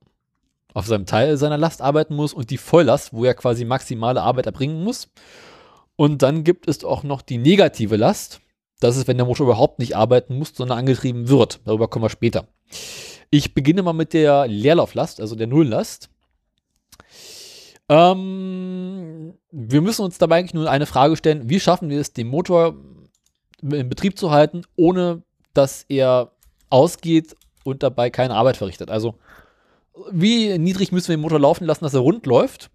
auf 0.74 0.86
seinem 0.86 1.06
Teil 1.06 1.38
seiner 1.38 1.58
Last 1.58 1.82
arbeiten 1.82 2.16
muss 2.16 2.34
und 2.34 2.50
die 2.50 2.58
Volllast, 2.58 3.14
wo 3.14 3.26
er 3.26 3.34
quasi 3.34 3.66
maximale 3.66 4.22
Arbeit 4.22 4.46
erbringen 4.46 4.84
muss. 4.84 5.10
Und 5.98 6.22
dann 6.22 6.44
gibt 6.44 6.68
es 6.68 6.84
auch 6.84 7.04
noch 7.04 7.22
die 7.22 7.38
negative 7.38 7.98
Last. 7.98 8.40
Das 8.82 8.98
ist, 8.98 9.08
wenn 9.08 9.18
der 9.18 9.28
Motor 9.28 9.46
überhaupt 9.46 9.80
nicht 9.80 9.96
arbeiten 9.96 10.38
muss, 10.38 10.54
sondern 10.56 10.80
angetrieben 10.80 11.30
wird. 11.30 11.62
Darüber 11.66 11.88
kommen 11.88 12.04
wir 12.04 12.10
später. 12.10 12.48
Ich 13.30 13.54
beginne 13.54 13.84
mal 13.84 13.94
mit 13.94 14.12
der 14.12 14.48
Leerlauflast, 14.48 15.22
also 15.22 15.36
der 15.36 15.48
Nulllast. 15.48 16.10
Ähm, 17.88 19.36
wir 19.52 19.82
müssen 19.82 20.04
uns 20.04 20.18
dabei 20.18 20.40
eigentlich 20.40 20.56
nur 20.56 20.70
eine 20.70 20.88
Frage 20.88 21.16
stellen, 21.16 21.48
wie 21.48 21.60
schaffen 21.60 21.90
wir 21.90 22.02
es, 22.02 22.12
den 22.14 22.28
Motor 22.28 22.76
in 23.62 23.88
Betrieb 23.88 24.18
zu 24.18 24.32
halten, 24.32 24.64
ohne 24.76 25.22
dass 25.54 25.86
er 25.88 26.32
ausgeht 26.72 27.36
und 27.64 27.84
dabei 27.84 28.10
keine 28.10 28.34
Arbeit 28.34 28.58
verrichtet. 28.58 28.90
Also 28.90 29.16
wie 30.12 30.58
niedrig 30.58 30.92
müssen 30.92 31.10
wir 31.10 31.18
den 31.18 31.22
Motor 31.22 31.40
laufen 31.40 31.66
lassen, 31.66 31.84
dass 31.84 31.94
er 31.94 32.00
rund 32.00 32.26
läuft 32.26 32.72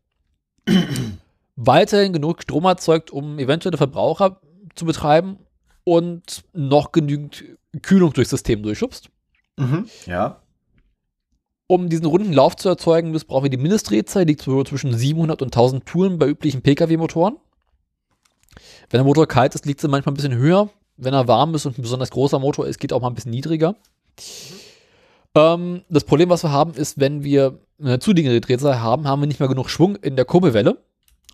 weiterhin 1.57 2.13
genug 2.13 2.43
Strom 2.43 2.65
erzeugt, 2.65 3.11
um 3.11 3.41
eventuelle 3.41 3.79
Verbraucher 3.79 4.41
zu 4.77 4.85
betreiben 4.85 5.39
und 5.87 6.43
noch 6.53 6.91
genügend 6.91 7.45
Kühlung 7.81 8.13
durchs 8.13 8.31
System 8.31 8.63
durchschubst. 8.63 9.09
Mhm. 9.57 9.89
Ja. 10.07 10.43
Um 11.69 11.89
diesen 11.89 12.07
runden 12.07 12.33
Lauf 12.33 12.57
zu 12.57 12.69
erzeugen, 12.69 13.13
brauchen 13.13 13.45
wir 13.45 13.51
die 13.51 13.57
Mindestdrehzahl, 13.57 14.27
die 14.27 14.33
liegt 14.33 14.43
so 14.43 14.65
zwischen 14.65 14.93
700 14.93 15.43
und 15.43 15.49
1000 15.49 15.87
Touren 15.87 16.19
bei 16.19 16.27
üblichen 16.27 16.61
Pkw-Motoren. 16.61 17.37
Wenn 18.91 18.99
der 18.99 19.05
Motor 19.05 19.29
kalt 19.29 19.55
ist, 19.55 19.65
liegt 19.65 19.81
sie 19.81 19.89
manchmal 19.89 20.13
ein 20.13 20.17
bisschen 20.17 20.35
höher. 20.35 20.71
Wenn 20.97 21.15
er 21.15 21.29
warm 21.29 21.55
ist 21.55 21.67
und 21.67 21.79
ein 21.79 21.83
besonders 21.83 22.11
großer 22.11 22.41
Motor 22.41 22.67
ist, 22.67 22.81
geht 22.81 22.93
auch 22.93 23.01
mal 23.01 23.09
ein 23.09 23.15
bisschen 23.15 23.31
niedriger. 23.31 23.77
Ähm, 25.37 25.83
das 25.89 26.05
Problem, 26.05 26.31
was 26.31 26.43
wir 26.43 26.51
haben, 26.51 26.75
ist, 26.75 26.99
wenn 26.99 27.23
wir 27.23 27.61
eine 27.81 28.01
zu 28.01 28.13
niedrige 28.13 28.41
Drehzahl 28.41 28.81
haben, 28.81 29.07
haben 29.07 29.23
wir 29.23 29.27
nicht 29.27 29.39
mehr 29.39 29.49
genug 29.49 29.71
Schwung 29.71 29.95
in 29.97 30.17
der 30.17 30.25
Kurbelwelle. 30.25 30.83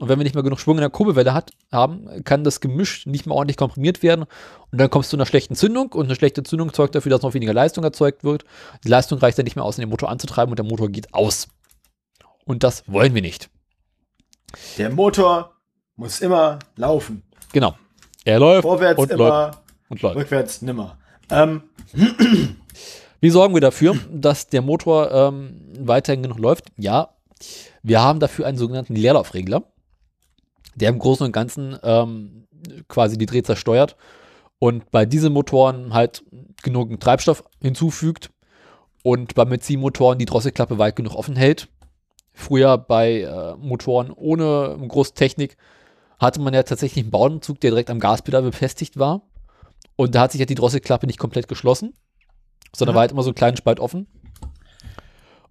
Und 0.03 0.09
wenn 0.09 0.18
wir 0.18 0.24
nicht 0.24 0.34
mehr 0.34 0.42
genug 0.42 0.59
Schwung 0.59 0.78
in 0.78 0.80
der 0.80 0.90
Kurbelwelle 0.90 1.32
hat, 1.32 1.53
haben, 1.70 2.24
kann 2.24 2.42
das 2.42 2.61
Gemisch 2.61 3.07
nicht 3.07 3.24
mehr 3.24 3.36
ordentlich 3.36 3.57
komprimiert 3.57 4.03
werden. 4.03 4.24
Und 4.72 4.80
dann 4.80 4.90
kommst 4.90 5.12
du 5.12 5.16
zu 5.16 5.16
einer 5.16 5.26
schlechten 5.26 5.55
Zündung. 5.55 5.92
Und 5.92 6.07
eine 6.07 6.16
schlechte 6.16 6.42
Zündung 6.42 6.72
sorgt 6.74 6.96
dafür, 6.96 7.11
dass 7.11 7.22
noch 7.22 7.34
weniger 7.34 7.55
Leistung 7.55 7.84
erzeugt 7.84 8.24
wird. 8.24 8.44
Die 8.82 8.88
Leistung 8.88 9.20
reicht 9.20 9.38
dann 9.38 9.44
nicht 9.44 9.55
mehr 9.55 9.64
aus, 9.64 9.76
um 9.78 9.82
den 9.82 9.90
Motor 9.90 10.09
anzutreiben 10.09 10.50
und 10.50 10.59
der 10.59 10.66
Motor 10.66 10.88
geht 10.88 11.14
aus. 11.14 11.46
Und 12.44 12.64
das 12.64 12.82
wollen 12.88 13.14
wir 13.14 13.22
nicht. 13.22 13.48
Der 14.76 14.90
Motor 14.90 15.53
muss 15.94 16.20
immer 16.20 16.59
laufen. 16.74 17.22
Genau. 17.53 17.76
Er 18.24 18.40
läuft 18.40 18.62
Vorwärts 18.62 18.98
und 18.98 19.12
immer, 19.12 19.28
läuft 19.28 19.59
und 19.88 20.03
läuft. 20.03 20.16
rückwärts 20.16 20.62
nimmer. 20.62 20.98
Ähm, 21.30 21.62
Wie 23.20 23.30
sorgen 23.30 23.55
wir 23.55 23.61
dafür, 23.61 23.96
dass 24.11 24.48
der 24.48 24.62
Motor 24.62 25.12
ähm, 25.12 25.61
weiterhin 25.78 26.24
genug 26.24 26.40
läuft? 26.40 26.72
Ja, 26.76 27.11
wir 27.84 28.00
haben 28.00 28.20
dafür 28.20 28.46
einen 28.46 28.59
sogenannten 28.59 28.94
Leerlaufregler, 28.94 29.62
der 30.74 30.88
im 30.88 30.98
Großen 30.98 31.24
und 31.26 31.32
Ganzen 31.32 31.76
ähm, 31.82 32.46
quasi 32.88 33.18
die 33.18 33.26
Drehzahl 33.26 33.56
steuert 33.56 33.96
und 34.58 34.90
bei 34.90 35.04
diesen 35.06 35.32
Motoren 35.32 35.92
halt 35.92 36.24
genug 36.62 36.98
Treibstoff 37.00 37.44
hinzufügt 37.60 38.30
und 39.02 39.34
bei 39.34 39.44
Benzinmotoren 39.44 40.18
die 40.18 40.26
Drosselklappe 40.26 40.78
weit 40.78 40.96
genug 40.96 41.14
offen 41.14 41.36
hält. 41.36 41.68
Früher 42.32 42.78
bei 42.78 43.22
äh, 43.22 43.56
Motoren 43.56 44.10
ohne 44.10 44.78
große 44.88 45.14
Technik 45.14 45.56
hatte 46.18 46.40
man 46.40 46.54
ja 46.54 46.62
tatsächlich 46.62 47.04
einen 47.04 47.10
Bauenzug, 47.10 47.60
der 47.60 47.72
direkt 47.72 47.90
am 47.90 47.98
Gaspedal 47.98 48.42
befestigt 48.42 48.98
war. 48.98 49.22
Und 49.96 50.14
da 50.14 50.22
hat 50.22 50.32
sich 50.32 50.38
ja 50.38 50.46
die 50.46 50.54
Drosselklappe 50.54 51.06
nicht 51.06 51.18
komplett 51.18 51.48
geschlossen, 51.48 51.94
sondern 52.74 52.94
Mhm. 52.94 52.96
war 52.96 53.00
halt 53.00 53.12
immer 53.12 53.22
so 53.24 53.30
einen 53.30 53.34
kleinen 53.34 53.56
Spalt 53.56 53.80
offen. 53.80 54.06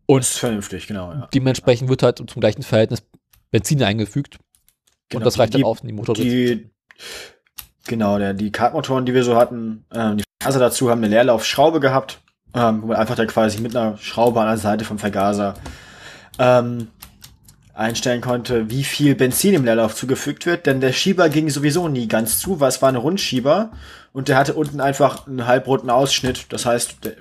Und 0.05 0.22
ist 0.22 0.39
vernünftig, 0.39 0.88
genau. 0.88 1.11
Ja. 1.11 1.30
dementsprechend 1.34 1.89
wird 1.89 2.03
halt 2.03 2.17
zum 2.17 2.39
gleichen 2.39 2.63
Verhältnis 2.63 3.03
Benzin 3.51 3.84
eingefügt. 3.84 4.39
Genau, 5.12 5.20
und 5.20 5.26
das 5.26 5.38
reicht 5.38 5.53
dann 5.53 5.59
die- 5.59 5.66
auf, 5.66 5.82
um 5.82 5.88
die 5.88 5.93
Motor 5.93 6.16
die, 6.16 6.70
genau, 7.86 8.18
der, 8.18 8.34
die 8.34 8.51
Kartmotoren, 8.51 9.05
die 9.05 9.14
wir 9.14 9.24
so 9.24 9.36
hatten, 9.36 9.86
ähm, 9.93 10.18
die 10.18 10.24
Vergaser 10.41 10.59
dazu 10.59 10.89
haben 10.89 10.99
eine 10.99 11.07
Leerlaufschraube 11.09 11.80
gehabt, 11.80 12.22
ähm, 12.55 12.82
wo 12.82 12.88
man 12.88 12.97
einfach 12.97 13.16
da 13.16 13.26
quasi 13.26 13.62
mit 13.62 13.76
einer 13.76 13.97
Schraube 13.97 14.41
an 14.41 14.47
der 14.47 14.57
Seite 14.57 14.86
vom 14.86 14.97
Vergaser 14.99 15.53
ähm, 16.39 16.88
einstellen 17.74 18.22
konnte, 18.22 18.70
wie 18.70 18.84
viel 18.84 19.16
Benzin 19.16 19.53
im 19.53 19.64
Leerlauf 19.66 19.95
zugefügt 19.95 20.45
wird, 20.45 20.66
denn 20.66 20.82
der 20.82 20.91
Schieber 20.93 21.30
ging 21.30 21.49
sowieso 21.49 21.88
nie 21.88 22.07
ganz 22.07 22.39
zu, 22.39 22.59
weil 22.59 22.70
es 22.70 22.82
war 22.82 22.89
ein 22.89 22.95
Rundschieber 22.95 23.72
und 24.14 24.28
der 24.28 24.38
hatte 24.38 24.53
unten 24.55 24.82
einfach 24.82 25.28
einen 25.28 25.45
halbrunden 25.47 25.89
Ausschnitt, 25.89 26.47
das 26.49 26.66
heißt, 26.66 26.97
der, 27.05 27.14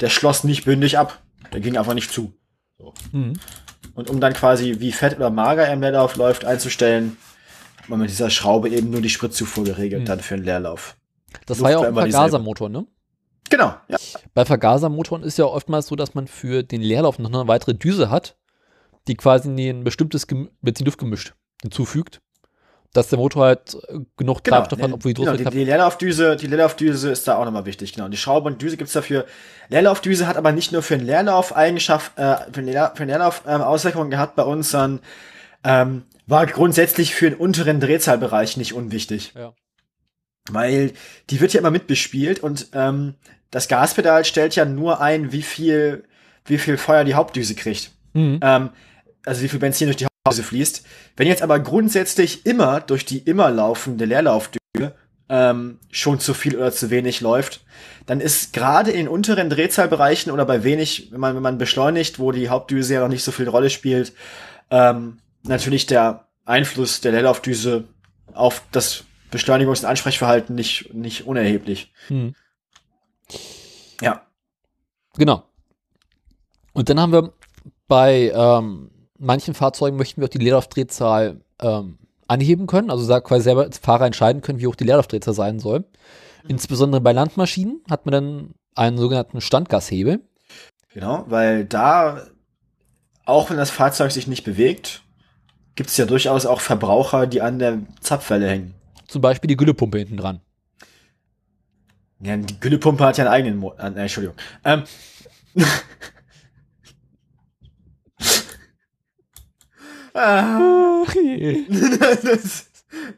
der 0.00 0.08
schloss 0.10 0.44
nicht 0.44 0.64
bündig 0.64 0.98
ab, 0.98 1.20
der 1.52 1.60
ging 1.60 1.76
einfach 1.78 1.94
nicht 1.94 2.12
zu. 2.12 2.32
Mhm. 3.12 3.34
Und 3.94 4.10
um 4.10 4.20
dann 4.20 4.32
quasi 4.32 4.76
wie 4.78 4.92
fett 4.92 5.16
oder 5.16 5.30
mager 5.30 5.70
im 5.72 5.80
Leerlauf 5.80 6.16
läuft 6.16 6.44
einzustellen, 6.44 7.16
hat 7.80 7.88
man 7.88 8.00
mit 8.00 8.10
dieser 8.10 8.30
Schraube 8.30 8.68
eben 8.68 8.90
nur 8.90 9.00
die 9.00 9.08
Spritzufuhr 9.10 9.64
geregelt 9.64 10.00
Hm. 10.00 10.06
dann 10.06 10.20
für 10.20 10.36
den 10.36 10.44
Leerlauf. 10.44 10.96
Das 11.46 11.58
Luft 11.58 11.62
war 11.64 11.70
ja 11.70 11.78
auch 11.78 11.84
ein. 11.84 11.94
Vergasermotor, 11.94 12.68
ne? 12.68 12.86
Genau, 13.50 13.74
ja. 13.88 13.96
Bei 14.34 14.44
Vergasermotoren 14.44 15.22
ist 15.22 15.38
ja 15.38 15.46
oftmals 15.46 15.86
so, 15.86 15.96
dass 15.96 16.14
man 16.14 16.26
für 16.26 16.62
den 16.62 16.82
Leerlauf 16.82 17.18
noch 17.18 17.32
eine 17.32 17.48
weitere 17.48 17.74
Düse 17.74 18.10
hat, 18.10 18.36
die 19.08 19.14
quasi 19.16 19.48
ein 19.48 19.84
bestimmtes 19.84 20.26
Gem- 20.26 20.50
Benzin-Luftgemisch 20.60 21.34
hinzufügt, 21.62 22.20
dass 22.92 23.08
der 23.08 23.18
Motor 23.18 23.46
halt 23.46 23.76
genug 24.16 24.42
Genau, 24.44 24.56
Treibstoff 24.56 24.80
hat, 24.80 24.92
obwohl 24.92 25.12
die 25.12 25.22
genau, 25.22 25.36
die, 25.36 25.44
die 25.44 25.64
Leerlaufdüse, 25.64 26.36
die 26.36 26.46
Leerlaufdüse 26.46 27.10
ist 27.10 27.28
da 27.28 27.36
auch 27.36 27.44
nochmal 27.44 27.66
wichtig, 27.66 27.92
genau. 27.92 28.08
Die 28.08 28.16
Schraube 28.16 28.48
und 28.48 28.62
Düse 28.62 28.76
gibt's 28.76 28.94
dafür. 28.94 29.26
Leerlaufdüse 29.68 30.26
hat 30.26 30.36
aber 30.36 30.52
nicht 30.52 30.72
nur 30.72 30.82
für 30.82 30.96
den 30.96 31.06
Leerlauf 31.06 31.54
Eigenschaft, 31.54 32.12
äh, 32.16 32.36
für 32.46 32.62
den 32.62 32.66
Leerlauf, 32.66 32.92
für 32.96 33.04
den 33.04 33.08
Leerlauf 33.08 33.42
ähm, 33.46 33.60
Auswirkungen 33.60 34.10
gehabt 34.10 34.36
bei 34.36 34.42
uns, 34.42 34.70
sondern 34.70 35.00
ähm, 35.64 36.02
war 36.26 36.46
grundsätzlich 36.46 37.14
für 37.14 37.30
den 37.30 37.38
unteren 37.38 37.80
Drehzahlbereich 37.80 38.56
nicht 38.56 38.72
unwichtig. 38.72 39.32
Ja. 39.36 39.52
Weil 40.50 40.92
die 41.28 41.40
wird 41.40 41.52
ja 41.52 41.60
immer 41.60 41.70
mitbespielt 41.70 42.40
und 42.40 42.68
ähm, 42.72 43.14
das 43.50 43.68
Gaspedal 43.68 44.24
stellt 44.24 44.56
ja 44.56 44.64
nur 44.64 45.00
ein, 45.00 45.32
wie 45.32 45.42
viel, 45.42 46.04
wie 46.46 46.58
viel 46.58 46.78
Feuer 46.78 47.04
die 47.04 47.14
Hauptdüse 47.14 47.54
kriegt. 47.54 47.92
Mhm. 48.14 48.40
Ähm, 48.42 48.70
also 49.24 49.42
wie 49.42 49.48
viel 49.48 49.58
Benzin 49.58 49.88
durch 49.88 49.96
die 49.96 50.06
Hauptdüse 50.28 50.48
fließt. 50.48 50.86
Wenn 51.16 51.28
jetzt 51.28 51.42
aber 51.42 51.58
grundsätzlich 51.60 52.46
immer 52.46 52.80
durch 52.80 53.04
die 53.04 53.18
immer 53.18 53.50
laufende 53.50 54.04
Leerlaufdüse 54.04 54.94
ähm, 55.28 55.78
schon 55.90 56.20
zu 56.20 56.34
viel 56.34 56.56
oder 56.56 56.72
zu 56.72 56.90
wenig 56.90 57.20
läuft, 57.20 57.64
dann 58.06 58.20
ist 58.20 58.52
gerade 58.52 58.90
in 58.90 58.98
den 58.98 59.08
unteren 59.08 59.50
Drehzahlbereichen 59.50 60.32
oder 60.32 60.46
bei 60.46 60.64
wenig, 60.64 61.08
wenn 61.10 61.20
man, 61.20 61.34
wenn 61.34 61.42
man 61.42 61.58
beschleunigt, 61.58 62.18
wo 62.18 62.32
die 62.32 62.48
Hauptdüse 62.48 62.94
ja 62.94 63.00
noch 63.00 63.08
nicht 63.08 63.24
so 63.24 63.32
viel 63.32 63.48
Rolle 63.48 63.68
spielt, 63.68 64.12
ähm, 64.70 65.18
natürlich 65.42 65.86
der 65.86 66.26
Einfluss 66.44 67.00
der 67.00 67.12
Leerlaufdüse 67.12 67.84
auf 68.32 68.62
das 68.72 69.04
Beschleunigungs- 69.30 69.80
und 69.80 69.86
Ansprechverhalten 69.90 70.54
nicht, 70.54 70.94
nicht 70.94 71.26
unerheblich. 71.26 71.92
Mhm. 72.08 72.34
Ja. 74.00 74.22
Genau. 75.16 75.44
Und 76.72 76.88
dann 76.88 77.00
haben 77.00 77.12
wir 77.12 77.32
bei 77.88 78.32
ähm, 78.34 78.90
manchen 79.18 79.54
Fahrzeugen 79.54 79.96
möchten 79.96 80.20
wir 80.20 80.26
auch 80.26 80.32
die 80.32 80.38
Leerlaufdrehzahl 80.38 81.40
ähm, 81.60 81.98
anheben 82.26 82.66
können, 82.66 82.90
also 82.90 83.20
quasi 83.20 83.42
selber 83.42 83.62
als 83.62 83.78
Fahrer 83.78 84.06
entscheiden 84.06 84.42
können, 84.42 84.60
wie 84.60 84.66
hoch 84.66 84.76
die 84.76 84.84
Leerlaufdrehzahl 84.84 85.34
sein 85.34 85.58
soll. 85.58 85.84
Insbesondere 86.46 87.00
bei 87.00 87.12
Landmaschinen 87.12 87.82
hat 87.90 88.06
man 88.06 88.12
dann 88.12 88.54
einen 88.74 88.98
sogenannten 88.98 89.40
Standgashebel. 89.40 90.20
Genau, 90.94 91.24
weil 91.28 91.64
da, 91.64 92.22
auch 93.24 93.50
wenn 93.50 93.56
das 93.56 93.70
Fahrzeug 93.70 94.12
sich 94.12 94.26
nicht 94.26 94.44
bewegt, 94.44 95.02
gibt 95.74 95.90
es 95.90 95.96
ja 95.96 96.06
durchaus 96.06 96.46
auch 96.46 96.60
Verbraucher, 96.60 97.26
die 97.26 97.42
an 97.42 97.58
der 97.58 97.80
Zapfwelle 98.00 98.48
hängen. 98.48 98.74
Zum 99.06 99.22
Beispiel 99.22 99.48
die 99.48 99.56
Güllepumpe 99.56 99.98
hinten 99.98 100.16
dran. 100.16 100.40
Ja, 102.20 102.36
die 102.36 102.58
Güllepumpe 102.58 103.04
hat 103.04 103.16
ja 103.16 103.24
einen 103.24 103.32
eigenen 103.32 103.58
Mo 103.58 103.74
äh, 103.78 103.86
Entschuldigung. 103.86 104.36
Ähm, 104.64 104.84
ah, 110.18 111.04
das, 112.22 112.66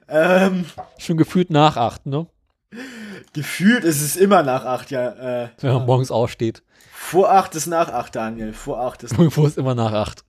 ähm, 0.09 0.67
Schon 0.99 1.17
gefühlt 1.17 1.51
nach 1.51 1.77
acht, 1.77 2.07
ne? 2.07 2.27
gefühlt 3.33 3.85
ist 3.85 4.01
es 4.01 4.17
immer 4.17 4.43
nach 4.43 4.65
acht, 4.65 4.91
ja. 4.91 5.45
Äh, 5.45 5.49
Wenn 5.61 5.75
man 5.75 5.87
morgens 5.87 6.11
aufsteht. 6.11 6.63
vor 6.93 7.31
acht 7.31 7.55
ist 7.55 7.67
nach 7.67 7.89
acht, 7.93 8.15
Daniel. 8.15 8.53
Vor 8.53 8.81
acht 8.81 9.03
ist 9.03 9.13
Irgendwo 9.19 9.47
ist 9.47 9.59
immer 9.59 9.75
nach 9.75 9.93
acht. 9.93 10.25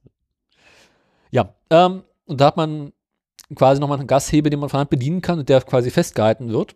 Ja, 1.32 1.54
ähm, 1.70 2.04
und 2.26 2.42
da 2.42 2.48
hat 2.48 2.58
man 2.58 2.94
quasi 3.56 3.82
nochmal 3.82 4.00
einen 4.00 4.08
Gashebel, 4.08 4.50
den 4.50 4.60
man 4.60 4.70
von 4.70 4.80
Hand 4.80 4.90
bedienen 4.90 5.22
kann 5.22 5.40
und 5.40 5.50
der 5.50 5.62
quasi 5.62 5.92
festgehalten 5.92 6.50
wird. 6.50 6.76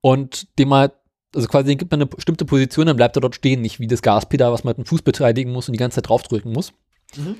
Und 0.00 0.58
dem 0.58 0.68
man, 0.68 0.90
also 1.34 1.48
quasi 1.48 1.66
den 1.66 1.78
gibt 1.78 1.90
man 1.90 1.98
eine 2.00 2.06
bestimmte 2.06 2.44
Position, 2.44 2.86
dann 2.86 2.96
bleibt 2.96 3.16
er 3.16 3.20
dort 3.20 3.34
stehen, 3.34 3.60
nicht 3.60 3.80
wie 3.80 3.86
das 3.86 4.02
Gaspedal, 4.02 4.52
was 4.52 4.64
man 4.64 4.72
mit 4.72 4.78
dem 4.78 4.86
Fuß 4.86 5.02
beteiligen 5.02 5.52
muss 5.52 5.68
und 5.68 5.72
die 5.72 5.78
ganze 5.78 5.96
Zeit 5.96 6.08
draufdrücken 6.08 6.52
muss. 6.52 6.72
Mhm. 7.16 7.36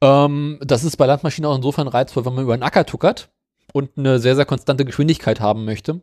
Ähm, 0.00 0.58
das 0.62 0.84
ist 0.84 0.96
bei 0.96 1.06
Landmaschinen 1.06 1.50
auch 1.50 1.56
insofern 1.56 1.88
reizvoll, 1.88 2.24
wenn 2.24 2.34
man 2.34 2.44
über 2.44 2.54
einen 2.54 2.62
Acker 2.62 2.84
tuckert 2.84 3.30
und 3.72 3.96
eine 3.96 4.18
sehr, 4.18 4.36
sehr 4.36 4.44
konstante 4.44 4.84
Geschwindigkeit 4.84 5.40
haben 5.40 5.64
möchte 5.64 6.02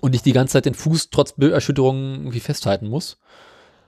und 0.00 0.12
nicht 0.12 0.26
die 0.26 0.32
ganze 0.32 0.52
Zeit 0.52 0.66
den 0.66 0.74
Fuß 0.74 1.10
trotz 1.10 1.32
Bilderschütterungen 1.32 2.14
irgendwie 2.16 2.40
festhalten 2.40 2.88
muss. 2.88 3.18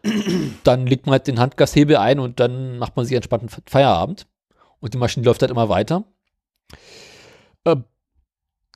dann 0.64 0.86
legt 0.86 1.06
man 1.06 1.12
halt 1.12 1.26
den 1.26 1.38
Handgashebel 1.38 1.96
ein 1.96 2.18
und 2.18 2.40
dann 2.40 2.78
macht 2.78 2.96
man 2.96 3.06
sich 3.06 3.14
entspannten 3.14 3.48
Fe- 3.48 3.62
Feierabend. 3.66 4.26
Und 4.80 4.94
die 4.94 4.98
Maschine 4.98 5.24
läuft 5.24 5.42
halt 5.42 5.52
immer 5.52 5.68
weiter. 5.68 6.04
Äh, 7.64 7.76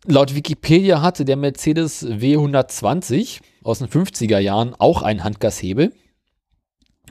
laut 0.05 0.35
Wikipedia 0.37 1.03
hatte 1.03 1.25
der 1.25 1.37
Mercedes 1.37 2.07
W120 2.07 3.41
aus 3.65 3.81
den 3.81 3.89
50er 3.89 4.39
Jahren 4.39 4.75
auch 4.79 5.03
einen 5.03 5.25
Handgashebel. 5.25 5.93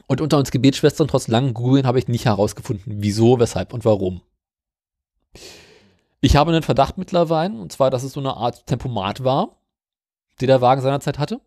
Und 0.08 0.22
unter 0.22 0.38
uns 0.38 0.52
Gebetsschwestern, 0.52 1.08
trotz 1.08 1.28
langen 1.28 1.54
Googeln, 1.54 1.88
habe 1.88 2.00
ich 2.00 2.08
nicht 2.08 2.26
herausgefunden, 2.26 2.96
wieso, 2.98 3.40
weshalb 3.40 3.74
und 3.74 3.86
warum. 3.86 4.22
Ich 6.22 6.36
habe 6.36 6.52
einen 6.52 6.64
Verdacht 6.64 6.98
mittlerweile, 6.98 7.54
und 7.54 7.72
zwar, 7.72 7.90
dass 7.90 8.04
es 8.04 8.14
so 8.14 8.20
eine 8.20 8.36
Art 8.36 8.66
Tempomat 8.66 9.24
war, 9.24 9.58
die 10.40 10.48
der 10.48 10.62
Wagen 10.62 10.82
seinerzeit 10.82 11.20
hatte. 11.20 11.42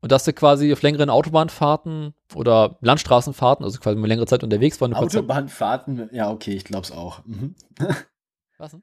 Und 0.00 0.12
dass 0.12 0.24
du 0.24 0.32
quasi 0.32 0.72
auf 0.72 0.82
längeren 0.82 1.10
Autobahnfahrten 1.10 2.14
oder 2.34 2.78
Landstraßenfahrten, 2.80 3.64
also 3.64 3.80
quasi 3.80 3.96
mal 3.96 4.06
längere 4.06 4.26
Zeit 4.26 4.44
unterwegs 4.44 4.80
war. 4.80 4.94
Autobahnfahrten, 4.94 6.10
ja, 6.12 6.30
okay, 6.30 6.52
ich 6.52 6.64
glaub's 6.64 6.92
auch. 6.92 7.24
Mhm. 7.24 7.54
Was 8.58 8.72
denn? 8.72 8.82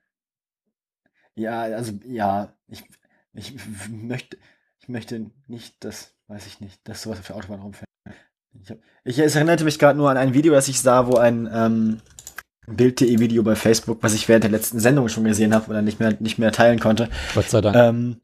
Ja, 1.35 1.61
also, 1.61 1.93
ja, 2.05 2.53
ich, 2.67 2.83
ich 3.33 3.53
möchte, 3.89 4.37
ich 4.79 4.89
möchte 4.89 5.31
nicht, 5.47 5.83
das 5.83 6.13
weiß 6.27 6.45
ich 6.47 6.59
nicht, 6.59 6.87
dass 6.87 7.03
sowas 7.03 7.19
auf 7.19 7.27
der 7.27 7.35
Autobahn 7.35 7.61
rumfährt. 7.61 7.87
Ich, 8.61 8.69
hab, 8.69 8.77
ich 9.03 9.19
erinnerte 9.19 9.63
mich 9.63 9.79
gerade 9.79 9.97
nur 9.97 10.09
an 10.09 10.17
ein 10.17 10.33
Video, 10.33 10.53
das 10.53 10.67
ich 10.67 10.79
sah, 10.79 11.07
wo 11.07 11.17
ein 11.17 11.49
ähm, 11.53 11.99
Bild.de-Video 12.67 13.43
bei 13.43 13.55
Facebook, 13.55 13.99
was 14.01 14.13
ich 14.13 14.27
während 14.27 14.43
der 14.43 14.51
letzten 14.51 14.79
Sendung 14.79 15.09
schon 15.09 15.23
gesehen 15.23 15.53
habe 15.53 15.69
oder 15.69 15.81
nicht 15.81 15.99
mehr, 15.99 16.15
nicht 16.19 16.39
mehr 16.39 16.51
teilen 16.51 16.79
konnte. 16.79 17.09
Gott 17.33 17.49
sei 17.49 17.61
Dank. 17.61 17.75
Ähm, 17.75 18.17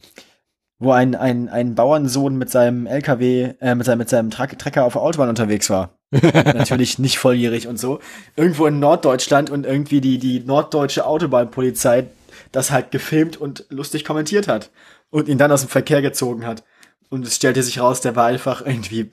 wo 0.79 0.93
ein, 0.93 1.13
ein, 1.13 1.49
ein 1.49 1.75
Bauernsohn 1.75 2.37
mit 2.37 2.49
seinem 2.49 2.87
LKW, 2.87 3.53
äh, 3.59 3.75
mit 3.75 3.85
seinem, 3.85 3.97
mit 3.97 4.09
seinem 4.09 4.29
Tra 4.29 4.47
Trecker 4.47 4.85
auf 4.85 4.93
der 4.93 5.01
Autobahn 5.01 5.27
unterwegs 5.27 5.69
war. 5.69 5.99
Natürlich 6.11 6.99
nicht 6.99 7.19
volljährig 7.19 7.67
und 7.67 7.77
so. 7.77 7.99
Irgendwo 8.37 8.65
in 8.65 8.79
Norddeutschland 8.79 9.49
und 9.49 9.65
irgendwie 9.65 9.99
die, 9.99 10.17
die 10.17 10.39
norddeutsche 10.39 11.05
Autobahnpolizei 11.05 12.07
das 12.51 12.71
halt 12.71 12.91
gefilmt 12.91 13.37
und 13.37 13.65
lustig 13.69 14.05
kommentiert 14.05 14.47
hat. 14.47 14.71
Und 15.11 15.27
ihn 15.27 15.37
dann 15.37 15.51
aus 15.51 15.61
dem 15.61 15.69
Verkehr 15.69 16.01
gezogen 16.01 16.45
hat. 16.45 16.63
Und 17.09 17.25
es 17.25 17.35
stellte 17.35 17.61
sich 17.61 17.79
raus, 17.79 18.01
der 18.01 18.15
war 18.15 18.27
einfach 18.27 18.65
irgendwie 18.65 19.11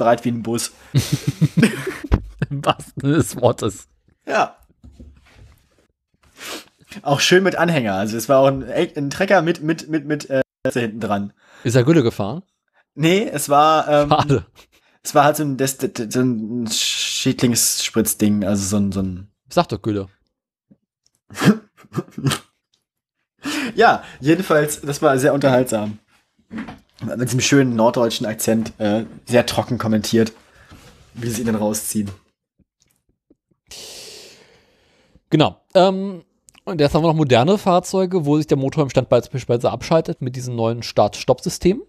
breit 0.00 0.24
wie 0.24 0.30
ein 0.30 0.42
Bus. 0.42 0.72
Im 2.50 2.64
wahrsten 2.64 3.00
Sinne 3.00 3.14
des 3.16 3.36
Wortes. 3.36 3.86
Ja. 4.26 4.56
Auch 7.02 7.20
schön 7.20 7.44
mit 7.44 7.54
Anhänger. 7.56 7.94
Also 7.94 8.16
es 8.16 8.28
war 8.28 8.40
auch 8.40 8.48
ein, 8.48 8.64
ein 8.64 9.10
Trecker 9.10 9.42
mit, 9.42 9.62
mit, 9.62 9.88
mit, 9.88 10.06
mit 10.06 10.28
äh, 10.30 10.42
hinten 10.72 11.00
dran. 11.00 11.32
Ist 11.62 11.76
er 11.76 11.84
Gülle 11.84 12.02
gefahren? 12.02 12.42
Nee, 12.94 13.28
es 13.30 13.48
war. 13.48 13.88
Ähm, 13.88 14.08
Schade. 14.08 14.46
Es 15.02 15.14
war 15.14 15.24
halt 15.24 15.36
so 15.36 15.44
ein, 15.44 15.56
Des 15.56 15.78
so 16.08 16.20
ein 16.20 16.68
Schädlingsspritzding, 16.70 18.44
also 18.44 18.64
so 18.64 18.76
ein, 18.76 18.92
so 18.92 19.00
ein. 19.00 19.30
Sag 19.48 19.68
doch 19.68 19.80
Gülle. 19.80 20.08
ja, 23.74 24.02
jedenfalls, 24.20 24.80
das 24.80 25.00
war 25.00 25.18
sehr 25.18 25.32
unterhaltsam. 25.32 25.98
Mit 27.00 27.28
diesem 27.28 27.40
schönen 27.40 27.76
norddeutschen 27.76 28.26
Akzent, 28.26 28.72
äh, 28.78 29.04
sehr 29.26 29.46
trocken 29.46 29.78
kommentiert, 29.78 30.32
wie 31.14 31.30
sie 31.30 31.40
ihn 31.40 31.46
dann 31.46 31.56
rausziehen. 31.56 32.10
Genau. 35.30 35.60
Ähm, 35.74 36.22
und 36.64 36.80
jetzt 36.80 36.94
haben 36.94 37.02
wir 37.02 37.08
noch 37.08 37.14
moderne 37.14 37.56
Fahrzeuge, 37.56 38.26
wo 38.26 38.36
sich 38.36 38.46
der 38.46 38.58
Motor 38.58 38.84
im 38.84 38.90
Stand 38.90 39.08
beispielsweise 39.08 39.70
abschaltet 39.70 40.20
mit 40.20 40.36
diesem 40.36 40.56
neuen 40.56 40.82
Start-Stopp-System. 40.82 41.82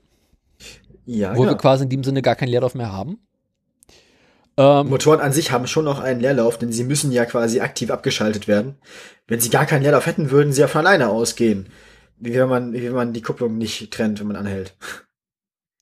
Ja, 1.05 1.35
wo 1.35 1.41
genau. 1.41 1.51
wir 1.51 1.57
quasi 1.57 1.83
in 1.83 1.89
dem 1.89 2.03
Sinne 2.03 2.21
gar 2.21 2.35
keinen 2.35 2.49
Leerlauf 2.49 2.75
mehr 2.75 2.91
haben. 2.91 3.19
Ähm, 4.57 4.89
Motoren 4.89 5.19
an 5.19 5.33
sich 5.33 5.51
haben 5.51 5.67
schon 5.67 5.85
noch 5.85 5.99
einen 5.99 6.19
Leerlauf, 6.19 6.57
denn 6.57 6.71
sie 6.71 6.83
müssen 6.83 7.11
ja 7.11 7.25
quasi 7.25 7.61
aktiv 7.61 7.89
abgeschaltet 7.89 8.47
werden. 8.47 8.75
Wenn 9.27 9.39
sie 9.39 9.49
gar 9.49 9.65
keinen 9.65 9.83
Leerlauf 9.83 10.05
hätten, 10.05 10.31
würden 10.31 10.53
sie 10.53 10.61
ja 10.61 10.67
von 10.67 10.85
alleine 10.85 11.09
ausgehen. 11.09 11.67
Wie 12.22 12.35
wenn 12.35 12.48
man, 12.48 12.73
wie 12.73 12.84
wenn 12.84 12.93
man 12.93 13.14
die 13.14 13.22
Kupplung 13.22 13.57
nicht 13.57 13.91
trennt, 13.91 14.19
wenn 14.19 14.27
man 14.27 14.35
anhält. 14.35 14.76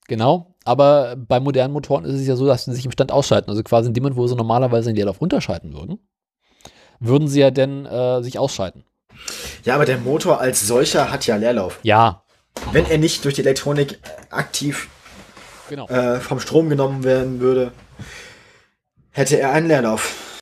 Genau, 0.08 0.56
aber 0.64 1.16
bei 1.18 1.40
modernen 1.40 1.74
Motoren 1.74 2.06
ist 2.06 2.16
es 2.16 2.26
ja 2.26 2.36
so, 2.36 2.48
dass 2.48 2.66
sie 2.66 2.74
sich 2.74 2.86
im 2.86 2.92
Stand 2.92 3.12
ausschalten. 3.12 3.50
Also 3.50 3.62
quasi 3.62 3.90
in 3.90 3.94
dem 3.94 4.04
Moment, 4.04 4.18
wo 4.18 4.26
sie 4.26 4.36
normalerweise 4.36 4.90
den 4.90 4.96
Leerlauf 4.96 5.20
runterschalten 5.20 5.74
würden, 5.74 6.00
würden 7.00 7.28
sie 7.28 7.42
ja 7.42 7.52
dann 7.52 7.86
äh, 7.86 8.24
sich 8.24 8.40
ausschalten. 8.40 8.86
Ja, 9.66 9.76
aber 9.76 9.86
der 9.86 9.98
Motor 9.98 10.40
als 10.40 10.66
solcher 10.66 11.12
hat 11.12 11.28
ja 11.28 11.36
Leerlauf. 11.36 11.80
Ja. 11.84 12.24
Wenn 12.72 12.86
er 12.86 12.98
nicht 12.98 13.24
durch 13.26 13.36
die 13.36 13.42
Elektronik 13.42 14.00
aktiv 14.30 14.90
genau. 15.70 15.88
äh, 15.90 16.20
vom 16.22 16.40
Strom 16.40 16.70
genommen 16.70 17.04
werden 17.04 17.42
würde, 17.42 17.74
hätte 19.12 19.38
er 19.38 19.52
einen 19.52 19.68
Leerlauf. 19.68 20.40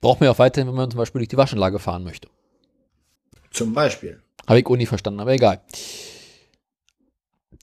Braucht 0.00 0.20
man 0.20 0.26
ja 0.26 0.32
auch 0.32 0.38
weiterhin, 0.38 0.68
wenn 0.68 0.74
man 0.74 0.90
zum 0.90 0.98
Beispiel 0.98 1.20
durch 1.20 1.28
die 1.28 1.36
Waschanlage 1.36 1.78
fahren 1.78 2.02
möchte. 2.02 2.28
Zum 3.50 3.74
Beispiel. 3.74 4.21
Habe 4.46 4.60
ich 4.60 4.66
auch 4.66 4.76
nie 4.76 4.86
verstanden, 4.86 5.20
aber 5.20 5.32
egal. 5.32 5.60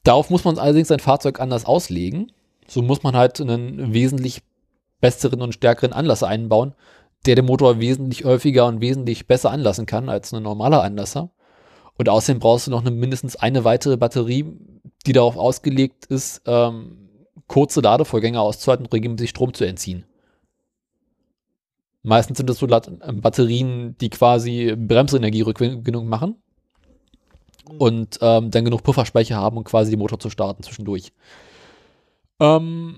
Darauf 0.03 0.29
muss 0.29 0.43
man 0.43 0.57
allerdings 0.57 0.87
sein 0.87 0.99
Fahrzeug 0.99 1.39
anders 1.39 1.65
auslegen. 1.65 2.31
So 2.67 2.81
muss 2.81 3.03
man 3.03 3.15
halt 3.15 3.39
einen 3.41 3.93
wesentlich 3.93 4.41
besseren 5.01 5.41
und 5.41 5.53
stärkeren 5.53 5.93
Anlasser 5.93 6.27
einbauen, 6.27 6.73
der 7.25 7.35
den 7.35 7.45
Motor 7.45 7.79
wesentlich 7.79 8.25
häufiger 8.25 8.67
und 8.67 8.81
wesentlich 8.81 9.27
besser 9.27 9.51
anlassen 9.51 9.85
kann 9.85 10.09
als 10.09 10.33
ein 10.33 10.43
normaler 10.43 10.83
Anlasser. 10.83 11.31
Und 11.97 12.07
außerdem 12.07 12.39
brauchst 12.39 12.67
du 12.67 12.71
noch 12.71 12.81
eine, 12.81 12.91
mindestens 12.91 13.35
eine 13.35 13.65
weitere 13.65 13.97
Batterie, 13.97 14.45
die 15.05 15.13
darauf 15.13 15.35
ausgelegt 15.35 16.05
ist, 16.05 16.41
ähm, 16.45 17.09
kurze 17.47 17.81
Ladevorgänge 17.81 18.39
auszuhalten 18.39 18.85
und 18.85 18.93
regelmäßig 18.93 19.31
Strom 19.31 19.53
zu 19.53 19.65
entziehen. 19.65 20.05
Meistens 22.03 22.37
sind 22.37 22.49
das 22.49 22.59
so 22.59 22.67
Batterien, 22.67 23.97
die 23.99 24.09
quasi 24.09 24.73
Bremsenergierückgewinnung 24.77 26.07
machen 26.07 26.37
und 27.77 28.19
ähm, 28.21 28.51
dann 28.51 28.65
genug 28.65 28.83
Pufferspeicher 28.83 29.35
haben, 29.35 29.57
um 29.57 29.63
quasi 29.63 29.91
den 29.91 29.99
Motor 29.99 30.19
zu 30.19 30.29
starten 30.29 30.63
zwischendurch. 30.63 31.11
Ähm, 32.39 32.95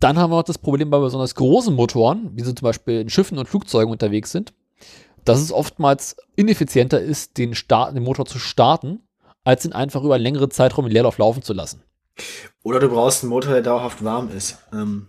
dann 0.00 0.18
haben 0.18 0.30
wir 0.30 0.36
noch 0.36 0.44
das 0.44 0.58
Problem 0.58 0.90
bei 0.90 0.98
besonders 0.98 1.34
großen 1.34 1.74
Motoren, 1.74 2.30
wie 2.34 2.42
sie 2.42 2.54
zum 2.54 2.66
Beispiel 2.66 3.00
in 3.00 3.10
Schiffen 3.10 3.38
und 3.38 3.48
Flugzeugen 3.48 3.90
unterwegs 3.90 4.32
sind, 4.32 4.52
dass 5.24 5.40
es 5.40 5.52
oftmals 5.52 6.16
ineffizienter 6.36 7.00
ist, 7.00 7.38
den, 7.38 7.54
Start, 7.54 7.96
den 7.96 8.02
Motor 8.02 8.26
zu 8.26 8.38
starten, 8.38 9.00
als 9.44 9.64
ihn 9.64 9.72
einfach 9.72 10.02
über 10.02 10.14
einen 10.14 10.24
längeren 10.24 10.50
Zeitraum 10.50 10.86
in 10.86 10.92
Leerlauf 10.92 11.18
laufen 11.18 11.42
zu 11.42 11.52
lassen. 11.52 11.82
Oder 12.62 12.80
du 12.80 12.88
brauchst 12.88 13.22
einen 13.22 13.30
Motor, 13.30 13.52
der 13.52 13.62
dauerhaft 13.62 14.04
warm 14.04 14.30
ist. 14.30 14.58
Ähm, 14.72 15.08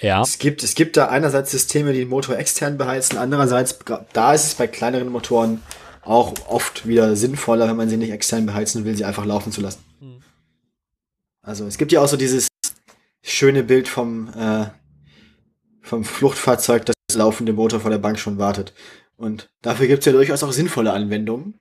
ja. 0.00 0.22
Es 0.22 0.38
gibt, 0.38 0.62
es 0.62 0.74
gibt 0.74 0.96
da 0.96 1.08
einerseits 1.08 1.50
Systeme, 1.50 1.92
die 1.92 2.00
den 2.00 2.08
Motor 2.08 2.36
extern 2.36 2.78
beheizen, 2.78 3.18
andererseits, 3.18 3.78
da 4.12 4.34
ist 4.34 4.44
es 4.44 4.54
bei 4.54 4.66
kleineren 4.66 5.08
Motoren 5.08 5.62
auch 6.02 6.34
oft 6.48 6.86
wieder 6.86 7.14
sinnvoller, 7.16 7.68
wenn 7.68 7.76
man 7.76 7.88
sie 7.88 7.96
nicht 7.96 8.10
extern 8.10 8.46
beheizen 8.46 8.84
will, 8.84 8.96
sie 8.96 9.04
einfach 9.04 9.24
laufen 9.24 9.52
zu 9.52 9.60
lassen. 9.60 9.84
Hm. 10.00 10.22
Also 11.42 11.66
es 11.66 11.78
gibt 11.78 11.92
ja 11.92 12.00
auch 12.00 12.08
so 12.08 12.16
dieses 12.16 12.48
schöne 13.22 13.62
Bild 13.62 13.88
vom, 13.88 14.28
äh, 14.34 14.66
vom 15.82 16.04
Fluchtfahrzeug, 16.04 16.86
das 16.86 16.94
laufende 17.16 17.52
Motor 17.52 17.80
vor 17.80 17.90
der 17.90 17.98
Bank 17.98 18.18
schon 18.18 18.38
wartet. 18.38 18.72
Und 19.16 19.50
dafür 19.62 19.86
gibt 19.86 20.00
es 20.00 20.06
ja 20.06 20.12
durchaus 20.12 20.42
auch 20.42 20.52
sinnvolle 20.52 20.92
Anwendungen. 20.92 21.60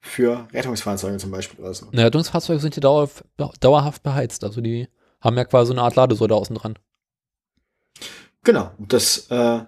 Für 0.00 0.48
Rettungsfahrzeuge 0.52 1.18
zum 1.18 1.30
Beispiel 1.30 1.60
oder 1.60 1.74
so. 1.74 1.88
Na, 1.92 2.04
Rettungsfahrzeuge 2.04 2.60
sind 2.60 2.76
ja 2.76 2.80
dauerhaft, 2.80 3.24
dauerhaft 3.60 4.02
beheizt. 4.02 4.42
Also 4.42 4.62
die 4.62 4.88
haben 5.20 5.36
ja 5.36 5.44
quasi 5.44 5.72
eine 5.72 5.82
Art 5.82 5.96
Ladesäule 5.96 6.34
außen 6.34 6.56
dran. 6.56 6.78
Genau. 8.42 8.70
Das 8.78 9.30
äh, 9.30 9.60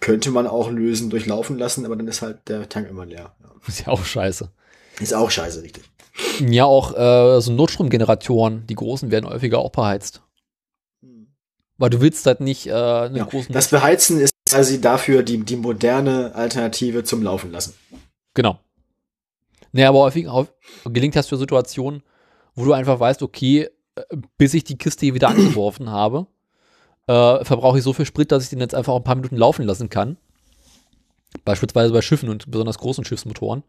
könnte 0.00 0.30
man 0.30 0.46
auch 0.46 0.70
lösen 0.70 1.10
durch 1.10 1.26
Laufen 1.26 1.58
lassen, 1.58 1.84
aber 1.84 1.96
dann 1.96 2.08
ist 2.08 2.22
halt 2.22 2.48
der 2.48 2.68
Tank 2.68 2.88
immer 2.88 3.06
leer. 3.06 3.34
Ja. 3.42 3.50
Ist 3.66 3.80
ja 3.80 3.88
auch 3.88 4.04
scheiße. 4.04 4.50
Ist 5.00 5.14
auch 5.14 5.30
scheiße, 5.30 5.62
richtig. 5.62 5.84
Ja, 6.40 6.64
auch 6.64 6.96
äh, 6.96 7.40
so 7.40 7.52
Notstromgeneratoren, 7.52 8.66
die 8.66 8.74
großen 8.74 9.10
werden 9.10 9.28
häufiger 9.28 9.58
auch 9.58 9.70
beheizt. 9.70 10.22
Hm. 11.02 11.28
Weil 11.78 11.90
du 11.90 12.00
willst 12.00 12.26
halt 12.26 12.40
nicht 12.40 12.66
äh, 12.66 12.72
einen 12.72 13.16
ja, 13.16 13.24
großen. 13.24 13.52
Das 13.52 13.68
Beheizen 13.68 14.20
ist 14.20 14.32
quasi 14.48 14.80
dafür 14.80 15.22
die, 15.22 15.38
die 15.38 15.56
moderne 15.56 16.34
Alternative 16.34 17.04
zum 17.04 17.22
Laufen 17.22 17.52
lassen. 17.52 17.74
Genau. 18.34 18.58
Naja, 19.72 19.90
aber 19.90 20.00
häufig 20.00 20.26
gelingt 20.84 21.16
das 21.16 21.28
für 21.28 21.36
Situationen, 21.36 22.02
wo 22.54 22.64
du 22.64 22.72
einfach 22.72 22.98
weißt, 22.98 23.22
okay, 23.22 23.68
äh, 23.94 24.02
bis 24.36 24.54
ich 24.54 24.64
die 24.64 24.78
Kiste 24.78 25.06
hier 25.06 25.14
wieder 25.14 25.28
angeworfen 25.30 25.90
habe, 25.90 26.26
äh, 27.06 27.44
verbrauche 27.44 27.78
ich 27.78 27.84
so 27.84 27.92
viel 27.92 28.06
Sprit, 28.06 28.32
dass 28.32 28.44
ich 28.44 28.50
den 28.50 28.60
jetzt 28.60 28.74
einfach 28.74 28.92
auch 28.92 28.98
ein 28.98 29.04
paar 29.04 29.16
Minuten 29.16 29.36
laufen 29.36 29.64
lassen 29.64 29.88
kann. 29.88 30.16
Beispielsweise 31.44 31.92
bei 31.92 32.02
Schiffen 32.02 32.28
und 32.28 32.50
besonders 32.50 32.78
großen 32.78 33.04
Schiffsmotoren. 33.04 33.62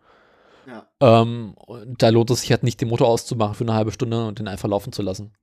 Ja. 0.68 0.88
Ähm, 1.00 1.56
da 1.98 2.10
lohnt 2.10 2.30
es 2.32 2.42
sich 2.42 2.52
halt 2.52 2.64
nicht, 2.64 2.82
den 2.82 2.90
Motor 2.90 3.08
auszumachen 3.08 3.56
für 3.56 3.64
eine 3.64 3.74
halbe 3.74 3.92
Stunde 3.92 4.26
und 4.28 4.40
den 4.40 4.48
einfach 4.48 4.70
laufen 4.70 4.94
zu 4.94 5.02
lassen. 5.02 5.34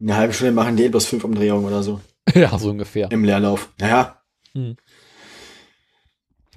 Eine 0.00 0.16
halbe 0.16 0.32
Stunde 0.32 0.52
machen 0.52 0.76
die 0.76 0.88
bloß 0.88 1.06
fünf 1.06 1.24
Umdrehungen 1.24 1.64
oder 1.64 1.82
so. 1.82 2.00
ja, 2.34 2.56
so 2.58 2.70
ungefähr. 2.70 3.10
Im 3.10 3.24
Leerlauf. 3.24 3.70
Naja. 3.78 4.22
Hm. 4.52 4.76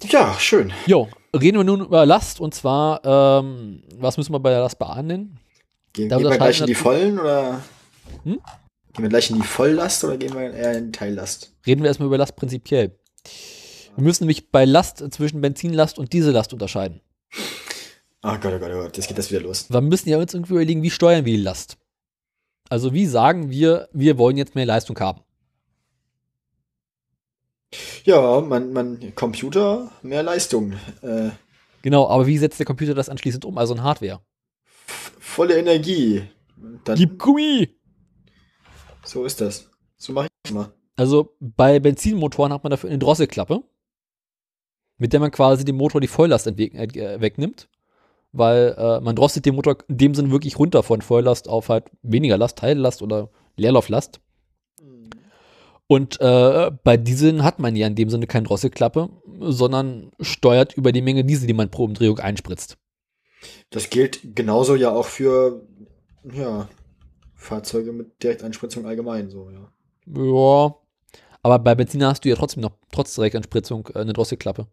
Ja, 0.08 0.34
schön. 0.38 0.72
Jo, 0.86 1.08
reden 1.34 1.58
wir 1.58 1.64
nun 1.64 1.80
über 1.80 2.04
Last 2.06 2.40
und 2.40 2.54
zwar, 2.54 3.00
ähm, 3.04 3.82
was 3.96 4.16
müssen 4.16 4.32
wir 4.32 4.40
bei 4.40 4.50
der 4.50 4.60
Last 4.60 4.78
beahnden? 4.78 5.38
Gehen, 5.92 6.08
gehen 6.08 6.22
wir 6.22 6.36
gleich 6.36 6.60
in 6.60 6.66
die 6.66 6.74
Vollen 6.74 7.18
oder? 7.18 7.62
Hm? 8.24 8.40
Gehen 8.94 9.02
wir 9.02 9.08
gleich 9.08 9.30
in 9.30 9.36
die 9.36 9.46
Volllast 9.46 10.04
oder 10.04 10.16
gehen 10.16 10.34
wir 10.34 10.52
eher 10.52 10.78
in 10.78 10.92
Teillast? 10.92 11.52
Reden 11.66 11.82
wir 11.82 11.88
erstmal 11.88 12.06
über 12.06 12.18
Last 12.18 12.36
prinzipiell. 12.36 12.98
Wir 13.96 14.04
müssen 14.04 14.24
nämlich 14.24 14.50
bei 14.50 14.64
Last 14.64 15.04
zwischen 15.12 15.40
Benzinlast 15.40 15.98
und 15.98 16.12
Diesellast 16.12 16.52
unterscheiden. 16.52 17.00
Oh 18.22 18.36
Gott, 18.40 18.52
oh 18.54 18.58
Gott, 18.58 18.70
oh 18.72 18.82
Gott, 18.82 18.96
jetzt 18.96 19.08
geht 19.08 19.18
das 19.18 19.30
wieder 19.30 19.40
los. 19.40 19.66
Wir 19.68 19.80
müssen 19.80 20.08
ja 20.08 20.18
uns 20.18 20.32
irgendwie 20.32 20.54
überlegen, 20.54 20.82
wie 20.82 20.90
steuern 20.90 21.24
wir 21.24 21.36
die 21.36 21.42
Last? 21.42 21.76
Also 22.68 22.92
wie 22.92 23.06
sagen 23.06 23.50
wir, 23.50 23.88
wir 23.92 24.16
wollen 24.16 24.36
jetzt 24.36 24.54
mehr 24.54 24.66
Leistung 24.66 24.98
haben? 24.98 25.20
Ja, 28.04 28.40
man, 28.40 28.72
man, 28.72 29.14
Computer, 29.14 29.90
mehr 30.02 30.22
Leistung. 30.22 30.74
Äh, 31.02 31.30
genau, 31.82 32.08
aber 32.08 32.26
wie 32.26 32.38
setzt 32.38 32.58
der 32.58 32.66
Computer 32.66 32.94
das 32.94 33.08
anschließend 33.08 33.44
um, 33.44 33.58
also 33.58 33.74
in 33.74 33.82
Hardware? 33.82 34.20
volle 35.34 35.58
Energie. 35.58 36.22
Dann, 36.84 36.96
Gib 36.96 37.18
Gummi! 37.18 37.68
So 39.04 39.24
ist 39.24 39.40
das. 39.40 39.70
So 39.96 40.12
mache 40.12 40.28
ich 40.44 40.50
immer. 40.50 40.72
Also 40.96 41.36
bei 41.40 41.80
Benzinmotoren 41.80 42.52
hat 42.52 42.62
man 42.62 42.70
dafür 42.70 42.90
eine 42.90 42.98
Drosselklappe, 42.98 43.62
mit 44.98 45.12
der 45.12 45.20
man 45.20 45.30
quasi 45.30 45.64
dem 45.64 45.76
Motor 45.76 46.00
die 46.00 46.08
Volllast 46.08 46.46
äh, 46.46 47.20
wegnimmt, 47.20 47.68
weil 48.32 48.74
äh, 48.78 49.00
man 49.00 49.16
drosselt 49.16 49.46
den 49.46 49.56
Motor 49.56 49.78
in 49.88 49.98
dem 49.98 50.14
Sinne 50.14 50.30
wirklich 50.30 50.58
runter 50.58 50.82
von 50.82 51.02
Volllast 51.02 51.48
auf 51.48 51.68
halt 51.68 51.90
weniger 52.02 52.38
Last, 52.38 52.58
Teillast 52.58 53.02
oder 53.02 53.30
Leerlauflast. 53.56 54.20
Und 55.86 56.20
äh, 56.20 56.70
bei 56.82 56.96
Dieseln 56.96 57.42
hat 57.42 57.58
man 57.58 57.76
ja 57.76 57.86
in 57.86 57.94
dem 57.94 58.08
Sinne 58.08 58.26
keine 58.26 58.46
Drosselklappe, 58.46 59.10
sondern 59.40 60.12
steuert 60.20 60.74
über 60.74 60.92
die 60.92 61.02
Menge 61.02 61.24
Diesel, 61.24 61.46
die 61.46 61.52
man 61.52 61.70
pro 61.70 61.84
Umdrehung 61.84 62.18
einspritzt. 62.18 62.78
Das 63.70 63.90
gilt 63.90 64.34
genauso 64.34 64.76
ja 64.76 64.92
auch 64.92 65.06
für 65.06 65.66
ja, 66.32 66.68
Fahrzeuge 67.44 67.92
mit 67.92 68.22
Direkteinspritzung 68.22 68.86
allgemein 68.86 69.30
so, 69.30 69.50
ja. 69.50 69.70
Ja. 70.06 70.74
Aber 71.42 71.58
bei 71.58 71.74
Benziner 71.74 72.08
hast 72.08 72.24
du 72.24 72.28
ja 72.30 72.36
trotzdem 72.36 72.62
noch, 72.62 72.72
trotz 72.90 73.14
Direktanspritzung, 73.14 73.88
äh, 73.94 73.98
eine 73.98 74.12
Drosselklappe. 74.12 74.66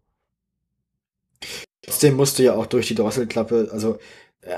Trotzdem 1.81 2.15
musst 2.15 2.39
du 2.39 2.43
ja 2.43 2.55
auch 2.55 2.65
durch 2.65 2.87
die 2.87 2.95
Drosselklappe, 2.95 3.69
also, 3.71 3.99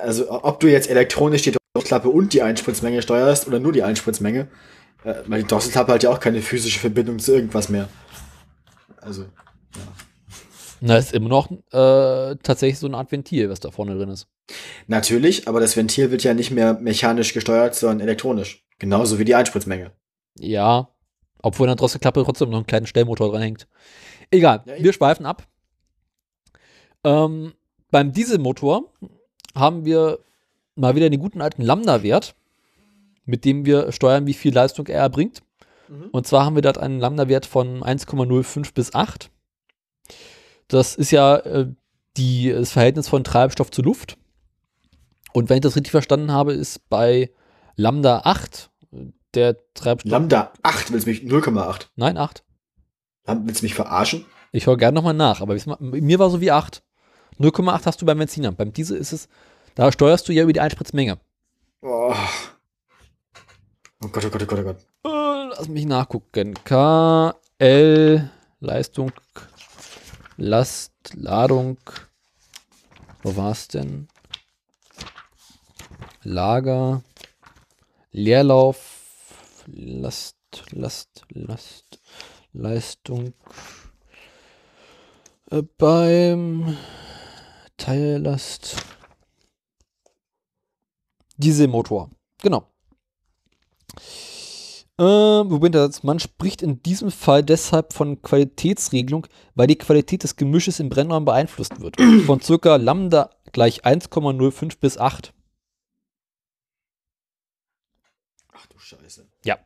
also 0.01 0.29
ob 0.29 0.59
du 0.59 0.69
jetzt 0.69 0.89
elektronisch 0.89 1.41
die 1.41 1.55
Drosselklappe 1.73 2.09
und 2.09 2.33
die 2.33 2.43
Einspritzmenge 2.43 3.01
steuerst 3.01 3.47
oder 3.47 3.59
nur 3.59 3.71
die 3.71 3.83
Einspritzmenge, 3.83 4.47
äh, 5.03 5.15
weil 5.25 5.41
die 5.41 5.47
Drosselklappe 5.47 5.93
hat 5.93 6.03
ja 6.03 6.11
auch 6.11 6.19
keine 6.19 6.41
physische 6.41 6.79
Verbindung 6.79 7.19
zu 7.19 7.33
irgendwas 7.33 7.69
mehr. 7.69 7.89
Also, 9.01 9.25
Na, 10.85 10.97
ist 10.97 11.13
immer 11.13 11.29
noch 11.29 11.49
äh, 11.49 12.35
tatsächlich 12.43 12.77
so 12.77 12.87
eine 12.87 12.97
Art 12.97 13.09
Ventil, 13.09 13.49
was 13.49 13.61
da 13.61 13.71
vorne 13.71 13.95
drin 13.95 14.09
ist. 14.09 14.27
natürlich, 14.87 15.47
aber 15.47 15.61
das 15.61 15.77
Ventil 15.77 16.11
wird 16.11 16.23
ja 16.23 16.33
nicht 16.33 16.51
mehr 16.51 16.73
mechanisch 16.73 17.33
gesteuert, 17.33 17.73
sondern 17.73 18.01
elektronisch. 18.01 18.65
Genauso 18.79 19.17
wie 19.17 19.23
die 19.23 19.33
Einspritzmenge. 19.33 19.91
Ja, 20.37 20.89
obwohl 21.41 21.67
an 21.67 21.69
der 21.69 21.75
Drosselklappe 21.77 22.21
trotzdem 22.25 22.49
noch 22.49 22.57
ein 22.57 22.67
kleiner 22.67 22.87
Stellmotor 22.87 23.31
dran 23.31 23.41
hängt. 23.41 23.69
Egal, 24.29 24.61
Ja, 24.65 24.83
wir 24.83 24.91
schweifen 24.91 25.25
ab. 25.25 25.47
Ähm, 27.05 27.53
beim 27.89 28.11
Dieselmotor 28.11 28.91
haben 29.55 29.85
wir 29.85 30.19
mal 30.75 30.95
wieder 30.95 31.09
den 31.09 31.21
guten 31.21 31.39
alten 31.41 31.61
Lambda-Wert, 31.61 32.35
mit 33.23 33.45
dem 33.45 33.65
wir 33.65 33.93
steuern, 33.93 34.27
wie 34.27 34.33
viel 34.33 34.53
Leistung 34.53 34.87
er 34.87 34.99
erbringt. 34.99 35.43
Mhm. 35.87 36.09
Und 36.11 36.27
zwar 36.27 36.43
haben 36.43 36.55
wir 36.55 36.61
dort 36.61 36.77
einen 36.77 36.99
Lambda-Wert 36.99 37.45
von 37.45 37.81
1,05 37.83 38.73
bis 38.73 38.93
8. 38.93 39.29
Das 40.73 40.95
ist 40.95 41.11
ja 41.11 41.37
äh, 41.37 41.67
die, 42.17 42.51
das 42.51 42.71
Verhältnis 42.71 43.07
von 43.07 43.23
Treibstoff 43.23 43.71
zu 43.71 43.81
Luft. 43.81 44.17
Und 45.33 45.49
wenn 45.49 45.57
ich 45.57 45.61
das 45.61 45.75
richtig 45.75 45.91
verstanden 45.91 46.31
habe, 46.31 46.53
ist 46.53 46.87
bei 46.89 47.31
Lambda 47.75 48.21
8 48.25 48.69
äh, 48.91 48.97
der 49.33 49.57
Treibstoff. 49.73 50.11
Lambda 50.11 50.51
8, 50.63 50.91
willst 50.91 51.05
du 51.07 51.11
mich, 51.11 51.21
0,8. 51.21 51.87
Nein, 51.95 52.17
8. 52.17 52.43
Lam- 53.25 53.47
Willst 53.47 53.61
du 53.61 53.65
mich 53.65 53.73
verarschen? 53.75 54.25
Ich 54.51 54.67
höre 54.67 54.77
gerne 54.77 54.95
nochmal 54.95 55.13
nach, 55.15 55.41
aber 55.41 55.57
mir 55.79 56.19
war 56.19 56.29
so 56.29 56.39
wie 56.41 56.51
8. 56.51 56.83
0,8 57.39 57.85
hast 57.85 58.01
du 58.01 58.05
beim 58.05 58.19
Benziner. 58.19 58.51
Beim 58.51 58.71
Diesel 58.73 58.97
ist 58.97 59.11
es, 59.11 59.27
da 59.73 59.91
steuerst 59.91 60.27
du 60.27 60.33
ja 60.33 60.43
über 60.43 60.53
die 60.53 60.59
Einspritzmenge. 60.61 61.17
Oh. 61.81 62.13
oh 64.03 64.07
Gott, 64.11 64.25
oh 64.25 64.29
Gott, 64.29 64.43
oh 64.43 64.45
Gott, 64.45 64.59
oh 64.59 64.63
Gott. 64.63 64.77
Lass 65.57 65.67
mich 65.67 65.85
nachgucken. 65.85 66.53
KL, 66.63 68.29
Leistung, 68.59 69.11
Last, 70.37 70.93
Ladung. 71.13 71.77
Wo 73.21 73.35
war 73.35 73.51
es 73.51 73.67
denn? 73.67 74.07
Lager, 76.23 77.03
Leerlauf, 78.11 79.35
Last, 79.67 80.37
Last, 80.71 81.25
Last, 81.29 82.01
Leistung. 82.51 83.33
Äh, 85.51 85.61
beim 85.77 86.77
Teillast. 87.77 88.75
Dieselmotor. 91.37 92.09
Genau. 92.41 92.67
Jetzt? 95.73 96.03
Man 96.03 96.19
spricht 96.19 96.61
in 96.61 96.81
diesem 96.83 97.11
Fall 97.11 97.43
deshalb 97.43 97.93
von 97.93 98.21
Qualitätsregelung, 98.21 99.27
weil 99.55 99.67
die 99.67 99.77
Qualität 99.77 100.23
des 100.23 100.35
Gemisches 100.35 100.79
im 100.79 100.89
Brennraum 100.89 101.25
beeinflusst 101.25 101.79
wird. 101.81 101.97
Von 102.25 102.41
circa 102.41 102.75
Lambda 102.75 103.29
gleich 103.51 103.85
1,05 103.85 104.79
bis 104.79 104.97
8. 104.97 105.33
Ach 108.53 108.65
du 108.67 108.77
Scheiße. 108.77 109.27
Ja. 109.45 109.59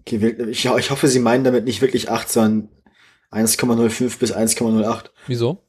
Okay, 0.00 0.36
ich, 0.50 0.64
ich 0.64 0.90
hoffe, 0.90 1.08
Sie 1.08 1.18
meinen 1.18 1.44
damit 1.44 1.64
nicht 1.64 1.80
wirklich 1.80 2.10
8, 2.10 2.28
sondern 2.30 2.68
1,05 3.32 4.18
bis 4.18 4.32
1,08. 4.34 5.10
Wieso? 5.26 5.62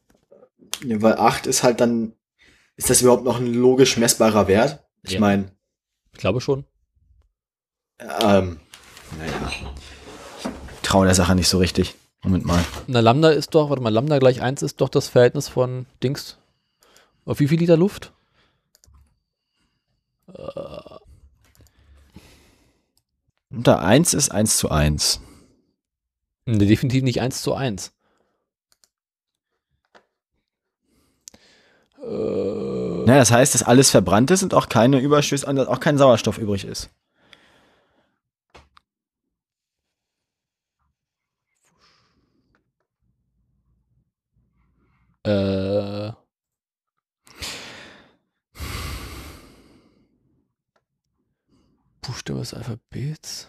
Ja, 0.84 1.02
weil 1.02 1.16
8 1.18 1.48
ist 1.48 1.64
halt 1.64 1.82
dann, 1.82 2.14
ist 2.76 2.90
das 2.90 3.02
überhaupt 3.02 3.24
noch 3.24 3.40
ein 3.40 3.52
logisch 3.54 3.98
messbarer 3.98 4.48
Wert? 4.48 4.86
Ich 5.02 5.14
Ja. 5.14 5.20
meine, 5.20 5.57
Ich 6.18 6.22
glaube 6.22 6.42
schon. 6.42 6.66
ähm, 8.00 8.60
naja. 9.20 9.52
Traue 10.82 11.06
der 11.06 11.14
Sache 11.14 11.36
nicht 11.36 11.48
so 11.48 11.60
richtig. 11.60 11.94
Moment 12.24 12.44
mal. 12.44 12.66
Na, 12.88 13.02
Lambda 13.02 13.30
ist 13.30 13.54
doch, 13.54 13.70
warte 13.70 13.84
mal, 13.84 13.94
Lambda 13.94 14.18
gleich 14.18 14.42
1 14.42 14.64
ist 14.64 14.82
doch 14.82 14.90
das 14.90 15.10
Verhältnis 15.10 15.48
von 15.48 15.86
Dings. 16.02 16.40
Auf 17.26 17.40
wie 17.40 17.48
viel 17.48 17.60
Liter 17.60 17.78
Luft? 17.78 18.14
Unter 23.52 23.84
1 23.84 24.16
ist 24.16 24.32
1 24.32 24.58
zu 24.58 24.72
1. 24.72 25.22
Ne, 26.48 26.66
definitiv 26.66 27.04
nicht 27.04 27.22
1 27.22 27.44
zu 27.44 27.54
1. 27.54 27.92
Äh, 32.02 32.67
Ja, 33.08 33.16
das 33.16 33.32
heißt, 33.32 33.54
dass 33.56 33.64
alles 33.64 33.90
verbrannt 33.90 34.32
ist 34.32 34.44
und 34.44 34.54
auch 34.54 34.68
keine 34.68 35.00
Überschüsse, 35.00 35.48
auch 35.70 35.80
kein 35.80 35.98
Sauerstoff 35.98 36.38
übrig 36.38 36.66
ist. 36.66 36.90
Äh. 45.24 46.12
Buchstabe 52.02 52.40
des 52.40 52.54
Alphabets. 52.54 53.48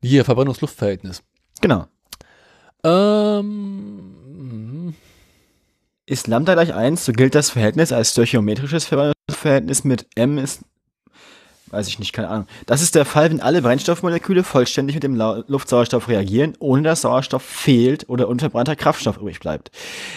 Hier, 0.00 0.24
Verbrennungsluftverhältnis. 0.24 1.22
Genau. 1.60 1.86
Ähm. 2.84 4.07
Ist 6.08 6.26
Lambda 6.26 6.54
gleich 6.54 6.72
1, 6.72 7.04
so 7.04 7.12
gilt 7.12 7.34
das 7.34 7.50
Verhältnis 7.50 7.92
als 7.92 8.12
stöchiometrisches 8.12 8.86
Verhältnis 8.86 9.84
mit 9.84 10.06
m 10.16 10.38
ist, 10.38 10.62
weiß 11.66 11.86
ich 11.86 11.98
nicht, 11.98 12.14
keine 12.14 12.28
Ahnung. 12.28 12.46
Das 12.64 12.80
ist 12.80 12.94
der 12.94 13.04
Fall, 13.04 13.30
wenn 13.30 13.42
alle 13.42 13.60
Brennstoffmoleküle 13.60 14.42
vollständig 14.42 14.94
mit 14.94 15.02
dem 15.02 15.16
Luftsauerstoff 15.16 16.08
reagieren, 16.08 16.54
ohne 16.60 16.80
dass 16.80 17.02
Sauerstoff 17.02 17.42
fehlt 17.42 18.08
oder 18.08 18.26
unverbrannter 18.28 18.74
Kraftstoff 18.74 19.18
übrig 19.18 19.38
bleibt. 19.38 19.70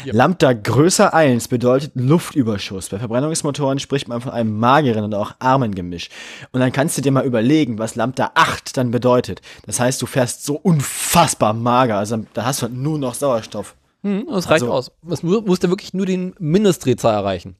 Ja. 0.05 0.13
Lambda 0.13 0.53
größer 0.53 1.13
1 1.13 1.49
bedeutet 1.49 1.91
Luftüberschuss. 1.95 2.87
Bei 2.87 2.97
Verbrennungsmotoren 2.97 3.79
spricht 3.79 4.07
man 4.07 4.21
von 4.21 4.31
einem 4.31 4.57
mageren 4.57 5.03
und 5.03 5.13
auch 5.13 5.33
armen 5.39 5.75
Gemisch. 5.75 6.07
Und 6.53 6.61
dann 6.61 6.71
kannst 6.71 6.97
du 6.97 7.01
dir 7.01 7.11
mal 7.11 7.25
überlegen, 7.25 7.79
was 7.79 7.95
Lambda 7.95 8.31
8 8.35 8.77
dann 8.77 8.91
bedeutet. 8.91 9.41
Das 9.65 9.81
heißt, 9.81 10.01
du 10.01 10.05
fährst 10.05 10.45
so 10.45 10.55
unfassbar 10.55 11.51
mager, 11.51 11.97
also 11.97 12.23
da 12.33 12.45
hast 12.45 12.61
du 12.61 12.67
halt 12.67 12.75
nur 12.75 12.97
noch 12.97 13.13
Sauerstoff. 13.13 13.75
Hm, 14.03 14.25
das 14.27 14.49
reicht 14.49 14.63
Also- 14.63 14.71
aus. 14.73 14.91
Es 15.09 15.23
mu 15.23 15.41
muss 15.41 15.59
ja 15.61 15.69
wirklich 15.69 15.93
nur 15.93 16.05
den 16.05 16.33
Mindestdrehzahl 16.39 17.13
erreichen. 17.13 17.55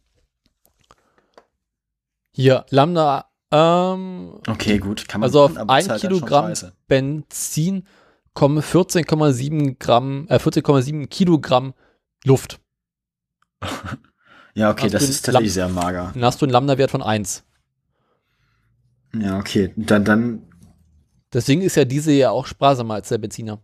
Hier, 2.34 2.66
Lambda, 2.70 3.26
ähm, 3.52 4.40
Okay, 4.48 4.78
gut, 4.78 5.08
kann 5.10 5.22
also 5.24 5.44
auf 5.44 5.58
aber 5.58 5.78
ist 5.80 5.86
ein 5.86 5.92
halt 5.92 6.04
dann 6.04 6.12
schon 6.12 6.20
Kilogramm. 6.26 6.54
Benzin 6.88 7.86
kommen 8.34 8.62
14,7 8.64 9.78
Gramm, 9.78 10.28
äh, 10.30 10.40
14,7 10.40 11.08
Kilogramm 11.08 11.74
Luft. 12.26 12.60
Ja, 14.54 14.70
okay, 14.70 14.84
Hast 14.88 14.96
das 14.96 15.04
ist 15.04 15.26
tatsächlich 15.26 15.54
sehr 15.54 15.70
mager. 15.70 16.12
Dann 16.14 16.26
hast 16.26 16.42
du 16.42 16.46
einen 16.46 16.52
Lambda-Wert 16.52 16.92
von 16.92 17.02
1. 17.02 17.46
Ja, 19.18 19.40
okay. 19.40 19.74
Dann, 19.78 20.04
dann, 20.04 20.42
Deswegen 21.32 21.62
ist 21.62 21.76
ja 21.76 21.86
diese 21.86 22.12
ja 22.12 22.32
auch 22.32 22.46
sparsamer 22.46 22.96
als 22.96 23.08
der 23.08 23.18
Benziner. 23.18 23.62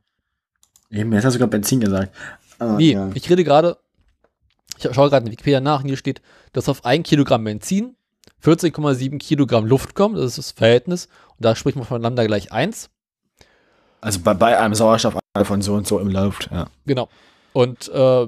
Eben, 0.89 1.11
jetzt 1.14 1.26
hast 1.26 1.34
du 1.34 1.39
sogar 1.39 1.49
Benzin 1.49 1.80
gesagt. 1.80 2.14
Ah, 2.59 2.76
Nee, 2.77 2.93
ja. 2.93 3.09
ich 3.14 3.30
rede 3.30 3.43
gerade, 3.43 3.77
ich 4.77 4.84
schaue 4.93 5.09
gerade 5.09 5.26
in 5.26 5.31
Wikipedia 5.31 5.59
nach, 5.59 5.81
und 5.81 5.88
hier 5.88 5.97
steht, 5.97 6.22
dass 6.53 6.69
auf 6.69 6.85
ein 6.85 7.03
Kilogramm 7.03 7.43
Benzin 7.43 7.95
14,7 8.43 9.18
Kilogramm 9.19 9.65
Luft 9.65 9.95
kommt, 9.95 10.18
das 10.18 10.26
ist 10.26 10.38
das 10.38 10.51
Verhältnis, 10.51 11.07
und 11.30 11.45
da 11.45 11.55
spricht 11.55 11.76
man 11.77 11.85
von 11.85 12.01
Lambda 12.01 12.26
gleich 12.26 12.51
1. 12.51 12.89
Also 14.01 14.19
bei, 14.22 14.34
bei 14.34 14.57
einem 14.59 14.76
Sauerstoff 14.76 15.18
von 15.43 15.61
so 15.61 15.73
und 15.73 15.88
so 15.88 15.99
im 15.99 16.09
Luft, 16.09 16.49
ja. 16.51 16.68
Genau. 16.85 17.09
Und 17.53 17.89
äh, 17.89 18.27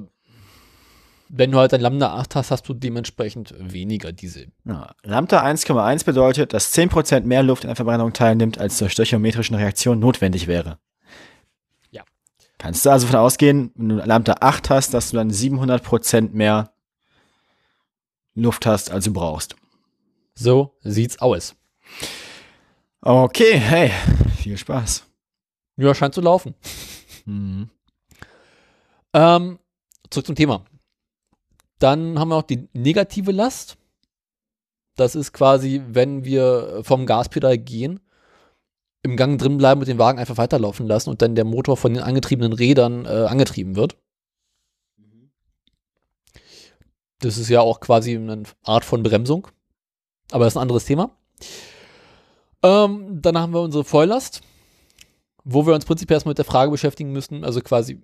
wenn 1.30 1.52
du 1.52 1.60
halt 1.60 1.74
ein 1.74 1.82
Lambda 1.82 2.16
8 2.16 2.36
hast, 2.36 2.52
hast 2.52 2.68
du 2.68 2.74
dementsprechend 2.74 3.54
weniger 3.60 4.12
Diesel. 4.12 4.48
Ja. 4.66 4.92
Lambda 5.04 5.44
1,1 5.46 6.06
bedeutet, 6.06 6.54
dass 6.54 6.74
10% 6.74 7.22
mehr 7.22 7.44
Luft 7.44 7.64
in 7.64 7.68
der 7.68 7.76
Verbrennung 7.76 8.14
teilnimmt, 8.14 8.58
als 8.58 8.78
zur 8.78 8.90
stöchiometrischen 8.90 9.56
Reaktion 9.56 10.00
notwendig 10.00 10.48
wäre. 10.48 10.80
Kannst 12.60 12.86
du 12.86 12.92
also 12.92 13.08
davon 13.08 13.22
ausgehen, 13.22 13.72
wenn 13.76 13.90
du 13.90 13.96
Lambda 13.96 14.36
8 14.42 14.70
hast, 14.70 14.94
dass 14.94 15.10
du 15.10 15.18
dann 15.18 15.32
700% 15.32 16.32
mehr 16.34 16.74
Luft 18.36 18.66
hast, 18.66 18.92
als 18.92 19.06
du 19.06 19.14
brauchst. 19.14 19.56
So 20.36 20.76
sieht's 20.82 21.20
aus. 21.20 21.56
Okay, 23.02 23.58
hey, 23.58 23.92
viel 24.36 24.58
Spaß. 24.58 25.06
Ja, 25.78 25.96
scheint 25.96 26.14
zu 26.14 26.20
laufen. 26.20 26.54
Mhm. 27.26 27.70
Ähm, 29.14 29.60
zurück 30.10 30.26
zum 30.26 30.36
Thema. 30.36 30.66
Dann 31.80 32.20
haben 32.20 32.28
wir 32.28 32.36
noch 32.36 32.44
die 32.44 32.68
negative 32.74 33.32
Last. 33.32 33.78
Das 34.98 35.16
ist 35.16 35.32
quasi, 35.32 35.82
wenn 35.88 36.26
wir 36.26 36.82
vom 36.84 37.06
Gaspedal 37.06 37.58
gehen, 37.58 38.02
im 39.02 39.16
Gang 39.16 39.40
drin 39.40 39.58
bleiben 39.58 39.80
und 39.80 39.88
den 39.88 39.98
Wagen 39.98 40.20
einfach 40.20 40.38
weiterlaufen 40.38 40.88
lassen 40.88 41.10
und 41.10 41.22
dann 41.22 41.36
der 41.36 41.46
Motor 41.46 41.78
von 41.78 41.94
den 41.94 42.04
angetriebenen 42.04 42.54
Rädern 42.54 43.06
äh, 43.06 43.26
angetrieben 43.28 43.76
wird. 43.76 43.98
Das 47.20 47.38
ist 47.38 47.50
ja 47.50 47.62
auch 47.62 47.80
quasi 47.80 48.16
eine 48.16 48.44
Art 48.64 48.86
von 48.86 49.04
Bremsung. 49.04 49.48
Aber 50.32 50.46
das 50.46 50.54
ist 50.54 50.58
ein 50.58 50.62
anderes 50.62 50.86
Thema. 50.86 51.18
Ähm, 52.64 53.22
dann 53.22 53.38
haben 53.38 53.54
wir 53.54 53.62
unsere 53.62 53.84
Volllast, 53.84 54.42
wo 55.44 55.66
wir 55.66 55.74
uns 55.74 55.86
prinzipiell 55.86 56.18
erstmal 56.18 56.32
mit 56.32 56.38
der 56.38 56.46
Frage 56.46 56.72
beschäftigen 56.72 57.12
müssen, 57.12 57.44
also 57.44 57.62
quasi, 57.62 58.02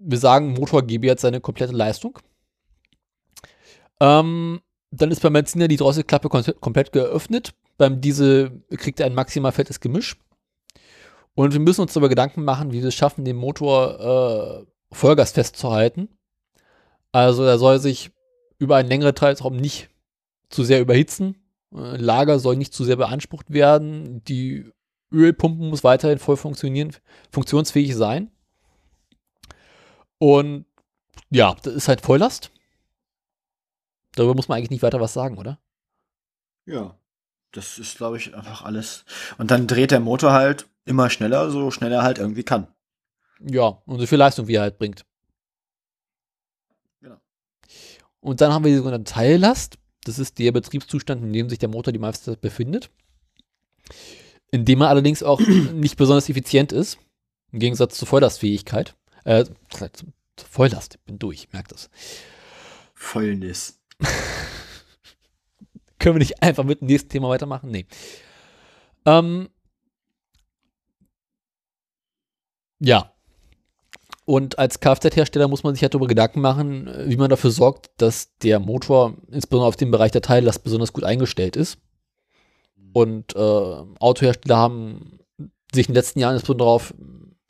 wir 0.00 0.18
sagen, 0.18 0.54
Motor 0.54 0.82
gebe 0.82 1.06
jetzt 1.06 1.22
seine 1.22 1.40
komplette 1.40 1.72
Leistung. 1.74 2.18
Ähm, 4.00 4.60
dann 4.90 5.10
ist 5.10 5.20
beim 5.20 5.34
Benziner 5.34 5.68
die 5.68 5.76
Drosselklappe 5.76 6.28
kom 6.28 6.42
komplett 6.60 6.92
geöffnet. 6.92 7.54
Beim 7.76 8.00
Diesel 8.00 8.62
kriegt 8.70 9.00
er 9.00 9.06
ein 9.06 9.14
maximal 9.14 9.52
fettes 9.52 9.80
Gemisch. 9.80 10.16
Und 11.38 11.52
wir 11.52 11.60
müssen 11.60 11.82
uns 11.82 11.92
darüber 11.92 12.08
Gedanken 12.08 12.42
machen, 12.42 12.72
wie 12.72 12.80
wir 12.80 12.88
es 12.88 12.96
schaffen, 12.96 13.24
den 13.24 13.36
Motor 13.36 14.64
äh, 14.64 14.66
Vollgas 14.92 15.30
festzuhalten. 15.30 16.08
Also 17.12 17.44
er 17.44 17.58
soll 17.58 17.78
sich 17.78 18.10
über 18.58 18.74
einen 18.74 18.88
längeren 18.88 19.14
Zeitraum 19.14 19.56
nicht 19.56 19.88
zu 20.48 20.64
sehr 20.64 20.80
überhitzen. 20.80 21.36
Äh, 21.72 21.96
Lager 21.96 22.40
soll 22.40 22.56
nicht 22.56 22.74
zu 22.74 22.82
sehr 22.82 22.96
beansprucht 22.96 23.52
werden. 23.52 24.24
Die 24.24 24.72
Ölpumpe 25.12 25.62
muss 25.62 25.84
weiterhin 25.84 26.18
voll 26.18 26.36
funktionieren, 26.36 26.90
funktionsfähig 27.30 27.94
sein. 27.94 28.32
Und 30.18 30.66
ja, 31.30 31.54
das 31.62 31.72
ist 31.72 31.86
halt 31.86 32.00
Volllast. 32.00 32.50
Darüber 34.16 34.34
muss 34.34 34.48
man 34.48 34.58
eigentlich 34.58 34.70
nicht 34.70 34.82
weiter 34.82 35.00
was 35.00 35.12
sagen, 35.12 35.38
oder? 35.38 35.60
Ja, 36.66 36.98
das 37.52 37.78
ist, 37.78 37.96
glaube 37.96 38.16
ich, 38.16 38.34
einfach 38.34 38.62
alles. 38.62 39.04
Und 39.38 39.52
dann 39.52 39.68
dreht 39.68 39.92
der 39.92 40.00
Motor 40.00 40.32
halt 40.32 40.66
immer 40.88 41.10
schneller, 41.10 41.50
so 41.50 41.70
schnell 41.70 41.92
er 41.92 42.02
halt 42.02 42.18
irgendwie 42.18 42.42
kann. 42.42 42.68
Ja, 43.40 43.82
und 43.86 44.00
so 44.00 44.06
viel 44.06 44.18
Leistung, 44.18 44.48
wie 44.48 44.54
er 44.54 44.62
halt 44.62 44.78
bringt. 44.78 45.04
Genau. 47.00 47.18
Und 48.20 48.40
dann 48.40 48.52
haben 48.52 48.64
wir 48.64 48.72
die 48.72 48.78
sogenannte 48.78 49.12
Teillast. 49.12 49.78
Das 50.04 50.18
ist 50.18 50.38
der 50.38 50.52
Betriebszustand, 50.52 51.22
in 51.22 51.32
dem 51.32 51.48
sich 51.48 51.58
der 51.58 51.68
Motor 51.68 51.92
die 51.92 51.98
meiste 51.98 52.24
Zeit 52.24 52.40
befindet. 52.40 52.90
In 54.50 54.64
dem 54.64 54.80
er 54.80 54.88
allerdings 54.88 55.22
auch 55.22 55.40
nicht 55.72 55.96
besonders 55.96 56.28
effizient 56.28 56.72
ist. 56.72 56.98
Im 57.52 57.60
Gegensatz 57.60 57.96
zur 57.96 58.08
Volllastfähigkeit. 58.08 58.96
Äh, 59.24 59.44
Volllast, 60.36 60.96
ich 60.96 61.00
bin 61.02 61.18
durch, 61.18 61.48
merkt 61.52 61.72
das. 61.72 61.90
Vollnis. 62.94 63.80
Können 65.98 66.14
wir 66.14 66.20
nicht 66.20 66.42
einfach 66.42 66.64
mit 66.64 66.80
dem 66.80 66.86
nächsten 66.86 67.08
Thema 67.08 67.28
weitermachen? 67.28 67.70
Nee. 67.70 67.86
Ähm, 69.04 69.48
ja. 72.80 73.12
Und 74.24 74.58
als 74.58 74.80
Kfz-Hersteller 74.80 75.48
muss 75.48 75.62
man 75.62 75.74
sich 75.74 75.82
halt 75.82 75.94
darüber 75.94 76.06
Gedanken 76.06 76.42
machen, 76.42 76.90
wie 77.06 77.16
man 77.16 77.30
dafür 77.30 77.50
sorgt, 77.50 77.90
dass 77.96 78.36
der 78.38 78.60
Motor 78.60 79.16
insbesondere 79.30 79.68
auf 79.68 79.76
dem 79.76 79.90
Bereich 79.90 80.12
der 80.12 80.20
Teillast 80.20 80.62
besonders 80.62 80.92
gut 80.92 81.04
eingestellt 81.04 81.56
ist. 81.56 81.78
Und 82.92 83.34
äh, 83.34 83.38
Autohersteller 83.38 84.56
haben 84.58 85.20
sich 85.74 85.88
in 85.88 85.92
den 85.92 85.98
letzten 85.98 86.20
Jahren 86.20 86.34
insbesondere 86.34 86.66
darauf 86.66 86.94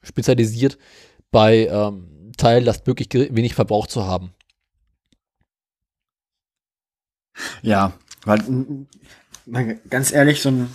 spezialisiert, 0.02 0.78
bei 1.30 1.66
ähm, 1.66 2.32
Teillast 2.36 2.86
möglichst 2.86 3.14
wenig 3.14 3.54
Verbrauch 3.54 3.88
zu 3.88 4.04
haben. 4.06 4.32
Ja, 7.62 7.92
weil 8.24 8.88
ganz 9.90 10.12
ehrlich, 10.12 10.42
so 10.42 10.50
ein 10.50 10.74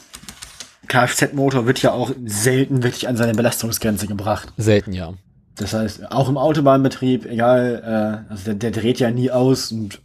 Kfz-Motor 0.88 1.65
wird 1.65 1.81
ja 1.81 1.91
auch 1.91 2.11
selten 2.26 2.84
wirklich 2.84 3.07
an 3.07 3.18
seine 3.18 3.34
Belastungsgrenze 3.34 4.07
gebracht. 4.07 4.53
Selten, 4.57 4.93
ja. 4.93 5.14
Das 5.55 5.73
heißt, 5.73 6.11
auch 6.11 6.30
im 6.30 6.38
Autobahnbetrieb, 6.38 7.26
egal, 7.26 8.26
äh, 8.27 8.31
also 8.31 8.45
der, 8.45 8.55
der 8.55 8.72
dreht 8.72 8.99
ja 8.99 9.11
nie 9.11 9.31
aus 9.31 9.72
und 9.72 10.01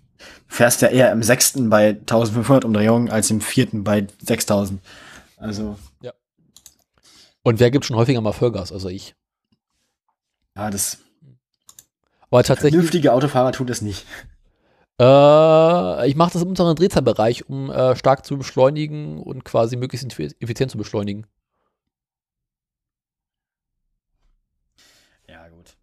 fährst 0.46 0.82
ja 0.82 0.88
eher 0.88 1.12
im 1.12 1.22
sechsten 1.22 1.70
bei 1.70 1.90
1500 1.90 2.64
Umdrehungen 2.64 3.10
als 3.10 3.30
im 3.30 3.40
vierten 3.40 3.84
bei 3.84 4.06
6000. 4.22 4.80
Also. 5.36 5.78
Ja. 6.02 6.12
Und 7.42 7.60
wer 7.60 7.70
gibt 7.70 7.84
schon 7.84 7.96
häufiger 7.96 8.20
mal 8.20 8.32
Vollgas? 8.32 8.72
Also 8.72 8.88
ich. 8.88 9.14
Ja, 10.56 10.70
das. 10.70 10.98
Aber 12.30 12.42
tatsächlich. 12.42 12.74
Vernünftige 12.74 13.12
Autofahrer 13.12 13.52
tun 13.52 13.66
das 13.66 13.80
nicht. 13.80 14.04
Äh, 15.00 16.08
ich 16.08 16.16
mache 16.16 16.32
das 16.32 16.42
im 16.42 16.48
unteren 16.48 16.74
Drehzahlbereich, 16.74 17.48
um 17.48 17.70
äh, 17.70 17.94
stark 17.96 18.24
zu 18.26 18.36
beschleunigen 18.36 19.18
und 19.20 19.44
quasi 19.44 19.76
möglichst 19.76 20.06
effizient 20.40 20.70
zu 20.70 20.78
beschleunigen. 20.78 21.26
Ja, 25.28 25.46
gut. 25.48 25.76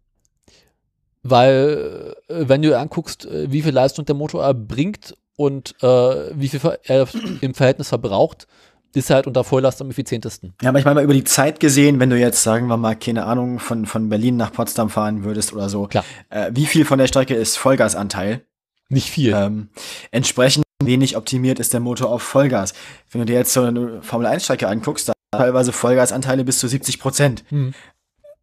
Weil, 1.22 2.14
äh, 2.28 2.48
wenn 2.48 2.62
du 2.62 2.78
anguckst, 2.78 3.24
äh, 3.24 3.50
wie 3.50 3.62
viel 3.62 3.72
Leistung 3.72 4.04
der 4.04 4.14
Motor 4.14 4.44
erbringt 4.44 5.16
und 5.36 5.74
äh, 5.82 5.86
wie 6.34 6.48
viel 6.48 6.60
er 6.84 7.08
im 7.40 7.54
Verhältnis 7.54 7.88
verbraucht, 7.88 8.46
ist 8.94 9.10
er 9.10 9.16
halt 9.16 9.26
unter 9.26 9.44
Volllast 9.44 9.80
am 9.82 9.90
effizientesten. 9.90 10.54
Ja, 10.62 10.70
aber 10.70 10.78
ich 10.78 10.84
meine 10.84 10.96
mal 10.96 11.04
über 11.04 11.12
die 11.12 11.24
Zeit 11.24 11.60
gesehen, 11.60 12.00
wenn 12.00 12.08
du 12.10 12.18
jetzt, 12.18 12.42
sagen 12.42 12.66
wir 12.66 12.76
mal, 12.76 12.96
keine 12.96 13.24
Ahnung, 13.24 13.58
von, 13.58 13.84
von 13.84 14.08
Berlin 14.08 14.36
nach 14.36 14.52
Potsdam 14.52 14.88
fahren 14.88 15.24
würdest 15.24 15.52
oder 15.52 15.68
so, 15.68 15.86
Klar. 15.86 16.04
Äh, 16.30 16.50
wie 16.54 16.66
viel 16.66 16.84
von 16.84 16.98
der 16.98 17.06
Strecke 17.06 17.34
ist 17.34 17.56
Vollgasanteil? 17.56 18.42
Nicht 18.88 19.10
viel. 19.10 19.32
Ähm, 19.34 19.68
entsprechend 20.10 20.64
wenig 20.82 21.16
optimiert 21.16 21.58
ist 21.58 21.72
der 21.72 21.80
Motor 21.80 22.10
auf 22.10 22.22
Vollgas. 22.22 22.74
Wenn 23.10 23.20
du 23.20 23.26
dir 23.26 23.34
jetzt 23.34 23.52
so 23.52 23.62
eine 23.62 24.02
Formel-1-Strecke 24.02 24.68
anguckst, 24.68 25.08
da 25.08 25.12
teilweise 25.32 25.72
Vollgasanteile 25.72 26.44
bis 26.44 26.58
zu 26.58 26.68
70 26.68 27.00
Prozent. 27.00 27.44
Hm. 27.48 27.74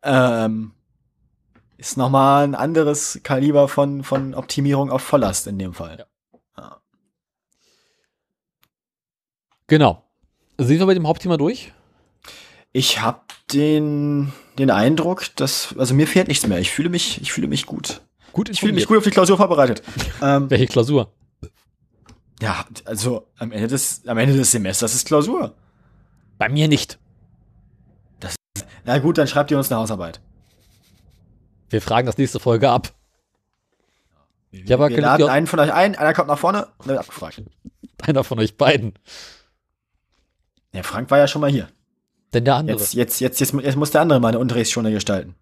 Ähm, 0.04 0.72
ist 1.78 1.98
nochmal 1.98 2.44
ein 2.44 2.56
anderes 2.56 3.20
Kaliber 3.24 3.68
von, 3.68 4.04
von 4.04 4.34
Optimierung 4.36 4.92
auf 4.92 5.02
Volllast 5.02 5.48
in 5.48 5.60
dem 5.60 5.74
Fall. 5.74 6.06
Ja. 6.34 6.40
Ja. 6.58 6.82
Genau. 9.68 10.04
Sind 10.58 10.80
wir 10.80 10.86
bei 10.86 10.94
dem 10.94 11.08
Hauptthema 11.08 11.38
durch? 11.38 11.74
Ich 12.74 13.02
habe 13.02 13.22
den, 13.52 14.34
den 14.58 14.72
Eindruck, 14.72 15.36
dass, 15.36 15.76
also 15.78 15.94
mir 15.94 16.08
fehlt 16.08 16.28
nichts 16.28 16.48
mehr. 16.48 16.60
Ich 16.60 16.72
fühle 16.72 16.90
mich, 16.90 17.22
ich 17.22 17.32
fühle 17.32 17.48
mich 17.48 17.66
gut. 17.66 18.02
Gut 18.34 18.50
Ich 18.50 18.60
fühle 18.60 18.74
mich 18.74 18.88
gut 18.88 18.98
auf 18.98 19.04
die 19.04 19.12
Klausur 19.12 19.38
vorbereitet. 19.38 19.82
ähm, 20.22 20.50
Welche 20.50 20.68
Klausur? 20.68 21.14
ja, 22.42 22.66
also 22.84 23.28
am 23.38 23.52
Ende 23.52 23.68
des, 23.68 24.02
am 24.06 24.18
Ende 24.18 24.36
des 24.36 24.52
Semesters 24.52 24.94
ist 24.94 25.08
Klausur. 25.08 25.56
Bei 26.38 26.50
mir 26.50 26.68
nicht. 26.68 27.00
Na 28.86 28.98
gut, 28.98 29.18
dann 29.18 29.28
schreibt 29.28 29.50
ihr 29.50 29.58
uns 29.58 29.72
eine 29.72 29.80
Hausarbeit. 29.80 30.20
Wir 31.70 31.82
fragen 31.82 32.06
das 32.06 32.18
nächste 32.18 32.42
Folge 32.42 32.70
ab. 32.70 32.94
Wir, 34.52 34.76
aber 34.76 34.90
wir 34.90 35.02
laden 35.02 35.30
einen 35.30 35.48
von 35.48 35.60
euch 35.60 35.74
ein, 35.74 35.96
einer 35.96 36.14
kommt 36.14 36.28
nach 36.28 36.38
vorne 36.38 36.68
und 36.78 36.88
wird 36.88 37.00
abgefragt. 37.00 37.42
Einer 38.02 38.24
von 38.24 38.40
euch 38.40 38.58
beiden. 38.58 38.94
Ja, 40.74 40.84
Frank 40.84 41.10
war 41.10 41.18
ja 41.18 41.28
schon 41.28 41.42
mal 41.42 41.50
hier. 41.50 41.70
Denn 42.34 42.46
der 42.46 42.56
andere 42.56 42.78
Jetzt, 42.78 42.94
jetzt, 42.94 43.22
jetzt, 43.22 43.40
jetzt, 43.40 43.54
jetzt 43.54 43.76
muss 43.78 43.92
der 43.92 44.02
andere 44.02 44.20
mal 44.20 44.30
eine 44.30 44.40
Unterrichtsstunde 44.40 44.92
gestalten. 44.92 45.36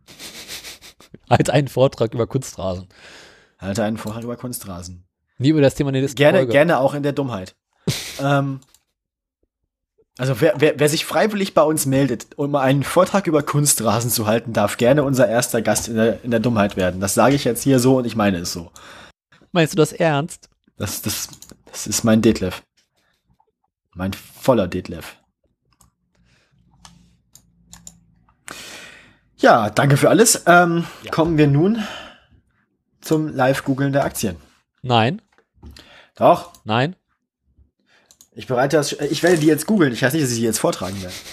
hat 1.29 1.49
einen 1.49 1.67
Vortrag 1.67 2.13
über 2.13 2.27
Kunstrasen. 2.27 2.87
Halte 3.59 3.83
einen 3.83 3.97
Vortrag 3.97 4.23
über 4.23 4.37
Kunstrasen. 4.37 5.05
Nie 5.37 5.49
über 5.49 5.61
das 5.61 5.75
Thema 5.75 5.91
der 5.91 6.07
Gerne, 6.07 6.39
Folge. 6.39 6.51
gerne 6.51 6.79
auch 6.79 6.93
in 6.93 7.03
der 7.03 7.13
Dummheit. 7.13 7.55
ähm, 8.19 8.59
also 10.17 10.39
wer, 10.41 10.53
wer, 10.57 10.79
wer 10.79 10.89
sich 10.89 11.05
freiwillig 11.05 11.53
bei 11.53 11.63
uns 11.63 11.85
meldet, 11.85 12.37
um 12.37 12.55
einen 12.55 12.83
Vortrag 12.83 13.27
über 13.27 13.43
Kunstrasen 13.43 14.11
zu 14.11 14.27
halten, 14.27 14.53
darf 14.53 14.77
gerne 14.77 15.03
unser 15.03 15.27
erster 15.27 15.61
Gast 15.61 15.87
in 15.87 15.95
der, 15.95 16.23
in 16.23 16.31
der 16.31 16.39
Dummheit 16.39 16.75
werden. 16.75 17.01
Das 17.01 17.13
sage 17.13 17.35
ich 17.35 17.43
jetzt 17.43 17.63
hier 17.63 17.79
so 17.79 17.97
und 17.97 18.05
ich 18.05 18.15
meine 18.15 18.37
es 18.37 18.53
so. 18.53 18.71
Meinst 19.51 19.73
du 19.73 19.77
das 19.77 19.93
ernst? 19.93 20.49
Das, 20.77 21.01
das, 21.01 21.29
das 21.65 21.87
ist 21.87 22.03
mein 22.03 22.21
Detlef. 22.21 22.61
Mein 23.93 24.13
voller 24.13 24.67
Detlef. 24.67 25.17
Ja, 29.41 29.69
danke 29.69 29.97
für 29.97 30.09
alles. 30.09 30.43
Ähm, 30.45 30.85
Ja. 31.03 31.11
Kommen 31.11 31.37
wir 31.37 31.47
nun 31.47 31.83
zum 33.01 33.27
Live-Googeln 33.27 33.91
der 33.93 34.03
Aktien. 34.05 34.37
Nein, 34.83 35.21
Doch. 36.15 36.51
nein. 36.63 36.95
Ich 38.33 38.47
bereite 38.47 38.77
das. 38.77 38.93
Ich 38.93 39.23
werde 39.23 39.37
die 39.37 39.47
jetzt 39.47 39.65
googeln. 39.67 39.91
Ich 39.91 40.01
weiß 40.01 40.13
nicht, 40.13 40.23
dass 40.23 40.31
ich 40.31 40.37
die 40.37 40.43
jetzt 40.43 40.59
vortragen 40.59 41.01
werde. 41.01 41.13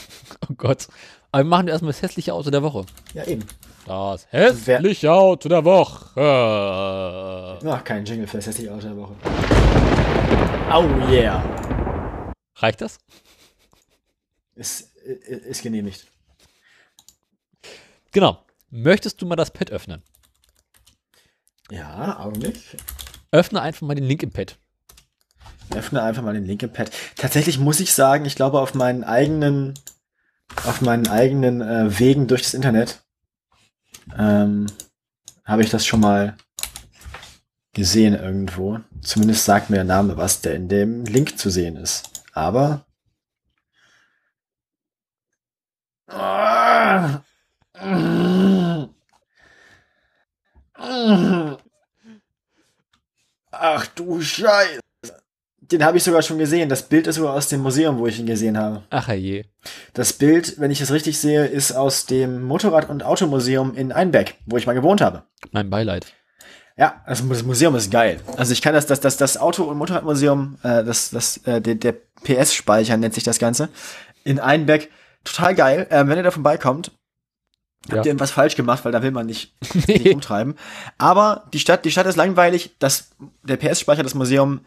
Oh 0.50 0.54
Gott. 0.56 0.86
Aber 1.32 1.42
wir 1.42 1.48
machen 1.48 1.68
erstmal 1.68 1.92
das 1.92 2.00
hässliche 2.00 2.32
Auto 2.32 2.50
der 2.50 2.62
Woche. 2.62 2.86
Ja, 3.12 3.24
eben. 3.24 3.44
Das 3.86 4.26
hässliche 4.30 5.12
Auto 5.12 5.48
der 5.48 5.64
Woche. 5.64 6.20
Ach, 7.66 7.84
kein 7.84 8.04
Jingle 8.04 8.26
für 8.26 8.36
das 8.38 8.46
hässliche 8.46 8.72
Auto 8.72 8.86
der 8.86 8.96
Woche. 8.96 9.14
Oh 10.72 11.10
yeah. 11.10 11.42
Reicht 12.56 12.80
das? 12.80 12.98
Ist, 14.54 14.94
ist, 15.04 15.28
ist 15.46 15.62
genehmigt. 15.62 16.06
Genau. 18.12 18.44
Möchtest 18.70 19.20
du 19.22 19.26
mal 19.26 19.36
das 19.36 19.50
Pad 19.50 19.70
öffnen? 19.70 20.02
Ja, 21.70 22.18
Augenblick. 22.20 22.58
Öffne 23.30 23.60
einfach 23.60 23.86
mal 23.86 23.94
den 23.94 24.04
Link 24.04 24.22
im 24.22 24.30
Pad. 24.30 24.58
Öffne 25.74 26.02
einfach 26.02 26.22
mal 26.22 26.34
den 26.34 26.46
Link 26.46 26.62
im 26.62 26.72
Pad. 26.72 26.90
Tatsächlich 27.16 27.58
muss 27.58 27.80
ich 27.80 27.92
sagen, 27.92 28.24
ich 28.24 28.36
glaube, 28.36 28.60
auf 28.60 28.74
meinen 28.74 29.04
eigenen, 29.04 29.74
auf 30.64 30.80
meinen 30.80 31.08
eigenen 31.08 31.60
äh, 31.60 31.98
Wegen 31.98 32.26
durch 32.26 32.42
das 32.42 32.54
Internet 32.54 33.02
ähm, 34.16 34.66
habe 35.44 35.62
ich 35.62 35.70
das 35.70 35.84
schon 35.86 36.00
mal 36.00 36.36
gesehen 37.74 38.14
irgendwo. 38.14 38.80
Zumindest 39.02 39.44
sagt 39.44 39.70
mir 39.70 39.76
der 39.76 39.84
Name 39.84 40.16
was, 40.16 40.40
der 40.40 40.54
in 40.54 40.68
dem 40.68 41.04
Link 41.04 41.38
zu 41.38 41.50
sehen 41.50 41.76
ist. 41.76 42.24
Aber 42.32 42.84
Ah. 46.10 47.22
Ach 53.50 53.86
du 53.94 54.20
Scheiße. 54.20 54.80
Den 55.60 55.84
habe 55.84 55.98
ich 55.98 56.04
sogar 56.04 56.22
schon 56.22 56.38
gesehen. 56.38 56.68
Das 56.68 56.82
Bild 56.82 57.06
ist 57.06 57.16
sogar 57.16 57.34
aus 57.34 57.48
dem 57.48 57.60
Museum, 57.60 57.98
wo 57.98 58.06
ich 58.06 58.18
ihn 58.18 58.26
gesehen 58.26 58.56
habe. 58.56 58.84
Ach 58.88 59.08
je. 59.08 59.44
Das 59.92 60.14
Bild, 60.14 60.58
wenn 60.58 60.70
ich 60.70 60.80
es 60.80 60.92
richtig 60.92 61.18
sehe, 61.18 61.44
ist 61.44 61.72
aus 61.72 62.06
dem 62.06 62.42
Motorrad- 62.42 62.88
und 62.88 63.02
Automuseum 63.02 63.74
in 63.74 63.92
Einbeck, 63.92 64.36
wo 64.46 64.56
ich 64.56 64.66
mal 64.66 64.72
gewohnt 64.72 65.02
habe. 65.02 65.24
Mein 65.50 65.68
Beileid. 65.68 66.06
Ja, 66.78 67.02
also 67.04 67.24
das 67.28 67.42
Museum 67.42 67.74
ist 67.74 67.90
geil. 67.90 68.20
Also 68.36 68.52
ich 68.52 68.62
kann 68.62 68.72
das, 68.72 68.86
das, 68.86 69.00
das, 69.00 69.16
das 69.16 69.36
Auto- 69.36 69.64
und 69.64 69.76
Motorradmuseum, 69.76 70.58
äh, 70.62 70.84
das, 70.84 71.10
das, 71.10 71.38
äh, 71.38 71.60
der, 71.60 71.74
der 71.74 71.92
PS-Speicher 72.22 72.96
nennt 72.96 73.14
sich 73.14 73.24
das 73.24 73.38
Ganze, 73.38 73.68
in 74.24 74.38
Einbeck, 74.38 74.90
total 75.24 75.54
geil. 75.56 75.86
Ähm, 75.90 76.08
wenn 76.08 76.16
ihr 76.18 76.22
da 76.22 76.30
vorbeikommt, 76.30 76.92
Ja. 77.88 77.96
habt 77.96 78.06
ihr 78.06 78.10
irgendwas 78.10 78.32
falsch 78.32 78.56
gemacht, 78.56 78.84
weil 78.84 78.92
da 78.92 79.02
will 79.02 79.12
man 79.12 79.26
nicht, 79.26 79.54
nicht 79.74 79.88
Nee. 80.04 80.10
rumtreiben. 80.12 80.54
Aber 80.98 81.44
die 81.52 81.60
Stadt, 81.60 81.84
die 81.84 81.90
Stadt 81.90 82.06
ist 82.06 82.16
langweilig. 82.16 82.74
Das, 82.78 83.10
der 83.42 83.56
PS-Speicher, 83.56 84.02
das 84.02 84.14
Museum, 84.14 84.60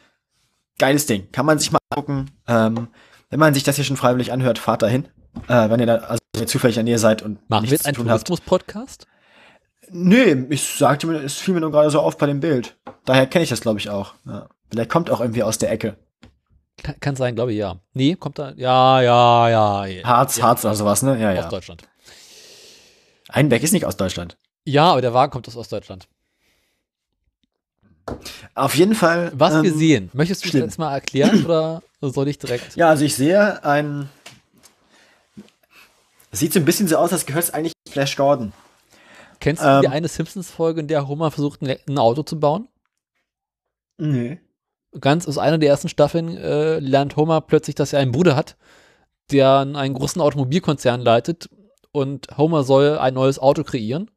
geiles 0.80 1.06
Ding. 1.06 1.32
Kann 1.32 1.46
man 1.46 1.60
sich 1.60 1.72
mal 1.72 1.80
gucken. 1.94 2.32
Ähm, 2.48 2.88
wenn 3.30 3.40
man 3.40 3.54
sich 3.54 3.64
das 3.64 3.76
hier 3.76 3.86
schon 3.86 3.98
freiwillig 3.98 4.32
anhört, 4.32 4.58
fahrt 4.60 4.82
dahin. 4.82 5.08
Äh, 5.48 5.70
wenn 5.70 5.80
ihr 5.80 5.86
da 5.86 5.96
also 5.98 6.20
wenn 6.34 6.44
ihr 6.44 6.48
zufällig 6.48 6.80
an 6.80 6.88
ihr 6.88 7.00
seid 7.00 7.22
und 7.22 7.34
Machen 7.50 7.64
wir 7.64 7.72
nichts 7.72 7.72
jetzt 7.72 7.86
einen 7.86 7.96
zu 7.96 8.02
tun 8.02 8.12
habt. 8.12 8.26
Tourismus-Podcast? 8.28 9.08
Nee, 9.90 10.46
ich 10.50 10.64
sagte 10.64 11.08
mir, 11.08 11.18
es 11.22 11.36
fiel 11.38 11.54
mir 11.54 11.60
nur 11.60 11.72
gerade 11.72 11.90
so 11.90 12.00
auf 12.00 12.18
bei 12.18 12.26
dem 12.26 12.40
Bild. 12.40 12.78
Daher 13.06 13.28
kenne 13.28 13.44
ich 13.44 13.50
das, 13.50 13.62
glaube 13.62 13.80
ich, 13.80 13.90
auch. 13.90 14.14
Ja. 14.26 14.48
Vielleicht 14.70 14.90
kommt 14.90 15.10
auch 15.12 15.20
irgendwie 15.20 15.44
aus 15.44 15.58
der 15.58 15.70
Ecke. 15.72 15.98
Kann, 16.82 17.00
kann 17.00 17.16
sein, 17.16 17.36
glaube 17.36 17.52
ich, 17.52 17.58
ja. 17.60 17.76
Nee, 17.94 18.16
kommt 18.16 18.40
da. 18.40 18.54
Ja, 18.56 19.02
ja, 19.02 19.50
ja. 19.50 19.86
ja. 19.86 20.04
Harz, 20.06 20.42
Harz 20.42 20.64
oder 20.64 20.76
sowas, 20.76 21.04
ne? 21.04 21.20
Ja, 21.20 21.32
Aus 21.32 21.36
ja. 21.36 21.50
Deutschland. 21.50 21.84
Einbeck 23.32 23.64
ist 23.64 23.72
nicht 23.72 23.86
aus 23.86 23.98
Deutschland. 23.98 24.38
Ja, 24.66 24.92
aber 24.92 25.02
der 25.02 25.14
Wagen 25.14 25.32
kommt 25.32 25.48
aus 25.48 25.56
Ostdeutschland. 25.56 26.08
Auf 28.56 28.76
jeden 28.76 28.96
Fall. 28.96 29.32
Was 29.34 29.54
ähm, 29.54 29.64
wir 29.64 29.74
sehen, 29.74 30.10
möchtest 30.14 30.44
du 30.44 30.50
schlimm. 30.50 30.62
das 30.62 30.72
jetzt 30.72 30.80
mal 30.80 30.94
erklären 30.94 31.46
oder 31.46 31.82
soll 32.02 32.28
ich 32.28 32.38
direkt? 32.38 32.76
Ja, 32.76 32.90
also 32.90 33.06
ich 33.06 33.16
sehe 33.16 33.64
ein. 33.64 34.10
Es 36.32 36.40
sieht 36.40 36.54
so 36.54 36.60
ein 36.60 36.66
bisschen 36.66 36.88
so 36.88 36.98
aus, 36.98 37.12
als 37.12 37.26
gehört 37.26 37.44
es 37.44 37.54
eigentlich 37.54 37.74
Flash 37.90 38.16
Gordon. 38.16 38.54
Kennst 39.40 39.64
du 39.64 39.68
ähm, 39.68 39.82
die 39.82 39.88
eine 39.88 40.08
Simpsons-Folge, 40.08 40.82
in 40.82 40.88
der 40.88 41.08
Homer 41.08 41.32
versucht, 41.32 41.62
ein, 41.62 41.76
ein 41.88 41.98
Auto 41.98 42.24
zu 42.24 42.40
bauen? 42.40 42.68
Nee. 43.98 44.40
Ganz 45.00 45.28
aus 45.28 45.38
einer 45.38 45.58
der 45.58 45.70
ersten 45.70 45.90
Staffeln 45.90 46.38
äh, 46.38 46.80
lernt 46.80 47.16
Homer 47.16 47.42
plötzlich, 47.42 47.76
dass 47.76 47.94
er 47.94 48.00
einen 48.00 48.12
Bruder 48.12 48.36
hat, 48.36 48.56
der 49.32 49.60
einen 49.60 49.94
großen 49.94 50.22
Automobilkonzern 50.22 51.02
leitet 51.02 51.50
und 51.92 52.28
Homer 52.38 52.64
soll 52.64 52.98
ein 52.98 53.14
neues 53.14 53.40
Auto 53.40 53.64
kreieren. 53.64 54.10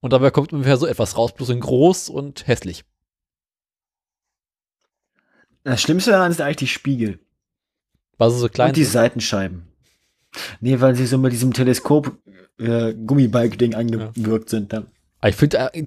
Und 0.00 0.12
dabei 0.12 0.30
kommt 0.30 0.52
ungefähr 0.52 0.76
so 0.76 0.86
etwas 0.86 1.16
raus, 1.16 1.34
bloß 1.34 1.48
in 1.50 1.60
groß 1.60 2.08
und 2.08 2.46
hässlich. 2.46 2.84
Das 5.64 5.82
Schlimmste 5.82 6.12
daran 6.12 6.32
sind 6.32 6.44
eigentlich 6.44 6.56
die 6.56 6.66
Spiegel. 6.68 7.18
War 8.16 8.30
so, 8.30 8.38
so 8.38 8.48
klein. 8.48 8.68
und 8.68 8.76
die 8.76 8.84
Seitenscheiben. 8.84 9.68
Nee, 10.60 10.80
weil 10.80 10.94
sie 10.94 11.06
so 11.06 11.18
mit 11.18 11.32
diesem 11.32 11.52
Teleskop 11.52 12.16
äh, 12.58 12.92
angewirkt 12.92 14.50
sind. 14.50 14.72
Ja. 14.72 14.84
Aber 15.20 15.28
ich 15.28 15.36
finde 15.36 15.58
äh, 15.58 15.86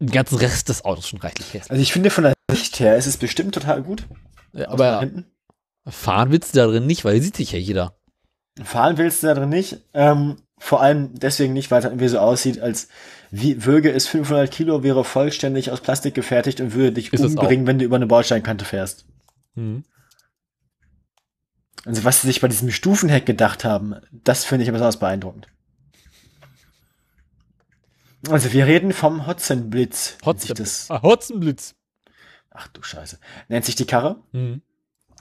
den 0.00 0.10
ganzen 0.10 0.38
Rest 0.38 0.68
des 0.68 0.84
Autos 0.84 1.08
schon 1.08 1.20
reichlich 1.20 1.46
hässlich. 1.52 1.70
Also 1.70 1.82
ich 1.82 1.92
finde 1.92 2.10
von 2.10 2.24
der 2.24 2.34
Sicht 2.50 2.80
her 2.80 2.96
ist 2.96 3.06
es 3.06 3.16
bestimmt 3.16 3.54
total 3.54 3.82
gut. 3.82 4.06
Ja, 4.52 4.68
aber 4.68 5.00
hinten. 5.00 5.26
fahren 5.86 6.30
willst 6.30 6.54
du 6.54 6.58
da 6.58 6.66
drin 6.66 6.86
nicht, 6.86 7.04
weil 7.04 7.20
sieht 7.20 7.36
sich 7.36 7.52
ja 7.52 7.58
jeder. 7.58 7.98
Fahren 8.62 8.98
willst 8.98 9.22
du 9.22 9.26
da 9.26 9.34
drin 9.34 9.50
nicht. 9.50 9.82
Ähm, 9.92 10.36
vor 10.58 10.80
allem 10.80 11.10
deswegen 11.14 11.52
nicht, 11.52 11.70
weil 11.70 11.80
es 11.80 11.84
halt 11.84 11.92
irgendwie 11.92 12.08
so 12.08 12.18
aussieht, 12.18 12.60
als 12.60 12.88
wie 13.30 13.64
wöge 13.64 13.90
es 13.92 14.06
500 14.06 14.50
Kilo, 14.50 14.82
wäre 14.82 15.04
vollständig 15.04 15.70
aus 15.70 15.80
Plastik 15.80 16.14
gefertigt 16.14 16.60
und 16.60 16.74
würde 16.74 16.92
dich 16.92 17.12
Ist 17.12 17.24
umbringen, 17.24 17.66
wenn 17.66 17.78
du 17.78 17.84
über 17.84 17.96
eine 17.96 18.06
Bordsteinkante 18.06 18.64
fährst. 18.64 19.06
Mhm. 19.54 19.84
Also 21.84 22.04
was 22.04 22.20
sie 22.20 22.26
sich 22.26 22.40
bei 22.40 22.48
diesem 22.48 22.70
Stufenheck 22.70 23.26
gedacht 23.26 23.64
haben, 23.64 23.96
das 24.10 24.44
finde 24.44 24.64
ich 24.64 24.72
besonders 24.72 24.98
beeindruckend. 24.98 25.48
Also 28.28 28.52
wir 28.52 28.66
reden 28.66 28.92
vom 28.92 29.26
Hotzenblitz. 29.26 30.18
Hotzenblitz. 30.24 30.86
Ah, 30.90 31.02
Hotzenblitz. 31.02 31.74
Ach 32.50 32.68
du 32.68 32.82
Scheiße. 32.82 33.18
Nennt 33.48 33.64
sich 33.64 33.76
die 33.76 33.86
Karre. 33.86 34.16
Mhm. 34.32 34.62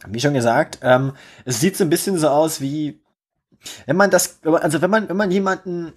Wie 0.07 0.19
schon 0.19 0.33
gesagt, 0.33 0.79
ähm, 0.81 1.13
es 1.45 1.59
sieht 1.59 1.77
so 1.77 1.83
ein 1.83 1.89
bisschen 1.89 2.17
so 2.17 2.29
aus 2.29 2.61
wie, 2.61 3.01
wenn 3.85 3.95
man 3.95 4.11
das, 4.11 4.39
also 4.43 4.81
wenn 4.81 4.89
man, 4.89 5.09
wenn 5.09 5.17
man 5.17 5.31
jemanden 5.31 5.93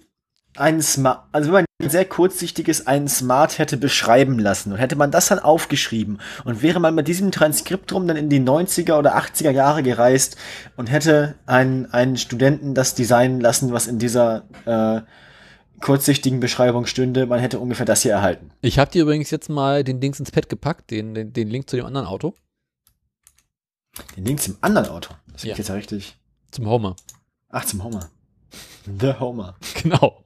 einen 0.57 0.81
Smart, 0.81 1.25
also 1.31 1.47
wenn 1.47 1.53
man 1.53 1.65
ein 1.81 1.89
sehr 1.89 2.05
kurzsichtiges 2.05 2.87
einen 2.87 3.07
Smart 3.07 3.59
hätte 3.59 3.77
beschreiben 3.77 4.39
lassen 4.39 4.71
und 4.71 4.77
hätte 4.79 4.95
man 4.95 5.11
das 5.11 5.27
dann 5.27 5.39
aufgeschrieben 5.39 6.19
und 6.43 6.61
wäre 6.61 6.79
man 6.79 6.95
mit 6.95 7.07
diesem 7.07 7.31
Transkript 7.31 7.91
drum 7.91 8.07
dann 8.07 8.17
in 8.17 8.29
die 8.29 8.41
90er 8.41 8.97
oder 8.97 9.17
80er 9.17 9.51
Jahre 9.51 9.83
gereist 9.83 10.35
und 10.75 10.87
hätte 10.87 11.35
einen, 11.45 11.91
einen 11.93 12.17
Studenten 12.17 12.73
das 12.73 12.95
designen 12.95 13.39
lassen, 13.39 13.71
was 13.71 13.87
in 13.87 13.99
dieser 13.99 14.43
äh, 14.65 15.01
kurzsichtigen 15.79 16.39
Beschreibung 16.41 16.85
stünde, 16.85 17.25
man 17.25 17.39
hätte 17.39 17.59
ungefähr 17.59 17.85
das 17.85 18.01
hier 18.01 18.11
erhalten. 18.11 18.51
Ich 18.61 18.79
habe 18.79 18.91
dir 18.91 19.03
übrigens 19.03 19.29
jetzt 19.31 19.49
mal 19.49 19.83
den 19.83 20.01
Dings 20.01 20.19
ins 20.19 20.31
Pad 20.31 20.49
gepackt, 20.49 20.91
den, 20.91 21.13
den, 21.13 21.31
den 21.31 21.47
Link 21.47 21.69
zu 21.69 21.77
dem 21.77 21.85
anderen 21.85 22.07
Auto, 22.07 22.33
Den 24.15 24.25
Links 24.25 24.47
im 24.47 24.57
anderen 24.61 24.89
Auto. 24.89 25.13
Das 25.31 25.43
Ja. 25.43 25.55
jetzt 25.55 25.69
ja 25.69 25.75
richtig. 25.75 26.17
zum 26.51 26.67
Homer. 26.67 26.95
Ach, 27.49 27.65
zum 27.65 27.83
Homer. 27.83 28.09
The 28.85 29.13
Homer. 29.19 29.57
Genau. 29.81 30.25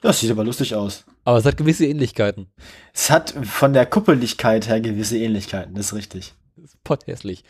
Das 0.00 0.20
sieht 0.20 0.30
aber 0.30 0.44
lustig 0.44 0.74
aus. 0.74 1.04
Aber 1.24 1.38
es 1.38 1.44
hat 1.44 1.56
gewisse 1.56 1.86
Ähnlichkeiten. 1.86 2.46
Es 2.92 3.10
hat 3.10 3.34
von 3.42 3.72
der 3.72 3.86
Kuppeligkeit 3.86 4.68
her 4.68 4.80
gewisse 4.80 5.18
Ähnlichkeiten, 5.18 5.74
das 5.74 5.86
ist 5.86 5.94
richtig. 5.94 6.34
Potthässlich. 6.84 7.42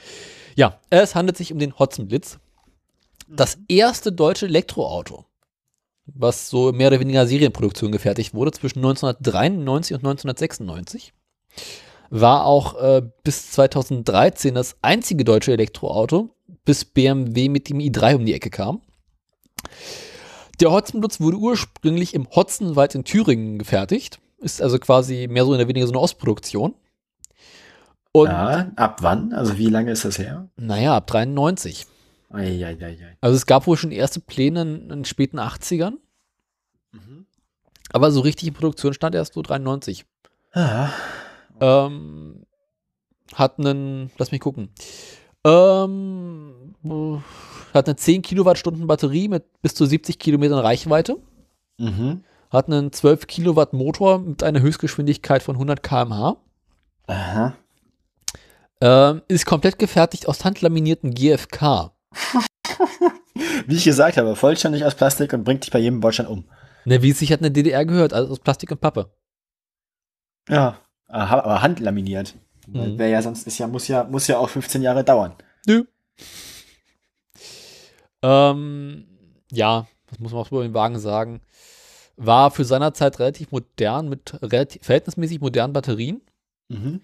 Ja, 0.55 0.81
es 0.91 1.15
handelt 1.15 1.37
sich 1.37 1.53
um 1.53 1.59
den 1.59 1.79
Hotzenblitz. 1.79 2.39
Das 3.29 3.59
erste 3.69 4.13
deutsche 4.13 4.47
Elektroauto, 4.47 5.27
was 6.07 6.49
so 6.49 6.73
mehr 6.73 6.89
oder 6.89 7.01
weniger 7.01 7.27
Serienproduktion 7.27 7.93
gefertigt 7.93 8.35
wurde 8.35 8.53
zwischen 8.53 8.79
1993 8.79 9.95
und 9.95 10.01
1996. 10.01 11.13
War 12.11 12.47
auch 12.47 12.81
äh, 12.81 13.03
bis 13.25 13.51
2013 13.53 14.55
das 14.55 14.77
einzige 14.83 15.25
deutsche 15.25 15.53
Elektroauto, 15.53 16.31
bis 16.65 16.85
BMW 16.85 17.49
mit 17.49 17.69
dem 17.69 17.79
i3 17.79 18.17
um 18.17 18.25
die 18.27 18.35
Ecke 18.35 18.51
kam. 18.51 18.81
Der 20.61 20.71
Hotzenblitz 20.73 21.21
wurde 21.21 21.37
ursprünglich 21.37 22.15
im 22.15 22.29
Hotzenwald 22.31 22.95
in 22.95 23.05
Thüringen 23.05 23.59
gefertigt. 23.59 24.19
Ist 24.39 24.63
also 24.63 24.79
quasi 24.79 25.27
mehr 25.29 25.45
so 25.45 25.53
oder 25.53 25.69
weniger 25.69 25.87
so 25.87 25.93
eine 25.93 26.01
Ostproduktion. 26.01 26.75
Und 28.13 28.29
ja, 28.29 28.71
ab 28.77 29.03
wann? 29.03 29.33
Also 29.33 29.59
wie 29.59 29.67
lange 29.69 29.93
ist 29.93 30.05
das 30.05 30.19
her? 30.19 30.49
naja, 30.57 30.97
ab 30.97 31.07
93. 31.09 31.87
Eieieiei. 32.31 33.17
Also 33.21 33.37
es 33.37 33.47
gab 33.47 33.67
wohl 33.67 33.77
schon 33.77 33.91
erste 33.91 34.21
Pläne 34.21 34.63
in, 34.63 34.81
in 34.83 34.89
den 34.89 35.05
späten 35.05 35.39
80ern, 35.39 35.95
Mhm. 36.93 37.27
aber 37.93 38.11
so 38.11 38.21
richtig 38.21 38.49
in 38.49 38.55
Produktion 38.55 38.95
stand 38.95 39.15
erst 39.15 39.35
so 39.35 39.43
93. 39.43 40.05
Ah, 40.53 40.89
Ähm, 41.61 42.47
hat 43.35 43.59
einen, 43.59 44.11
lass 44.17 44.33
mich 44.33 44.41
gucken, 44.41 44.71
ähm, 45.45 46.75
hat 47.75 47.87
eine 47.87 47.97
10 47.97 48.23
Kilowattstunden 48.23 48.87
Batterie 48.87 49.29
mit 49.29 49.45
bis 49.63 49.75
zu 49.75 49.87
70 49.87 50.19
Kilometern 50.19 50.59
Reichweite, 50.59 51.19
mhm. 51.79 52.23
Hat 52.51 52.67
einen 52.67 52.93
12 52.93 53.27
Kilowatt 53.27 53.75
Motor 53.75 54.21
mit 54.21 54.43
einer 54.43 54.61
Höchstgeschwindigkeit 54.61 55.43
von 55.43 55.57
100 55.57 55.83
km/h. 55.83 56.39
Aha. 57.07 57.55
Ähm, 58.81 59.23
ist 59.29 59.45
komplett 59.45 59.79
gefertigt 59.79 60.29
aus 60.29 60.45
handlaminierten 60.45 61.13
GFK. 61.13 61.93
Wie 63.67 63.77
ich 63.77 63.85
gesagt 63.85 64.17
habe, 64.17 64.35
vollständig 64.35 64.85
aus 64.85 64.95
Plastik 64.95 65.33
und 65.33 65.45
bringt 65.45 65.65
dich 65.65 65.71
bei 65.71 65.79
jedem 65.79 66.01
Bordstein 66.01 66.27
um. 66.27 66.45
Ne, 66.85 67.03
wie 67.03 67.11
es 67.11 67.19
sich 67.19 67.33
hat 67.33 67.41
in 67.41 67.45
der 67.45 67.51
DDR 67.51 67.85
gehört, 67.85 68.13
also 68.13 68.33
aus 68.33 68.41
Plastik 68.41 68.71
und 68.71 68.81
Pappe. 68.81 69.13
Ja. 70.49 70.79
Aha, 71.09 71.41
aber 71.41 71.63
handlaminiert. 71.63 72.35
Mhm. 72.67 72.99
Wäre 72.99 73.11
ja 73.11 73.23
sonst 73.23 73.47
ist 73.47 73.59
ja, 73.59 73.67
muss 73.67 73.89
ja, 73.89 74.05
muss 74.05 74.27
ja 74.27 74.39
auch 74.39 74.49
15 74.49 74.83
Jahre 74.83 75.05
dauern. 75.05 75.35
Nö. 75.67 75.85
Ähm, 78.23 79.07
ja, 79.51 79.87
was 80.11 80.19
muss 80.19 80.33
man 80.33 80.43
auch 80.43 80.53
über 80.53 80.63
den 80.63 80.75
Wagen 80.75 80.99
sagen? 80.99 81.41
War 82.17 82.51
für 82.51 82.65
seiner 82.65 82.95
Zeit 82.95 83.19
relativ 83.21 83.53
modern 83.53 84.09
mit 84.09 84.43
relativ, 84.43 84.85
verhältnismäßig 84.85 85.41
modernen 85.41 85.73
Batterien. 85.73 86.21
Mhm. 86.69 87.01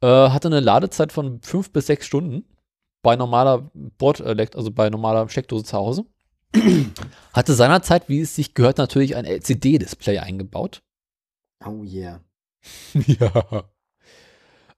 Äh, 0.00 0.06
hatte 0.06 0.48
eine 0.48 0.60
Ladezeit 0.60 1.12
von 1.12 1.40
fünf 1.40 1.70
bis 1.70 1.86
sechs 1.86 2.06
Stunden 2.06 2.44
bei 3.02 3.16
normaler 3.16 3.70
Bord, 3.72 4.20
also 4.20 4.70
bei 4.70 4.90
normaler 4.90 5.28
Steckdose 5.28 5.64
zu 5.64 5.76
Hause. 5.76 6.04
hatte 7.32 7.54
seinerzeit, 7.54 8.08
wie 8.08 8.20
es 8.20 8.34
sich 8.34 8.54
gehört, 8.54 8.78
natürlich 8.78 9.16
ein 9.16 9.24
LCD-Display 9.24 10.18
eingebaut. 10.18 10.82
Oh 11.64 11.82
yeah. 11.84 12.20
ja. 12.94 13.64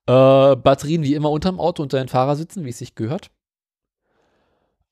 Äh, 0.07 0.57
Batterien 0.57 1.03
wie 1.03 1.15
immer 1.15 1.31
unterm 1.31 1.61
Auto 1.61 1.83
unter 1.83 1.99
den 1.99 2.09
Fahrersitzen, 2.09 2.65
wie 2.65 2.71
es 2.71 2.79
sich 2.79 2.95
gehört. 2.95 3.31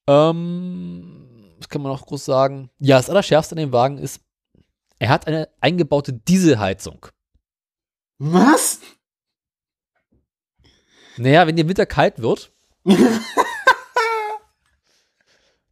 Ähm, 0.07 1.55
was 1.59 1.69
kann 1.69 1.83
man 1.83 1.93
noch 1.93 2.07
groß 2.07 2.25
sagen? 2.25 2.71
Ja, 2.79 2.97
das 2.97 3.11
Allerschärfste 3.11 3.55
an 3.55 3.59
dem 3.59 3.73
Wagen 3.73 3.99
ist, 3.99 4.21
er 4.99 5.09
hat 5.09 5.27
eine 5.27 5.49
eingebaute 5.61 6.13
Dieselheizung. 6.13 7.07
Was? 8.19 8.81
Naja, 11.17 11.47
wenn 11.47 11.57
dir 11.57 11.63
im 11.63 11.69
Winter 11.69 11.87
kalt 11.87 12.21
wird, 12.21 12.53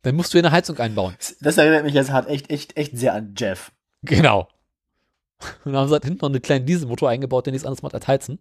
dann 0.03 0.15
musst 0.15 0.33
du 0.33 0.39
hier 0.39 0.47
eine 0.47 0.53
Heizung 0.53 0.79
einbauen. 0.79 1.17
Das 1.41 1.59
erinnert 1.59 1.85
mich 1.85 1.95
jetzt 1.95 2.11
halt 2.11 2.29
echt, 2.29 2.51
echt, 2.51 2.77
echt 2.77 2.97
sehr 2.97 3.15
an 3.15 3.35
Jeff. 3.37 3.73
Genau. 4.03 4.49
Und 5.65 5.77
haben 5.77 5.89
sie 5.89 5.93
halt 5.93 6.05
hinten 6.05 6.21
noch 6.21 6.29
einen 6.29 6.43
kleinen 6.43 6.67
Dieselmotor 6.67 7.09
eingebaut, 7.09 7.47
der 7.47 7.53
nichts 7.53 7.67
anderes 7.67 7.83
macht 7.83 7.95
als 7.95 8.09
heizen. 8.09 8.39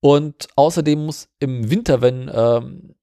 Und 0.00 0.48
außerdem 0.56 1.06
muss 1.06 1.28
im 1.40 1.70
Winter, 1.70 2.00
wenn 2.00 2.30
ähm, 2.32 2.94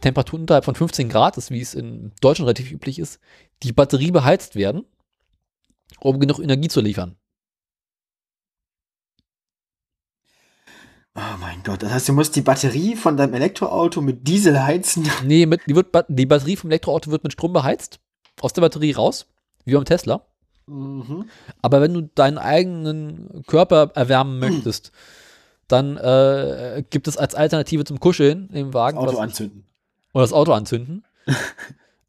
Temperaturen 0.00 0.42
unterhalb 0.42 0.64
von 0.64 0.74
15 0.74 1.08
Grad 1.08 1.36
ist, 1.36 1.50
wie 1.50 1.60
es 1.60 1.74
in 1.74 2.12
Deutschland 2.20 2.46
relativ 2.46 2.72
üblich 2.72 2.98
ist, 2.98 3.20
die 3.62 3.72
Batterie 3.72 4.10
beheizt 4.10 4.56
werden, 4.56 4.84
um 6.00 6.18
genug 6.18 6.38
Energie 6.38 6.68
zu 6.68 6.80
liefern. 6.80 7.16
Oh 11.16 11.38
mein 11.38 11.62
Gott, 11.62 11.82
das 11.82 11.92
heißt, 11.92 12.08
du 12.08 12.12
musst 12.12 12.34
die 12.34 12.40
Batterie 12.40 12.96
von 12.96 13.16
deinem 13.16 13.34
Elektroauto 13.34 14.00
mit 14.00 14.26
Diesel 14.26 14.64
heizen. 14.64 15.08
Nee, 15.24 15.46
mit, 15.46 15.60
die, 15.68 15.76
wird, 15.76 15.94
die 16.08 16.26
Batterie 16.26 16.56
vom 16.56 16.70
Elektroauto 16.70 17.12
wird 17.12 17.22
mit 17.22 17.32
Strom 17.32 17.52
beheizt, 17.52 18.00
aus 18.40 18.52
der 18.52 18.62
Batterie 18.62 18.92
raus, 18.92 19.26
wie 19.64 19.74
beim 19.74 19.84
Tesla. 19.84 20.26
Mhm. 20.66 21.28
Aber 21.62 21.80
wenn 21.80 21.94
du 21.94 22.02
deinen 22.02 22.38
eigenen 22.38 23.42
Körper 23.46 23.90
erwärmen 23.94 24.38
möchtest, 24.38 24.92
dann 25.68 25.96
äh, 25.96 26.84
gibt 26.90 27.08
es 27.08 27.16
als 27.16 27.34
Alternative 27.34 27.84
zum 27.84 28.00
Kuscheln 28.00 28.48
im 28.50 28.74
Wagen 28.74 28.98
Auto 28.98 29.12
was- 29.12 29.18
anzünden. 29.18 29.64
oder 30.12 30.24
das 30.24 30.32
Auto 30.32 30.52
anzünden. 30.52 31.04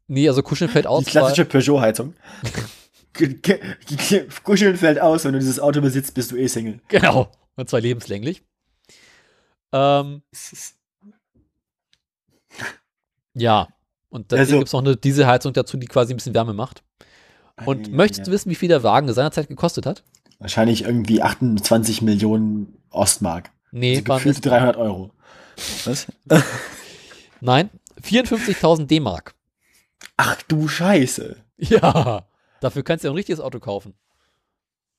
nee, 0.06 0.28
also 0.28 0.42
Kuscheln 0.42 0.70
fällt 0.70 0.86
aus. 0.86 1.04
Die 1.04 1.10
klassische 1.10 1.44
Peugeot-Heizung. 1.44 2.14
Ge- 3.14 3.34
ge- 3.34 3.60
ge- 4.08 4.28
Kuscheln 4.44 4.76
fällt 4.76 5.00
aus, 5.00 5.24
wenn 5.24 5.32
du 5.32 5.38
dieses 5.38 5.58
Auto 5.58 5.80
besitzt, 5.80 6.12
bist 6.14 6.30
du 6.32 6.36
eh 6.36 6.48
Single. 6.48 6.80
genau. 6.88 7.30
Und 7.56 7.70
zwar 7.70 7.80
lebenslänglich. 7.80 8.42
Ähm, 9.72 10.22
ja. 13.34 13.68
Und 14.08 14.32
dann 14.32 14.38
Also- 14.38 14.56
gibt 14.56 14.66
es 14.68 14.72
noch 14.72 14.80
eine 14.80 14.96
Dieselheizung 14.96 15.52
dazu, 15.52 15.76
die 15.76 15.86
quasi 15.86 16.12
ein 16.12 16.16
bisschen 16.16 16.34
Wärme 16.34 16.52
macht. 16.52 16.82
Und 17.64 17.92
möchtest 17.92 18.26
du 18.26 18.30
wissen, 18.32 18.50
wie 18.50 18.54
viel 18.54 18.68
der 18.68 18.82
Wagen 18.82 19.12
seinerzeit 19.12 19.48
gekostet 19.48 19.86
hat? 19.86 20.02
Wahrscheinlich 20.38 20.82
irgendwie 20.84 21.22
28 21.22 22.02
Millionen 22.02 22.76
Ostmark. 22.90 23.50
Nee, 23.72 23.96
Also 23.96 24.08
waren 24.08 24.16
gefühlte 24.18 24.48
es, 24.48 24.52
300 24.52 24.76
Euro. 24.76 25.10
Was? 25.84 26.06
nein, 27.40 27.70
54.000 28.02 28.86
D-Mark. 28.86 29.34
Ach 30.16 30.40
du 30.42 30.68
Scheiße. 30.68 31.36
Ja, 31.58 32.26
dafür 32.60 32.82
kannst 32.82 33.04
du 33.04 33.08
ja 33.08 33.12
ein 33.12 33.16
richtiges 33.16 33.40
Auto 33.40 33.58
kaufen. 33.60 33.94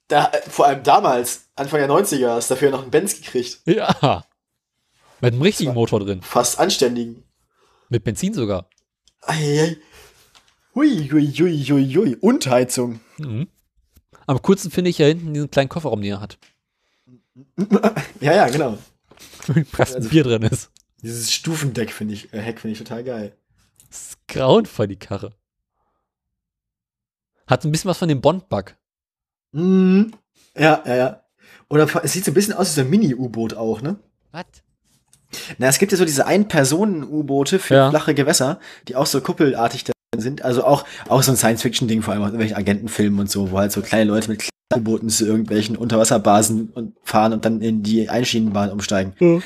Da, 0.08 0.32
äh, 0.32 0.42
vor 0.50 0.66
allem 0.66 0.84
damals, 0.84 1.50
Anfang 1.56 1.80
der 1.80 1.90
90er, 1.90 2.30
hast 2.36 2.50
du 2.50 2.56
dafür 2.56 2.72
noch 2.72 2.82
einen 2.82 2.92
Benz 2.92 3.22
gekriegt. 3.22 3.60
Ja. 3.66 4.26
Mit 5.22 5.34
einem 5.34 5.42
richtigen 5.42 5.74
Motor 5.74 6.00
drin. 6.00 6.22
Fast 6.22 6.60
anständigen. 6.60 7.24
Mit 7.90 8.04
Benzin 8.04 8.34
sogar. 8.34 8.70
Eieiei. 9.22 9.78
Hui, 10.78 11.10
hui, 11.12 11.26
hui, 11.36 11.58
hui, 11.66 11.92
hui. 11.96 12.16
Und 12.22 12.46
Heizung. 12.46 13.00
Mhm. 13.18 13.48
Am 14.28 14.40
coolsten 14.44 14.70
finde 14.70 14.92
ich 14.92 15.00
ja 15.00 15.08
hinten 15.08 15.34
diesen 15.34 15.50
kleinen 15.50 15.70
Kofferraum, 15.70 16.04
den 16.04 16.12
er 16.12 16.22
hat. 16.22 16.38
Ja, 18.22 18.34
ja, 18.36 18.48
genau. 18.48 18.78
Wo 19.48 19.54
ein 19.54 19.66
Also- 19.76 20.08
Bier 20.10 20.24
drin 20.24 20.44
ist. 20.44 20.70
Dieses 21.02 21.32
Stufendeck 21.34 21.92
finde 21.92 22.14
ich, 22.14 22.32
äh, 22.32 22.40
Heck 22.40 22.60
finde 22.60 22.74
ich 22.74 22.78
total 22.78 23.04
geil. 23.04 23.36
Das 23.90 24.10
ist 24.10 24.28
grauenvoll, 24.28 24.88
die 24.88 24.98
Karre. 25.00 25.32
Hat 27.48 27.66
ein 27.66 27.72
bisschen 27.72 27.90
was 27.90 27.98
von 27.98 28.10
dem 28.10 28.22
Bond-Bug. 28.22 28.76
Mhm. 29.54 30.14
Ja, 30.56 30.84
ja, 30.86 30.96
ja. 30.96 31.24
Oder 31.70 31.88
es 32.04 32.14
sieht 32.14 32.24
so 32.26 32.30
ein 32.30 32.34
bisschen 32.36 32.54
aus 32.54 32.70
wie 32.70 32.76
so 32.76 32.82
ein 32.82 32.90
Mini-U-Boot 32.92 33.56
auch, 33.56 33.82
ne? 33.82 33.96
Was? 34.32 34.46
Na, 35.58 35.68
es 35.70 35.80
gibt 35.80 35.92
ja 35.92 35.98
so 35.98 36.06
diese 36.06 36.28
Ein-Personen-U-Boote 36.28 37.58
für 37.58 37.74
Ja. 37.74 37.90
flache 37.90 38.14
Gewässer, 38.14 38.60
die 38.88 38.96
auch 38.96 39.08
so 39.08 39.22
kuppelartig 39.22 39.84
da 39.86 39.94
sind. 40.28 40.44
Also 40.44 40.64
auch, 40.64 40.86
auch 41.08 41.24
so 41.24 41.32
ein 41.32 41.38
Science-Fiction-Ding, 41.38 42.02
vor 42.02 42.14
allem 42.14 42.24
aus 42.24 42.28
irgendwelchen 42.28 42.58
Agentenfilmen 42.58 43.20
und 43.20 43.32
so, 43.32 43.52
wo 43.52 43.58
halt 43.58 43.72
so 43.72 43.82
kleine 43.82 44.06
Leute 44.06 44.30
mit 44.30 44.50
U-Booten 44.76 45.10
zu 45.10 45.26
irgendwelchen 45.26 45.78
Unterwasserbasen 45.78 46.70
und 46.74 46.96
fahren 47.04 47.34
und 47.34 47.46
dann 47.46 47.62
in 47.62 47.84
die 47.84 48.10
Einschienenbahn 48.10 48.72
umsteigen. 48.72 49.14
Ja. 49.20 49.40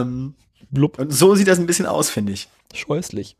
Ähm, 0.00 0.34
Blub. 0.70 0.98
und 0.98 1.12
so 1.12 1.34
sieht 1.34 1.48
das 1.48 1.58
ein 1.58 1.66
bisschen 1.66 1.86
aus, 1.86 2.10
finde 2.10 2.32
ich. 2.32 2.48
Scheußlich. 2.74 3.36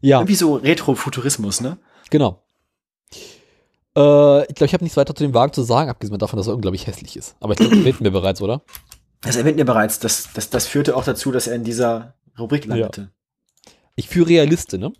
Ja, 0.00 0.18
Irgendwie 0.18 0.34
so 0.34 0.54
Retro-Futurismus, 0.54 1.60
ne? 1.60 1.78
genau. 2.10 2.42
Äh, 3.96 4.42
ich 4.42 4.54
glaube, 4.54 4.66
ich 4.66 4.74
habe 4.74 4.84
nichts 4.84 4.96
weiter 4.96 5.14
zu 5.14 5.24
dem 5.24 5.34
Wagen 5.34 5.52
zu 5.52 5.62
sagen, 5.62 5.90
abgesehen 5.90 6.18
davon, 6.18 6.36
dass 6.36 6.46
er 6.46 6.54
unglaublich 6.54 6.86
hässlich 6.86 7.16
ist. 7.16 7.34
Aber 7.40 7.52
ich 7.52 7.58
glaube, 7.58 7.76
das 7.76 7.84
reden 7.84 8.04
wir 8.04 8.10
bereits, 8.10 8.42
oder? 8.42 8.62
Das 9.22 9.36
erwähnten 9.36 9.58
wir 9.58 9.64
bereits. 9.64 9.98
Das, 9.98 10.28
das, 10.34 10.50
das 10.50 10.66
führte 10.66 10.96
auch 10.96 11.04
dazu, 11.04 11.32
dass 11.32 11.46
er 11.46 11.54
in 11.54 11.64
dieser 11.64 12.14
Rubrik 12.38 12.66
landete. 12.66 13.10
Ich 13.96 14.08
führe 14.08 14.30
ja 14.30 14.44
Liste, 14.44 14.78
ne? 14.78 14.92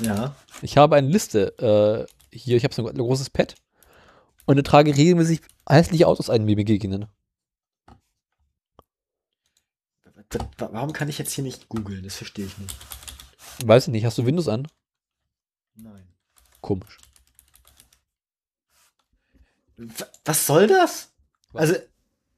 Ja. 0.00 0.34
Ich 0.60 0.76
habe 0.76 0.96
eine 0.96 1.08
Liste 1.08 1.56
äh, 1.58 2.36
hier, 2.36 2.56
ich 2.56 2.64
habe 2.64 2.74
so 2.74 2.86
ein 2.86 2.96
großes 2.96 3.30
Pad 3.30 3.54
und 4.46 4.58
ich 4.58 4.64
trage 4.64 4.94
regelmäßig 4.94 5.40
hässliche 5.68 6.08
Autos 6.08 6.28
ein, 6.28 6.40
die 6.40 6.46
mir 6.46 6.56
begegnen. 6.56 7.06
Warum 10.58 10.92
kann 10.92 11.08
ich 11.08 11.18
jetzt 11.18 11.32
hier 11.32 11.44
nicht 11.44 11.68
googeln? 11.68 12.02
Das 12.04 12.16
verstehe 12.16 12.46
ich 12.46 12.56
nicht. 12.58 12.74
Weiß 13.64 13.86
ich 13.86 13.92
nicht, 13.92 14.04
hast 14.04 14.18
du 14.18 14.26
Windows 14.26 14.48
an? 14.48 14.66
Nein. 15.74 16.08
Komisch. 16.60 16.98
Was 20.24 20.46
soll 20.46 20.66
das? 20.66 21.12
Also, 21.52 21.74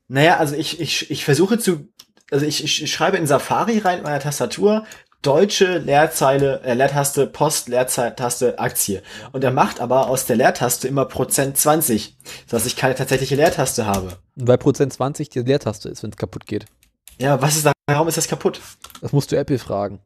naja, 0.08 0.38
also 0.38 0.56
ich, 0.56 0.80
ich, 0.80 1.10
ich 1.10 1.24
versuche 1.24 1.58
zu, 1.58 1.88
also 2.30 2.46
ich, 2.46 2.64
ich, 2.64 2.92
schreibe 2.92 3.16
in 3.16 3.26
Safari 3.26 3.78
rein 3.78 3.98
in 3.98 4.04
meiner 4.04 4.20
Tastatur 4.20 4.86
deutsche 5.26 5.78
Leerzeile, 5.78 6.60
äh, 6.62 6.74
Leertaste, 6.74 7.26
Post, 7.26 7.68
Leertaste, 7.68 8.58
Aktie. 8.58 9.02
Und 9.32 9.42
er 9.42 9.50
macht 9.50 9.80
aber 9.80 10.08
aus 10.08 10.26
der 10.26 10.36
Leertaste 10.36 10.86
immer 10.86 11.06
Prozent 11.06 11.56
20, 11.56 12.16
sodass 12.46 12.66
ich 12.66 12.76
keine 12.76 12.94
tatsächliche 12.94 13.34
Leertaste 13.34 13.86
habe. 13.86 14.18
Weil 14.36 14.58
Prozent 14.58 14.92
20 14.92 15.30
die 15.30 15.40
Leertaste 15.40 15.88
ist, 15.88 16.02
wenn 16.02 16.10
es 16.10 16.16
kaputt 16.16 16.46
geht. 16.46 16.66
Ja, 17.18 17.40
was 17.40 17.56
ist 17.56 17.66
da, 17.66 17.72
warum 17.86 18.08
ist 18.08 18.16
das 18.16 18.28
kaputt? 18.28 18.60
Das 19.00 19.12
musst 19.12 19.32
du 19.32 19.36
Apple 19.36 19.58
fragen. 19.58 20.00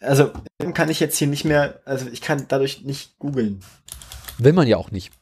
Also, 0.00 0.32
kann 0.74 0.90
ich 0.90 1.00
jetzt 1.00 1.16
hier 1.16 1.28
nicht 1.28 1.44
mehr, 1.44 1.80
also 1.84 2.06
ich 2.12 2.20
kann 2.20 2.44
dadurch 2.48 2.82
nicht 2.82 3.18
googeln. 3.18 3.64
Will 4.38 4.52
man 4.52 4.66
ja 4.66 4.76
auch 4.76 4.90
nicht. 4.90 5.12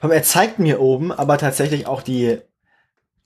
Aber 0.00 0.14
er 0.14 0.22
zeigt 0.22 0.58
mir 0.58 0.80
oben 0.80 1.12
aber 1.12 1.36
tatsächlich 1.36 1.86
auch 1.86 2.02
die 2.02 2.38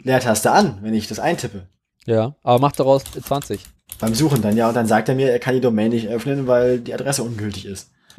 Leertaste 0.03 0.51
an, 0.51 0.79
wenn 0.83 0.95
ich 0.95 1.09
das 1.09 1.19
eintippe. 1.19 1.69
Ja, 2.07 2.37
aber 2.43 2.61
macht 2.61 2.79
daraus 2.79 3.03
20. 3.05 3.61
Beim 3.99 4.15
Suchen 4.15 4.41
dann, 4.41 4.57
ja. 4.57 4.69
Und 4.69 4.75
dann 4.75 4.87
sagt 4.87 5.09
er 5.09 5.17
mir, 5.17 5.31
er 5.31 5.41
kann 5.41 5.55
die 5.55 5.61
Domain 5.61 5.91
nicht 5.91 6.09
öffnen, 6.09 6.47
weil 6.47 6.79
die 6.81 6.95
Adresse 6.95 7.23
ungültig 7.23 7.67
ist. 7.67 7.91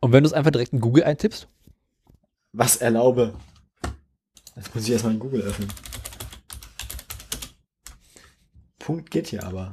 und 0.00 0.12
wenn 0.12 0.22
du 0.22 0.28
es 0.28 0.32
einfach 0.34 0.50
direkt 0.50 0.72
in 0.72 0.80
Google 0.80 1.04
eintippst? 1.04 1.48
Was 2.52 2.76
erlaube. 2.76 3.34
Jetzt 4.56 4.74
muss 4.74 4.84
ich 4.84 4.90
erstmal 4.92 5.14
in 5.14 5.18
Google 5.18 5.40
öffnen. 5.42 5.72
Punkt 8.78 9.10
geht 9.10 9.28
hier 9.28 9.44
aber. 9.44 9.72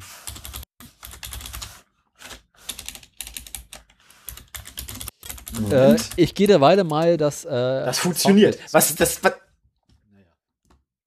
Äh, 5.72 5.98
ich 6.16 6.36
gehe 6.36 6.48
derweile 6.48 6.84
mal 6.84 7.18
das. 7.18 7.44
Äh, 7.44 7.50
das 7.50 8.00
funktioniert. 8.00 8.60
Was, 8.72 8.96
das, 8.96 9.24
was, 9.24 9.34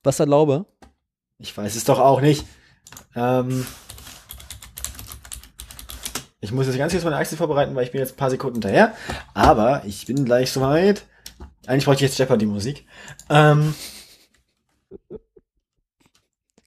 was 0.02 0.20
erlaube? 0.20 0.66
Ich 1.38 1.56
weiß 1.56 1.76
es 1.76 1.84
doch 1.84 1.98
auch 1.98 2.20
nicht. 2.20 2.46
Ähm, 3.14 3.66
ich 6.40 6.52
muss 6.52 6.66
jetzt 6.66 6.78
ganz 6.78 6.92
kurz 6.92 7.04
meine 7.04 7.16
Achse 7.16 7.36
vorbereiten, 7.36 7.74
weil 7.74 7.84
ich 7.84 7.92
bin 7.92 8.00
jetzt 8.00 8.14
ein 8.14 8.16
paar 8.16 8.30
Sekunden 8.30 8.56
hinterher. 8.56 8.94
Aber 9.34 9.84
ich 9.84 10.06
bin 10.06 10.24
gleich 10.24 10.52
soweit. 10.52 11.04
Eigentlich 11.66 11.84
bräuchte 11.84 12.04
ich 12.04 12.10
jetzt 12.10 12.18
Jeopardy-Musik. 12.18 12.86
Ähm, 13.28 13.74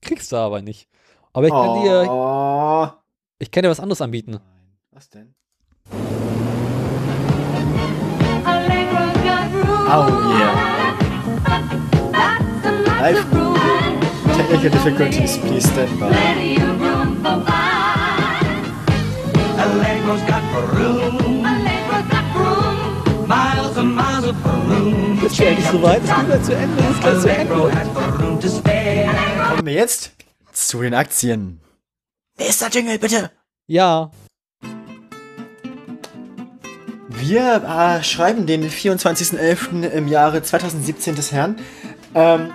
Kriegst 0.02 0.32
du 0.32 0.36
aber 0.36 0.62
nicht. 0.62 0.88
Aber 1.34 1.48
ich 1.48 1.52
kann 1.52 1.82
dir, 1.82 2.06
oh. 2.10 2.88
ich 3.40 3.50
kann 3.50 3.64
dir 3.64 3.70
was 3.70 3.80
anderes 3.80 4.02
anbieten. 4.02 4.40
Was 4.92 5.10
denn? 5.10 5.34
Oh 9.96 10.08
yeah. 10.38 10.83
Live. 13.04 13.20
Technical 14.38 14.70
difficulties, 14.70 15.38
please 15.38 15.68
stand 15.70 16.00
by. 16.00 16.08
Allegro's 19.60 20.22
got 20.22 20.44
room. 20.72 21.44
Miles 23.28 23.78
and 23.78 23.94
miles 23.94 24.26
of 24.26 24.46
room. 24.46 25.20
Ist 25.22 25.36
schon 25.36 25.48
endlich 25.48 25.68
soweit. 25.68 26.02
Es 26.02 26.16
geht 26.16 26.26
gleich 26.28 26.44
zu 26.44 26.56
Ende. 26.56 26.82
Es 26.82 26.90
ist 26.92 27.02
gleich 27.02 27.20
zu 27.20 27.28
Ende. 27.28 27.54
Kommen 29.50 29.66
wir 29.66 29.74
jetzt 29.74 30.12
zu 30.54 30.82
den 30.82 30.94
Aktien. 30.94 31.60
Nächster 32.40 32.70
Jingle, 32.70 33.00
bitte. 33.00 33.32
Ja. 33.68 34.12
Wir 37.10 37.64
äh, 37.66 38.02
schreiben 38.02 38.46
den 38.46 38.64
24.11. 38.64 39.90
im 39.90 40.08
Jahre 40.08 40.42
2017 40.42 41.16
des 41.16 41.34
Herrn. 41.34 41.58
Ähm, 42.16 42.54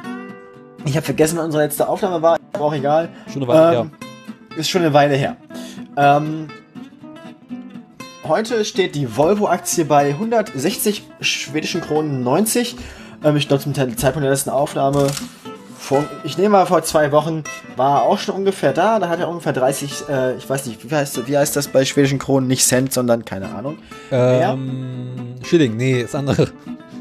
ich 0.85 0.97
habe 0.97 1.05
vergessen, 1.05 1.39
wann 1.39 1.47
unsere 1.47 1.65
letzte 1.65 1.89
Aufnahme 1.89 2.23
war, 2.23 2.39
aber 2.53 2.65
auch 2.65 2.75
egal. 2.75 3.09
Schon 3.33 3.43
eine 3.43 3.53
Weile 3.53 3.77
ähm, 3.79 3.91
Ist 4.57 4.71
schon 4.71 4.83
eine 4.83 4.93
Weile 4.95 5.17
her. 5.17 5.37
Ähm, 5.97 6.49
heute 8.25 8.65
steht 8.65 8.95
die 8.95 9.17
Volvo-Aktie 9.17 9.85
bei 9.85 10.11
160 10.11 11.05
schwedischen 11.21 11.81
Kronen 11.81 12.23
90. 12.23 12.77
Ähm, 13.25 13.37
ich 13.37 13.49
glaube, 13.49 13.63
zum 13.63 13.75
Zeitpunkt 13.75 14.23
der 14.23 14.31
letzten 14.31 14.51
Aufnahme, 14.51 15.09
vor, 15.79 16.05
ich 16.25 16.37
nehme 16.37 16.51
mal 16.51 16.67
vor 16.67 16.83
zwei 16.83 17.13
Wochen, 17.13 17.45
war 17.77 18.03
auch 18.03 18.19
schon 18.19 18.35
ungefähr 18.35 18.73
da. 18.73 18.99
Da 18.99 19.09
hat 19.09 19.21
er 19.21 19.29
ungefähr 19.29 19.53
30, 19.53 20.09
äh, 20.09 20.37
ich 20.37 20.49
weiß 20.49 20.67
nicht, 20.67 20.89
wie 20.89 20.95
heißt, 20.95 21.27
wie 21.27 21.37
heißt 21.37 21.57
das 21.57 21.69
bei 21.69 21.85
schwedischen 21.85 22.19
Kronen? 22.19 22.47
Nicht 22.47 22.67
Cent, 22.67 22.93
sondern 22.93 23.25
keine 23.25 23.49
Ahnung. 23.49 23.79
Ähm, 24.11 25.35
Schilling, 25.43 25.77
nee, 25.77 26.03
das 26.03 26.15
andere. 26.15 26.49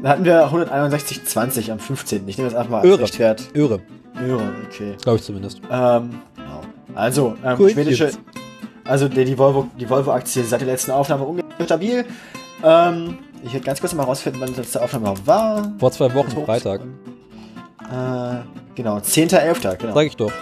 Da 0.02 0.10
hatten 0.10 0.24
wir 0.24 0.46
161,20 0.48 1.72
am 1.72 1.78
15. 1.78 2.28
Ich 2.28 2.38
nehme 2.38 2.50
das 2.50 2.56
einfach 2.58 2.70
mal 2.70 2.78
als 2.78 2.86
Öre. 2.86 3.00
Richtwert. 3.02 3.42
Öre, 3.54 3.80
Euro, 4.26 4.42
okay. 4.66 4.96
glaube 5.02 5.18
ich 5.18 5.24
zumindest. 5.24 5.60
Ähm, 5.70 6.20
genau. 6.36 6.60
also, 6.94 7.34
ähm, 7.44 7.56
Cool, 7.58 7.70
schwedische, 7.70 8.10
also 8.84 9.08
die, 9.08 9.24
die 9.24 9.36
Volvo, 9.36 9.66
die 9.78 9.88
Volvo-Aktie 9.88 10.44
seit 10.44 10.60
der 10.60 10.68
letzten 10.68 10.92
Aufnahme 10.92 11.24
ungefähr 11.24 11.64
stabil. 11.64 12.04
Ähm, 12.62 13.18
ich 13.42 13.52
werde 13.52 13.66
ganz 13.66 13.80
kurz 13.80 13.92
mal 13.94 14.04
rausfinden, 14.04 14.40
wann 14.40 14.50
die 14.52 14.56
letzte 14.60 14.82
Aufnahme 14.82 15.14
war. 15.24 15.72
Vor 15.78 15.90
zwei 15.92 16.12
Wochen, 16.14 16.34
Hoch- 16.36 16.44
Freitag. 16.46 16.80
Äh, 16.80 18.36
genau, 18.74 18.98
10.11., 18.98 19.76
genau. 19.76 19.94
Sag 19.94 20.06
ich 20.06 20.16
doch. 20.16 20.32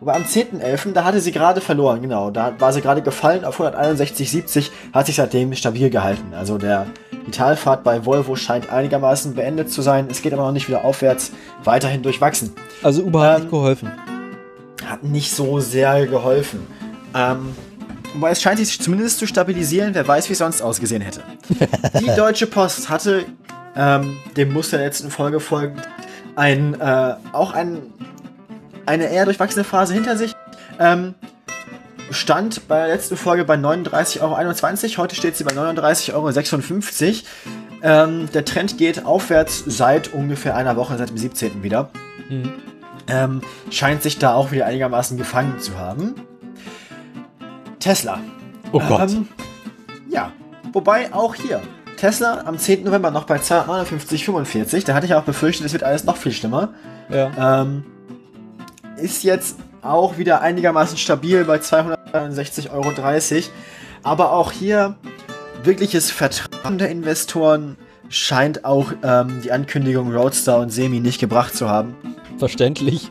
Aber 0.00 0.14
am 0.16 0.22
10.11., 0.22 0.92
da 0.92 1.04
hatte 1.04 1.20
sie 1.20 1.32
gerade 1.32 1.60
verloren, 1.60 2.02
genau. 2.02 2.30
Da 2.30 2.54
war 2.58 2.72
sie 2.72 2.80
gerade 2.80 3.02
gefallen 3.02 3.44
auf 3.44 3.60
161,70, 3.60 4.70
hat 4.92 5.06
sich 5.06 5.16
seitdem 5.16 5.54
stabil 5.54 5.90
gehalten. 5.90 6.34
Also 6.34 6.58
der, 6.58 6.86
die 7.26 7.30
Talfahrt 7.30 7.84
bei 7.84 8.04
Volvo 8.04 8.36
scheint 8.36 8.70
einigermaßen 8.70 9.34
beendet 9.34 9.70
zu 9.70 9.82
sein. 9.82 10.08
Es 10.10 10.22
geht 10.22 10.32
aber 10.32 10.44
noch 10.44 10.52
nicht 10.52 10.68
wieder 10.68 10.84
aufwärts, 10.84 11.32
weiterhin 11.64 12.02
durchwachsen. 12.02 12.52
Also 12.82 13.02
Uber 13.02 13.22
hat 13.22 13.36
Ähm, 13.36 13.40
nicht 13.42 13.50
geholfen. 13.50 13.92
Hat 14.84 15.04
nicht 15.04 15.32
so 15.34 15.60
sehr 15.60 16.06
geholfen. 16.06 16.66
Ähm, 17.14 17.54
wobei 18.14 18.30
es 18.30 18.42
scheint 18.42 18.58
sich 18.58 18.80
zumindest 18.80 19.18
zu 19.18 19.26
stabilisieren, 19.26 19.94
wer 19.94 20.06
weiß, 20.06 20.28
wie 20.28 20.32
es 20.32 20.38
sonst 20.38 20.62
ausgesehen 20.62 21.02
hätte. 21.02 21.22
Die 22.00 22.14
Deutsche 22.16 22.46
Post 22.46 22.88
hatte 22.88 23.24
ähm, 23.76 24.16
dem 24.36 24.52
Muster 24.52 24.78
der 24.78 24.86
letzten 24.86 25.10
Folge 25.10 25.40
folgend 25.40 25.82
ein, 26.36 26.78
äh, 26.80 27.14
auch 27.32 27.52
ein, 27.52 27.78
eine 28.86 29.04
eher 29.04 29.24
durchwachsene 29.24 29.64
Phase 29.64 29.94
hinter 29.94 30.16
sich. 30.16 30.34
Ähm, 30.78 31.14
stand 32.12 32.68
bei 32.68 32.86
der 32.86 32.94
letzten 32.94 33.16
Folge 33.16 33.44
bei 33.44 33.54
39,21 33.54 34.20
Euro. 34.92 35.02
Heute 35.02 35.16
steht 35.16 35.36
sie 35.36 35.44
bei 35.44 35.52
39,56 35.52 36.12
Euro. 36.12 37.22
Ähm, 37.82 38.28
der 38.32 38.44
Trend 38.44 38.78
geht 38.78 39.04
aufwärts 39.04 39.64
seit 39.66 40.12
ungefähr 40.12 40.54
einer 40.56 40.76
Woche, 40.76 40.96
seit 40.96 41.10
dem 41.10 41.18
17. 41.18 41.62
wieder. 41.62 41.90
Mhm. 42.28 42.52
Ähm, 43.08 43.40
scheint 43.70 44.02
sich 44.02 44.18
da 44.18 44.34
auch 44.34 44.52
wieder 44.52 44.66
einigermaßen 44.66 45.18
gefangen 45.18 45.58
zu 45.58 45.76
haben. 45.76 46.14
Tesla. 47.80 48.20
Oh 48.70 48.78
Gott. 48.78 49.10
Ähm, 49.10 49.28
ja, 50.08 50.30
wobei 50.72 51.12
auch 51.12 51.34
hier. 51.34 51.60
Tesla 51.96 52.42
am 52.46 52.58
10. 52.58 52.84
November 52.84 53.10
noch 53.10 53.24
bei 53.24 53.36
259,45. 53.36 54.86
Da 54.86 54.94
hatte 54.94 55.06
ich 55.06 55.14
auch 55.14 55.24
befürchtet, 55.24 55.66
es 55.66 55.72
wird 55.72 55.82
alles 55.82 56.04
noch 56.04 56.16
viel 56.16 56.32
schlimmer. 56.32 56.70
ja. 57.08 57.62
Ähm, 57.62 57.84
ist 58.96 59.24
jetzt 59.24 59.56
auch 59.82 60.18
wieder 60.18 60.40
einigermaßen 60.42 60.96
stabil 60.96 61.44
bei 61.44 61.58
261,30 62.12 62.70
Euro. 62.70 62.92
Aber 64.02 64.32
auch 64.32 64.52
hier 64.52 64.96
wirkliches 65.62 66.10
Vertrauen 66.10 66.78
der 66.78 66.90
Investoren 66.90 67.76
scheint 68.08 68.64
auch 68.64 68.92
ähm, 69.02 69.40
die 69.42 69.52
Ankündigung 69.52 70.14
Roadster 70.14 70.58
und 70.58 70.70
Semi 70.70 71.00
nicht 71.00 71.20
gebracht 71.20 71.56
zu 71.56 71.68
haben. 71.68 71.96
Verständlich. 72.38 73.10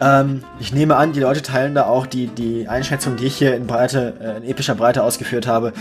Ähm, 0.00 0.44
ich 0.60 0.72
nehme 0.72 0.96
an, 0.96 1.12
die 1.12 1.20
Leute 1.20 1.42
teilen 1.42 1.74
da 1.74 1.86
auch 1.86 2.06
die, 2.06 2.28
die 2.28 2.68
Einschätzung, 2.68 3.16
die 3.16 3.26
ich 3.26 3.36
hier 3.36 3.56
in 3.56 3.66
Breite, 3.66 4.14
äh, 4.20 4.36
in 4.36 4.44
epischer 4.44 4.74
Breite 4.74 5.02
ausgeführt 5.02 5.46
habe. 5.46 5.72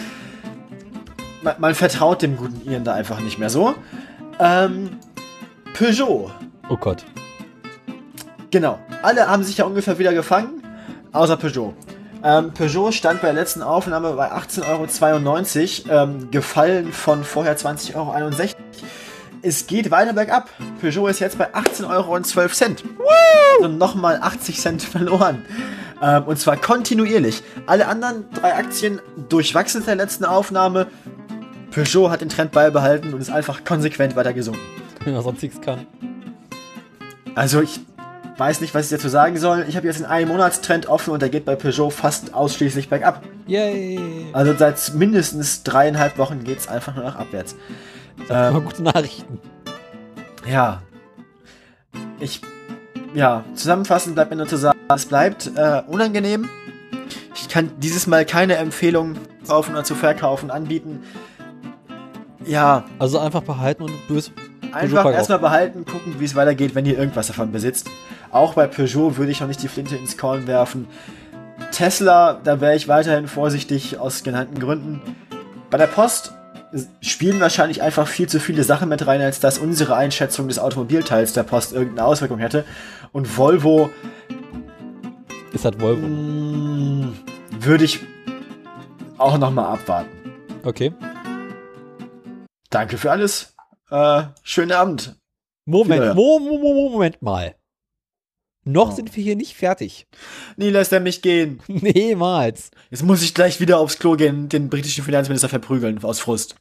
Man, 1.43 1.55
man 1.59 1.75
vertraut 1.75 2.21
dem 2.21 2.35
guten 2.35 2.67
Ian 2.67 2.83
da 2.83 2.93
einfach 2.93 3.19
nicht 3.19 3.37
mehr 3.37 3.49
so. 3.49 3.75
Ähm, 4.39 4.89
Peugeot. 5.73 6.31
Oh 6.69 6.77
Gott. 6.77 7.05
Genau. 8.49 8.79
Alle 9.03 9.27
haben 9.27 9.43
sich 9.43 9.57
ja 9.57 9.65
ungefähr 9.65 9.99
wieder 9.99 10.13
gefangen, 10.13 10.63
außer 11.11 11.37
Peugeot. 11.37 11.73
Ähm, 12.23 12.51
Peugeot 12.51 12.91
stand 12.91 13.21
bei 13.21 13.27
der 13.27 13.35
letzten 13.35 13.61
Aufnahme 13.61 14.13
bei 14.13 14.31
18,92 14.31 15.89
Euro, 15.89 16.03
ähm, 16.03 16.31
gefallen 16.31 16.91
von 16.91 17.23
vorher 17.23 17.57
20,61 17.57 17.95
Euro. 17.95 18.11
Es 19.41 19.67
geht 19.67 19.91
weiter 19.91 20.13
bergab. 20.13 20.49
Peugeot 20.81 21.07
ist 21.07 21.19
jetzt 21.19 21.37
bei 21.37 21.53
18,12 21.53 21.89
Euro. 21.89 22.15
Also 22.15 23.67
nochmal 23.67 24.19
80 24.21 24.59
Cent 24.59 24.81
verloren. 24.83 25.45
Ähm, 26.01 26.23
und 26.23 26.39
zwar 26.39 26.57
kontinuierlich. 26.57 27.43
Alle 27.65 27.87
anderen 27.87 28.25
drei 28.31 28.55
Aktien 28.55 28.99
durchwachsen 29.29 29.81
seit 29.81 29.87
der 29.89 29.95
letzten 29.95 30.25
Aufnahme. 30.25 30.87
Peugeot 31.71 32.09
hat 32.09 32.21
den 32.21 32.29
Trend 32.29 32.51
beibehalten 32.51 33.13
und 33.13 33.21
ist 33.21 33.29
einfach 33.29 33.63
konsequent 33.63 34.15
weiter 34.15 34.33
gesunken. 34.33 34.61
Wenn 35.03 35.13
er 35.13 35.21
sonst 35.21 35.41
nichts 35.41 35.61
kann. 35.61 35.85
Also 37.35 37.61
ich 37.61 37.79
weiß 38.37 38.61
nicht, 38.61 38.73
was 38.75 38.85
ich 38.85 38.91
dazu 38.91 39.09
sagen 39.09 39.37
soll. 39.37 39.65
Ich 39.67 39.75
habe 39.75 39.87
jetzt 39.87 39.97
einen 39.97 40.05
Ein-Monats-Trend 40.05 40.87
offen 40.87 41.11
und 41.11 41.21
der 41.21 41.29
geht 41.29 41.45
bei 41.45 41.55
Peugeot 41.55 41.89
fast 41.89 42.33
ausschließlich 42.33 42.89
bergab. 42.89 43.23
Yay. 43.47 43.99
Also 44.33 44.53
seit 44.55 44.93
mindestens 44.93 45.63
dreieinhalb 45.63 46.17
Wochen 46.17 46.43
geht 46.43 46.59
es 46.59 46.67
einfach 46.67 46.95
nur 46.95 47.03
nach 47.05 47.15
abwärts. 47.15 47.55
Mal 48.29 48.53
Ähm, 48.53 48.63
gute 48.65 48.83
Nachrichten. 48.83 49.39
ja. 50.49 50.81
Ich, 52.19 52.41
ja, 53.13 53.43
zusammenfassend 53.53 54.15
bleibt 54.15 54.31
mir 54.31 54.37
nur 54.37 54.47
zu 54.47 54.57
sagen, 54.57 54.77
es 54.93 55.05
bleibt 55.05 55.51
äh, 55.55 55.81
unangenehm. 55.87 56.49
Ich 57.35 57.47
kann 57.47 57.71
dieses 57.77 58.07
Mal 58.07 58.25
keine 58.25 58.55
Empfehlung 58.55 59.15
kaufen 59.47 59.71
oder 59.73 59.83
zu 59.83 59.95
verkaufen 59.95 60.49
anbieten. 60.51 61.03
Ja, 62.45 62.85
Also 62.97 63.19
einfach 63.19 63.43
behalten 63.43 63.83
und 63.83 64.07
böse. 64.07 64.31
Einfach 64.71 65.11
erstmal 65.11 65.39
behalten, 65.39 65.85
gucken, 65.85 66.15
wie 66.19 66.25
es 66.25 66.35
weitergeht, 66.35 66.75
wenn 66.75 66.85
ihr 66.85 66.97
irgendwas 66.97 67.27
davon 67.27 67.51
besitzt. 67.51 67.87
Auch 68.31 68.53
bei 68.53 68.67
Peugeot 68.67 69.17
würde 69.17 69.31
ich 69.31 69.39
noch 69.39 69.47
nicht 69.47 69.61
die 69.63 69.67
Flinte 69.67 69.95
ins 69.95 70.17
Korn 70.17 70.47
werfen. 70.47 70.87
Tesla, 71.71 72.39
da 72.43 72.61
wäre 72.61 72.75
ich 72.75 72.87
weiterhin 72.87 73.27
vorsichtig 73.27 73.97
aus 73.99 74.23
genannten 74.23 74.59
Gründen. 74.59 75.01
Bei 75.69 75.77
der 75.77 75.87
Post 75.87 76.33
spielen 77.01 77.39
wahrscheinlich 77.39 77.81
einfach 77.81 78.07
viel 78.07 78.27
zu 78.27 78.39
viele 78.39 78.63
Sachen 78.63 78.89
mit 78.89 79.07
rein, 79.07 79.21
als 79.21 79.39
dass 79.39 79.57
unsere 79.57 79.95
Einschätzung 79.95 80.47
des 80.47 80.59
Automobilteils 80.59 81.33
der 81.33 81.43
Post 81.43 81.73
irgendeine 81.73 82.05
Auswirkung 82.07 82.39
hätte. 82.39 82.65
Und 83.11 83.37
Volvo 83.37 83.89
Ist 85.53 85.65
halt 85.65 85.79
Volvo. 85.81 86.05
mh, 86.05 87.07
würde 87.59 87.85
ich 87.85 87.99
auch 89.17 89.37
nochmal 89.37 89.65
abwarten. 89.73 90.09
Okay. 90.63 90.93
Danke 92.69 92.97
für 92.97 93.11
alles. 93.11 93.55
Äh, 93.89 94.23
schönen 94.43 94.73
Abend. 94.73 95.15
Moment, 95.65 96.01
Wiederhören. 96.01 96.15
Mo 96.17 96.39
Mo 96.39 96.57
Mo 96.57 96.89
Moment 96.91 97.21
mal. 97.21 97.55
Noch 98.67 98.91
Oh. 98.91 98.95
sind 98.95 99.15
wir 99.15 99.23
hier 99.23 99.35
nicht 99.37 99.55
fertig. 99.55 100.07
Nie 100.57 100.69
lässt 100.69 100.91
er 100.91 100.99
mich 100.99 101.21
gehen. 101.21 101.61
Niemals. 101.67 102.69
Jetzt 102.91 103.03
muss 103.03 103.21
ich 103.23 103.33
gleich 103.33 103.59
wieder 103.61 103.79
aufs 103.79 103.97
Klo 103.97 104.15
gehen, 104.17 104.49
den 104.49 104.69
britischen 104.69 105.03
Finanzminister 105.05 105.47
verprügeln, 105.47 106.03
aus 106.03 106.19
Frust. 106.19 106.55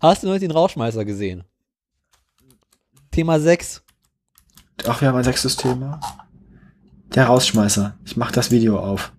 Hast 0.00 0.22
du 0.22 0.28
noch 0.28 0.38
den 0.38 0.50
Rauschmeißer 0.50 1.04
gesehen? 1.04 1.44
Thema 3.10 3.38
6. 3.38 3.82
Ach, 4.86 5.00
wir 5.00 5.08
haben 5.08 5.16
ein 5.16 5.24
sechstes 5.24 5.56
Thema. 5.56 6.00
Der 7.14 7.26
Rausschmeißer. 7.26 7.98
Ich 8.04 8.16
mach 8.16 8.32
das 8.32 8.50
Video 8.50 8.78
auf. 8.78 9.12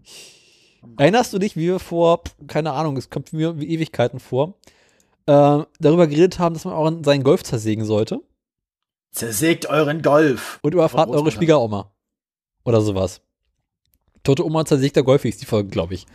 Erinnerst 0.98 1.34
du 1.34 1.39
dich, 1.39 1.56
wie 1.56 1.68
wir 1.68 1.80
vor, 1.80 2.22
keine 2.48 2.72
Ahnung, 2.73 2.98
es 2.98 3.10
kommt 3.10 3.34
mir 3.34 3.60
wie 3.60 3.68
Ewigkeiten 3.69 4.19
vor, 4.19 4.56
äh, 5.27 5.60
darüber 5.80 6.07
geredet 6.07 6.39
haben, 6.39 6.53
dass 6.53 6.65
man 6.65 6.73
auch 6.73 6.91
seinen 7.03 7.23
Golf 7.23 7.44
zersägen 7.44 7.85
sollte? 7.85 8.22
Zersägt 9.11 9.68
euren 9.68 10.02
Golf. 10.02 10.60
Und 10.64 10.73
überfahrt 10.73 11.10
eure 11.10 11.31
Schwiegeroma. 11.31 11.91
Oder 12.68 12.81
sowas. 12.81 13.22
Tote 14.23 14.45
Oma 14.45 14.65
zersägter 14.65 15.02
Golf 15.02 15.22
hieß 15.22 15.38
die 15.38 15.45
Folge, 15.45 15.69
glaube 15.69 15.94
ich. 15.94 16.06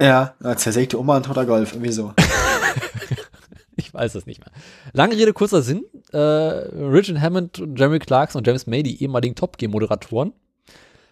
Ja, 0.00 0.34
zersägte 0.56 0.98
Oma 0.98 1.18
und 1.18 1.26
toter 1.26 1.46
Golf. 1.46 1.72
Irgendwie 1.72 1.92
so. 1.92 2.12
Ich 3.76 3.92
weiß 3.92 4.14
es 4.14 4.26
nicht 4.26 4.40
mehr. 4.40 4.52
Lange 4.92 5.16
Rede, 5.16 5.32
kurzer 5.32 5.60
Sinn. 5.60 5.84
Äh, 6.12 6.18
Richard 6.18 7.20
Hammond, 7.20 7.58
und 7.58 7.76
Jeremy 7.76 7.98
Clarkson 7.98 8.38
und 8.38 8.46
James 8.46 8.68
May, 8.68 8.84
die 8.84 9.02
ehemaligen 9.02 9.34
Top 9.34 9.58
Gear-Moderatoren, 9.58 10.32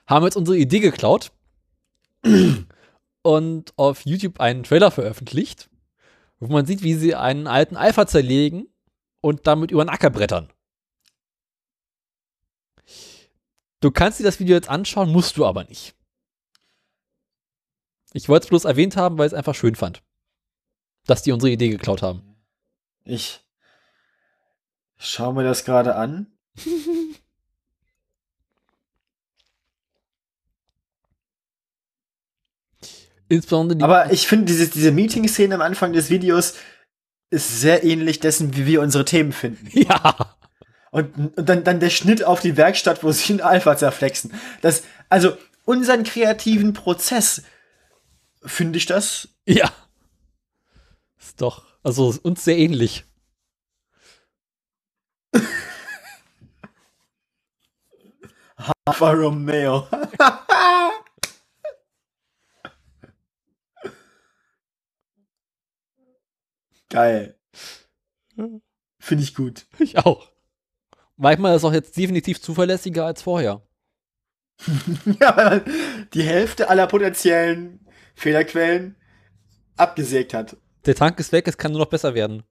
haben 0.07 0.25
jetzt 0.25 0.37
unsere 0.37 0.57
Idee 0.57 0.79
geklaut 0.79 1.33
und 3.23 3.73
auf 3.77 4.07
YouTube 4.07 4.39
einen 4.39 4.63
Trailer 4.63 4.93
veröffentlicht, 4.93 5.71
wo 6.39 6.53
man 6.53 6.65
sieht, 6.65 6.85
wie 6.85 6.95
sie 6.95 7.17
einen 7.17 7.49
alten 7.49 7.77
Alpha 7.77 8.07
zerlegen 8.07 8.69
und 9.21 9.49
damit 9.49 9.73
über 9.73 9.85
den 9.85 9.91
Acker 9.91 10.11
brettern. 10.11 10.49
Du 13.83 13.91
kannst 13.91 14.19
dir 14.21 14.25
das 14.25 14.39
Video 14.41 14.55
jetzt 14.55 14.71
anschauen, 14.71 15.11
musst 15.11 15.37
du 15.37 15.45
aber 15.45 15.65
nicht. 15.65 15.95
Ich 18.13 18.29
wollte 18.29 18.45
es 18.45 18.51
bloß 18.51 18.65
erwähnt 18.65 18.97
haben, 18.97 19.19
weil 19.19 19.27
ich 19.27 19.33
es 19.33 19.37
einfach 19.37 19.57
schön 19.57 19.75
fand, 19.75 20.05
dass 21.07 21.25
die 21.25 21.33
unsere 21.33 21.51
Idee 21.51 21.69
geklaut 21.69 22.01
haben. 22.01 22.23
Ich 23.05 23.41
schau 24.99 25.33
mir 25.33 25.43
das 25.43 25.65
gerade 25.65 25.97
an. 25.97 26.29
Insbesondere 33.29 33.83
Aber 33.83 34.13
ich 34.13 34.29
finde, 34.29 34.45
diese, 34.45 34.69
diese 34.69 34.93
Meeting-Szene 34.93 35.57
am 35.57 35.61
Anfang 35.61 35.93
des 35.93 36.09
Videos 36.09 36.55
ist 37.31 37.61
sehr 37.61 37.83
ähnlich 37.83 38.21
dessen, 38.21 38.55
wie 38.57 38.67
wir 38.67 38.81
unsere 38.81 39.05
Themen 39.05 39.33
finden. 39.33 39.69
Ja. 39.73 40.37
Und, 40.93 41.37
und 41.39 41.49
dann, 41.49 41.65
dann 41.65 41.81
der 41.81 41.91
Schnitt 41.91 42.23
auf 42.23 42.41
die 42.41 42.57
Werkstatt, 42.59 43.03
wo 43.03 43.11
sie 43.13 43.33
einen 43.33 43.41
Alpha 43.41 43.77
zerflexen. 43.77 44.33
Das, 44.61 44.83
also, 45.09 45.37
unseren 45.65 46.05
kreativen 46.05 46.75
Prozess 46.75 47.43
finde 48.45 48.77
ich 48.77 48.87
das 48.87 49.29
Ja. 49.47 49.73
Ist 51.19 51.41
doch, 51.41 51.65
also 51.83 52.15
uns 52.23 52.45
sehr 52.45 52.59
ähnlich. 52.59 53.05
Alfa 58.85 59.13
Romeo. 59.13 59.89
Geil. 66.91 67.39
Finde 68.99 69.25
ich 69.25 69.35
gut. 69.35 69.67
Ich 69.79 69.97
auch. 69.99 70.32
Manchmal 71.23 71.55
ist 71.55 71.63
auch 71.63 71.73
jetzt 71.73 71.97
definitiv 71.97 72.43
zuverlässiger 72.43 73.07
als 73.07 73.23
vorher. 73.23 73.63
Ja, 75.21 75.61
die 76.15 76.25
Hälfte 76.25 76.69
aller 76.69 76.89
potenziellen 76.89 77.87
Fehlerquellen 78.17 78.97
abgesägt 79.77 80.35
hat. 80.35 80.57
Der 80.85 80.97
Tank 80.97 81.21
ist 81.21 81.31
weg, 81.31 81.47
es 81.47 81.57
kann 81.57 81.71
nur 81.71 81.83
noch 81.83 81.91
besser 81.91 82.15
werden. 82.15 82.43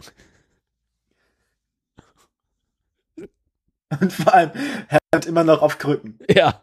Und 4.00 4.12
vor 4.12 4.34
allem, 4.34 4.50
er 4.88 4.98
hat 5.14 5.26
immer 5.26 5.44
noch 5.44 5.62
auf 5.62 5.78
Krücken. 5.78 6.18
Ja. 6.28 6.60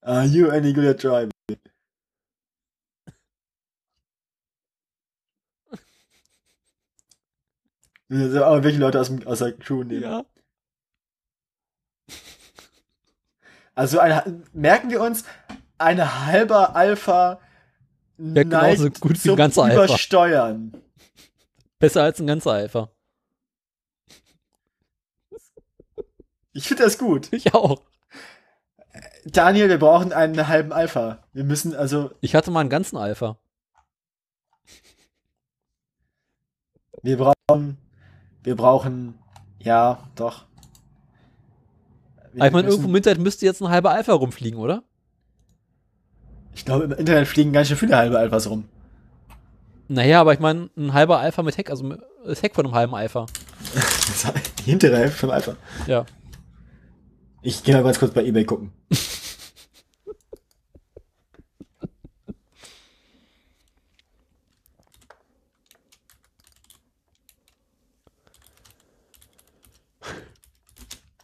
Are 0.00 0.24
you 0.24 0.50
any 0.50 0.72
good 0.72 0.86
at 0.86 1.04
driving? 1.04 1.30
Auch 8.08 8.62
welche 8.62 8.78
Leute 8.78 9.00
aus, 9.00 9.08
dem, 9.08 9.26
aus 9.26 9.40
der 9.40 9.52
Crew 9.52 9.82
nehmen. 9.82 10.02
Ja. 10.02 10.24
Also 13.74 13.98
ein, 13.98 14.44
merken 14.52 14.90
wir 14.90 15.02
uns, 15.02 15.24
eine 15.76 16.26
halber 16.26 16.74
Alpha 16.76 17.40
Ja, 18.18 18.42
genauso 18.42 18.84
neigt 18.84 19.00
gut 19.00 19.22
wie 19.22 19.30
ein 19.30 19.36
ganzer 19.36 19.64
Alpha. 19.64 19.84
Übersteuern. 19.84 20.72
Besser 21.78 22.04
als 22.04 22.18
ein 22.20 22.26
ganzer 22.26 22.52
Alpha. 22.52 22.90
Ich 26.52 26.66
finde 26.66 26.84
das 26.84 26.96
gut. 26.96 27.30
Ich 27.32 27.52
auch. 27.52 27.82
Daniel, 29.26 29.68
wir 29.68 29.78
brauchen 29.78 30.12
einen 30.14 30.48
halben 30.48 30.72
Alpha. 30.72 31.22
Wir 31.34 31.44
müssen 31.44 31.74
also, 31.74 32.12
Ich 32.22 32.34
hatte 32.34 32.50
mal 32.50 32.60
einen 32.60 32.70
ganzen 32.70 32.96
Alpha. 32.96 33.38
wir 37.02 37.18
brauchen, 37.18 37.76
wir 38.46 38.56
brauchen, 38.56 39.18
ja, 39.58 39.98
doch. 40.14 40.46
Wir 42.32 42.46
ich 42.46 42.52
meine, 42.52 42.68
irgendwo 42.68 42.88
im 42.88 42.96
Internet 42.96 43.20
müsste 43.20 43.44
jetzt 43.44 43.60
ein 43.60 43.68
halber 43.68 43.90
Alpha 43.90 44.14
rumfliegen, 44.14 44.58
oder? 44.58 44.82
ich 46.56 46.64
glaube, 46.64 46.84
im 46.84 46.92
Internet 46.92 47.28
fliegen 47.28 47.52
ganz 47.52 47.68
schön 47.68 47.76
viele 47.76 47.96
halbe 47.96 48.18
Alphas 48.18 48.48
rum. 48.48 48.64
Naja, 49.88 50.20
aber 50.20 50.32
ich 50.32 50.40
meine, 50.40 50.70
ein 50.76 50.94
halber 50.94 51.18
Alpha 51.18 51.42
mit 51.42 51.56
Heck, 51.56 51.70
also 51.70 51.94
das 52.24 52.42
Heck 52.42 52.54
von 52.54 52.64
einem 52.64 52.74
halben 52.74 52.94
Alpha. 52.94 53.26
Die 54.60 54.70
hintere 54.70 54.96
Hälfte 54.96 55.18
vom 55.18 55.30
Alpha. 55.30 55.54
Ja. 55.86 56.06
Ich 57.42 57.62
gehe 57.62 57.74
mal 57.74 57.84
ganz 57.84 57.98
kurz 57.98 58.12
bei 58.12 58.24
eBay 58.24 58.44
gucken. 58.44 58.72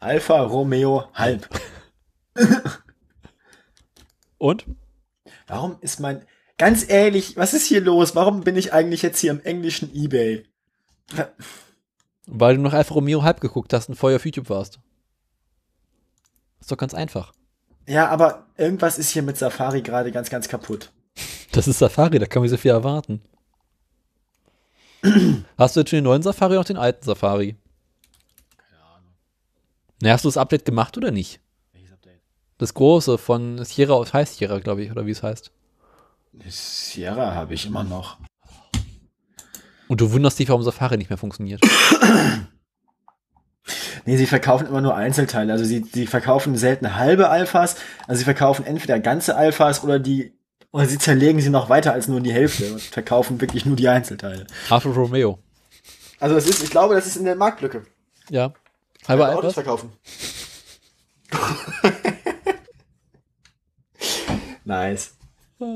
Alfa 0.02 0.40
Romeo 0.40 1.04
halb. 1.14 1.48
Und? 4.38 4.66
Warum 5.46 5.76
ist 5.80 6.00
mein. 6.00 6.26
Ganz 6.58 6.88
ehrlich, 6.88 7.36
was 7.36 7.54
ist 7.54 7.66
hier 7.66 7.80
los? 7.80 8.16
Warum 8.16 8.42
bin 8.42 8.56
ich 8.56 8.72
eigentlich 8.72 9.02
jetzt 9.02 9.20
hier 9.20 9.30
im 9.30 9.40
englischen 9.40 9.94
eBay? 9.94 10.44
Weil 12.26 12.56
du 12.56 12.62
noch 12.62 12.72
Alfa 12.72 12.94
Romeo 12.94 13.22
halb 13.22 13.40
geguckt 13.40 13.72
hast 13.72 13.88
und 13.88 13.94
vorher 13.94 14.16
auf 14.16 14.24
YouTube 14.24 14.50
warst. 14.50 14.80
Ist 16.60 16.70
doch 16.70 16.76
ganz 16.76 16.94
einfach. 16.94 17.32
Ja, 17.86 18.08
aber 18.08 18.46
irgendwas 18.56 18.98
ist 18.98 19.10
hier 19.10 19.22
mit 19.22 19.36
Safari 19.36 19.82
gerade 19.82 20.10
ganz, 20.10 20.30
ganz 20.30 20.48
kaputt. 20.48 20.92
Das 21.52 21.68
ist 21.68 21.78
Safari, 21.78 22.18
da 22.18 22.26
kann 22.26 22.40
man 22.40 22.44
nicht 22.44 22.58
so 22.58 22.60
viel 22.60 22.72
erwarten. 22.72 23.22
Hast 25.58 25.76
du 25.76 25.80
jetzt 25.80 25.90
schon 25.90 25.98
den 25.98 26.04
neuen 26.04 26.22
Safari 26.22 26.56
oder 26.56 26.64
den 26.64 26.76
alten 26.76 27.04
Safari? 27.04 27.56
Na, 30.04 30.10
hast 30.10 30.24
du 30.24 30.28
das 30.28 30.36
Update 30.36 30.64
gemacht 30.64 30.96
oder 30.96 31.12
nicht? 31.12 31.38
Welches 31.70 31.92
Update? 31.92 32.18
Das 32.58 32.74
große 32.74 33.18
von 33.18 33.64
Sierra 33.64 33.92
auf 33.92 34.12
High 34.12 34.28
Sierra, 34.28 34.58
glaube 34.58 34.82
ich, 34.82 34.90
oder 34.90 35.06
wie 35.06 35.12
es 35.12 35.22
heißt. 35.22 35.52
Sierra 36.48 37.36
habe 37.36 37.54
ich 37.54 37.66
immer 37.66 37.84
noch. 37.84 38.18
Und 39.86 40.00
du 40.00 40.10
wunderst 40.10 40.40
dich, 40.40 40.48
warum 40.48 40.64
Safari 40.64 40.96
nicht 40.96 41.08
mehr 41.08 41.18
funktioniert. 41.18 41.62
Nee, 44.04 44.16
sie 44.16 44.26
verkaufen 44.26 44.66
immer 44.66 44.80
nur 44.80 44.96
Einzelteile. 44.96 45.52
Also 45.52 45.64
sie, 45.64 45.84
sie 45.84 46.08
verkaufen 46.08 46.56
selten 46.56 46.96
halbe 46.96 47.28
Alphas. 47.28 47.76
Also 48.08 48.18
sie 48.18 48.24
verkaufen 48.24 48.66
entweder 48.66 48.98
ganze 48.98 49.36
Alphas 49.36 49.84
oder 49.84 50.00
die, 50.00 50.36
oder 50.72 50.86
sie 50.86 50.98
zerlegen 50.98 51.40
sie 51.40 51.50
noch 51.50 51.68
weiter 51.68 51.92
als 51.92 52.08
nur 52.08 52.18
in 52.18 52.24
die 52.24 52.32
Hälfte 52.32 52.72
und 52.72 52.82
verkaufen 52.82 53.40
wirklich 53.40 53.64
nur 53.64 53.76
die 53.76 53.88
Einzelteile. 53.88 54.48
Alfa 54.68 54.90
Romeo. 54.90 55.38
Also 56.18 56.34
das 56.34 56.48
ist, 56.48 56.64
ich 56.64 56.70
glaube, 56.70 56.96
das 56.96 57.06
ist 57.06 57.14
in 57.14 57.24
der 57.24 57.36
Marktlücke. 57.36 57.86
Ja. 58.28 58.52
Halber 59.08 59.30
Autos 59.30 59.44
Alpha? 59.44 59.52
verkaufen. 59.62 59.92
nice. 64.64 65.14
Ich 65.58 65.66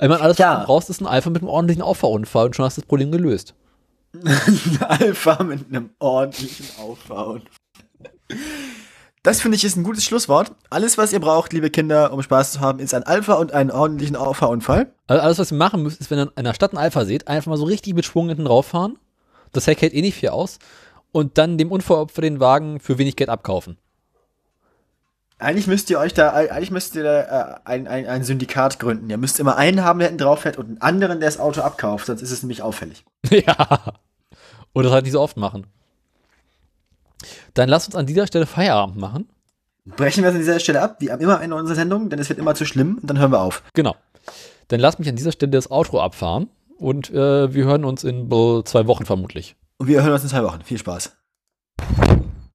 meine, 0.00 0.20
alles, 0.20 0.38
Ja. 0.38 0.54
was 0.54 0.60
du 0.60 0.66
brauchst, 0.66 0.90
ist 0.90 1.00
ein 1.00 1.06
Alpha 1.06 1.30
mit 1.30 1.42
einem 1.42 1.48
ordentlichen 1.50 1.82
Auffahrunfall 1.82 2.46
und 2.46 2.56
schon 2.56 2.64
hast 2.64 2.76
du 2.76 2.80
das 2.80 2.88
Problem 2.88 3.12
gelöst. 3.12 3.54
Ein 4.24 4.78
Alpha 4.82 5.42
mit 5.42 5.68
einem 5.68 5.90
ordentlichen 5.98 6.66
Aufbauen. 6.78 7.42
Das 9.22 9.40
finde 9.40 9.56
ich 9.56 9.64
ist 9.64 9.76
ein 9.76 9.84
gutes 9.84 10.04
Schlusswort. 10.04 10.52
Alles, 10.68 10.98
was 10.98 11.12
ihr 11.14 11.20
braucht, 11.20 11.52
liebe 11.54 11.70
Kinder, 11.70 12.12
um 12.12 12.22
Spaß 12.22 12.52
zu 12.52 12.60
haben, 12.60 12.78
ist 12.78 12.92
ein 12.92 13.04
Alpha 13.04 13.34
und 13.34 13.52
einen 13.52 13.70
ordentlichen 13.70 14.16
Auffahrunfall. 14.16 14.92
Also 15.06 15.22
alles, 15.22 15.38
was 15.38 15.50
ihr 15.52 15.56
machen 15.56 15.82
müsst, 15.82 16.00
ist, 16.00 16.10
wenn 16.10 16.18
ihr 16.18 16.22
in 16.24 16.36
einer 16.36 16.52
Stadt 16.54 16.72
ein 16.74 16.78
Alpha 16.78 17.04
seht, 17.06 17.26
einfach 17.28 17.48
mal 17.50 17.56
so 17.56 17.64
richtig 17.64 17.94
mit 17.94 18.04
Schwung 18.04 18.28
hinten 18.28 18.46
rauffahren. 18.46 18.98
Das 19.52 19.66
Heck 19.66 19.80
hält 19.80 19.94
eh 19.94 20.02
nicht 20.02 20.16
viel 20.16 20.28
aus. 20.30 20.58
Und 21.12 21.38
dann 21.38 21.58
dem 21.58 21.70
Unfallopfer 21.70 22.22
den 22.22 22.40
Wagen 22.40 22.80
für 22.80 22.98
wenig 22.98 23.16
Geld 23.16 23.28
abkaufen. 23.30 23.76
Eigentlich 25.38 25.66
müsst 25.66 25.90
ihr 25.90 25.98
euch 25.98 26.14
da, 26.14 26.30
eigentlich 26.30 26.70
müsst 26.70 26.94
ihr 26.94 27.02
da 27.02 27.20
äh, 27.20 27.60
ein, 27.64 27.88
ein, 27.88 28.06
ein 28.06 28.22
Syndikat 28.22 28.78
gründen. 28.78 29.10
Ihr 29.10 29.18
müsst 29.18 29.40
immer 29.40 29.56
einen 29.56 29.82
haben, 29.82 29.98
der 29.98 30.08
hinten 30.08 30.22
drauf 30.22 30.40
fährt 30.40 30.56
und 30.56 30.66
einen 30.66 30.80
anderen, 30.80 31.20
der 31.20 31.28
das 31.28 31.40
Auto 31.40 31.62
abkauft, 31.62 32.06
sonst 32.06 32.22
ist 32.22 32.30
es 32.30 32.42
nämlich 32.42 32.62
auffällig. 32.62 33.04
ja. 33.30 33.94
Und 34.72 34.84
das 34.84 34.92
halt 34.92 35.04
nicht 35.04 35.12
so 35.12 35.20
oft 35.20 35.36
machen. 35.36 35.66
Dann 37.54 37.68
lass 37.68 37.86
uns 37.86 37.96
an 37.96 38.06
dieser 38.06 38.26
Stelle 38.26 38.46
Feierabend 38.46 38.96
machen. 38.96 39.28
Brechen 39.84 40.22
wir 40.22 40.28
es 40.28 40.36
an 40.36 40.40
dieser 40.40 40.60
Stelle 40.60 40.80
ab, 40.80 40.96
wie 41.00 41.08
immer 41.08 41.40
in 41.42 41.52
unserer 41.52 41.74
Sendung, 41.74 42.08
denn 42.08 42.20
es 42.20 42.28
wird 42.28 42.38
immer 42.38 42.54
zu 42.54 42.64
schlimm 42.64 42.98
und 43.02 43.10
dann 43.10 43.18
hören 43.18 43.32
wir 43.32 43.40
auf. 43.40 43.64
Genau. 43.74 43.96
Dann 44.68 44.78
lass 44.78 45.00
mich 45.00 45.08
an 45.08 45.16
dieser 45.16 45.32
Stelle 45.32 45.50
das 45.50 45.70
Outro 45.70 46.00
abfahren 46.00 46.48
und 46.78 47.10
äh, 47.10 47.52
wir 47.52 47.64
hören 47.64 47.84
uns 47.84 48.04
in 48.04 48.30
zwei 48.64 48.86
Wochen 48.86 49.04
vermutlich. 49.04 49.56
Und 49.78 49.88
wir 49.88 50.02
hören 50.02 50.12
uns 50.12 50.22
in 50.22 50.28
zwei 50.28 50.42
Wochen. 50.44 50.62
Viel 50.62 50.78
Spaß. 50.78 51.21